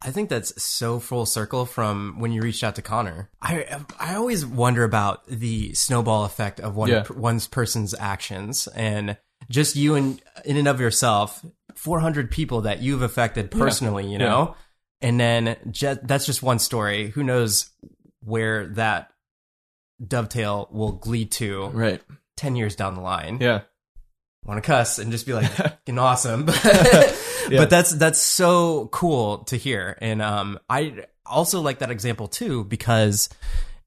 I 0.04 0.10
think 0.10 0.28
that's 0.28 0.60
so 0.62 0.98
full 0.98 1.26
circle 1.26 1.64
from 1.66 2.16
when 2.18 2.32
you 2.32 2.42
reached 2.42 2.64
out 2.64 2.74
to 2.76 2.82
Connor. 2.82 3.30
I 3.40 3.82
I 4.00 4.14
always 4.16 4.44
wonder 4.44 4.84
about 4.84 5.26
the 5.26 5.72
snowball 5.74 6.24
effect 6.24 6.58
of 6.60 6.74
one 6.76 6.88
Yeah. 6.90 7.04
one's 7.14 7.46
person's 7.46 7.94
actions 7.94 8.66
and 8.74 9.16
just 9.50 9.76
you 9.76 9.94
and 9.94 10.20
in 10.44 10.56
and 10.56 10.66
of 10.68 10.80
yourself, 10.80 11.44
400 11.76 12.30
people 12.30 12.62
that 12.62 12.80
you've 12.80 13.02
affected 13.02 13.50
personally, 13.50 14.06
you 14.10 14.18
know? 14.18 14.54
And 15.00 15.18
then 15.18 15.56
ju- 15.70 15.98
that's 16.02 16.26
just 16.26 16.42
one 16.42 16.58
story. 16.58 17.10
Who 17.10 17.22
knows 17.24 17.70
where 18.24 18.66
that 18.68 19.10
dovetail 20.04 20.68
will 20.72 21.00
lead 21.06 21.30
to 21.32 21.66
Right. 21.68 22.00
10 22.36 22.56
years 22.56 22.76
down 22.76 22.94
the 22.94 23.00
line. 23.00 23.38
Yeah. 23.40 23.62
want 24.44 24.62
to 24.62 24.66
cuss 24.66 24.98
and 24.98 25.12
just 25.12 25.26
be 25.26 25.32
like 25.32 25.46
fucking 25.52 25.98
awesome 25.98 26.46
Yeah. 27.50 27.58
but 27.58 27.70
that's 27.70 27.92
that's 27.92 28.20
so 28.20 28.86
cool 28.92 29.38
to 29.44 29.56
hear 29.56 29.96
and 30.00 30.20
um 30.22 30.58
i 30.68 31.04
also 31.26 31.60
like 31.60 31.78
that 31.80 31.90
example 31.90 32.28
too 32.28 32.64
because 32.64 33.28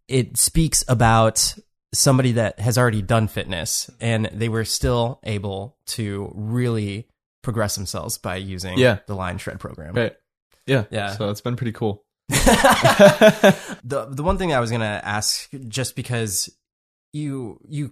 it 0.08 0.38
speaks 0.38 0.84
about 0.88 1.56
somebody 1.93 2.34
that 2.34 2.60
has 2.60 2.78
already 2.78 3.01
done 3.01 3.28
fitness 3.28 3.89
and 4.01 4.26
they 4.34 4.49
were 4.49 4.66
still 4.66 5.20
able 5.24 5.78
to 5.88 6.32
really 6.36 7.08
progress 7.43 7.76
themselves 7.76 8.18
by 8.18 8.36
using 8.36 8.78
Yeah. 8.78 8.99
the 9.08 9.16
Lion 9.16 9.38
Shred 9.38 9.60
program. 9.60 9.93
Right. 9.93 10.16
Yeah. 10.68 10.86
Yeah. 10.89 11.12
So 11.16 11.30
it's 11.30 11.41
been 11.41 11.56
pretty 11.56 11.72
cool. 11.72 12.03
the 12.30 14.08
the 14.12 14.24
one 14.24 14.38
thing 14.38 14.53
I 14.53 14.60
was 14.60 14.72
gonna 14.72 14.99
ask, 15.03 15.49
just 15.68 15.95
because 15.95 16.49
you 17.14 17.60
you 17.68 17.91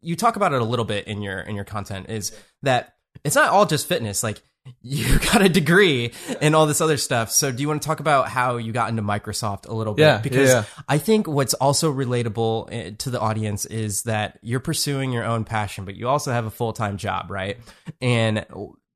you 0.00 0.16
talk 0.16 0.36
about 0.36 0.52
it 0.52 0.60
a 0.62 0.64
little 0.64 0.84
bit 0.84 1.06
in 1.06 1.20
your 1.22 1.40
in 1.40 1.54
your 1.56 1.64
content, 1.64 2.08
is 2.08 2.32
that 2.62 2.94
it's 3.24 3.34
not 3.36 3.48
all 3.50 3.66
just 3.66 3.86
fitness. 3.88 4.22
Like 4.22 4.40
you 4.82 5.18
got 5.18 5.42
a 5.42 5.48
degree 5.48 6.12
and 6.40 6.54
all 6.54 6.66
this 6.66 6.80
other 6.80 6.96
stuff. 6.96 7.30
So 7.30 7.52
do 7.52 7.62
you 7.62 7.68
want 7.68 7.82
to 7.82 7.86
talk 7.86 8.00
about 8.00 8.28
how 8.28 8.56
you 8.56 8.72
got 8.72 8.90
into 8.90 9.02
Microsoft 9.02 9.68
a 9.68 9.74
little 9.74 9.94
bit? 9.94 10.02
Yeah, 10.02 10.18
because 10.18 10.50
yeah. 10.50 10.64
I 10.88 10.98
think 10.98 11.26
what's 11.26 11.54
also 11.54 11.92
relatable 11.92 12.68
eh, 12.70 12.90
to 12.98 13.10
the 13.10 13.20
audience 13.20 13.64
is 13.66 14.02
that 14.02 14.38
you're 14.42 14.60
pursuing 14.60 15.12
your 15.12 15.24
own 15.24 15.44
passion, 15.44 15.84
but 15.84 15.96
you 15.96 16.08
also 16.08 16.32
have 16.32 16.46
a 16.46 16.50
full 16.50 16.72
time 16.72 16.96
job, 16.96 17.30
right? 17.30 17.58
And 18.00 18.46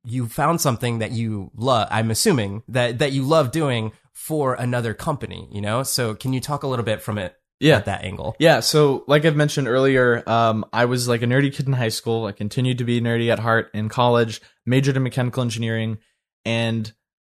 you 0.05 0.29
found 0.29 0.61
something 0.61 1.01
that 1.01 1.11
you 1.11 1.51
love. 1.57 1.89
I'm 1.91 2.11
assuming 2.11 2.63
that 2.69 3.01
that 3.01 3.13
you 3.13 3.25
love 3.25 3.51
doing 3.51 3.93
for 4.13 4.55
another 4.55 4.95
company. 4.95 5.49
You 5.51 5.61
know, 5.61 5.83
so 5.83 6.15
can 6.15 6.33
you 6.33 6.41
talk 6.41 6.63
a 6.63 6.69
little 6.69 6.85
bit 6.85 7.03
from 7.03 7.19
it? 7.19 7.37
Yeah. 7.61 7.77
at 7.77 7.87
that 7.87 8.05
angle. 8.05 8.37
Yeah, 8.39 8.61
so 8.61 9.05
like 9.07 9.25
I've 9.25 9.37
mentioned 9.37 9.69
earlier, 9.69 10.23
um, 10.29 10.65
I 10.73 10.85
was 10.85 11.09
like 11.09 11.23
a 11.23 11.27
nerdy 11.27 11.53
kid 11.53 11.67
in 11.67 11.73
high 11.73 11.89
school. 11.89 12.27
I 12.27 12.33
continued 12.33 12.79
to 12.79 12.85
be 12.85 13.01
nerdy 13.01 13.31
at 13.31 13.39
heart 13.39 13.71
in 13.73 13.89
college, 13.89 14.41
majored 14.67 14.97
in 14.97 15.03
mechanical 15.03 15.43
engineering, 15.43 15.99
and 16.45 16.93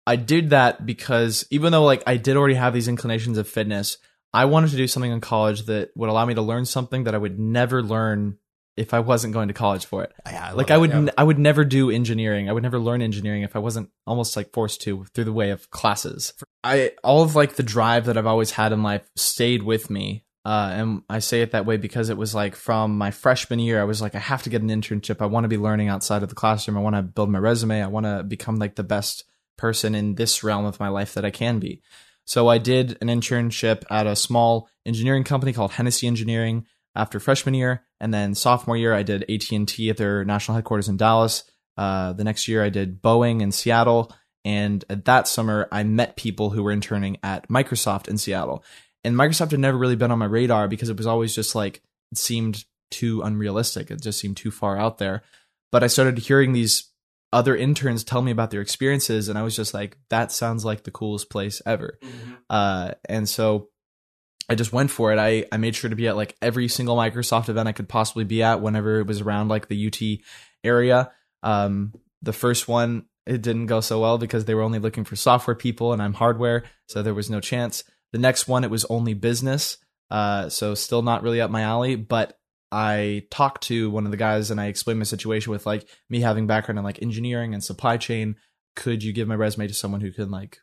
I 0.07 0.17
did 0.17 0.51
that 0.51 0.85
because 0.85 1.47
even 1.51 1.73
though 1.73 1.85
like 1.85 2.03
I 2.07 2.17
did 2.17 2.37
already 2.37 2.55
have 2.55 2.75
these 2.75 2.89
inclinations 2.89 3.39
of 3.39 3.49
fitness, 3.49 3.97
I 4.33 4.45
wanted 4.45 4.71
to 4.71 4.77
do 4.77 4.87
something 4.87 5.11
in 5.11 5.21
college 5.21 5.67
that 5.67 5.91
would 5.97 6.09
allow 6.09 6.27
me 6.27 6.35
to 6.35 6.43
learn 6.43 6.65
something 6.65 7.05
that 7.05 7.15
I 7.15 7.19
would 7.19 7.39
never 7.39 7.83
learn 7.83 8.37
if 8.81 8.95
I 8.95 9.01
wasn't 9.01 9.35
going 9.35 9.49
to 9.49 9.55
college 9.55 9.85
for 9.85 10.03
it. 10.03 10.13
Yeah, 10.25 10.49
I 10.49 10.53
like 10.53 10.71
I 10.71 10.79
would 10.79 10.91
yeah. 10.91 11.11
I 11.19 11.23
would 11.23 11.39
never 11.39 11.67
do 11.67 11.91
engineering. 11.91 12.49
I 12.49 12.53
would 12.53 12.63
never 12.63 12.79
learn 12.79 13.03
engineering 13.03 13.43
if 13.43 13.55
I 13.55 13.59
wasn't 13.59 13.91
almost 14.07 14.37
like 14.37 14.55
forced 14.55 14.81
to 14.83 15.05
through 15.13 15.25
the 15.25 15.35
way 15.35 15.51
of 15.51 15.71
classes. 15.71 16.33
I 16.65 16.93
all 17.05 17.23
of 17.23 17.37
like 17.37 17.57
the 17.57 17.63
drive 17.63 18.07
that 18.07 18.17
I've 18.17 18.27
always 18.27 18.53
had 18.53 18.73
in 18.73 18.83
life 18.83 19.09
stayed 19.17 19.63
with 19.63 19.91
me. 19.91 20.25
Uh, 20.47 20.71
and 20.73 21.03
I 21.11 21.19
say 21.19 21.43
it 21.43 21.51
that 21.51 21.67
way 21.67 21.77
because 21.77 22.09
it 22.09 22.17
was 22.17 22.35
like 22.35 22.57
from 22.57 22.97
my 22.97 23.11
freshman 23.11 23.59
year, 23.59 23.79
I 23.79 23.85
was 23.85 24.01
like, 24.01 24.15
I 24.15 24.19
have 24.19 24.43
to 24.45 24.51
get 24.51 24.63
an 24.63 24.71
internship. 24.71 25.21
I 25.21 25.27
want 25.27 25.45
to 25.45 25.49
be 25.49 25.59
learning 25.59 25.89
outside 25.89 26.23
of 26.23 26.31
the 26.31 26.35
classroom. 26.35 26.79
I 26.79 26.81
want 26.81 26.97
to 26.97 27.03
build 27.03 27.29
my 27.29 27.39
resume. 27.39 27.83
I 27.83 27.87
want 27.89 28.07
to 28.07 28.23
become 28.23 28.57
like 28.57 28.77
the 28.77 28.83
best 28.83 29.25
person 29.59 29.95
in 29.95 30.15
this 30.15 30.43
realm 30.43 30.65
of 30.65 30.81
my 30.81 30.89
life 30.89 31.13
that 31.13 31.27
I 31.27 31.31
can 31.31 31.59
be. 31.59 31.83
So 32.25 32.49
I 32.49 32.57
did 32.57 32.97
an 33.03 33.09
internship 33.09 33.83
at 33.91 34.07
a 34.07 34.17
small 34.17 34.71
engineering 34.87 35.25
company 35.25 35.53
called 35.53 35.73
Hennessy 35.73 36.07
Engineering 36.07 36.65
after 36.95 37.21
freshman 37.21 37.55
year, 37.55 37.85
and 38.01 38.13
then 38.13 38.35
sophomore 38.35 38.77
year 38.77 38.95
I 38.95 39.03
did 39.03 39.31
AT 39.31 39.51
and 39.53 39.69
T 39.69 39.91
at 39.91 39.97
their 39.97 40.25
national 40.25 40.57
headquarters 40.57 40.89
in 40.89 40.97
Dallas. 40.97 41.45
Uh, 41.77 42.13
the 42.13 42.25
next 42.25 42.49
year 42.49 42.63
I 42.63 42.69
did 42.69 43.01
Boeing 43.01 43.41
in 43.41 43.53
Seattle, 43.53 44.13
and 44.45 44.85
that 44.89 45.29
summer 45.29 45.69
I 45.71 45.83
met 45.85 46.17
people 46.17 46.51
who 46.51 46.63
were 46.63 46.73
interning 46.73 47.19
at 47.23 47.49
Microsoft 47.49 48.09
in 48.09 48.19
Seattle. 48.19 48.65
And 49.05 49.17
Microsoft 49.17 49.53
had 49.53 49.61
never 49.61 49.79
really 49.79 49.97
been 49.97 50.11
on 50.11 50.19
my 50.19 50.27
radar 50.27 50.69
because 50.69 50.91
it 50.91 50.97
was 50.97 51.07
always 51.07 51.35
just 51.35 51.55
like 51.55 51.83
it 52.13 52.19
seemed 52.19 52.65
too 52.91 53.23
unrealistic. 53.23 53.91
It 53.91 54.03
just 54.03 54.19
seemed 54.19 54.37
too 54.37 54.51
far 54.51 54.77
out 54.77 54.99
there. 54.99 55.23
But 55.73 55.85
I 55.85 55.87
started 55.87 56.19
hearing 56.19 56.53
these 56.53 56.91
other 57.33 57.57
interns 57.57 58.03
tell 58.05 58.23
me 58.23 58.33
about 58.33 58.51
their 58.51 58.61
experiences, 58.61 59.29
and 59.29 59.39
I 59.39 59.43
was 59.43 59.55
just 59.55 59.73
like, 59.73 59.97
that 60.11 60.33
sounds 60.33 60.65
like 60.65 60.83
the 60.83 60.91
coolest 60.91 61.31
place 61.31 61.63
ever. 61.65 61.99
Uh, 62.51 62.93
and 63.09 63.29
so 63.29 63.69
I 64.49 64.55
just 64.55 64.73
went 64.73 64.91
for 64.91 65.13
it. 65.13 65.19
I, 65.19 65.47
I 65.53 65.59
made 65.59 65.77
sure 65.77 65.91
to 65.91 65.97
be 65.97 66.09
at 66.09 66.17
like 66.17 66.37
every 66.43 66.69
single 66.69 66.97
Microsoft 66.97 67.49
event 67.49 67.69
I 67.69 67.73
could 67.73 67.89
possibly 67.89 68.25
be 68.25 68.43
at 68.43 68.61
whenever 68.61 68.99
it 68.99 69.07
was 69.07 69.21
around 69.21 69.49
like 69.49 69.69
the 69.69 69.87
UT 69.87 70.25
area. 70.65 71.13
Um, 71.43 71.95
the 72.23 72.33
first 72.33 72.67
one, 72.67 73.07
it 73.27 73.43
didn't 73.43 73.67
go 73.67 73.81
so 73.81 74.01
well 74.01 74.19
because 74.19 74.45
they 74.45 74.55
were 74.55 74.63
only 74.63 74.79
looking 74.79 75.05
for 75.05 75.15
software 75.15 75.55
people 75.55 75.93
and 75.93 76.03
I'm 76.03 76.15
hardware. 76.15 76.65
So 76.89 77.03
there 77.03 77.15
was 77.15 77.31
no 77.31 77.41
chance. 77.41 77.85
The 78.13 78.19
next 78.19 78.49
one, 78.49 78.65
it 78.65 78.71
was 78.71 78.85
only 78.87 79.15
business. 79.15 79.79
Uh, 80.11 80.49
so 80.49 80.75
still 80.75 81.03
not 81.03 81.23
really 81.23 81.41
up 81.41 81.51
my 81.51 81.63
alley, 81.63 81.95
but 81.95 82.37
I 82.73 83.27
talked 83.31 83.65
to 83.65 83.91
one 83.91 84.05
of 84.05 84.11
the 84.11 84.17
guys 84.17 84.51
and 84.51 84.61
I 84.61 84.67
explained 84.67 84.99
my 84.99 85.05
situation 85.05 85.53
with 85.53 85.67
like 85.67 85.89
me 86.09 86.21
having 86.21 86.47
background 86.47 86.79
in 86.79 86.85
like 86.85 87.03
engineering 87.03 87.55
and 87.55 87.63
supply 87.63 87.97
chain. 87.97 88.37
Could 88.77 89.03
you 89.03 89.13
give 89.13 89.29
my 89.29 89.35
resume 89.35 89.69
to 89.69 89.75
someone 89.75 90.01
who 90.01 90.13
can 90.13 90.31
like 90.31 90.59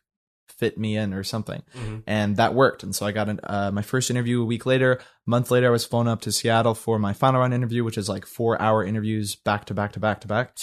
fit 0.52 0.78
me 0.78 0.96
in 0.96 1.14
or 1.14 1.24
something? 1.24 1.62
and 2.06 2.36
that 2.36 2.54
worked. 2.54 2.82
And 2.82 2.94
so 2.94 3.06
I 3.06 3.12
got 3.12 3.28
an, 3.28 3.40
uh, 3.44 3.70
my 3.72 3.82
first 3.82 4.10
interview 4.10 4.42
a 4.42 4.44
week 4.44 4.66
later. 4.66 4.94
A 4.94 5.00
month 5.26 5.50
later, 5.50 5.68
I 5.68 5.70
was 5.70 5.84
flown 5.84 6.08
up 6.08 6.20
to 6.22 6.32
Seattle 6.32 6.74
for 6.74 6.98
my 6.98 7.12
final 7.12 7.40
round 7.40 7.54
interview, 7.54 7.84
which 7.84 7.98
is 7.98 8.08
like 8.08 8.26
four 8.26 8.60
hour 8.60 8.84
interviews 8.84 9.36
back 9.36 9.66
to 9.66 9.74
back 9.74 9.92
to 9.92 10.00
back 10.00 10.20
to 10.22 10.28
back. 10.28 10.56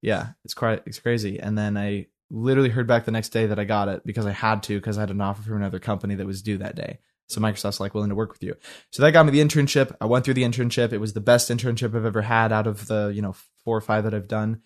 Yeah, 0.00 0.28
it's 0.44 0.54
quite 0.54 0.82
it's 0.86 1.00
crazy. 1.00 1.38
And 1.40 1.56
then 1.58 1.76
I 1.76 2.06
literally 2.30 2.68
heard 2.68 2.86
back 2.86 3.04
the 3.04 3.10
next 3.10 3.30
day 3.30 3.46
that 3.46 3.58
I 3.58 3.64
got 3.64 3.88
it 3.88 4.02
because 4.04 4.26
I 4.26 4.32
had 4.32 4.62
to 4.64 4.78
because 4.78 4.98
I 4.98 5.02
had 5.02 5.10
an 5.10 5.20
offer 5.20 5.42
from 5.42 5.56
another 5.56 5.78
company 5.78 6.14
that 6.16 6.26
was 6.26 6.42
due 6.42 6.58
that 6.58 6.76
day. 6.76 6.98
So 7.28 7.40
Microsoft's 7.40 7.80
like 7.80 7.94
willing 7.94 8.08
to 8.08 8.14
work 8.14 8.32
with 8.32 8.42
you. 8.42 8.54
So 8.90 9.02
that 9.02 9.12
got 9.12 9.26
me 9.26 9.32
the 9.32 9.40
internship. 9.40 9.94
I 10.00 10.06
went 10.06 10.24
through 10.24 10.34
the 10.34 10.44
internship. 10.44 10.92
It 10.92 10.98
was 10.98 11.12
the 11.12 11.20
best 11.20 11.50
internship 11.50 11.94
I've 11.94 12.06
ever 12.06 12.22
had 12.22 12.52
out 12.52 12.66
of 12.66 12.86
the 12.86 13.12
you 13.14 13.22
know 13.22 13.34
four 13.64 13.76
or 13.76 13.82
five 13.82 14.04
that 14.04 14.14
I've 14.14 14.28
done, 14.28 14.62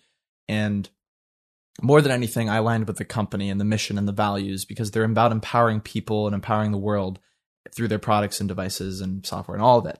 and 0.47 0.89
more 1.81 2.01
than 2.01 2.11
anything, 2.11 2.49
I 2.49 2.57
aligned 2.57 2.87
with 2.87 2.97
the 2.97 3.05
company 3.05 3.49
and 3.49 3.59
the 3.59 3.65
mission 3.65 3.97
and 3.97 4.07
the 4.07 4.13
values 4.13 4.65
because 4.65 4.91
they're 4.91 5.03
about 5.03 5.31
empowering 5.31 5.81
people 5.81 6.27
and 6.27 6.35
empowering 6.35 6.71
the 6.71 6.77
world 6.77 7.19
through 7.73 7.87
their 7.87 7.99
products 7.99 8.39
and 8.39 8.47
devices 8.47 9.01
and 9.01 9.25
software 9.25 9.55
and 9.55 9.63
all 9.63 9.79
of 9.79 9.85
it. 9.87 9.99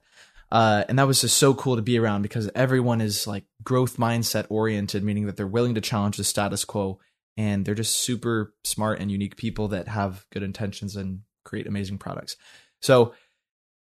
Uh, 0.51 0.83
and 0.87 0.99
that 0.99 1.07
was 1.07 1.21
just 1.21 1.37
so 1.37 1.55
cool 1.55 1.75
to 1.75 1.81
be 1.81 1.97
around 1.97 2.21
because 2.21 2.49
everyone 2.53 3.01
is 3.01 3.25
like 3.25 3.45
growth 3.63 3.97
mindset 3.97 4.45
oriented, 4.49 5.03
meaning 5.03 5.25
that 5.25 5.35
they're 5.35 5.47
willing 5.47 5.73
to 5.73 5.81
challenge 5.81 6.17
the 6.17 6.23
status 6.23 6.63
quo 6.63 6.99
and 7.37 7.65
they're 7.65 7.73
just 7.73 7.97
super 7.97 8.53
smart 8.63 8.99
and 8.99 9.11
unique 9.11 9.35
people 9.35 9.69
that 9.69 9.87
have 9.87 10.27
good 10.31 10.43
intentions 10.43 10.95
and 10.95 11.21
create 11.43 11.65
amazing 11.65 11.97
products. 11.97 12.37
So 12.81 13.15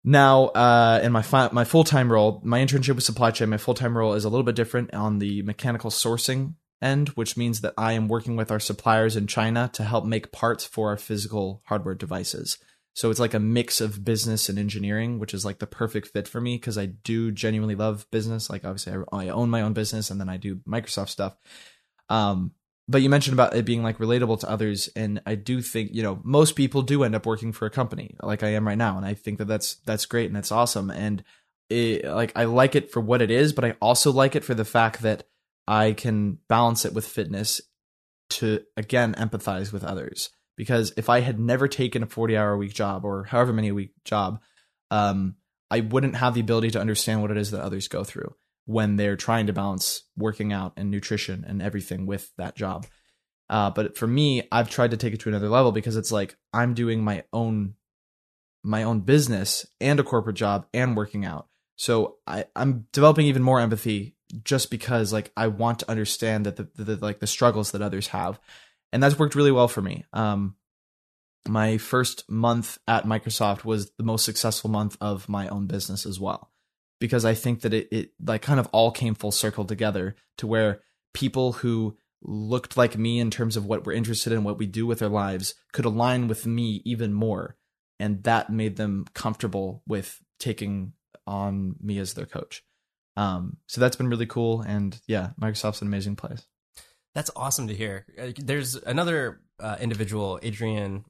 now, 0.02 0.46
uh, 0.46 1.00
in 1.02 1.12
my 1.12 1.20
fi- 1.20 1.50
my 1.52 1.64
full 1.64 1.84
time 1.84 2.10
role, 2.10 2.40
my 2.42 2.64
internship 2.64 2.94
with 2.94 3.04
supply 3.04 3.32
chain, 3.32 3.50
my 3.50 3.58
full 3.58 3.74
time 3.74 3.98
role 3.98 4.14
is 4.14 4.24
a 4.24 4.30
little 4.30 4.44
bit 4.44 4.54
different 4.54 4.94
on 4.94 5.18
the 5.18 5.42
mechanical 5.42 5.90
sourcing 5.90 6.54
end, 6.82 7.10
which 7.10 7.36
means 7.36 7.60
that 7.60 7.74
I 7.76 7.92
am 7.92 8.08
working 8.08 8.36
with 8.36 8.50
our 8.50 8.60
suppliers 8.60 9.16
in 9.16 9.26
China 9.26 9.70
to 9.74 9.84
help 9.84 10.04
make 10.04 10.32
parts 10.32 10.64
for 10.64 10.90
our 10.90 10.96
physical 10.96 11.62
hardware 11.66 11.94
devices. 11.94 12.58
So 12.94 13.10
it's 13.10 13.20
like 13.20 13.34
a 13.34 13.40
mix 13.40 13.80
of 13.80 14.04
business 14.04 14.48
and 14.48 14.58
engineering, 14.58 15.18
which 15.18 15.34
is 15.34 15.44
like 15.44 15.58
the 15.58 15.66
perfect 15.66 16.08
fit 16.08 16.26
for 16.26 16.40
me 16.40 16.56
because 16.56 16.78
I 16.78 16.86
do 16.86 17.30
genuinely 17.30 17.74
love 17.74 18.06
business. 18.10 18.48
Like 18.48 18.64
obviously, 18.64 18.94
I, 19.12 19.24
I 19.24 19.28
own 19.28 19.50
my 19.50 19.60
own 19.60 19.74
business 19.74 20.10
and 20.10 20.18
then 20.18 20.30
I 20.30 20.38
do 20.38 20.56
Microsoft 20.66 21.10
stuff. 21.10 21.36
Um, 22.08 22.52
but 22.88 23.02
you 23.02 23.10
mentioned 23.10 23.34
about 23.34 23.54
it 23.54 23.64
being 23.64 23.82
like 23.82 23.98
relatable 23.98 24.40
to 24.40 24.50
others, 24.50 24.88
and 24.94 25.20
I 25.26 25.34
do 25.34 25.60
think 25.60 25.90
you 25.92 26.02
know 26.02 26.20
most 26.22 26.54
people 26.54 26.82
do 26.82 27.02
end 27.02 27.14
up 27.14 27.26
working 27.26 27.52
for 27.52 27.66
a 27.66 27.70
company 27.70 28.14
like 28.22 28.42
I 28.42 28.50
am 28.50 28.66
right 28.66 28.78
now, 28.78 28.96
and 28.96 29.04
I 29.04 29.14
think 29.14 29.38
that 29.38 29.48
that's 29.48 29.76
that's 29.86 30.06
great 30.06 30.26
and 30.26 30.36
that's 30.36 30.52
awesome, 30.52 30.90
and 30.90 31.24
it, 31.68 32.04
like 32.04 32.32
I 32.36 32.44
like 32.44 32.76
it 32.76 32.92
for 32.92 33.00
what 33.00 33.22
it 33.22 33.30
is, 33.30 33.52
but 33.52 33.64
I 33.64 33.74
also 33.80 34.12
like 34.12 34.36
it 34.36 34.44
for 34.44 34.54
the 34.54 34.64
fact 34.64 35.02
that 35.02 35.26
I 35.66 35.92
can 35.92 36.38
balance 36.48 36.84
it 36.84 36.94
with 36.94 37.06
fitness 37.06 37.60
to 38.28 38.60
again 38.76 39.14
empathize 39.14 39.72
with 39.72 39.84
others 39.84 40.30
because 40.56 40.92
if 40.96 41.08
I 41.08 41.20
had 41.20 41.38
never 41.38 41.68
taken 41.68 42.02
a 42.02 42.06
40 42.06 42.36
hour 42.36 42.52
a 42.52 42.56
week 42.56 42.74
job 42.74 43.04
or 43.04 43.24
however 43.24 43.52
many 43.52 43.68
a 43.68 43.74
week 43.74 43.92
job, 44.04 44.40
um, 44.90 45.36
I 45.70 45.80
wouldn't 45.80 46.16
have 46.16 46.34
the 46.34 46.40
ability 46.40 46.70
to 46.72 46.80
understand 46.80 47.22
what 47.22 47.30
it 47.30 47.36
is 47.36 47.50
that 47.50 47.62
others 47.62 47.88
go 47.88 48.04
through 48.04 48.34
when 48.64 48.96
they're 48.96 49.16
trying 49.16 49.46
to 49.46 49.52
balance 49.52 50.02
working 50.16 50.52
out 50.52 50.72
and 50.76 50.90
nutrition 50.90 51.44
and 51.46 51.62
everything 51.62 52.06
with 52.06 52.32
that 52.36 52.56
job. 52.56 52.86
Uh, 53.48 53.70
but 53.70 53.96
for 53.96 54.06
me, 54.06 54.42
I've 54.50 54.70
tried 54.70 54.90
to 54.90 54.96
take 54.96 55.14
it 55.14 55.20
to 55.20 55.28
another 55.28 55.48
level 55.48 55.72
because 55.72 55.96
it's 55.96 56.10
like 56.10 56.36
I'm 56.52 56.74
doing 56.74 57.02
my 57.02 57.24
own 57.32 57.74
my 58.64 58.82
own 58.82 59.00
business 59.00 59.64
and 59.80 60.00
a 60.00 60.02
corporate 60.02 60.34
job 60.34 60.66
and 60.74 60.96
working 60.96 61.24
out. 61.24 61.46
So 61.76 62.16
I, 62.26 62.46
I'm 62.56 62.88
developing 62.92 63.26
even 63.26 63.42
more 63.42 63.60
empathy 63.60 64.15
just 64.42 64.70
because 64.70 65.12
like 65.12 65.32
I 65.36 65.48
want 65.48 65.80
to 65.80 65.90
understand 65.90 66.46
that 66.46 66.56
the, 66.56 66.68
the, 66.74 66.96
the 66.96 67.04
like 67.04 67.20
the 67.20 67.26
struggles 67.26 67.72
that 67.72 67.82
others 67.82 68.08
have, 68.08 68.40
and 68.92 69.02
that's 69.02 69.18
worked 69.18 69.34
really 69.34 69.52
well 69.52 69.68
for 69.68 69.82
me. 69.82 70.04
Um, 70.12 70.56
my 71.48 71.78
first 71.78 72.28
month 72.28 72.78
at 72.88 73.04
Microsoft 73.04 73.64
was 73.64 73.90
the 73.92 74.04
most 74.04 74.24
successful 74.24 74.70
month 74.70 74.96
of 75.00 75.28
my 75.28 75.48
own 75.48 75.66
business 75.66 76.04
as 76.06 76.18
well, 76.18 76.50
because 77.00 77.24
I 77.24 77.34
think 77.34 77.60
that 77.60 77.72
it 77.72 77.88
it 77.92 78.10
like 78.24 78.42
kind 78.42 78.60
of 78.60 78.68
all 78.72 78.90
came 78.90 79.14
full 79.14 79.32
circle 79.32 79.64
together 79.64 80.16
to 80.38 80.46
where 80.46 80.80
people 81.14 81.52
who 81.52 81.96
looked 82.22 82.76
like 82.76 82.98
me 82.98 83.20
in 83.20 83.30
terms 83.30 83.56
of 83.56 83.66
what 83.66 83.86
we're 83.86 83.92
interested 83.92 84.32
in, 84.32 84.42
what 84.42 84.58
we 84.58 84.66
do 84.66 84.86
with 84.86 85.02
our 85.02 85.08
lives, 85.08 85.54
could 85.72 85.84
align 85.84 86.26
with 86.26 86.46
me 86.46 86.82
even 86.84 87.12
more, 87.12 87.56
and 88.00 88.24
that 88.24 88.50
made 88.50 88.76
them 88.76 89.06
comfortable 89.14 89.82
with 89.86 90.20
taking 90.40 90.92
on 91.26 91.76
me 91.80 91.98
as 91.98 92.14
their 92.14 92.26
coach. 92.26 92.64
Um, 93.16 93.56
so 93.66 93.80
that's 93.80 93.96
been 93.96 94.08
really 94.08 94.26
cool, 94.26 94.60
and 94.60 94.98
yeah, 95.06 95.30
Microsoft's 95.40 95.80
an 95.80 95.88
amazing 95.88 96.16
place. 96.16 96.46
That's 97.14 97.30
awesome 97.34 97.68
to 97.68 97.74
hear. 97.74 98.04
There's 98.36 98.74
another 98.74 99.40
uh, 99.58 99.76
individual, 99.80 100.38
Adrian. 100.42 101.04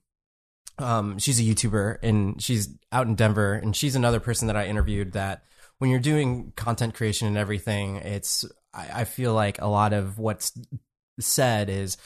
Um, 0.78 1.18
she's 1.18 1.40
a 1.40 1.42
YouTuber 1.42 1.98
and 2.02 2.40
she's 2.40 2.68
out 2.92 3.08
in 3.08 3.16
Denver, 3.16 3.54
and 3.54 3.74
she's 3.74 3.96
another 3.96 4.20
person 4.20 4.46
that 4.46 4.56
I 4.56 4.66
interviewed 4.66 5.12
that 5.12 5.42
when 5.78 5.90
you're 5.90 5.98
doing 5.98 6.52
content 6.54 6.94
creation 6.94 7.26
and 7.26 7.36
everything, 7.36 7.96
it's 7.96 8.44
I, 8.72 9.00
I 9.00 9.04
feel 9.04 9.34
like 9.34 9.60
a 9.60 9.66
lot 9.66 9.92
of 9.92 10.18
what's 10.18 10.52
said 11.18 11.68
is 11.68 11.96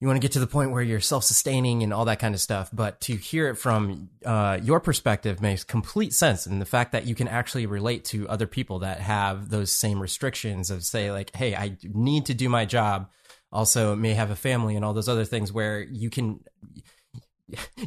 you 0.00 0.06
want 0.06 0.16
to 0.16 0.24
get 0.24 0.32
to 0.32 0.40
the 0.40 0.46
point 0.46 0.70
where 0.70 0.82
you're 0.82 1.00
self-sustaining 1.00 1.82
and 1.82 1.92
all 1.92 2.04
that 2.04 2.18
kind 2.18 2.34
of 2.34 2.40
stuff 2.40 2.70
but 2.72 3.00
to 3.00 3.16
hear 3.16 3.48
it 3.48 3.56
from 3.56 4.08
uh, 4.24 4.58
your 4.62 4.80
perspective 4.80 5.40
makes 5.42 5.64
complete 5.64 6.12
sense 6.12 6.46
and 6.46 6.60
the 6.60 6.66
fact 6.66 6.92
that 6.92 7.06
you 7.06 7.14
can 7.14 7.28
actually 7.28 7.66
relate 7.66 8.04
to 8.04 8.28
other 8.28 8.46
people 8.46 8.78
that 8.78 9.00
have 9.00 9.50
those 9.50 9.72
same 9.72 10.00
restrictions 10.00 10.70
of 10.70 10.84
say 10.84 11.10
like 11.10 11.34
hey 11.34 11.54
i 11.54 11.76
need 11.82 12.26
to 12.26 12.34
do 12.34 12.48
my 12.48 12.64
job. 12.64 13.10
Also 13.50 13.96
may 13.96 14.14
have 14.14 14.30
a 14.30 14.36
family 14.36 14.76
and 14.76 14.84
all 14.84 14.92
those 14.92 15.08
other 15.08 15.24
things 15.24 15.52
where 15.52 15.80
you 15.82 16.10
can 16.10 16.40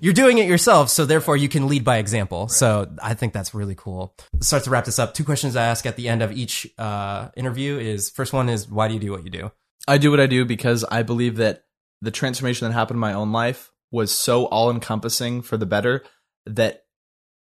you're 0.01 0.13
doing 0.13 0.39
it 0.39 0.47
yourself 0.47 0.89
so 0.89 1.05
therefore 1.05 1.37
you 1.37 1.47
can 1.47 1.67
lead 1.67 1.83
by 1.83 1.97
example. 1.97 2.47
So 2.47 2.91
i 3.01 3.13
think 3.13 3.33
that's 3.33 3.53
really 3.53 3.75
cool. 3.75 4.15
Start 4.39 4.63
to 4.63 4.69
wrap 4.69 4.85
this 4.85 4.99
up. 4.99 5.13
Two 5.13 5.23
questions 5.23 5.55
i 5.55 5.63
ask 5.63 5.85
at 5.85 5.95
the 5.95 6.07
end 6.07 6.21
of 6.21 6.31
each 6.31 6.67
uh, 6.77 7.29
interview 7.35 7.77
is 7.77 8.09
first 8.09 8.33
one 8.33 8.49
is 8.49 8.67
why 8.67 8.87
do 8.87 8.95
you 8.95 8.99
do 8.99 9.11
what 9.11 9.23
you 9.23 9.29
do? 9.29 9.51
I 9.87 9.97
do 9.97 10.11
what 10.11 10.19
I 10.19 10.27
do 10.27 10.45
because 10.45 10.83
I 10.83 11.03
believe 11.03 11.37
that 11.37 11.63
the 12.01 12.11
transformation 12.11 12.67
that 12.67 12.73
happened 12.73 12.97
in 12.97 13.01
my 13.01 13.13
own 13.13 13.31
life 13.31 13.71
was 13.91 14.11
so 14.11 14.45
all 14.45 14.71
encompassing 14.71 15.41
for 15.41 15.57
the 15.57 15.65
better 15.65 16.03
that 16.45 16.85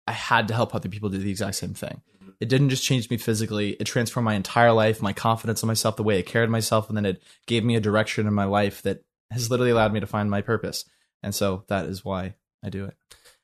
I 0.07 0.13
had 0.13 0.47
to 0.47 0.53
help 0.53 0.73
other 0.73 0.89
people 0.89 1.09
do 1.09 1.17
the 1.17 1.29
exact 1.29 1.55
same 1.55 1.73
thing. 1.73 2.01
It 2.39 2.49
didn't 2.49 2.69
just 2.69 2.83
change 2.83 3.09
me 3.09 3.17
physically, 3.17 3.71
it 3.71 3.85
transformed 3.85 4.25
my 4.25 4.35
entire 4.35 4.71
life, 4.71 5.01
my 5.01 5.13
confidence 5.13 5.63
in 5.63 5.67
myself, 5.67 5.95
the 5.95 6.03
way 6.03 6.19
I 6.19 6.21
carried 6.21 6.49
myself, 6.49 6.87
and 6.87 6.95
then 6.95 7.05
it 7.05 7.21
gave 7.47 7.63
me 7.63 7.75
a 7.75 7.81
direction 7.81 8.27
in 8.27 8.33
my 8.33 8.45
life 8.45 8.81
that 8.83 9.03
has 9.31 9.49
literally 9.49 9.71
allowed 9.71 9.91
me 9.91 9.99
to 9.99 10.07
find 10.07 10.29
my 10.29 10.41
purpose. 10.41 10.85
And 11.23 11.33
so 11.33 11.63
that 11.67 11.85
is 11.85 12.05
why 12.05 12.35
I 12.63 12.69
do 12.69 12.85
it. 12.85 12.95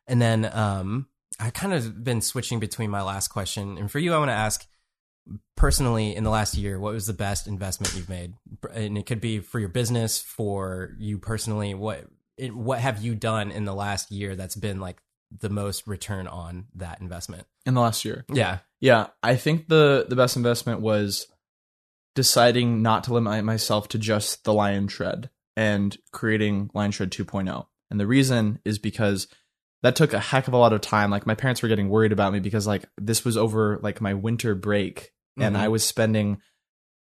And 0.08 0.22
then 0.22 0.50
um, 0.54 1.08
I 1.40 1.50
kind 1.50 1.74
of 1.74 2.04
been 2.04 2.22
switching 2.22 2.60
between 2.60 2.92
my 2.92 3.02
last 3.02 3.30
question. 3.30 3.78
And 3.78 3.90
for 3.92 4.00
you, 4.00 4.14
I 4.14 4.20
want 4.20 4.30
to 4.30 4.34
ask 4.34 4.66
personally 5.56 6.16
in 6.16 6.24
the 6.24 6.30
last 6.30 6.58
year, 6.58 6.80
what 6.80 6.94
was 6.94 7.08
the 7.08 7.14
best 7.14 7.48
investment 7.48 7.96
you've 7.96 8.10
made? 8.10 8.34
And 8.74 8.98
it 8.98 9.06
could 9.06 9.22
be 9.22 9.40
for 9.40 9.60
your 9.60 9.70
business, 9.70 10.22
for 10.22 10.96
you 10.98 11.18
personally. 11.18 11.74
What 11.74 12.06
it, 12.38 12.56
what 12.56 12.80
have 12.80 13.02
you 13.02 13.16
done 13.16 13.52
in 13.52 13.66
the 13.66 13.76
last 13.76 14.12
year 14.12 14.36
that's 14.36 14.56
been 14.56 14.80
like 14.80 15.02
the 15.40 15.50
most 15.50 15.88
return 15.88 16.28
on 16.28 16.66
that 16.76 17.02
investment? 17.02 17.48
In 17.66 17.74
the 17.74 17.82
last 17.82 18.04
year. 18.04 18.26
Yeah. 18.32 18.60
Yeah. 18.80 19.08
I 19.22 19.36
think 19.36 19.68
the 19.68 20.06
the 20.08 20.16
best 20.16 20.36
investment 20.36 20.82
was 20.82 21.28
deciding 22.16 22.82
not 22.82 23.06
to 23.06 23.14
limit 23.14 23.44
myself 23.44 23.88
to 23.90 23.98
just 23.98 24.44
the 24.44 24.54
Lion 24.54 24.88
Shred 24.88 25.30
and 25.56 25.98
creating 26.12 26.70
Lion 26.74 26.92
Shred 26.92 27.12
2.0. 27.12 27.66
And 27.90 28.00
the 28.00 28.08
reason 28.08 28.60
is 28.66 28.80
because 28.80 29.28
that 29.84 29.96
took 29.96 30.14
a 30.14 30.20
heck 30.20 30.48
of 30.48 30.54
a 30.54 30.58
lot 30.58 30.74
of 30.74 30.82
time. 30.82 31.12
Like 31.12 31.28
my 31.28 31.36
parents 31.36 31.62
were 31.62 31.70
getting 31.70 31.90
worried 31.90 32.12
about 32.12 32.34
me 32.34 32.40
because 32.40 32.66
like 32.66 32.86
this 32.98 33.24
was 33.24 33.38
over 33.38 33.80
like 33.84 34.02
my 34.02 34.14
winter 34.16 34.56
break 34.56 35.12
and 35.38 35.56
Mhm. 35.56 35.60
I 35.60 35.68
was 35.68 35.84
spending 35.84 36.42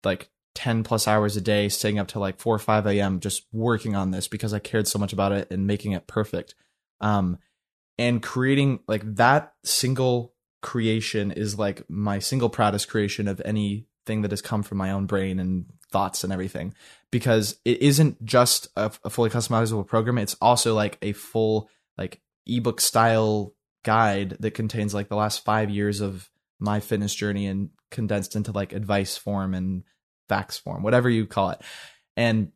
like 0.05 0.28
10 0.55 0.83
plus 0.83 1.09
hours 1.09 1.37
a 1.37 1.41
day 1.41 1.68
staying 1.68 1.99
up 1.99 2.09
to 2.09 2.18
like 2.18 2.39
4 2.39 2.55
or 2.57 2.59
5 2.59 2.87
a.m. 2.87 3.20
just 3.20 3.47
working 3.53 3.97
on 3.97 4.11
this 4.11 4.28
because 4.28 4.53
I 4.53 4.59
cared 4.59 4.87
so 4.87 4.99
much 4.99 5.12
about 5.14 5.33
it 5.33 5.51
and 5.51 5.66
making 5.66 5.93
it 5.93 6.07
perfect. 6.07 6.55
Um, 7.01 7.39
and 7.99 8.22
creating 8.22 8.80
like 8.89 9.03
that 9.16 9.55
single 9.64 10.35
creation 10.61 11.30
is 11.30 11.59
like 11.59 11.89
my 11.89 12.18
single 12.18 12.49
proudest 12.51 12.89
creation 12.89 13.28
of 13.28 13.41
anything 13.45 14.22
that 14.22 14.30
has 14.30 14.43
come 14.43 14.62
from 14.62 14.78
my 14.78 14.91
own 14.91 15.07
brain 15.07 15.39
and 15.39 15.66
thoughts 15.91 16.24
and 16.24 16.33
everything 16.33 16.72
because 17.11 17.59
it 17.64 17.80
isn't 17.83 18.24
just 18.24 18.68
a, 18.76 18.91
a 19.05 19.11
fully 19.11 19.28
customizable 19.28 19.87
program 19.87 20.16
it's 20.18 20.37
also 20.41 20.74
like 20.74 20.97
a 21.03 21.12
full 21.12 21.68
like 21.99 22.20
ebook 22.47 22.80
style 22.80 23.55
guide 23.84 24.36
that 24.40 24.53
contains 24.53 24.95
like 24.95 25.09
the 25.09 25.16
last 25.16 25.45
five 25.45 25.70
years 25.70 26.01
of 26.01 26.28
my 26.59 26.80
fitness 26.80 27.14
journey 27.14 27.47
and 27.47 27.70
condensed 27.90 28.36
into 28.36 28.53
like 28.53 28.72
advice 28.72 29.16
form 29.16 29.55
and 29.55 29.82
facts 30.28 30.57
form 30.57 30.82
whatever 30.82 31.11
you 31.11 31.26
call 31.26 31.51
it 31.51 31.61
and 32.16 32.53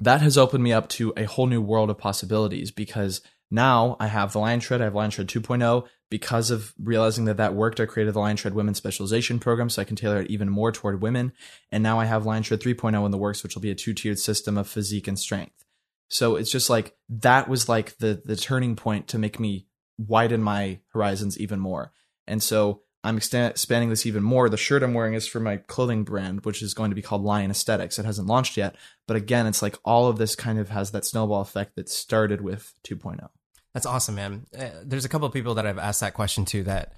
that 0.00 0.20
has 0.20 0.36
opened 0.36 0.64
me 0.64 0.72
up 0.72 0.88
to 0.88 1.12
a 1.16 1.24
whole 1.24 1.46
new 1.46 1.62
world 1.62 1.88
of 1.88 1.98
possibilities 1.98 2.70
because 2.70 3.20
now 3.52 3.96
I 4.00 4.06
have 4.06 4.32
the 4.32 4.40
Lion 4.40 4.60
Shred, 4.60 4.80
I 4.80 4.84
have 4.84 4.94
Lion 4.94 5.10
Shred 5.10 5.28
2.0. 5.28 5.86
Because 6.10 6.50
of 6.50 6.74
realizing 6.78 7.24
that 7.26 7.38
that 7.38 7.54
worked, 7.54 7.80
I 7.80 7.86
created 7.86 8.14
the 8.14 8.20
Lion 8.20 8.36
Shred 8.36 8.54
Women's 8.54 8.76
Specialization 8.78 9.38
Program 9.38 9.70
so 9.70 9.80
I 9.80 9.86
can 9.86 9.96
tailor 9.96 10.20
it 10.20 10.30
even 10.30 10.48
more 10.48 10.72
toward 10.72 11.00
women. 11.00 11.32
And 11.70 11.82
now 11.82 11.98
I 11.98 12.04
have 12.06 12.26
Lion 12.26 12.42
Shred 12.42 12.60
3.0 12.60 13.04
in 13.04 13.10
the 13.10 13.18
works, 13.18 13.42
which 13.42 13.54
will 13.54 13.62
be 13.62 13.70
a 13.70 13.74
two 13.74 13.94
tiered 13.94 14.18
system 14.18 14.58
of 14.58 14.68
physique 14.68 15.08
and 15.08 15.18
strength. 15.18 15.64
So 16.12 16.36
it's 16.36 16.50
just 16.50 16.68
like 16.68 16.94
that 17.08 17.48
was 17.48 17.70
like 17.70 17.96
the 17.96 18.20
the 18.22 18.36
turning 18.36 18.76
point 18.76 19.08
to 19.08 19.18
make 19.18 19.40
me 19.40 19.66
widen 19.96 20.42
my 20.42 20.80
horizons 20.92 21.38
even 21.38 21.58
more. 21.58 21.90
And 22.26 22.42
so 22.42 22.82
I'm 23.02 23.16
expanding 23.16 23.88
this 23.88 24.04
even 24.04 24.22
more. 24.22 24.50
The 24.50 24.58
shirt 24.58 24.82
I'm 24.82 24.92
wearing 24.92 25.14
is 25.14 25.26
for 25.26 25.40
my 25.40 25.56
clothing 25.56 26.04
brand, 26.04 26.44
which 26.44 26.62
is 26.62 26.74
going 26.74 26.90
to 26.90 26.94
be 26.94 27.02
called 27.02 27.22
Lion 27.22 27.50
Aesthetics. 27.50 27.98
It 27.98 28.04
hasn't 28.04 28.28
launched 28.28 28.58
yet, 28.58 28.76
but 29.08 29.16
again, 29.16 29.46
it's 29.46 29.62
like 29.62 29.78
all 29.86 30.06
of 30.06 30.18
this 30.18 30.36
kind 30.36 30.58
of 30.58 30.68
has 30.68 30.90
that 30.90 31.06
snowball 31.06 31.40
effect 31.40 31.76
that 31.76 31.88
started 31.88 32.42
with 32.42 32.74
oh. 32.92 32.94
2.0. 32.94 33.28
That's 33.72 33.86
awesome, 33.86 34.14
man. 34.14 34.46
Uh, 34.56 34.68
there's 34.84 35.06
a 35.06 35.08
couple 35.08 35.26
of 35.26 35.32
people 35.32 35.54
that 35.54 35.66
I've 35.66 35.78
asked 35.78 36.00
that 36.00 36.12
question 36.12 36.44
to 36.46 36.62
that 36.64 36.92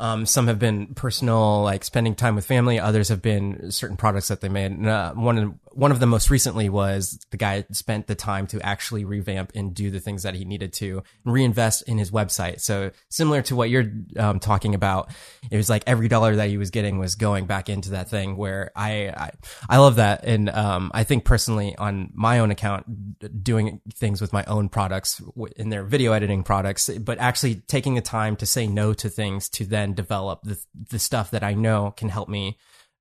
um, 0.00 0.26
some 0.26 0.48
have 0.48 0.58
been 0.58 0.88
personal, 0.94 1.62
like 1.62 1.84
spending 1.84 2.16
time 2.16 2.34
with 2.34 2.44
family. 2.44 2.80
Others 2.80 3.10
have 3.10 3.22
been 3.22 3.70
certain 3.70 3.96
products 3.96 4.26
that 4.28 4.40
they 4.40 4.48
made. 4.48 4.72
And, 4.72 4.88
uh, 4.88 5.12
one 5.14 5.38
of 5.38 5.54
one 5.70 5.90
of 5.90 5.98
them 6.00 6.10
most 6.10 6.30
recently 6.30 6.68
was 6.68 7.18
the 7.30 7.36
guy 7.36 7.64
spent 7.72 8.06
the 8.06 8.14
time 8.14 8.46
to 8.48 8.60
actually 8.64 9.04
revamp 9.04 9.52
and 9.56 9.74
do 9.74 9.90
the 9.90 9.98
things 9.98 10.22
that 10.22 10.34
he 10.34 10.44
needed 10.44 10.72
to 10.72 11.02
and 11.24 11.34
reinvest 11.34 11.82
in 11.82 11.98
his 11.98 12.10
website. 12.10 12.60
So 12.60 12.90
similar 13.08 13.42
to 13.42 13.56
what 13.56 13.70
you're 13.70 13.90
um, 14.16 14.40
talking 14.40 14.74
about, 14.74 15.10
it 15.50 15.56
was 15.56 15.68
like 15.68 15.84
every 15.86 16.08
dollar 16.08 16.36
that 16.36 16.48
he 16.48 16.58
was 16.58 16.70
getting 16.70 16.98
was 16.98 17.14
going 17.14 17.46
back 17.46 17.68
into 17.68 17.90
that 17.90 18.08
thing. 18.08 18.36
Where 18.36 18.72
I 18.74 19.08
I, 19.08 19.30
I 19.68 19.78
love 19.78 19.96
that, 19.96 20.24
and 20.24 20.48
um, 20.50 20.90
I 20.92 21.04
think 21.04 21.24
personally 21.24 21.76
on 21.76 22.10
my 22.14 22.40
own 22.40 22.50
account, 22.50 23.44
doing 23.44 23.80
things 23.94 24.20
with 24.20 24.32
my 24.32 24.44
own 24.46 24.68
products 24.68 25.22
in 25.56 25.68
their 25.68 25.84
video 25.84 26.12
editing 26.12 26.42
products, 26.42 26.88
but 26.88 27.18
actually 27.18 27.56
taking 27.56 27.94
the 27.94 28.00
time 28.00 28.34
to 28.36 28.46
say 28.46 28.66
no 28.66 28.92
to 28.94 29.08
things 29.08 29.48
to 29.50 29.64
then 29.64 29.83
develop 29.92 30.40
the 30.42 30.58
the 30.90 30.98
stuff 30.98 31.30
that 31.32 31.42
I 31.44 31.54
know 31.54 31.90
can 31.96 32.08
help 32.08 32.28
me 32.28 32.56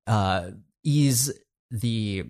uh, 0.08 0.50
ease 0.84 1.32
the 1.72 2.26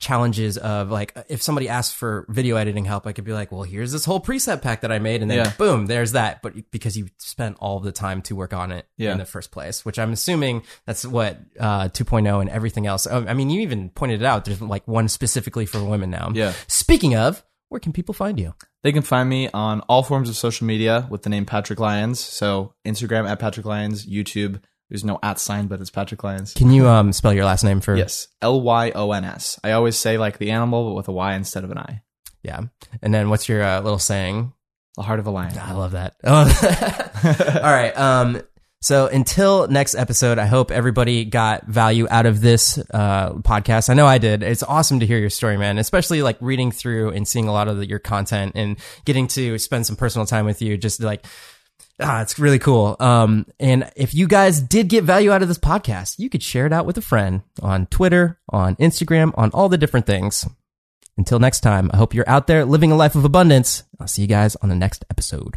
challenges 0.00 0.58
of 0.58 0.90
like 0.90 1.16
if 1.28 1.40
somebody 1.40 1.68
asks 1.68 1.94
for 1.94 2.26
video 2.28 2.56
editing 2.56 2.84
help, 2.84 3.06
I 3.06 3.12
could 3.12 3.24
be 3.24 3.32
like, 3.32 3.50
well, 3.50 3.62
here's 3.62 3.90
this 3.92 4.04
whole 4.04 4.20
preset 4.20 4.60
pack 4.60 4.82
that 4.82 4.92
I 4.92 4.98
made, 4.98 5.22
and 5.22 5.30
then 5.30 5.38
Yeah. 5.38 5.52
boom, 5.56 5.86
there's 5.86 6.12
that. 6.12 6.42
But 6.42 6.70
because 6.70 6.96
you 6.96 7.08
spent 7.18 7.56
all 7.60 7.80
the 7.80 7.92
time 7.92 8.20
to 8.22 8.36
work 8.36 8.52
on 8.52 8.70
it 8.72 8.86
Yeah. 8.98 9.12
in 9.12 9.18
the 9.18 9.24
first 9.24 9.50
place, 9.50 9.84
which 9.84 9.98
I'm 9.98 10.12
assuming 10.12 10.62
that's 10.84 11.06
what 11.06 11.38
uh, 11.58 11.88
2.0 11.88 12.40
and 12.40 12.50
everything 12.50 12.86
else. 12.86 13.06
um, 13.06 13.26
I 13.28 13.34
mean, 13.34 13.48
you 13.50 13.60
even 13.62 13.88
pointed 13.90 14.20
it 14.20 14.26
out. 14.26 14.44
There's 14.44 14.60
like 14.60 14.86
one 14.86 15.08
specifically 15.08 15.64
for 15.64 15.82
women 15.82 16.10
now. 16.10 16.32
Yeah. 16.34 16.52
Speaking 16.66 17.14
of, 17.14 17.42
where 17.68 17.80
can 17.80 17.92
people 17.92 18.14
find 18.14 18.38
you? 18.38 18.54
They 18.82 18.92
can 18.92 19.02
find 19.02 19.28
me 19.28 19.48
on 19.48 19.80
all 19.82 20.02
forms 20.02 20.28
of 20.28 20.36
social 20.36 20.66
media 20.66 21.06
with 21.10 21.22
the 21.22 21.30
name 21.30 21.46
Patrick 21.46 21.80
Lyons. 21.80 22.20
So 22.20 22.74
Instagram 22.84 23.28
at 23.28 23.38
Patrick 23.38 23.66
Lyons, 23.66 24.06
YouTube. 24.06 24.62
There's 24.90 25.04
no 25.04 25.18
at 25.22 25.38
sign, 25.38 25.66
but 25.66 25.80
it's 25.80 25.90
Patrick 25.90 26.22
Lyons. 26.22 26.52
Can 26.52 26.70
you 26.70 26.86
um, 26.86 27.12
spell 27.12 27.32
your 27.32 27.46
last 27.46 27.64
name 27.64 27.80
for? 27.80 27.96
Yes, 27.96 28.28
L 28.42 28.60
Y 28.60 28.92
O 28.94 29.12
N 29.12 29.24
S. 29.24 29.58
I 29.64 29.72
always 29.72 29.96
say 29.96 30.18
like 30.18 30.38
the 30.38 30.50
animal, 30.50 30.90
but 30.90 30.94
with 30.94 31.08
a 31.08 31.12
Y 31.12 31.34
instead 31.34 31.64
of 31.64 31.70
an 31.70 31.78
I. 31.78 32.02
Yeah. 32.42 32.60
And 33.02 33.12
then 33.12 33.30
what's 33.30 33.48
your 33.48 33.62
uh, 33.62 33.80
little 33.80 33.98
saying? 33.98 34.52
The 34.96 35.02
heart 35.02 35.18
of 35.18 35.26
a 35.26 35.30
lion. 35.30 35.58
I 35.58 35.72
love 35.72 35.92
that. 35.92 36.14
Oh. 36.22 37.60
All 37.64 37.72
right. 37.72 37.98
Um, 37.98 38.42
so 38.84 39.06
until 39.06 39.66
next 39.66 39.94
episode, 39.94 40.38
I 40.38 40.44
hope 40.44 40.70
everybody 40.70 41.24
got 41.24 41.66
value 41.66 42.06
out 42.10 42.26
of 42.26 42.42
this 42.42 42.78
uh, 42.92 43.32
podcast. 43.32 43.88
I 43.88 43.94
know 43.94 44.06
I 44.06 44.18
did. 44.18 44.42
It's 44.42 44.62
awesome 44.62 45.00
to 45.00 45.06
hear 45.06 45.16
your 45.16 45.30
story, 45.30 45.56
man. 45.56 45.78
Especially 45.78 46.20
like 46.20 46.36
reading 46.42 46.70
through 46.70 47.12
and 47.12 47.26
seeing 47.26 47.48
a 47.48 47.52
lot 47.52 47.66
of 47.66 47.78
the, 47.78 47.88
your 47.88 47.98
content 47.98 48.52
and 48.54 48.76
getting 49.06 49.26
to 49.28 49.56
spend 49.56 49.86
some 49.86 49.96
personal 49.96 50.26
time 50.26 50.44
with 50.44 50.60
you. 50.60 50.76
Just 50.76 51.00
like, 51.00 51.24
ah, 51.98 52.20
it's 52.20 52.38
really 52.38 52.58
cool. 52.58 52.94
Um, 53.00 53.46
and 53.58 53.90
if 53.96 54.12
you 54.12 54.28
guys 54.28 54.60
did 54.60 54.88
get 54.88 55.02
value 55.04 55.32
out 55.32 55.40
of 55.40 55.48
this 55.48 55.56
podcast, 55.56 56.18
you 56.18 56.28
could 56.28 56.42
share 56.42 56.66
it 56.66 56.72
out 56.74 56.84
with 56.84 56.98
a 56.98 57.02
friend 57.02 57.40
on 57.62 57.86
Twitter, 57.86 58.38
on 58.50 58.76
Instagram, 58.76 59.32
on 59.38 59.50
all 59.52 59.70
the 59.70 59.78
different 59.78 60.04
things. 60.04 60.46
Until 61.16 61.38
next 61.38 61.60
time, 61.60 61.90
I 61.94 61.96
hope 61.96 62.12
you're 62.12 62.28
out 62.28 62.48
there 62.48 62.66
living 62.66 62.92
a 62.92 62.96
life 62.96 63.14
of 63.14 63.24
abundance. 63.24 63.84
I'll 63.98 64.06
see 64.06 64.20
you 64.20 64.28
guys 64.28 64.56
on 64.56 64.68
the 64.68 64.74
next 64.74 65.06
episode. 65.08 65.54